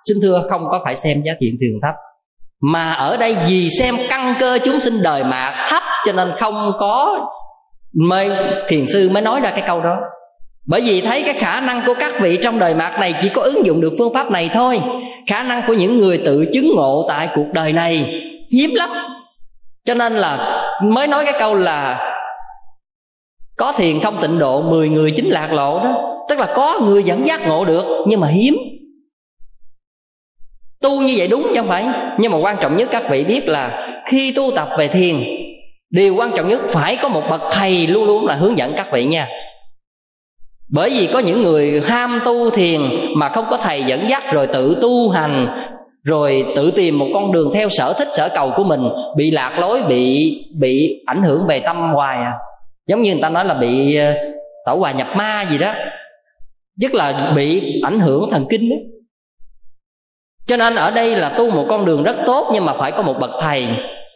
xin 0.07 0.17
thưa, 0.21 0.47
không 0.49 0.61
có 0.71 0.81
phải 0.83 0.95
xem 0.95 1.21
giá 1.25 1.31
trị 1.39 1.47
thiền 1.61 1.79
thấp 1.83 1.95
mà 2.61 2.91
ở 2.91 3.17
đây 3.17 3.35
vì 3.47 3.69
xem 3.79 3.97
căn 4.09 4.35
cơ 4.39 4.59
chúng 4.65 4.79
sinh 4.79 5.01
đời 5.01 5.23
mạt 5.23 5.53
thấp, 5.69 5.83
cho 6.05 6.11
nên 6.11 6.31
không 6.39 6.71
có 6.79 7.27
mê 7.93 8.29
thiền 8.67 8.87
sư 8.87 9.09
mới 9.09 9.21
nói 9.21 9.39
ra 9.41 9.49
cái 9.49 9.63
câu 9.67 9.81
đó. 9.81 9.97
Bởi 10.67 10.81
vì 10.81 11.01
thấy 11.01 11.23
cái 11.23 11.33
khả 11.33 11.61
năng 11.61 11.81
của 11.85 11.93
các 11.99 12.13
vị 12.21 12.37
trong 12.41 12.59
đời 12.59 12.75
mạt 12.75 12.99
này 12.99 13.13
chỉ 13.21 13.29
có 13.29 13.41
ứng 13.41 13.65
dụng 13.65 13.81
được 13.81 13.93
phương 13.99 14.13
pháp 14.13 14.31
này 14.31 14.49
thôi. 14.53 14.81
Khả 15.27 15.43
năng 15.43 15.61
của 15.67 15.73
những 15.73 15.99
người 15.99 16.17
tự 16.17 16.45
chứng 16.53 16.71
ngộ 16.75 17.05
tại 17.09 17.29
cuộc 17.35 17.47
đời 17.53 17.73
này 17.73 18.21
hiếm 18.53 18.69
lắm. 18.73 18.89
Cho 19.85 19.93
nên 19.93 20.13
là 20.13 20.61
mới 20.83 21.07
nói 21.07 21.25
cái 21.25 21.35
câu 21.39 21.55
là 21.55 22.10
có 23.61 23.73
thiền 23.77 23.99
không 23.99 24.17
tịnh 24.21 24.39
độ 24.39 24.61
10 24.61 24.89
người 24.89 25.11
chính 25.11 25.29
lạc 25.29 25.53
lộ 25.53 25.79
đó. 25.79 26.01
Tức 26.29 26.39
là 26.39 26.53
có 26.55 26.79
người 26.83 27.03
dẫn 27.03 27.27
giác 27.27 27.47
ngộ 27.47 27.65
được, 27.65 27.85
nhưng 28.07 28.19
mà 28.19 28.27
hiếm. 28.27 28.57
Tu 30.81 31.01
như 31.01 31.13
vậy 31.17 31.27
đúng 31.27 31.43
chứ 31.43 31.55
không 31.55 31.67
phải. 31.67 31.87
Nhưng 32.19 32.31
mà 32.31 32.37
quan 32.37 32.57
trọng 32.61 32.77
nhất 32.77 32.89
các 32.91 33.03
vị 33.11 33.23
biết 33.23 33.45
là 33.45 33.87
khi 34.11 34.31
tu 34.31 34.51
tập 34.55 34.69
về 34.77 34.87
thiền, 34.87 35.23
điều 35.89 36.15
quan 36.15 36.31
trọng 36.37 36.49
nhất 36.49 36.61
phải 36.69 36.97
có 37.01 37.09
một 37.09 37.23
bậc 37.29 37.41
thầy 37.51 37.87
luôn 37.87 38.05
luôn 38.05 38.25
là 38.25 38.35
hướng 38.35 38.57
dẫn 38.57 38.73
các 38.77 38.87
vị 38.93 39.05
nha. 39.05 39.27
Bởi 40.69 40.89
vì 40.89 41.09
có 41.13 41.19
những 41.19 41.43
người 41.43 41.81
ham 41.81 42.19
tu 42.25 42.49
thiền 42.49 42.81
mà 43.15 43.29
không 43.29 43.45
có 43.49 43.57
thầy 43.57 43.83
dẫn 43.83 44.09
dắt, 44.09 44.23
rồi 44.33 44.47
tự 44.47 44.77
tu 44.81 45.09
hành, 45.09 45.47
rồi 46.03 46.45
tự 46.55 46.71
tìm 46.71 46.99
một 46.99 47.07
con 47.13 47.31
đường 47.31 47.51
theo 47.53 47.69
sở 47.69 47.93
thích, 47.93 48.07
sở 48.13 48.29
cầu 48.29 48.51
của 48.57 48.63
mình, 48.63 48.81
bị 49.17 49.31
lạc 49.31 49.59
lối, 49.59 49.83
bị 49.83 50.31
bị 50.59 51.03
ảnh 51.05 51.23
hưởng 51.23 51.47
về 51.47 51.59
tâm 51.59 51.93
hoài 51.93 52.17
à 52.17 52.31
giống 52.87 53.01
như 53.01 53.11
người 53.11 53.21
ta 53.21 53.29
nói 53.29 53.45
là 53.45 53.53
bị 53.53 53.95
ờ, 53.95 54.13
tẩu 54.65 54.79
hòa 54.79 54.91
nhập 54.91 55.07
ma 55.15 55.45
gì 55.49 55.57
đó. 55.57 55.73
Tức 56.81 56.93
là 56.93 57.31
bị 57.35 57.81
ảnh 57.81 57.99
hưởng 57.99 58.29
thần 58.31 58.45
kinh 58.49 58.69
đó. 58.69 58.75
cho 60.47 60.57
nên 60.57 60.75
ở 60.75 60.91
đây 60.91 61.15
là 61.15 61.29
tu 61.29 61.51
một 61.51 61.65
con 61.69 61.85
đường 61.85 62.03
rất 62.03 62.15
tốt 62.25 62.49
nhưng 62.53 62.65
mà 62.65 62.73
phải 62.73 62.91
có 62.91 63.01
một 63.01 63.15
bậc 63.19 63.31
thầy. 63.41 63.67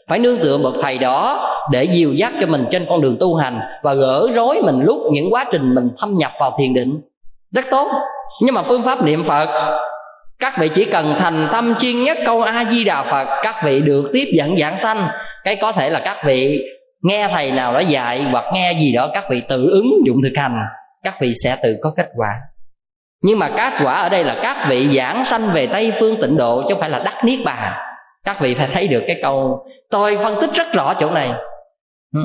Phải 0.08 0.20
nương 0.20 0.38
tựa 0.38 0.58
bậc 0.58 0.74
thầy 0.82 0.98
đó 0.98 1.52
để 1.72 1.84
dìu 1.84 2.14
dắt 2.14 2.34
cho 2.42 2.48
mình 2.48 2.66
trên 2.72 2.86
con 2.90 3.02
đường 3.02 3.18
tu 3.20 3.36
hành 3.36 3.60
và 3.84 3.94
gỡ 3.94 4.28
rối 4.36 4.62
mình 4.62 4.80
lúc 4.84 5.02
những 5.12 5.34
quá 5.34 5.46
trình 5.52 5.76
mình 5.76 5.90
thâm 5.98 6.18
nhập 6.18 6.32
vào 6.40 6.56
thiền 6.60 6.74
định. 6.74 7.02
Rất 7.52 7.66
tốt. 7.72 7.88
Nhưng 8.42 8.56
mà 8.56 8.64
phương 8.64 8.84
pháp 8.84 9.04
niệm 9.04 9.24
phật, 9.28 9.80
các 10.40 10.58
vị 10.58 10.70
chỉ 10.76 10.86
cần 10.86 11.16
thành 11.20 11.48
tâm 11.52 11.76
chuyên 11.80 12.04
nhất 12.04 12.18
câu 12.26 12.42
a 12.42 12.66
di 12.72 12.84
đà 12.84 13.04
phật, 13.04 13.28
các 13.44 13.56
vị 13.66 13.82
được 13.82 14.10
tiếp 14.14 14.26
dẫn 14.38 14.58
giảng 14.58 14.78
sanh. 14.78 15.08
Cái 15.44 15.56
có 15.56 15.72
thể 15.72 15.90
là 15.90 16.00
các 16.00 16.18
vị 16.26 16.62
nghe 17.06 17.28
thầy 17.28 17.52
nào 17.52 17.74
đó 17.74 17.80
dạy 17.80 18.24
hoặc 18.24 18.46
nghe 18.54 18.74
gì 18.74 18.94
đó, 18.94 19.10
các 19.14 19.26
vị 19.30 19.42
tự 19.50 19.70
ứng 19.70 19.92
dụng 20.06 20.18
thực 20.24 20.42
hành, 20.42 20.56
các 21.04 21.16
vị 21.22 21.34
sẽ 21.44 21.58
tự 21.64 21.76
có 21.82 21.94
kết 21.98 22.10
quả. 22.16 22.30
Nhưng 23.24 23.40
mà 23.40 23.50
kết 23.58 23.74
quả 23.84 23.94
ở 23.94 24.10
đây 24.10 24.24
là 24.24 24.40
các 24.44 24.68
vị 24.70 24.98
giảng 24.98 25.26
sanh 25.26 25.54
về 25.54 25.68
tây 25.68 25.94
phương 26.00 26.22
tịnh 26.22 26.38
độ, 26.38 26.62
chứ 26.62 26.74
không 26.74 26.82
phải 26.82 26.90
là 26.90 27.00
đắc 27.00 27.14
niết 27.24 27.40
bàn. 27.46 27.74
Các 28.24 28.40
vị 28.40 28.54
phải 28.54 28.70
thấy 28.74 28.88
được 28.88 29.04
cái 29.08 29.20
câu, 29.22 29.66
tôi 29.90 30.18
phân 30.18 30.42
tích 30.42 30.50
rất 30.54 30.68
rõ 30.74 30.94
chỗ 30.94 31.12
này. 31.12 31.32
Ừ. 32.14 32.22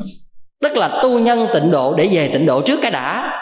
Tức 0.62 0.76
là 0.76 1.00
tu 1.02 1.18
nhân 1.18 1.46
tịnh 1.54 1.70
độ 1.70 1.94
để 1.94 2.08
về 2.12 2.30
tịnh 2.32 2.46
độ 2.46 2.62
trước 2.62 2.78
cái 2.82 2.90
đã. 2.90 3.32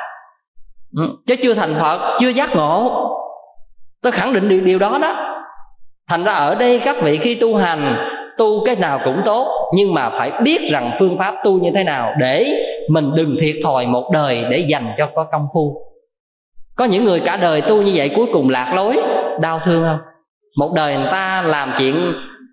Ừ. 0.97 1.03
Chứ 1.27 1.37
chưa 1.43 1.55
thành 1.55 1.75
phật, 1.75 2.19
chưa 2.21 2.29
giác 2.29 2.57
ngộ. 2.57 3.05
Tôi 4.03 4.13
khẳng 4.13 4.33
định 4.33 4.49
được 4.49 4.61
điều 4.65 4.79
đó 4.79 4.99
đó. 5.03 5.35
Thành 6.09 6.25
ra 6.25 6.33
ở 6.33 6.55
đây 6.55 6.81
các 6.85 6.97
vị 7.03 7.19
khi 7.19 7.35
tu 7.35 7.57
hành 7.57 8.09
tu 8.39 8.65
cái 8.65 8.77
nào 8.77 9.01
cũng 9.05 9.23
tốt, 9.25 9.71
nhưng 9.75 9.95
mà 9.95 10.11
phải 10.11 10.31
biết 10.43 10.71
rằng 10.71 10.91
phương 10.99 11.19
pháp 11.19 11.35
tu 11.45 11.59
như 11.59 11.71
thế 11.75 11.85
nào 11.85 12.15
để 12.21 12.47
mình 12.89 13.11
đừng 13.15 13.37
thiệt 13.41 13.57
thòi 13.65 13.87
một 13.87 14.11
đời 14.13 14.45
để 14.51 14.59
dành 14.59 14.95
cho 14.99 15.09
có 15.15 15.25
công 15.33 15.47
phu. 15.55 15.83
Có 16.77 16.85
những 16.85 17.05
người 17.05 17.21
cả 17.21 17.37
đời 17.37 17.61
tu 17.61 17.83
như 17.83 17.93
vậy 17.95 18.11
cuối 18.17 18.27
cùng 18.33 18.49
lạc 18.49 18.73
lối, 18.75 18.97
đau 19.41 19.61
thương 19.65 19.83
không? 19.83 19.99
Một 20.59 20.73
đời 20.75 20.97
người 20.97 21.09
ta 21.13 21.43
làm 21.43 21.71
chuyện 21.79 22.13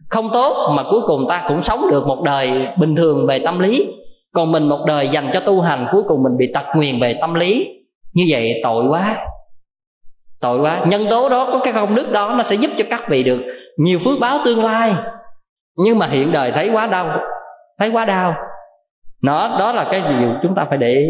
không 0.09 0.29
tốt 0.33 0.73
mà 0.75 0.83
cuối 0.83 1.01
cùng 1.07 1.25
ta 1.29 1.45
cũng 1.47 1.63
sống 1.63 1.87
được 1.91 2.07
một 2.07 2.21
đời 2.23 2.67
bình 2.77 2.95
thường 2.95 3.27
về 3.27 3.39
tâm 3.39 3.59
lý. 3.59 3.87
Còn 4.33 4.51
mình 4.51 4.69
một 4.69 4.85
đời 4.87 5.07
dành 5.07 5.29
cho 5.33 5.39
tu 5.39 5.61
hành, 5.61 5.87
cuối 5.91 6.03
cùng 6.07 6.23
mình 6.23 6.37
bị 6.37 6.51
tật 6.53 6.65
nguyền 6.75 6.99
về 6.99 7.15
tâm 7.21 7.33
lý. 7.33 7.67
Như 8.13 8.23
vậy 8.29 8.61
tội 8.63 8.85
quá. 8.89 9.17
Tội 10.41 10.59
quá. 10.59 10.85
Nhân 10.87 11.05
tố 11.09 11.29
đó 11.29 11.49
có 11.51 11.59
cái 11.59 11.73
công 11.73 11.95
đức 11.95 12.11
đó, 12.11 12.35
nó 12.37 12.43
sẽ 12.43 12.55
giúp 12.55 12.71
cho 12.77 12.83
các 12.89 13.09
vị 13.09 13.23
được 13.23 13.41
nhiều 13.77 13.99
phước 14.05 14.19
báo 14.19 14.39
tương 14.45 14.63
lai 14.63 14.93
nhưng 15.77 15.99
mà 15.99 16.07
hiện 16.07 16.31
đời 16.31 16.51
thấy 16.51 16.69
quá 16.73 16.87
đau, 16.87 17.19
thấy 17.79 17.89
quá 17.89 18.05
đau. 18.05 18.35
Nó, 19.21 19.57
đó 19.59 19.71
là 19.71 19.87
cái 19.91 20.01
điều 20.01 20.33
chúng 20.43 20.55
ta 20.55 20.65
phải 20.69 20.77
để 20.77 20.89
ý. 20.89 21.05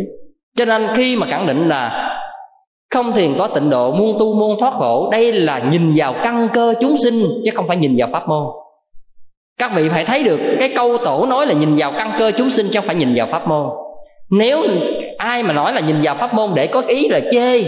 Cho 0.57 0.66
nên 0.66 0.88
khi 0.95 1.16
mà 1.16 1.28
khẳng 1.28 1.47
định 1.47 1.68
là 1.68 2.11
không 2.93 3.11
thiền 3.11 3.36
có 3.38 3.47
tịnh 3.47 3.70
độ, 3.70 3.91
muôn 3.91 4.18
tu 4.20 4.34
muôn 4.34 4.59
thoát 4.59 4.74
khổ, 4.74 5.09
đây 5.11 5.34
là 5.34 5.59
nhìn 5.59 5.93
vào 5.97 6.13
căn 6.24 6.49
cơ 6.53 6.74
chúng 6.82 6.97
sinh, 6.97 7.28
chứ 7.45 7.51
không 7.55 7.68
phải 7.68 7.78
nhìn 7.78 7.95
vào 7.97 8.09
pháp 8.11 8.28
môn. 8.28 8.45
Các 9.59 9.72
vị 9.76 9.89
phải 9.89 10.05
thấy 10.05 10.24
được 10.24 10.39
cái 10.59 10.74
câu 10.76 10.97
tổ 10.97 11.26
nói 11.26 11.45
là 11.45 11.53
nhìn 11.53 11.76
vào 11.78 11.91
căn 11.97 12.11
cơ 12.20 12.32
chúng 12.38 12.49
sinh, 12.49 12.70
chứ 12.74 12.80
không 12.80 12.88
phải 12.88 12.95
nhìn 12.95 13.16
vào 13.16 13.28
pháp 13.32 13.47
môn. 13.47 13.70
Nếu 14.30 14.63
ai 15.18 15.43
mà 15.43 15.53
nói 15.53 15.74
là 15.74 15.82
nhìn 15.82 16.01
vào 16.01 16.16
pháp 16.16 16.34
môn 16.34 16.51
để 16.55 16.68
có 16.68 16.82
ý 16.82 17.09
là 17.09 17.20
chê, 17.32 17.61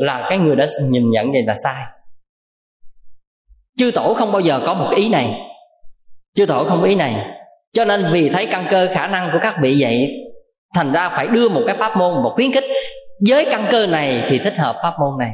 là 0.00 0.26
cái 0.28 0.38
người 0.38 0.56
đã 0.56 0.66
nhìn 0.88 1.10
nhận 1.10 1.32
vậy 1.32 1.42
là 1.46 1.54
sai. 1.64 1.82
Chư 3.78 3.90
tổ 3.90 4.14
không 4.14 4.32
bao 4.32 4.40
giờ 4.40 4.60
có 4.66 4.74
một 4.74 4.90
ý 4.96 5.08
này 5.08 5.40
chư 6.34 6.46
tổ 6.46 6.64
không 6.64 6.80
có 6.80 6.86
ý 6.86 6.94
này. 6.94 7.26
Cho 7.72 7.84
nên 7.84 8.12
vì 8.12 8.28
thấy 8.28 8.46
căn 8.46 8.66
cơ 8.70 8.88
khả 8.94 9.06
năng 9.08 9.30
của 9.32 9.38
các 9.42 9.54
vị 9.60 9.76
vậy 9.78 10.10
thành 10.74 10.92
ra 10.92 11.08
phải 11.08 11.26
đưa 11.26 11.48
một 11.48 11.62
cái 11.66 11.76
pháp 11.76 11.96
môn 11.96 12.22
một 12.22 12.32
khuyến 12.34 12.52
khích. 12.52 12.64
Với 13.28 13.44
căn 13.50 13.64
cơ 13.70 13.86
này 13.86 14.24
thì 14.28 14.38
thích 14.38 14.54
hợp 14.56 14.76
pháp 14.82 14.94
môn 15.00 15.18
này. 15.18 15.30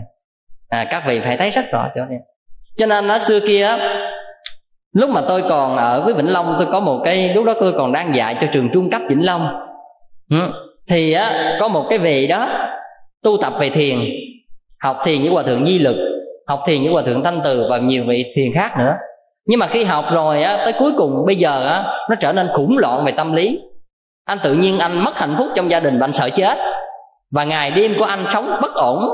À, 0.69 0.85
các 0.91 1.03
vị 1.07 1.21
phải 1.21 1.37
thấy 1.37 1.51
rất 1.51 1.65
rõ 1.73 1.89
chỗ 1.95 2.01
này. 2.01 2.19
Cho 2.77 2.87
nên 2.87 3.09
ở 3.09 3.19
xưa 3.19 3.41
kia 3.41 3.77
lúc 4.93 5.11
mà 5.11 5.21
tôi 5.29 5.43
còn 5.43 5.77
ở 5.77 6.03
với 6.05 6.15
vĩnh 6.15 6.33
long 6.33 6.55
tôi 6.59 6.69
có 6.73 6.81
một 6.81 7.03
cái 7.05 7.35
lúc 7.35 7.45
đó 7.45 7.55
tôi 7.61 7.73
còn 7.73 7.93
đang 7.93 8.15
dạy 8.15 8.37
cho 8.41 8.47
trường 8.53 8.69
trung 8.73 8.91
cấp 8.91 9.03
vĩnh 9.09 9.27
long. 9.27 9.49
Ừ, 10.31 10.53
thì 10.89 11.13
á, 11.13 11.57
có 11.61 11.69
một 11.69 11.87
cái 11.91 11.99
vị 11.99 12.27
đó 12.27 12.49
tu 13.23 13.37
tập 13.43 13.53
về 13.61 13.71
thiền 13.71 13.99
học 14.81 14.97
thiền 15.05 15.21
với 15.21 15.31
hòa 15.31 15.43
thượng 15.43 15.67
di 15.67 15.79
lực 15.79 15.97
học 16.47 16.61
thiền 16.67 16.83
với 16.83 16.93
hòa 16.93 17.03
thượng 17.03 17.25
thanh 17.25 17.41
từ 17.45 17.67
và 17.71 17.79
nhiều 17.79 18.05
vị 18.07 18.33
thiền 18.37 18.55
khác 18.55 18.73
nữa 18.79 18.93
nhưng 19.51 19.61
mà 19.61 19.67
khi 19.67 19.85
học 19.85 20.05
rồi 20.13 20.43
á, 20.43 20.57
tới 20.57 20.73
cuối 20.73 20.93
cùng 20.97 21.27
bây 21.27 21.37
giờ 21.37 21.67
á, 21.69 21.83
nó 22.11 22.17
trở 22.21 22.33
nên 22.33 22.49
khủng 22.55 22.79
loạn 22.79 23.05
về 23.05 23.13
tâm 23.13 23.33
lý. 23.33 23.61
Anh 24.25 24.39
tự 24.43 24.55
nhiên 24.55 24.79
anh 24.79 25.05
mất 25.05 25.19
hạnh 25.19 25.35
phúc 25.39 25.49
trong 25.55 25.71
gia 25.71 25.81
đình 25.81 25.99
và 25.99 26.05
anh 26.05 26.13
sợ 26.13 26.31
chết. 26.31 26.59
Và 27.31 27.45
ngày 27.45 27.71
đêm 27.71 27.95
của 27.99 28.05
anh 28.05 28.25
sống 28.33 28.59
bất 28.63 28.75
ổn. 28.75 29.05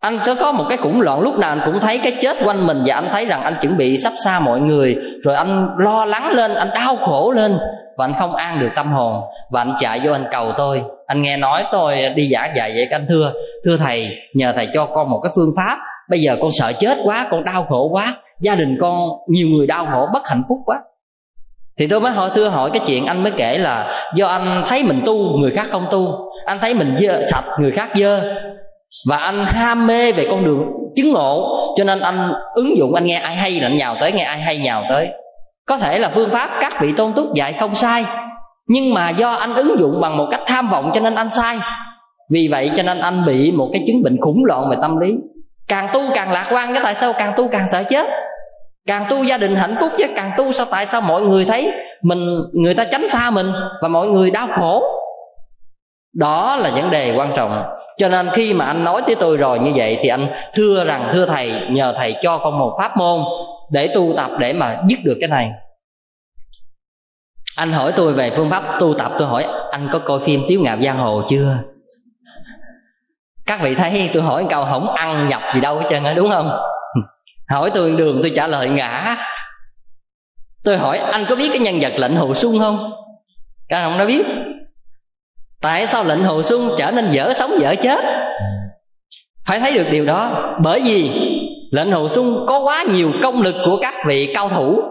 Anh 0.00 0.18
cứ 0.24 0.34
có 0.34 0.52
một 0.52 0.64
cái 0.68 0.78
khủng 0.78 1.00
loạn, 1.00 1.20
lúc 1.20 1.38
nào 1.38 1.50
anh 1.50 1.60
cũng 1.64 1.80
thấy 1.80 1.98
cái 1.98 2.12
chết 2.20 2.36
quanh 2.44 2.66
mình 2.66 2.82
và 2.86 2.94
anh 2.94 3.08
thấy 3.12 3.24
rằng 3.24 3.42
anh 3.42 3.58
chuẩn 3.62 3.76
bị 3.76 3.98
sắp 3.98 4.12
xa 4.24 4.40
mọi 4.40 4.60
người. 4.60 4.96
Rồi 5.24 5.34
anh 5.34 5.68
lo 5.78 6.04
lắng 6.04 6.32
lên, 6.32 6.54
anh 6.54 6.70
đau 6.74 6.96
khổ 6.96 7.32
lên. 7.32 7.58
Và 7.96 8.04
anh 8.04 8.14
không 8.18 8.34
an 8.34 8.60
được 8.60 8.70
tâm 8.76 8.92
hồn. 8.92 9.22
Và 9.50 9.60
anh 9.60 9.74
chạy 9.80 10.00
vô 10.04 10.12
anh 10.12 10.26
cầu 10.30 10.52
tôi. 10.58 10.82
Anh 11.06 11.22
nghe 11.22 11.36
nói 11.36 11.64
tôi 11.72 11.96
đi 12.16 12.26
giả 12.26 12.48
dạy 12.56 12.70
vậy, 12.70 12.88
anh 12.90 13.06
thưa 13.08 13.32
thưa 13.64 13.76
thầy, 13.76 14.08
nhờ 14.34 14.52
thầy 14.56 14.68
cho 14.74 14.86
con 14.86 15.10
một 15.10 15.20
cái 15.22 15.32
phương 15.36 15.52
pháp. 15.56 15.78
Bây 16.10 16.20
giờ 16.20 16.36
con 16.40 16.50
sợ 16.52 16.72
chết 16.72 16.98
quá, 17.04 17.26
con 17.30 17.44
đau 17.44 17.66
khổ 17.68 17.88
quá 17.92 18.14
gia 18.40 18.54
đình 18.54 18.78
con, 18.80 19.08
nhiều 19.28 19.48
người 19.48 19.66
đau 19.66 19.86
khổ, 19.92 20.08
bất 20.12 20.28
hạnh 20.28 20.42
phúc 20.48 20.58
quá. 20.66 20.80
Thì 21.78 21.86
tôi 21.86 22.00
mới 22.00 22.12
hỏi, 22.12 22.30
thưa 22.34 22.48
hỏi 22.48 22.70
cái 22.70 22.82
chuyện 22.86 23.06
anh 23.06 23.22
mới 23.22 23.32
kể 23.36 23.58
là 23.58 24.04
do 24.14 24.26
anh 24.26 24.64
thấy 24.68 24.84
mình 24.84 25.02
tu, 25.06 25.38
người 25.38 25.52
khác 25.56 25.66
không 25.70 25.86
tu. 25.90 26.30
Anh 26.46 26.58
thấy 26.60 26.74
mình 26.74 26.96
dơ, 27.00 27.26
sạch, 27.30 27.44
người 27.60 27.70
khác 27.70 27.90
dơ. 27.94 28.34
Và 29.08 29.16
anh 29.16 29.44
ham 29.44 29.86
mê 29.86 30.12
về 30.12 30.26
con 30.30 30.44
đường 30.44 30.62
chứng 30.96 31.12
ngộ. 31.12 31.58
Cho 31.78 31.84
nên 31.84 32.00
anh 32.00 32.32
ứng 32.54 32.78
dụng, 32.78 32.94
anh 32.94 33.06
nghe 33.06 33.16
ai 33.16 33.36
hay 33.36 33.60
là 33.60 33.66
anh 33.66 33.76
nhào 33.76 33.96
tới, 34.00 34.12
nghe 34.12 34.22
ai 34.22 34.40
hay 34.40 34.58
nhào 34.58 34.84
tới. 34.88 35.08
Có 35.66 35.76
thể 35.76 35.98
là 35.98 36.10
phương 36.14 36.30
pháp 36.30 36.50
các 36.60 36.72
vị 36.80 36.92
tôn 36.96 37.12
túc 37.12 37.34
dạy 37.34 37.52
không 37.52 37.74
sai, 37.74 38.04
nhưng 38.66 38.94
mà 38.94 39.10
do 39.10 39.30
anh 39.30 39.54
ứng 39.54 39.78
dụng 39.78 40.00
bằng 40.00 40.16
một 40.16 40.28
cách 40.30 40.40
tham 40.46 40.68
vọng 40.68 40.90
cho 40.94 41.00
nên 41.00 41.14
anh 41.14 41.28
sai. 41.32 41.58
Vì 42.30 42.48
vậy 42.50 42.70
cho 42.76 42.82
nên 42.82 43.00
anh 43.00 43.26
bị 43.26 43.52
một 43.52 43.68
cái 43.72 43.82
chứng 43.86 44.02
bệnh 44.02 44.16
khủng 44.20 44.44
loạn 44.44 44.70
về 44.70 44.76
tâm 44.82 44.98
lý. 44.98 45.14
Càng 45.68 45.88
tu 45.92 46.00
càng 46.14 46.32
lạc 46.32 46.46
quan, 46.50 46.74
cái 46.74 46.82
tại 46.84 46.94
sao 46.94 47.12
càng 47.12 47.32
tu 47.36 47.48
càng 47.48 47.66
sợ 47.72 47.82
chết? 47.82 48.06
Càng 48.88 49.06
tu 49.10 49.24
gia 49.24 49.38
đình 49.38 49.56
hạnh 49.56 49.76
phúc 49.80 49.92
chứ, 49.98 50.04
càng 50.16 50.30
tu 50.36 50.52
sao 50.52 50.66
tại 50.70 50.86
sao 50.86 51.00
mọi 51.00 51.22
người 51.22 51.44
thấy 51.44 51.72
mình, 52.02 52.40
người 52.52 52.74
ta 52.74 52.84
tránh 52.84 53.10
xa 53.10 53.30
mình 53.30 53.52
và 53.82 53.88
mọi 53.88 54.08
người 54.08 54.30
đau 54.30 54.48
khổ? 54.60 54.82
Đó 56.14 56.56
là 56.56 56.70
vấn 56.70 56.90
đề 56.90 57.14
quan 57.16 57.32
trọng. 57.36 57.64
Cho 57.98 58.08
nên 58.08 58.28
khi 58.32 58.54
mà 58.54 58.64
anh 58.64 58.84
nói 58.84 59.02
tới 59.06 59.16
tôi 59.20 59.36
rồi 59.36 59.58
như 59.58 59.72
vậy 59.74 59.98
thì 60.02 60.08
anh 60.08 60.32
thưa 60.54 60.84
rằng, 60.84 61.10
thưa 61.12 61.26
thầy, 61.26 61.52
nhờ 61.70 61.94
thầy 61.96 62.16
cho 62.22 62.38
con 62.38 62.58
một 62.58 62.76
pháp 62.78 62.96
môn 62.96 63.20
để 63.70 63.88
tu 63.94 64.14
tập 64.16 64.30
để 64.38 64.52
mà 64.52 64.82
dứt 64.88 64.98
được 65.04 65.16
cái 65.20 65.28
này. 65.28 65.50
Anh 67.56 67.72
hỏi 67.72 67.92
tôi 67.96 68.12
về 68.12 68.30
phương 68.30 68.50
pháp 68.50 68.62
tu 68.80 68.94
tập, 68.94 69.12
tôi 69.18 69.28
hỏi, 69.28 69.46
anh 69.70 69.88
có 69.92 69.98
coi 69.98 70.20
phim 70.26 70.42
tiếu 70.48 70.60
ngạo 70.60 70.76
giang 70.82 70.98
hồ 70.98 71.22
chưa? 71.28 71.56
Các 73.46 73.60
vị 73.62 73.74
thấy, 73.74 74.10
tôi 74.14 74.22
hỏi 74.22 74.46
câu 74.50 74.64
không 74.64 74.88
ăn 74.88 75.28
nhập 75.28 75.42
gì 75.54 75.60
đâu 75.60 75.78
hết 75.78 75.86
trơn 75.90 76.04
á, 76.04 76.14
đúng 76.14 76.30
không? 76.30 76.50
Hỏi 77.48 77.70
tôi 77.74 77.92
đường 77.96 78.18
tôi 78.22 78.32
trả 78.36 78.46
lời 78.46 78.68
ngã. 78.68 79.16
Tôi 80.64 80.76
hỏi, 80.76 80.98
anh 80.98 81.24
có 81.28 81.36
biết 81.36 81.48
cái 81.48 81.58
nhân 81.58 81.78
vật 81.80 81.92
lệnh 81.96 82.16
hồ 82.16 82.34
xuân 82.34 82.58
không? 82.58 82.90
Các 83.68 83.82
ông 83.82 83.98
đã 83.98 84.04
biết. 84.04 84.26
Tại 85.60 85.86
sao 85.86 86.04
lệnh 86.04 86.24
hồ 86.24 86.42
xuân 86.42 86.70
trở 86.78 86.90
nên 86.90 87.10
dở 87.12 87.32
sống 87.32 87.60
dở 87.60 87.74
chết? 87.82 88.04
Phải 89.46 89.60
thấy 89.60 89.74
được 89.74 89.86
điều 89.90 90.04
đó. 90.04 90.54
Bởi 90.62 90.80
vì 90.84 91.10
lệnh 91.70 91.92
hồ 91.92 92.08
xuân 92.08 92.44
có 92.48 92.58
quá 92.58 92.84
nhiều 92.92 93.12
công 93.22 93.42
lực 93.42 93.54
của 93.64 93.78
các 93.82 93.94
vị 94.06 94.32
cao 94.34 94.48
thủ. 94.48 94.82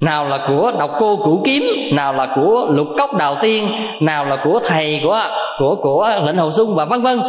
Nào 0.00 0.28
là 0.28 0.46
của 0.48 0.72
độc 0.78 0.90
cô 0.98 1.16
cửu 1.16 1.42
kiếm, 1.44 1.62
nào 1.92 2.12
là 2.12 2.32
của 2.36 2.66
lục 2.70 2.86
cốc 2.98 3.16
đào 3.16 3.36
tiên, 3.42 3.68
nào 4.00 4.24
là 4.24 4.36
của 4.44 4.60
thầy 4.66 5.00
của 5.02 5.22
của 5.58 5.76
của 5.82 6.10
lệnh 6.26 6.36
hồ 6.36 6.52
sung 6.52 6.74
và 6.76 6.84
vân 6.84 7.02
vân. 7.02 7.20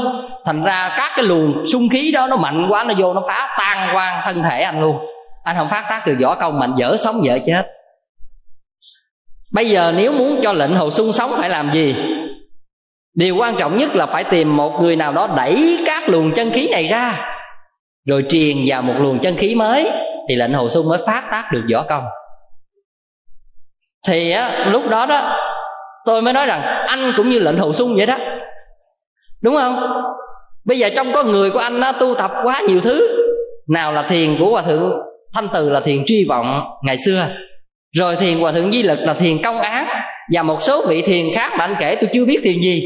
Thành 0.45 0.63
ra 0.63 0.89
các 0.97 1.11
cái 1.15 1.25
luồng 1.25 1.67
xung 1.71 1.89
khí 1.89 2.11
đó 2.11 2.27
nó 2.27 2.37
mạnh 2.37 2.67
quá 2.69 2.83
nó 2.83 2.93
vô 2.97 3.13
nó 3.13 3.23
phá 3.27 3.55
tan 3.59 3.95
quan 3.95 4.21
thân 4.25 4.43
thể 4.49 4.61
anh 4.61 4.81
luôn. 4.81 4.97
Anh 5.43 5.55
không 5.57 5.69
phát 5.69 5.85
tác 5.89 6.07
được 6.07 6.15
võ 6.21 6.35
công 6.35 6.59
mạnh 6.59 6.75
dở 6.77 6.97
sống 6.99 7.25
dở 7.25 7.39
chết. 7.45 7.65
Bây 9.53 9.69
giờ 9.69 9.93
nếu 9.97 10.11
muốn 10.11 10.39
cho 10.43 10.53
lệnh 10.53 10.75
hồ 10.75 10.91
sung 10.91 11.13
sống 11.13 11.31
phải 11.37 11.49
làm 11.49 11.73
gì? 11.73 11.95
Điều 13.15 13.35
quan 13.35 13.55
trọng 13.59 13.77
nhất 13.77 13.95
là 13.95 14.05
phải 14.05 14.23
tìm 14.23 14.57
một 14.57 14.81
người 14.81 14.95
nào 14.95 15.13
đó 15.13 15.27
đẩy 15.37 15.79
các 15.85 16.09
luồng 16.09 16.33
chân 16.35 16.51
khí 16.53 16.69
này 16.71 16.87
ra. 16.87 17.25
Rồi 18.05 18.25
truyền 18.29 18.57
vào 18.67 18.81
một 18.81 18.93
luồng 18.97 19.19
chân 19.19 19.37
khí 19.37 19.55
mới 19.55 19.91
thì 20.29 20.35
lệnh 20.35 20.53
hồ 20.53 20.69
sung 20.69 20.89
mới 20.89 20.99
phát 21.05 21.23
tác 21.31 21.51
được 21.51 21.63
võ 21.73 21.83
công. 21.89 22.03
Thì 24.07 24.31
á, 24.31 24.65
lúc 24.71 24.89
đó 24.89 25.05
đó 25.05 25.37
tôi 26.09 26.21
mới 26.21 26.33
nói 26.33 26.45
rằng, 26.45 26.61
anh 26.87 27.13
cũng 27.17 27.29
như 27.29 27.39
lệnh 27.39 27.57
hồ 27.57 27.73
sung 27.73 27.95
vậy 27.95 28.05
đó. 28.05 28.17
Đúng 29.41 29.55
không? 29.55 29.79
Bây 30.65 30.79
giờ 30.79 30.89
trong 30.95 31.11
có 31.13 31.23
người 31.23 31.49
của 31.51 31.59
anh 31.59 31.79
nó 31.79 31.91
tu 31.91 32.15
tập 32.15 32.31
quá 32.43 32.61
nhiều 32.67 32.81
thứ, 32.81 33.09
nào 33.67 33.91
là 33.93 34.01
thiền 34.01 34.37
của 34.39 34.49
hòa 34.51 34.61
thượng 34.61 34.91
thanh 35.33 35.47
từ 35.53 35.69
là 35.69 35.79
thiền 35.79 36.03
tri 36.05 36.25
vọng 36.29 36.63
ngày 36.83 36.97
xưa, 37.05 37.27
rồi 37.97 38.15
thiền 38.15 38.39
hòa 38.39 38.51
thượng 38.51 38.71
di 38.71 38.83
lực 38.83 38.99
là 38.99 39.13
thiền 39.13 39.43
công 39.43 39.59
án 39.59 39.87
và 40.33 40.43
một 40.43 40.61
số 40.61 40.87
vị 40.87 41.01
thiền 41.01 41.25
khác 41.35 41.51
mà 41.57 41.65
anh 41.65 41.75
kể 41.79 41.95
tôi 41.95 42.09
chưa 42.13 42.25
biết 42.25 42.39
thiền 42.43 42.61
gì. 42.61 42.83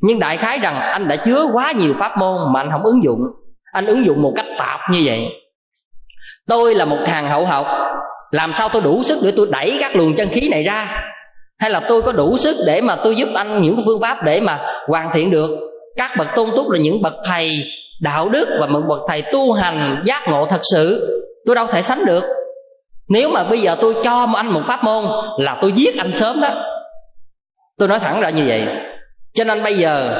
Nhưng 0.00 0.18
đại 0.18 0.36
khái 0.36 0.58
rằng 0.58 0.76
anh 0.76 1.08
đã 1.08 1.16
chứa 1.16 1.46
quá 1.52 1.72
nhiều 1.72 1.94
pháp 1.98 2.18
môn 2.18 2.36
mà 2.52 2.60
anh 2.60 2.70
không 2.70 2.82
ứng 2.82 3.04
dụng. 3.04 3.20
Anh 3.72 3.86
ứng 3.86 4.06
dụng 4.06 4.22
một 4.22 4.32
cách 4.36 4.46
tạp 4.58 4.80
như 4.90 5.02
vậy. 5.04 5.28
Tôi 6.48 6.74
là 6.74 6.84
một 6.84 6.98
hàng 7.06 7.28
hậu 7.28 7.46
học, 7.46 7.66
làm 8.30 8.52
sao 8.52 8.68
tôi 8.68 8.82
đủ 8.82 9.02
sức 9.02 9.18
để 9.22 9.32
tôi 9.36 9.46
đẩy 9.50 9.76
các 9.80 9.96
luồng 9.96 10.16
chân 10.16 10.28
khí 10.28 10.48
này 10.48 10.62
ra? 10.62 11.00
Hay 11.58 11.70
là 11.70 11.80
tôi 11.80 12.02
có 12.02 12.12
đủ 12.12 12.36
sức 12.36 12.56
để 12.66 12.80
mà 12.80 12.96
tôi 12.96 13.16
giúp 13.16 13.28
anh 13.34 13.62
những 13.62 13.82
phương 13.86 14.00
pháp 14.00 14.22
để 14.24 14.40
mà 14.40 14.60
hoàn 14.88 15.10
thiện 15.14 15.30
được 15.30 15.50
các 15.96 16.10
bậc 16.18 16.26
tôn 16.36 16.50
túc 16.56 16.70
là 16.70 16.78
những 16.78 17.02
bậc 17.02 17.14
thầy 17.24 17.50
đạo 18.00 18.28
đức 18.28 18.48
và 18.60 18.66
một 18.66 18.80
bậc 18.88 19.00
thầy 19.08 19.22
tu 19.22 19.52
hành 19.52 20.02
giác 20.04 20.22
ngộ 20.28 20.46
thật 20.50 20.60
sự? 20.72 21.08
Tôi 21.46 21.54
đâu 21.54 21.66
thể 21.66 21.82
sánh 21.82 22.04
được. 22.04 22.24
Nếu 23.08 23.30
mà 23.30 23.44
bây 23.44 23.58
giờ 23.58 23.76
tôi 23.80 23.94
cho 24.04 24.28
anh 24.36 24.46
một 24.46 24.62
pháp 24.66 24.84
môn 24.84 25.04
là 25.38 25.58
tôi 25.60 25.72
giết 25.72 25.96
anh 25.98 26.14
sớm 26.14 26.40
đó. 26.40 26.48
Tôi 27.78 27.88
nói 27.88 27.98
thẳng 27.98 28.20
ra 28.20 28.30
như 28.30 28.44
vậy. 28.46 28.66
Cho 29.34 29.44
nên 29.44 29.62
bây 29.62 29.74
giờ 29.74 30.14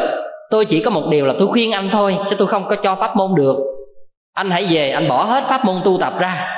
tôi 0.51 0.65
chỉ 0.65 0.83
có 0.83 0.91
một 0.91 1.03
điều 1.11 1.27
là 1.27 1.35
tôi 1.39 1.49
khuyên 1.49 1.73
anh 1.73 1.89
thôi, 1.93 2.17
chứ 2.31 2.37
tôi 2.39 2.49
không 2.49 2.69
có 2.69 2.77
cho 2.77 2.95
pháp 2.95 3.17
môn 3.17 3.35
được. 3.35 3.57
Anh 4.35 4.51
hãy 4.51 4.67
về, 4.71 4.91
anh 4.91 5.09
bỏ 5.09 5.25
hết 5.25 5.45
pháp 5.49 5.65
môn 5.65 5.77
tu 5.85 5.99
tập 6.01 6.13
ra 6.19 6.54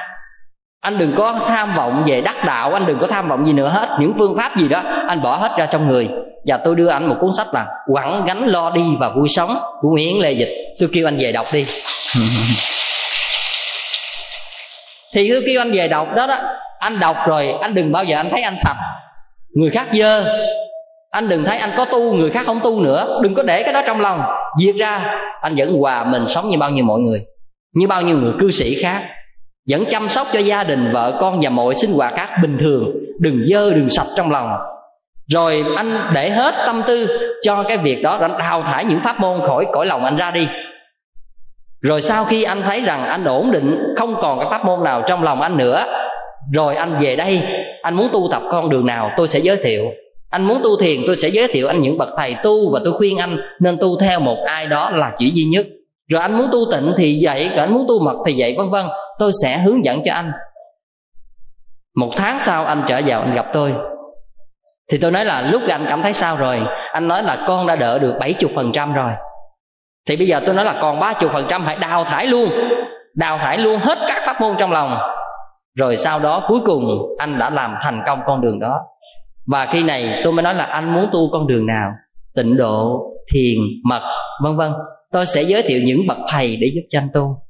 anh 0.80 0.98
đừng 0.98 1.14
có 1.16 1.40
tham 1.48 1.74
vọng 1.74 2.04
về 2.06 2.20
đắc 2.20 2.44
đạo 2.46 2.72
anh 2.72 2.86
đừng 2.86 2.98
có 3.00 3.06
tham 3.06 3.28
vọng 3.28 3.46
gì 3.46 3.52
nữa 3.52 3.68
hết. 3.68 3.88
Những 4.00 4.12
phương 4.18 4.36
pháp 4.36 4.56
gì 4.56 4.68
đó 4.68 4.82
anh 5.08 5.22
bỏ 5.22 5.36
hết 5.36 5.52
ra 5.58 5.66
trong 5.72 5.88
người. 5.88 6.08
Và 6.46 6.56
tôi 6.56 6.74
đưa 6.74 6.88
anh 6.88 7.06
một 7.06 7.16
cuốn 7.20 7.30
sách 7.36 7.46
là 7.54 7.66
quẳng 7.92 8.24
gánh 8.26 8.46
lo 8.46 8.70
đi 8.70 8.82
và 9.00 9.08
vui 9.08 9.28
sống 9.28 9.58
của 9.80 9.88
nguyễn 9.88 10.20
lê 10.20 10.32
dịch. 10.32 10.54
Tôi 10.80 10.88
kêu 10.92 11.08
anh 11.08 11.18
về 11.18 11.32
đọc 11.32 11.46
đi. 11.52 11.66
Thì 15.14 15.30
tôi 15.32 15.42
kêu 15.46 15.60
anh 15.60 15.72
về 15.72 15.88
đọc. 15.88 16.08
Đó 16.16 16.26
đó 16.26 16.38
anh 16.78 17.00
đọc 17.00 17.16
rồi 17.26 17.54
anh 17.60 17.74
đừng 17.74 17.92
bao 17.92 18.04
giờ 18.04 18.16
anh 18.16 18.30
thấy 18.30 18.42
anh 18.42 18.56
sạch 18.64 18.76
người 19.54 19.70
khác 19.70 19.86
dơ. 19.92 20.38
Anh 21.10 21.28
đừng 21.28 21.44
thấy 21.44 21.58
anh 21.58 21.70
có 21.76 21.84
tu 21.84 22.12
người 22.12 22.30
khác 22.30 22.42
không 22.46 22.60
tu 22.64 22.80
nữa. 22.80 23.20
Đừng 23.22 23.34
có 23.34 23.42
để 23.42 23.62
cái 23.62 23.72
đó 23.72 23.82
trong 23.86 24.00
lòng. 24.00 24.22
Diệt 24.60 24.74
ra 24.76 25.14
anh 25.40 25.54
vẫn 25.56 25.78
hòa 25.78 26.04
mình 26.04 26.28
sống 26.28 26.48
như 26.48 26.58
bao 26.58 26.70
nhiêu 26.70 26.84
mọi 26.84 27.00
người. 27.00 27.20
Như 27.74 27.86
bao 27.86 28.02
nhiêu 28.02 28.18
người 28.18 28.32
cư 28.40 28.50
sĩ 28.50 28.82
khác 28.82 29.02
vẫn 29.68 29.84
chăm 29.90 30.08
sóc 30.08 30.28
cho 30.32 30.38
gia 30.38 30.64
đình, 30.64 30.92
vợ 30.92 31.18
con 31.20 31.40
và 31.42 31.50
mọi 31.50 31.74
sinh 31.74 31.92
hoạt 31.92 32.14
khác 32.16 32.28
bình 32.42 32.58
thường. 32.60 32.92
Đừng 33.18 33.46
dơ, 33.46 33.70
đừng 33.70 33.90
sạch 33.90 34.06
trong 34.16 34.30
lòng. 34.30 34.50
Rồi 35.28 35.64
anh 35.76 35.98
để 36.14 36.30
hết 36.30 36.54
tâm 36.66 36.82
tư 36.86 37.06
cho 37.42 37.62
cái 37.62 37.78
việc 37.78 38.02
đó, 38.02 38.18
anh 38.20 38.38
đào 38.38 38.62
thải 38.62 38.84
những 38.84 39.00
pháp 39.04 39.20
môn 39.20 39.40
khỏi 39.46 39.66
cõi 39.72 39.86
lòng 39.86 40.04
anh 40.04 40.16
ra 40.16 40.30
đi. 40.30 40.48
Rồi 41.80 42.02
sau 42.02 42.24
khi 42.24 42.42
anh 42.42 42.62
thấy 42.62 42.80
rằng 42.80 43.04
anh 43.04 43.24
ổn 43.24 43.50
định, 43.50 43.78
không 43.96 44.14
còn 44.22 44.38
cái 44.38 44.48
pháp 44.50 44.64
môn 44.64 44.84
nào 44.84 45.02
trong 45.08 45.22
lòng 45.22 45.40
anh 45.40 45.56
nữa, 45.56 45.84
rồi 46.52 46.74
anh 46.74 46.98
về 47.00 47.16
đây, 47.16 47.42
anh 47.82 47.94
muốn 47.94 48.08
tu 48.12 48.28
tập 48.32 48.42
con 48.50 48.70
đường 48.70 48.86
nào 48.86 49.10
tôi 49.16 49.28
sẽ 49.28 49.38
giới 49.38 49.56
thiệu. 49.56 49.84
Anh 50.30 50.44
muốn 50.44 50.60
tu 50.64 50.76
thiền, 50.80 51.00
tôi 51.06 51.16
sẽ 51.16 51.28
giới 51.28 51.48
thiệu 51.48 51.68
anh 51.68 51.82
những 51.82 51.98
bậc 51.98 52.08
thầy 52.18 52.36
tu 52.42 52.72
và 52.72 52.80
tôi 52.84 52.92
khuyên 52.92 53.18
anh 53.18 53.36
nên 53.60 53.78
tu 53.80 54.00
theo 54.00 54.20
một 54.20 54.36
ai 54.46 54.66
đó 54.66 54.90
là 54.90 55.12
chỉ 55.18 55.30
duy 55.34 55.44
nhất. 55.44 55.66
Rồi 56.08 56.20
anh 56.22 56.38
muốn 56.38 56.48
tu 56.52 56.58
tịnh 56.72 56.92
thì 56.96 57.18
vậy 57.22 57.48
rồi 57.48 57.58
anh 57.58 57.72
muốn 57.72 57.84
tu 57.88 58.04
mật 58.04 58.16
thì 58.26 58.34
vậy 58.38 58.54
vân 58.58 58.70
vân 58.70 58.86
tôi 59.18 59.32
sẽ 59.42 59.58
hướng 59.58 59.84
dẫn 59.84 60.02
cho 60.04 60.14
anh. 60.14 60.32
Một 61.96 62.10
tháng 62.16 62.40
sau 62.40 62.64
anh 62.64 62.82
trở 62.88 63.00
vào, 63.06 63.20
anh 63.20 63.34
gặp 63.34 63.46
tôi. 63.52 63.74
Thì 64.90 64.98
tôi 64.98 65.10
nói 65.10 65.24
là 65.24 65.42
lúc 65.50 65.62
anh 65.68 65.84
cảm 65.88 66.02
thấy 66.02 66.12
sao 66.12 66.36
rồi? 66.36 66.60
Anh 66.92 67.08
nói 67.08 67.22
là 67.22 67.44
con 67.48 67.66
đã 67.66 67.76
đỡ 67.76 67.98
được 67.98 68.14
70% 68.20 68.92
rồi. 68.94 69.12
Thì 70.08 70.16
bây 70.16 70.26
giờ 70.26 70.40
tôi 70.46 70.54
nói 70.54 70.64
là 70.64 70.78
còn 70.80 71.00
30% 71.00 71.64
phải 71.64 71.76
đào 71.76 72.04
thải 72.04 72.26
luôn. 72.26 72.50
Đào 73.14 73.38
thải 73.38 73.58
luôn 73.58 73.80
hết 73.80 73.98
các 74.08 74.22
pháp 74.26 74.40
môn 74.40 74.56
trong 74.58 74.72
lòng. 74.72 74.98
Rồi 75.74 75.96
sau 75.96 76.18
đó 76.18 76.44
cuối 76.48 76.60
cùng 76.66 76.84
anh 77.18 77.38
đã 77.38 77.50
làm 77.50 77.74
thành 77.82 78.02
công 78.06 78.20
con 78.26 78.40
đường 78.40 78.60
đó. 78.60 78.80
Và 79.46 79.66
khi 79.66 79.84
này 79.84 80.20
tôi 80.24 80.32
mới 80.32 80.42
nói 80.42 80.54
là 80.54 80.64
anh 80.64 80.94
muốn 80.94 81.08
tu 81.12 81.30
con 81.32 81.46
đường 81.46 81.66
nào? 81.66 81.90
Tịnh 82.34 82.56
độ, 82.56 83.02
thiền, 83.34 83.58
mật, 83.84 84.02
vân 84.42 84.56
vân. 84.56 84.72
Tôi 85.12 85.26
sẽ 85.26 85.42
giới 85.42 85.62
thiệu 85.62 85.80
những 85.84 86.06
bậc 86.06 86.18
thầy 86.28 86.56
để 86.56 86.70
giúp 86.74 86.82
cho 86.90 86.98
anh 86.98 87.08
tu 87.14 87.45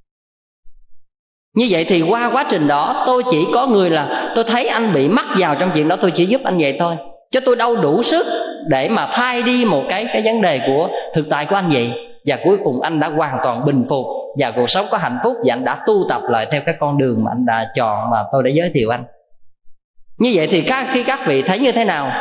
như 1.56 1.66
vậy 1.70 1.84
thì 1.88 2.02
qua 2.02 2.30
quá 2.32 2.44
trình 2.50 2.68
đó, 2.68 3.04
tôi 3.06 3.22
chỉ 3.30 3.46
có 3.54 3.66
người 3.66 3.90
là 3.90 4.32
tôi 4.34 4.44
thấy 4.44 4.66
anh 4.66 4.92
bị 4.92 5.08
mắc 5.08 5.26
vào 5.38 5.54
trong 5.54 5.70
chuyện 5.74 5.88
đó, 5.88 5.96
tôi 5.96 6.12
chỉ 6.16 6.26
giúp 6.26 6.40
anh 6.44 6.58
vậy 6.58 6.76
thôi. 6.78 6.96
Chứ 7.30 7.40
tôi 7.40 7.56
đâu 7.56 7.76
đủ 7.76 8.02
sức 8.02 8.26
để 8.68 8.88
mà 8.88 9.06
thay 9.12 9.42
đi 9.42 9.64
một 9.64 9.82
cái 9.88 10.06
cái 10.12 10.22
vấn 10.24 10.42
đề 10.42 10.60
của 10.66 10.88
thực 11.14 11.26
tại 11.30 11.46
của 11.46 11.56
anh 11.56 11.70
vậy. 11.70 11.90
Và 12.26 12.36
cuối 12.44 12.58
cùng 12.64 12.80
anh 12.80 13.00
đã 13.00 13.08
hoàn 13.08 13.38
toàn 13.44 13.64
bình 13.64 13.84
phục, 13.88 14.06
và 14.38 14.50
cuộc 14.50 14.70
sống 14.70 14.86
có 14.90 14.98
hạnh 14.98 15.18
phúc, 15.24 15.36
và 15.44 15.54
anh 15.54 15.64
đã 15.64 15.76
tu 15.86 16.06
tập 16.08 16.22
lại 16.30 16.46
theo 16.50 16.60
cái 16.66 16.74
con 16.80 16.98
đường 16.98 17.24
mà 17.24 17.30
anh 17.30 17.46
đã 17.46 17.66
chọn 17.76 18.10
mà 18.10 18.24
tôi 18.32 18.42
đã 18.42 18.50
giới 18.54 18.70
thiệu 18.74 18.90
anh. 18.90 19.04
Như 20.18 20.32
vậy 20.34 20.46
thì 20.50 20.62
các, 20.62 20.86
khi 20.90 21.02
các 21.02 21.20
vị 21.26 21.42
thấy 21.42 21.58
như 21.58 21.72
thế 21.72 21.84
nào? 21.84 22.12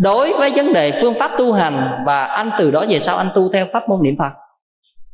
Đối 0.00 0.32
với 0.32 0.50
vấn 0.56 0.72
đề 0.72 0.92
phương 1.02 1.14
pháp 1.18 1.30
tu 1.38 1.52
hành, 1.52 2.04
và 2.06 2.24
anh 2.24 2.50
từ 2.58 2.70
đó 2.70 2.84
về 2.88 3.00
sau 3.00 3.16
anh 3.16 3.30
tu 3.34 3.52
theo 3.52 3.66
pháp 3.72 3.88
môn 3.88 4.02
niệm 4.02 4.14
phật. 4.18 4.32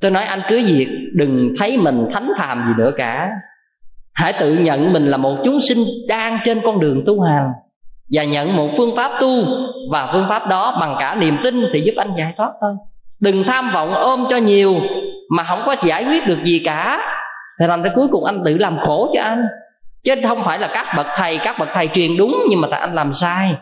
Tôi 0.01 0.11
nói 0.11 0.25
anh 0.25 0.41
cứ 0.49 0.63
việc 0.67 0.89
đừng 1.15 1.55
thấy 1.59 1.77
mình 1.77 2.09
thánh 2.13 2.33
phàm 2.39 2.59
gì 2.59 2.83
nữa 2.85 2.91
cả 2.97 3.29
hãy 4.15 4.33
tự 4.33 4.55
nhận 4.55 4.93
mình 4.93 5.11
là 5.11 5.17
một 5.17 5.37
chúng 5.45 5.61
sinh 5.61 5.85
đang 6.09 6.39
trên 6.45 6.61
con 6.65 6.81
đường 6.81 7.03
tu 7.07 7.21
hành 7.21 7.49
và 8.13 8.25
nhận 8.25 8.57
một 8.57 8.69
phương 8.77 8.97
pháp 8.97 9.13
tu, 9.21 9.45
và 9.91 10.11
phương 10.13 10.27
pháp 10.29 10.49
đó 10.49 10.77
bằng 10.81 10.97
cả 11.01 11.15
niềm 11.15 11.37
tin 11.43 11.65
thì 11.73 11.81
giúp 11.81 11.95
anh 11.97 12.11
giải 12.19 12.33
thoát 12.37 12.51
thôi. 12.61 12.73
Đừng 13.21 13.45
tham 13.45 13.71
vọng 13.75 13.95
ôm 13.95 14.25
cho 14.31 14.37
nhiều 14.37 14.75
mà 15.31 15.43
không 15.43 15.61
có 15.67 15.77
giải 15.83 16.05
quyết 16.05 16.27
được 16.27 16.39
gì 16.45 16.63
cả. 16.65 16.99
Thì 17.61 17.67
thành 17.69 17.83
ra 17.83 17.91
cuối 17.95 18.09
cùng 18.11 18.25
anh 18.25 18.43
tự 18.45 18.59
làm 18.59 18.79
khổ 18.79 19.11
cho 19.15 19.23
anh. 19.23 19.47
Chứ 20.05 20.15
không 20.29 20.43
phải 20.45 20.59
là 20.59 20.69
các 20.75 20.87
bậc 20.97 21.07
thầy, 21.17 21.39
các 21.39 21.57
bậc 21.59 21.69
thầy 21.75 21.89
truyền 21.89 22.17
đúng 22.17 22.37
nhưng 22.51 22.61
mà 22.61 22.69
tại 22.71 22.81
anh 22.81 22.95
làm 22.95 23.15
sai. 23.15 23.55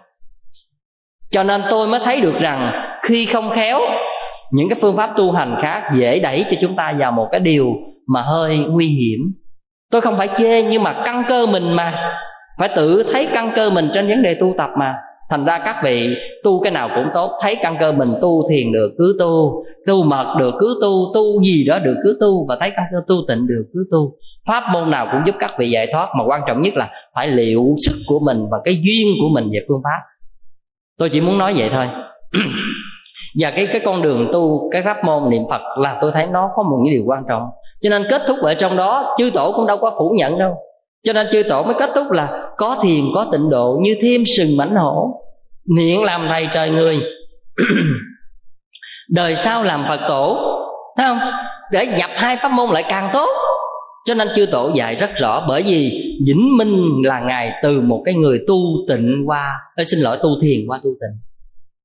Cho 1.30 1.42
nên 1.42 1.62
tôi 1.70 1.88
mới 1.88 2.00
thấy 2.04 2.20
được 2.20 2.34
rằng 2.40 2.72
khi 3.02 3.26
không 3.26 3.50
khéo, 3.50 3.80
những 4.52 4.68
cái 4.68 4.78
phương 4.82 4.96
pháp 4.96 5.10
tu 5.16 5.32
hành 5.32 5.56
khác 5.62 5.82
dễ 5.96 6.20
đẩy 6.20 6.44
cho 6.50 6.56
chúng 6.60 6.76
ta 6.76 6.94
vào 6.98 7.12
một 7.12 7.28
cái 7.30 7.40
điều 7.40 7.66
mà 8.06 8.22
hơi 8.22 8.58
nguy 8.58 8.86
hiểm 8.86 9.20
tôi 9.92 10.00
không 10.00 10.16
phải 10.16 10.28
chê, 10.36 10.62
nhưng 10.62 10.82
mà 10.82 11.02
căn 11.04 11.22
cơ 11.28 11.46
mình 11.46 11.72
mà. 11.76 12.18
Phải 12.58 12.68
tự 12.76 13.02
thấy 13.12 13.28
căn 13.34 13.52
cơ 13.56 13.70
mình 13.70 13.90
trên 13.94 14.08
vấn 14.08 14.22
đề 14.22 14.34
tu 14.34 14.54
tập 14.58 14.70
mà. 14.78 14.94
Thành 15.30 15.44
ra 15.44 15.58
các 15.58 15.76
vị 15.84 16.16
tu 16.44 16.60
cái 16.60 16.72
nào 16.72 16.88
cũng 16.94 17.08
tốt, 17.14 17.30
thấy 17.42 17.56
căn 17.62 17.76
cơ 17.80 17.92
mình 17.92 18.14
tu 18.22 18.48
thiền 18.50 18.72
được, 18.72 18.90
cứ 18.98 19.16
tu. 19.18 19.64
Tu 19.86 20.04
mật 20.04 20.36
được, 20.38 20.54
cứ 20.60 20.78
tu. 20.82 21.12
Tu 21.14 21.42
gì 21.42 21.64
đó 21.64 21.78
được, 21.78 21.94
cứ 22.04 22.18
tu. 22.20 22.46
Và 22.48 22.56
thấy 22.60 22.70
căn 22.76 22.84
cơ 22.92 22.98
tu 23.08 23.16
tịnh 23.28 23.46
được, 23.46 23.64
cứ 23.72 23.86
tu. 23.90 24.12
Pháp 24.48 24.64
môn 24.72 24.90
nào 24.90 25.06
cũng 25.12 25.20
giúp 25.26 25.34
các 25.38 25.54
vị 25.58 25.70
giải 25.70 25.86
thoát, 25.92 26.08
mà 26.18 26.24
quan 26.24 26.40
trọng 26.46 26.62
nhất 26.62 26.74
là 26.76 26.90
phải 27.14 27.28
liệu 27.28 27.64
sức 27.86 27.96
của 28.06 28.18
mình 28.18 28.46
và 28.50 28.58
cái 28.64 28.74
duyên 28.74 29.06
của 29.20 29.28
mình 29.34 29.44
về 29.52 29.58
phương 29.68 29.80
pháp. 29.84 30.00
Tôi 30.98 31.08
chỉ 31.08 31.20
muốn 31.20 31.38
nói 31.38 31.54
vậy 31.56 31.70
thôi. 31.72 31.86
Và 33.40 33.50
cái 33.50 33.66
cái 33.66 33.80
con 33.84 34.02
đường 34.02 34.28
tu, 34.32 34.70
cái 34.72 34.82
pháp 34.82 35.04
môn 35.04 35.30
niệm 35.30 35.42
phật 35.50 35.60
là 35.78 35.98
tôi 36.00 36.10
thấy 36.14 36.26
nó 36.26 36.50
có 36.56 36.62
một 36.62 36.78
cái 36.84 36.94
điều 36.94 37.04
quan 37.06 37.22
trọng 37.28 37.42
cho 37.82 37.90
nên 37.90 38.06
kết 38.10 38.22
thúc 38.26 38.38
ở 38.38 38.54
trong 38.54 38.76
đó 38.76 39.14
chư 39.18 39.30
tổ 39.34 39.52
cũng 39.52 39.66
đâu 39.66 39.76
có 39.76 39.94
phủ 39.98 40.14
nhận 40.16 40.38
đâu. 40.38 40.54
Cho 41.04 41.12
nên 41.12 41.26
chư 41.32 41.42
tổ 41.42 41.62
mới 41.62 41.74
kết 41.78 41.90
thúc 41.94 42.10
là 42.10 42.52
có 42.56 42.76
thiền 42.82 43.04
có 43.14 43.26
tịnh 43.32 43.50
độ 43.50 43.78
như 43.82 43.96
thêm 44.02 44.24
sừng 44.36 44.56
mảnh 44.56 44.76
hổ. 44.76 45.22
Niệm 45.76 46.02
làm 46.02 46.20
thầy 46.28 46.48
trời 46.54 46.70
người. 46.70 47.00
Đời 49.08 49.36
sau 49.36 49.62
làm 49.62 49.84
phật 49.88 50.00
tổ. 50.08 50.38
Thấy 50.96 51.06
không? 51.06 51.18
Để 51.70 51.86
nhập 51.86 52.10
hai 52.14 52.36
pháp 52.36 52.52
môn 52.52 52.70
lại 52.70 52.84
càng 52.88 53.10
tốt. 53.12 53.28
Cho 54.06 54.14
nên 54.14 54.28
chư 54.36 54.46
tổ 54.46 54.70
dạy 54.74 54.94
rất 54.94 55.10
rõ 55.20 55.44
bởi 55.48 55.62
vì 55.62 55.90
vĩnh 56.26 56.56
minh 56.58 57.02
là 57.04 57.20
ngài 57.20 57.52
từ 57.62 57.80
một 57.80 58.02
cái 58.04 58.14
người 58.14 58.38
tu 58.48 58.56
tịnh 58.88 59.24
qua 59.26 59.52
tôi 59.76 59.86
xin 59.86 60.00
lỗi 60.00 60.18
tu 60.22 60.28
thiền 60.42 60.66
qua 60.68 60.78
tu 60.78 60.90
tịnh. 60.90 61.20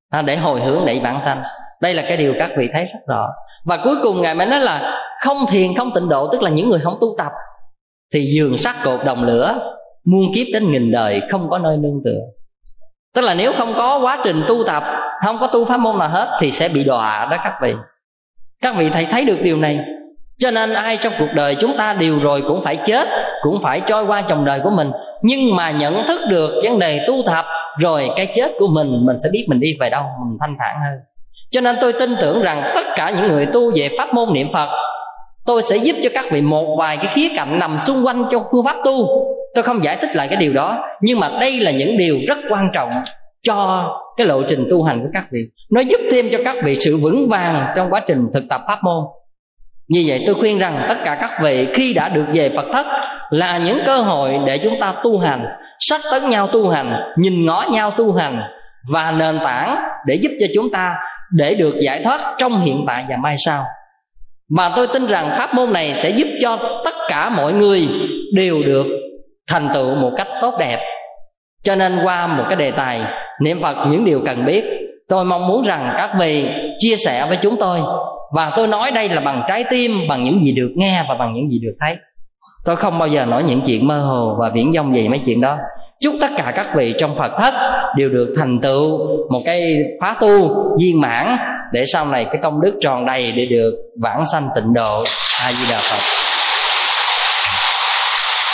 À, 0.09 0.21
để 0.21 0.37
hồi 0.37 0.61
hướng 0.61 0.85
để 0.85 0.99
bản 1.03 1.21
sanh 1.25 1.43
đây 1.81 1.93
là 1.93 2.03
cái 2.07 2.17
điều 2.17 2.33
các 2.39 2.51
vị 2.57 2.69
thấy 2.73 2.83
rất 2.85 2.99
rõ. 3.07 3.27
Và 3.65 3.77
cuối 3.77 3.95
cùng 4.03 4.21
ngài 4.21 4.35
mới 4.35 4.47
nói 4.47 4.59
là 4.59 5.01
không 5.21 5.37
thiền, 5.49 5.77
không 5.77 5.91
tịnh 5.95 6.09
độ, 6.09 6.27
tức 6.31 6.41
là 6.41 6.49
những 6.49 6.69
người 6.69 6.79
không 6.79 6.97
tu 7.01 7.07
tập, 7.17 7.31
thì 8.13 8.33
giường 8.35 8.57
sắt 8.57 8.75
cột 8.83 9.05
đồng 9.05 9.23
lửa, 9.23 9.73
muôn 10.05 10.33
kiếp 10.35 10.47
đến 10.53 10.71
nghìn 10.71 10.91
đời, 10.91 11.21
không 11.31 11.49
có 11.49 11.57
nơi 11.57 11.77
nương 11.77 12.01
tựa. 12.05 12.19
Tức 13.15 13.21
là 13.21 13.33
nếu 13.33 13.51
không 13.57 13.73
có 13.77 13.99
quá 13.99 14.17
trình 14.23 14.43
tu 14.47 14.63
tập, 14.63 14.83
không 15.25 15.37
có 15.39 15.47
tu 15.47 15.65
pháp 15.65 15.79
môn 15.79 15.97
nào 15.97 16.09
hết, 16.09 16.37
thì 16.39 16.51
sẽ 16.51 16.69
bị 16.69 16.83
đọa 16.83 17.27
đó 17.31 17.37
các 17.43 17.53
vị. 17.61 17.73
Các 18.61 18.75
vị 18.75 18.89
thầy 18.89 19.05
thấy 19.05 19.25
được 19.25 19.37
điều 19.41 19.57
này. 19.57 19.79
Cho 20.39 20.51
nên 20.51 20.73
ai 20.73 20.97
trong 20.97 21.13
cuộc 21.19 21.29
đời 21.35 21.55
chúng 21.55 21.77
ta 21.77 21.93
đều 21.93 22.19
rồi 22.19 22.43
cũng 22.47 22.63
phải 22.63 22.75
chết, 22.85 23.07
cũng 23.41 23.59
phải 23.63 23.81
trôi 23.87 24.05
qua 24.05 24.21
chồng 24.21 24.45
đời 24.45 24.59
của 24.59 24.69
mình. 24.69 24.91
Nhưng 25.21 25.55
mà 25.55 25.71
nhận 25.71 26.07
thức 26.07 26.21
được 26.29 26.61
vấn 26.63 26.79
đề 26.79 27.05
tu 27.07 27.13
tập, 27.25 27.45
rồi 27.79 28.09
cái 28.15 28.33
chết 28.35 28.51
của 28.59 28.67
mình 28.67 29.05
mình 29.05 29.17
sẽ 29.23 29.29
biết 29.31 29.45
mình 29.49 29.59
đi 29.59 29.77
về 29.79 29.89
đâu, 29.89 30.03
mình 30.03 30.37
thanh 30.41 30.55
thản 30.59 30.75
hơn 30.83 30.99
cho 31.51 31.61
nên 31.61 31.75
tôi 31.81 31.93
tin 31.93 32.15
tưởng 32.21 32.43
rằng 32.43 32.71
tất 32.75 32.85
cả 32.95 33.09
những 33.09 33.27
người 33.27 33.45
tu 33.45 33.71
về 33.75 33.89
pháp 33.97 34.13
môn 34.13 34.33
niệm 34.33 34.47
phật, 34.53 34.69
tôi 35.45 35.61
sẽ 35.61 35.77
giúp 35.77 35.95
cho 36.03 36.09
các 36.13 36.25
vị 36.31 36.41
một 36.41 36.75
vài 36.79 36.97
cái 36.97 37.13
khía 37.15 37.27
cạnh 37.35 37.59
nằm 37.59 37.77
xung 37.83 38.05
quanh 38.05 38.25
trong 38.31 38.43
phương 38.51 38.65
pháp 38.65 38.75
tu. 38.85 39.07
Tôi 39.55 39.63
không 39.63 39.83
giải 39.83 39.97
thích 40.01 40.15
lại 40.15 40.27
cái 40.27 40.37
điều 40.37 40.53
đó, 40.53 40.77
nhưng 41.01 41.19
mà 41.19 41.29
đây 41.41 41.59
là 41.59 41.71
những 41.71 41.97
điều 41.97 42.17
rất 42.27 42.37
quan 42.49 42.69
trọng 42.73 42.89
cho 43.43 43.89
cái 44.17 44.27
lộ 44.27 44.43
trình 44.43 44.67
tu 44.69 44.83
hành 44.83 44.99
của 45.03 45.09
các 45.13 45.25
vị. 45.31 45.39
Nó 45.71 45.81
giúp 45.81 45.99
thêm 46.11 46.29
cho 46.31 46.37
các 46.45 46.55
vị 46.63 46.77
sự 46.81 46.97
vững 46.97 47.29
vàng 47.29 47.73
trong 47.75 47.89
quá 47.89 47.99
trình 47.99 48.27
thực 48.33 48.43
tập 48.49 48.61
pháp 48.67 48.79
môn. 48.83 49.03
Như 49.87 50.03
vậy 50.07 50.23
tôi 50.25 50.35
khuyên 50.35 50.59
rằng 50.59 50.85
tất 50.89 50.97
cả 51.05 51.17
các 51.21 51.31
vị 51.41 51.67
khi 51.73 51.93
đã 51.93 52.09
được 52.09 52.25
về 52.33 52.51
phật 52.55 52.65
thất 52.73 52.85
là 53.29 53.57
những 53.57 53.79
cơ 53.85 53.97
hội 53.97 54.39
để 54.45 54.57
chúng 54.57 54.73
ta 54.79 54.93
tu 55.03 55.19
hành 55.19 55.45
sách 55.79 56.01
tấn 56.11 56.29
nhau 56.29 56.47
tu 56.47 56.69
hành, 56.69 57.01
nhìn 57.17 57.45
ngó 57.45 57.65
nhau 57.71 57.91
tu 57.91 58.13
hành 58.13 58.41
và 58.89 59.11
nền 59.11 59.39
tảng 59.43 59.77
để 60.05 60.15
giúp 60.15 60.31
cho 60.39 60.47
chúng 60.55 60.71
ta 60.71 60.95
để 61.31 61.55
được 61.55 61.75
giải 61.81 62.01
thoát 62.03 62.35
trong 62.37 62.61
hiện 62.61 62.83
tại 62.87 63.05
và 63.09 63.17
mai 63.17 63.35
sau. 63.45 63.63
Mà 64.49 64.69
tôi 64.75 64.87
tin 64.87 65.07
rằng 65.07 65.29
pháp 65.37 65.53
môn 65.53 65.73
này 65.73 65.93
sẽ 66.03 66.09
giúp 66.09 66.27
cho 66.41 66.57
tất 66.85 66.93
cả 67.09 67.29
mọi 67.29 67.53
người 67.53 67.87
đều 68.33 68.63
được 68.63 68.85
thành 69.47 69.69
tựu 69.73 69.95
một 69.95 70.11
cách 70.17 70.27
tốt 70.41 70.55
đẹp. 70.59 70.79
Cho 71.63 71.75
nên 71.75 71.99
qua 72.03 72.27
một 72.27 72.43
cái 72.49 72.55
đề 72.55 72.71
tài 72.71 73.01
niệm 73.41 73.61
phật 73.61 73.75
những 73.89 74.05
điều 74.05 74.21
cần 74.25 74.45
biết, 74.45 74.65
tôi 75.09 75.25
mong 75.25 75.47
muốn 75.47 75.65
rằng 75.65 75.95
các 75.97 76.11
vị 76.19 76.49
chia 76.77 76.95
sẻ 76.95 77.25
với 77.27 77.37
chúng 77.41 77.55
tôi. 77.59 77.79
Và 78.35 78.51
tôi 78.55 78.67
nói 78.67 78.91
đây 78.95 79.09
là 79.09 79.21
bằng 79.21 79.43
trái 79.47 79.63
tim, 79.69 79.91
bằng 80.09 80.23
những 80.23 80.45
gì 80.45 80.51
được 80.51 80.69
nghe 80.75 81.05
và 81.09 81.15
bằng 81.15 81.33
những 81.33 81.51
gì 81.51 81.59
được 81.59 81.73
thấy. 81.79 81.95
Tôi 82.65 82.75
không 82.75 82.99
bao 82.99 83.07
giờ 83.07 83.25
nói 83.25 83.43
những 83.43 83.61
chuyện 83.65 83.87
mơ 83.87 83.99
hồ 83.99 84.37
và 84.39 84.51
viễn 84.53 84.71
vông 84.75 84.95
gì 84.95 85.07
mấy 85.07 85.21
chuyện 85.25 85.41
đó 85.41 85.57
chúc 86.01 86.15
tất 86.21 86.31
cả 86.37 86.53
các 86.55 86.67
vị 86.75 86.93
trong 86.99 87.15
phật 87.17 87.31
thất 87.39 87.53
đều 87.97 88.09
được 88.09 88.33
thành 88.37 88.59
tựu 88.61 88.97
một 89.29 89.41
cái 89.45 89.75
phá 90.01 90.15
tu 90.21 90.55
viên 90.79 91.01
mãn 91.01 91.37
để 91.71 91.85
sau 91.85 92.05
này 92.05 92.25
cái 92.25 92.37
công 92.43 92.61
đức 92.61 92.73
tròn 92.81 93.05
đầy 93.05 93.31
để 93.31 93.45
được 93.45 93.73
vãng 94.01 94.23
sanh 94.31 94.49
tịnh 94.55 94.73
độ. 94.73 95.03
A 95.41 95.51
di 95.51 95.71
đà 95.71 95.77
phật. 95.77 96.16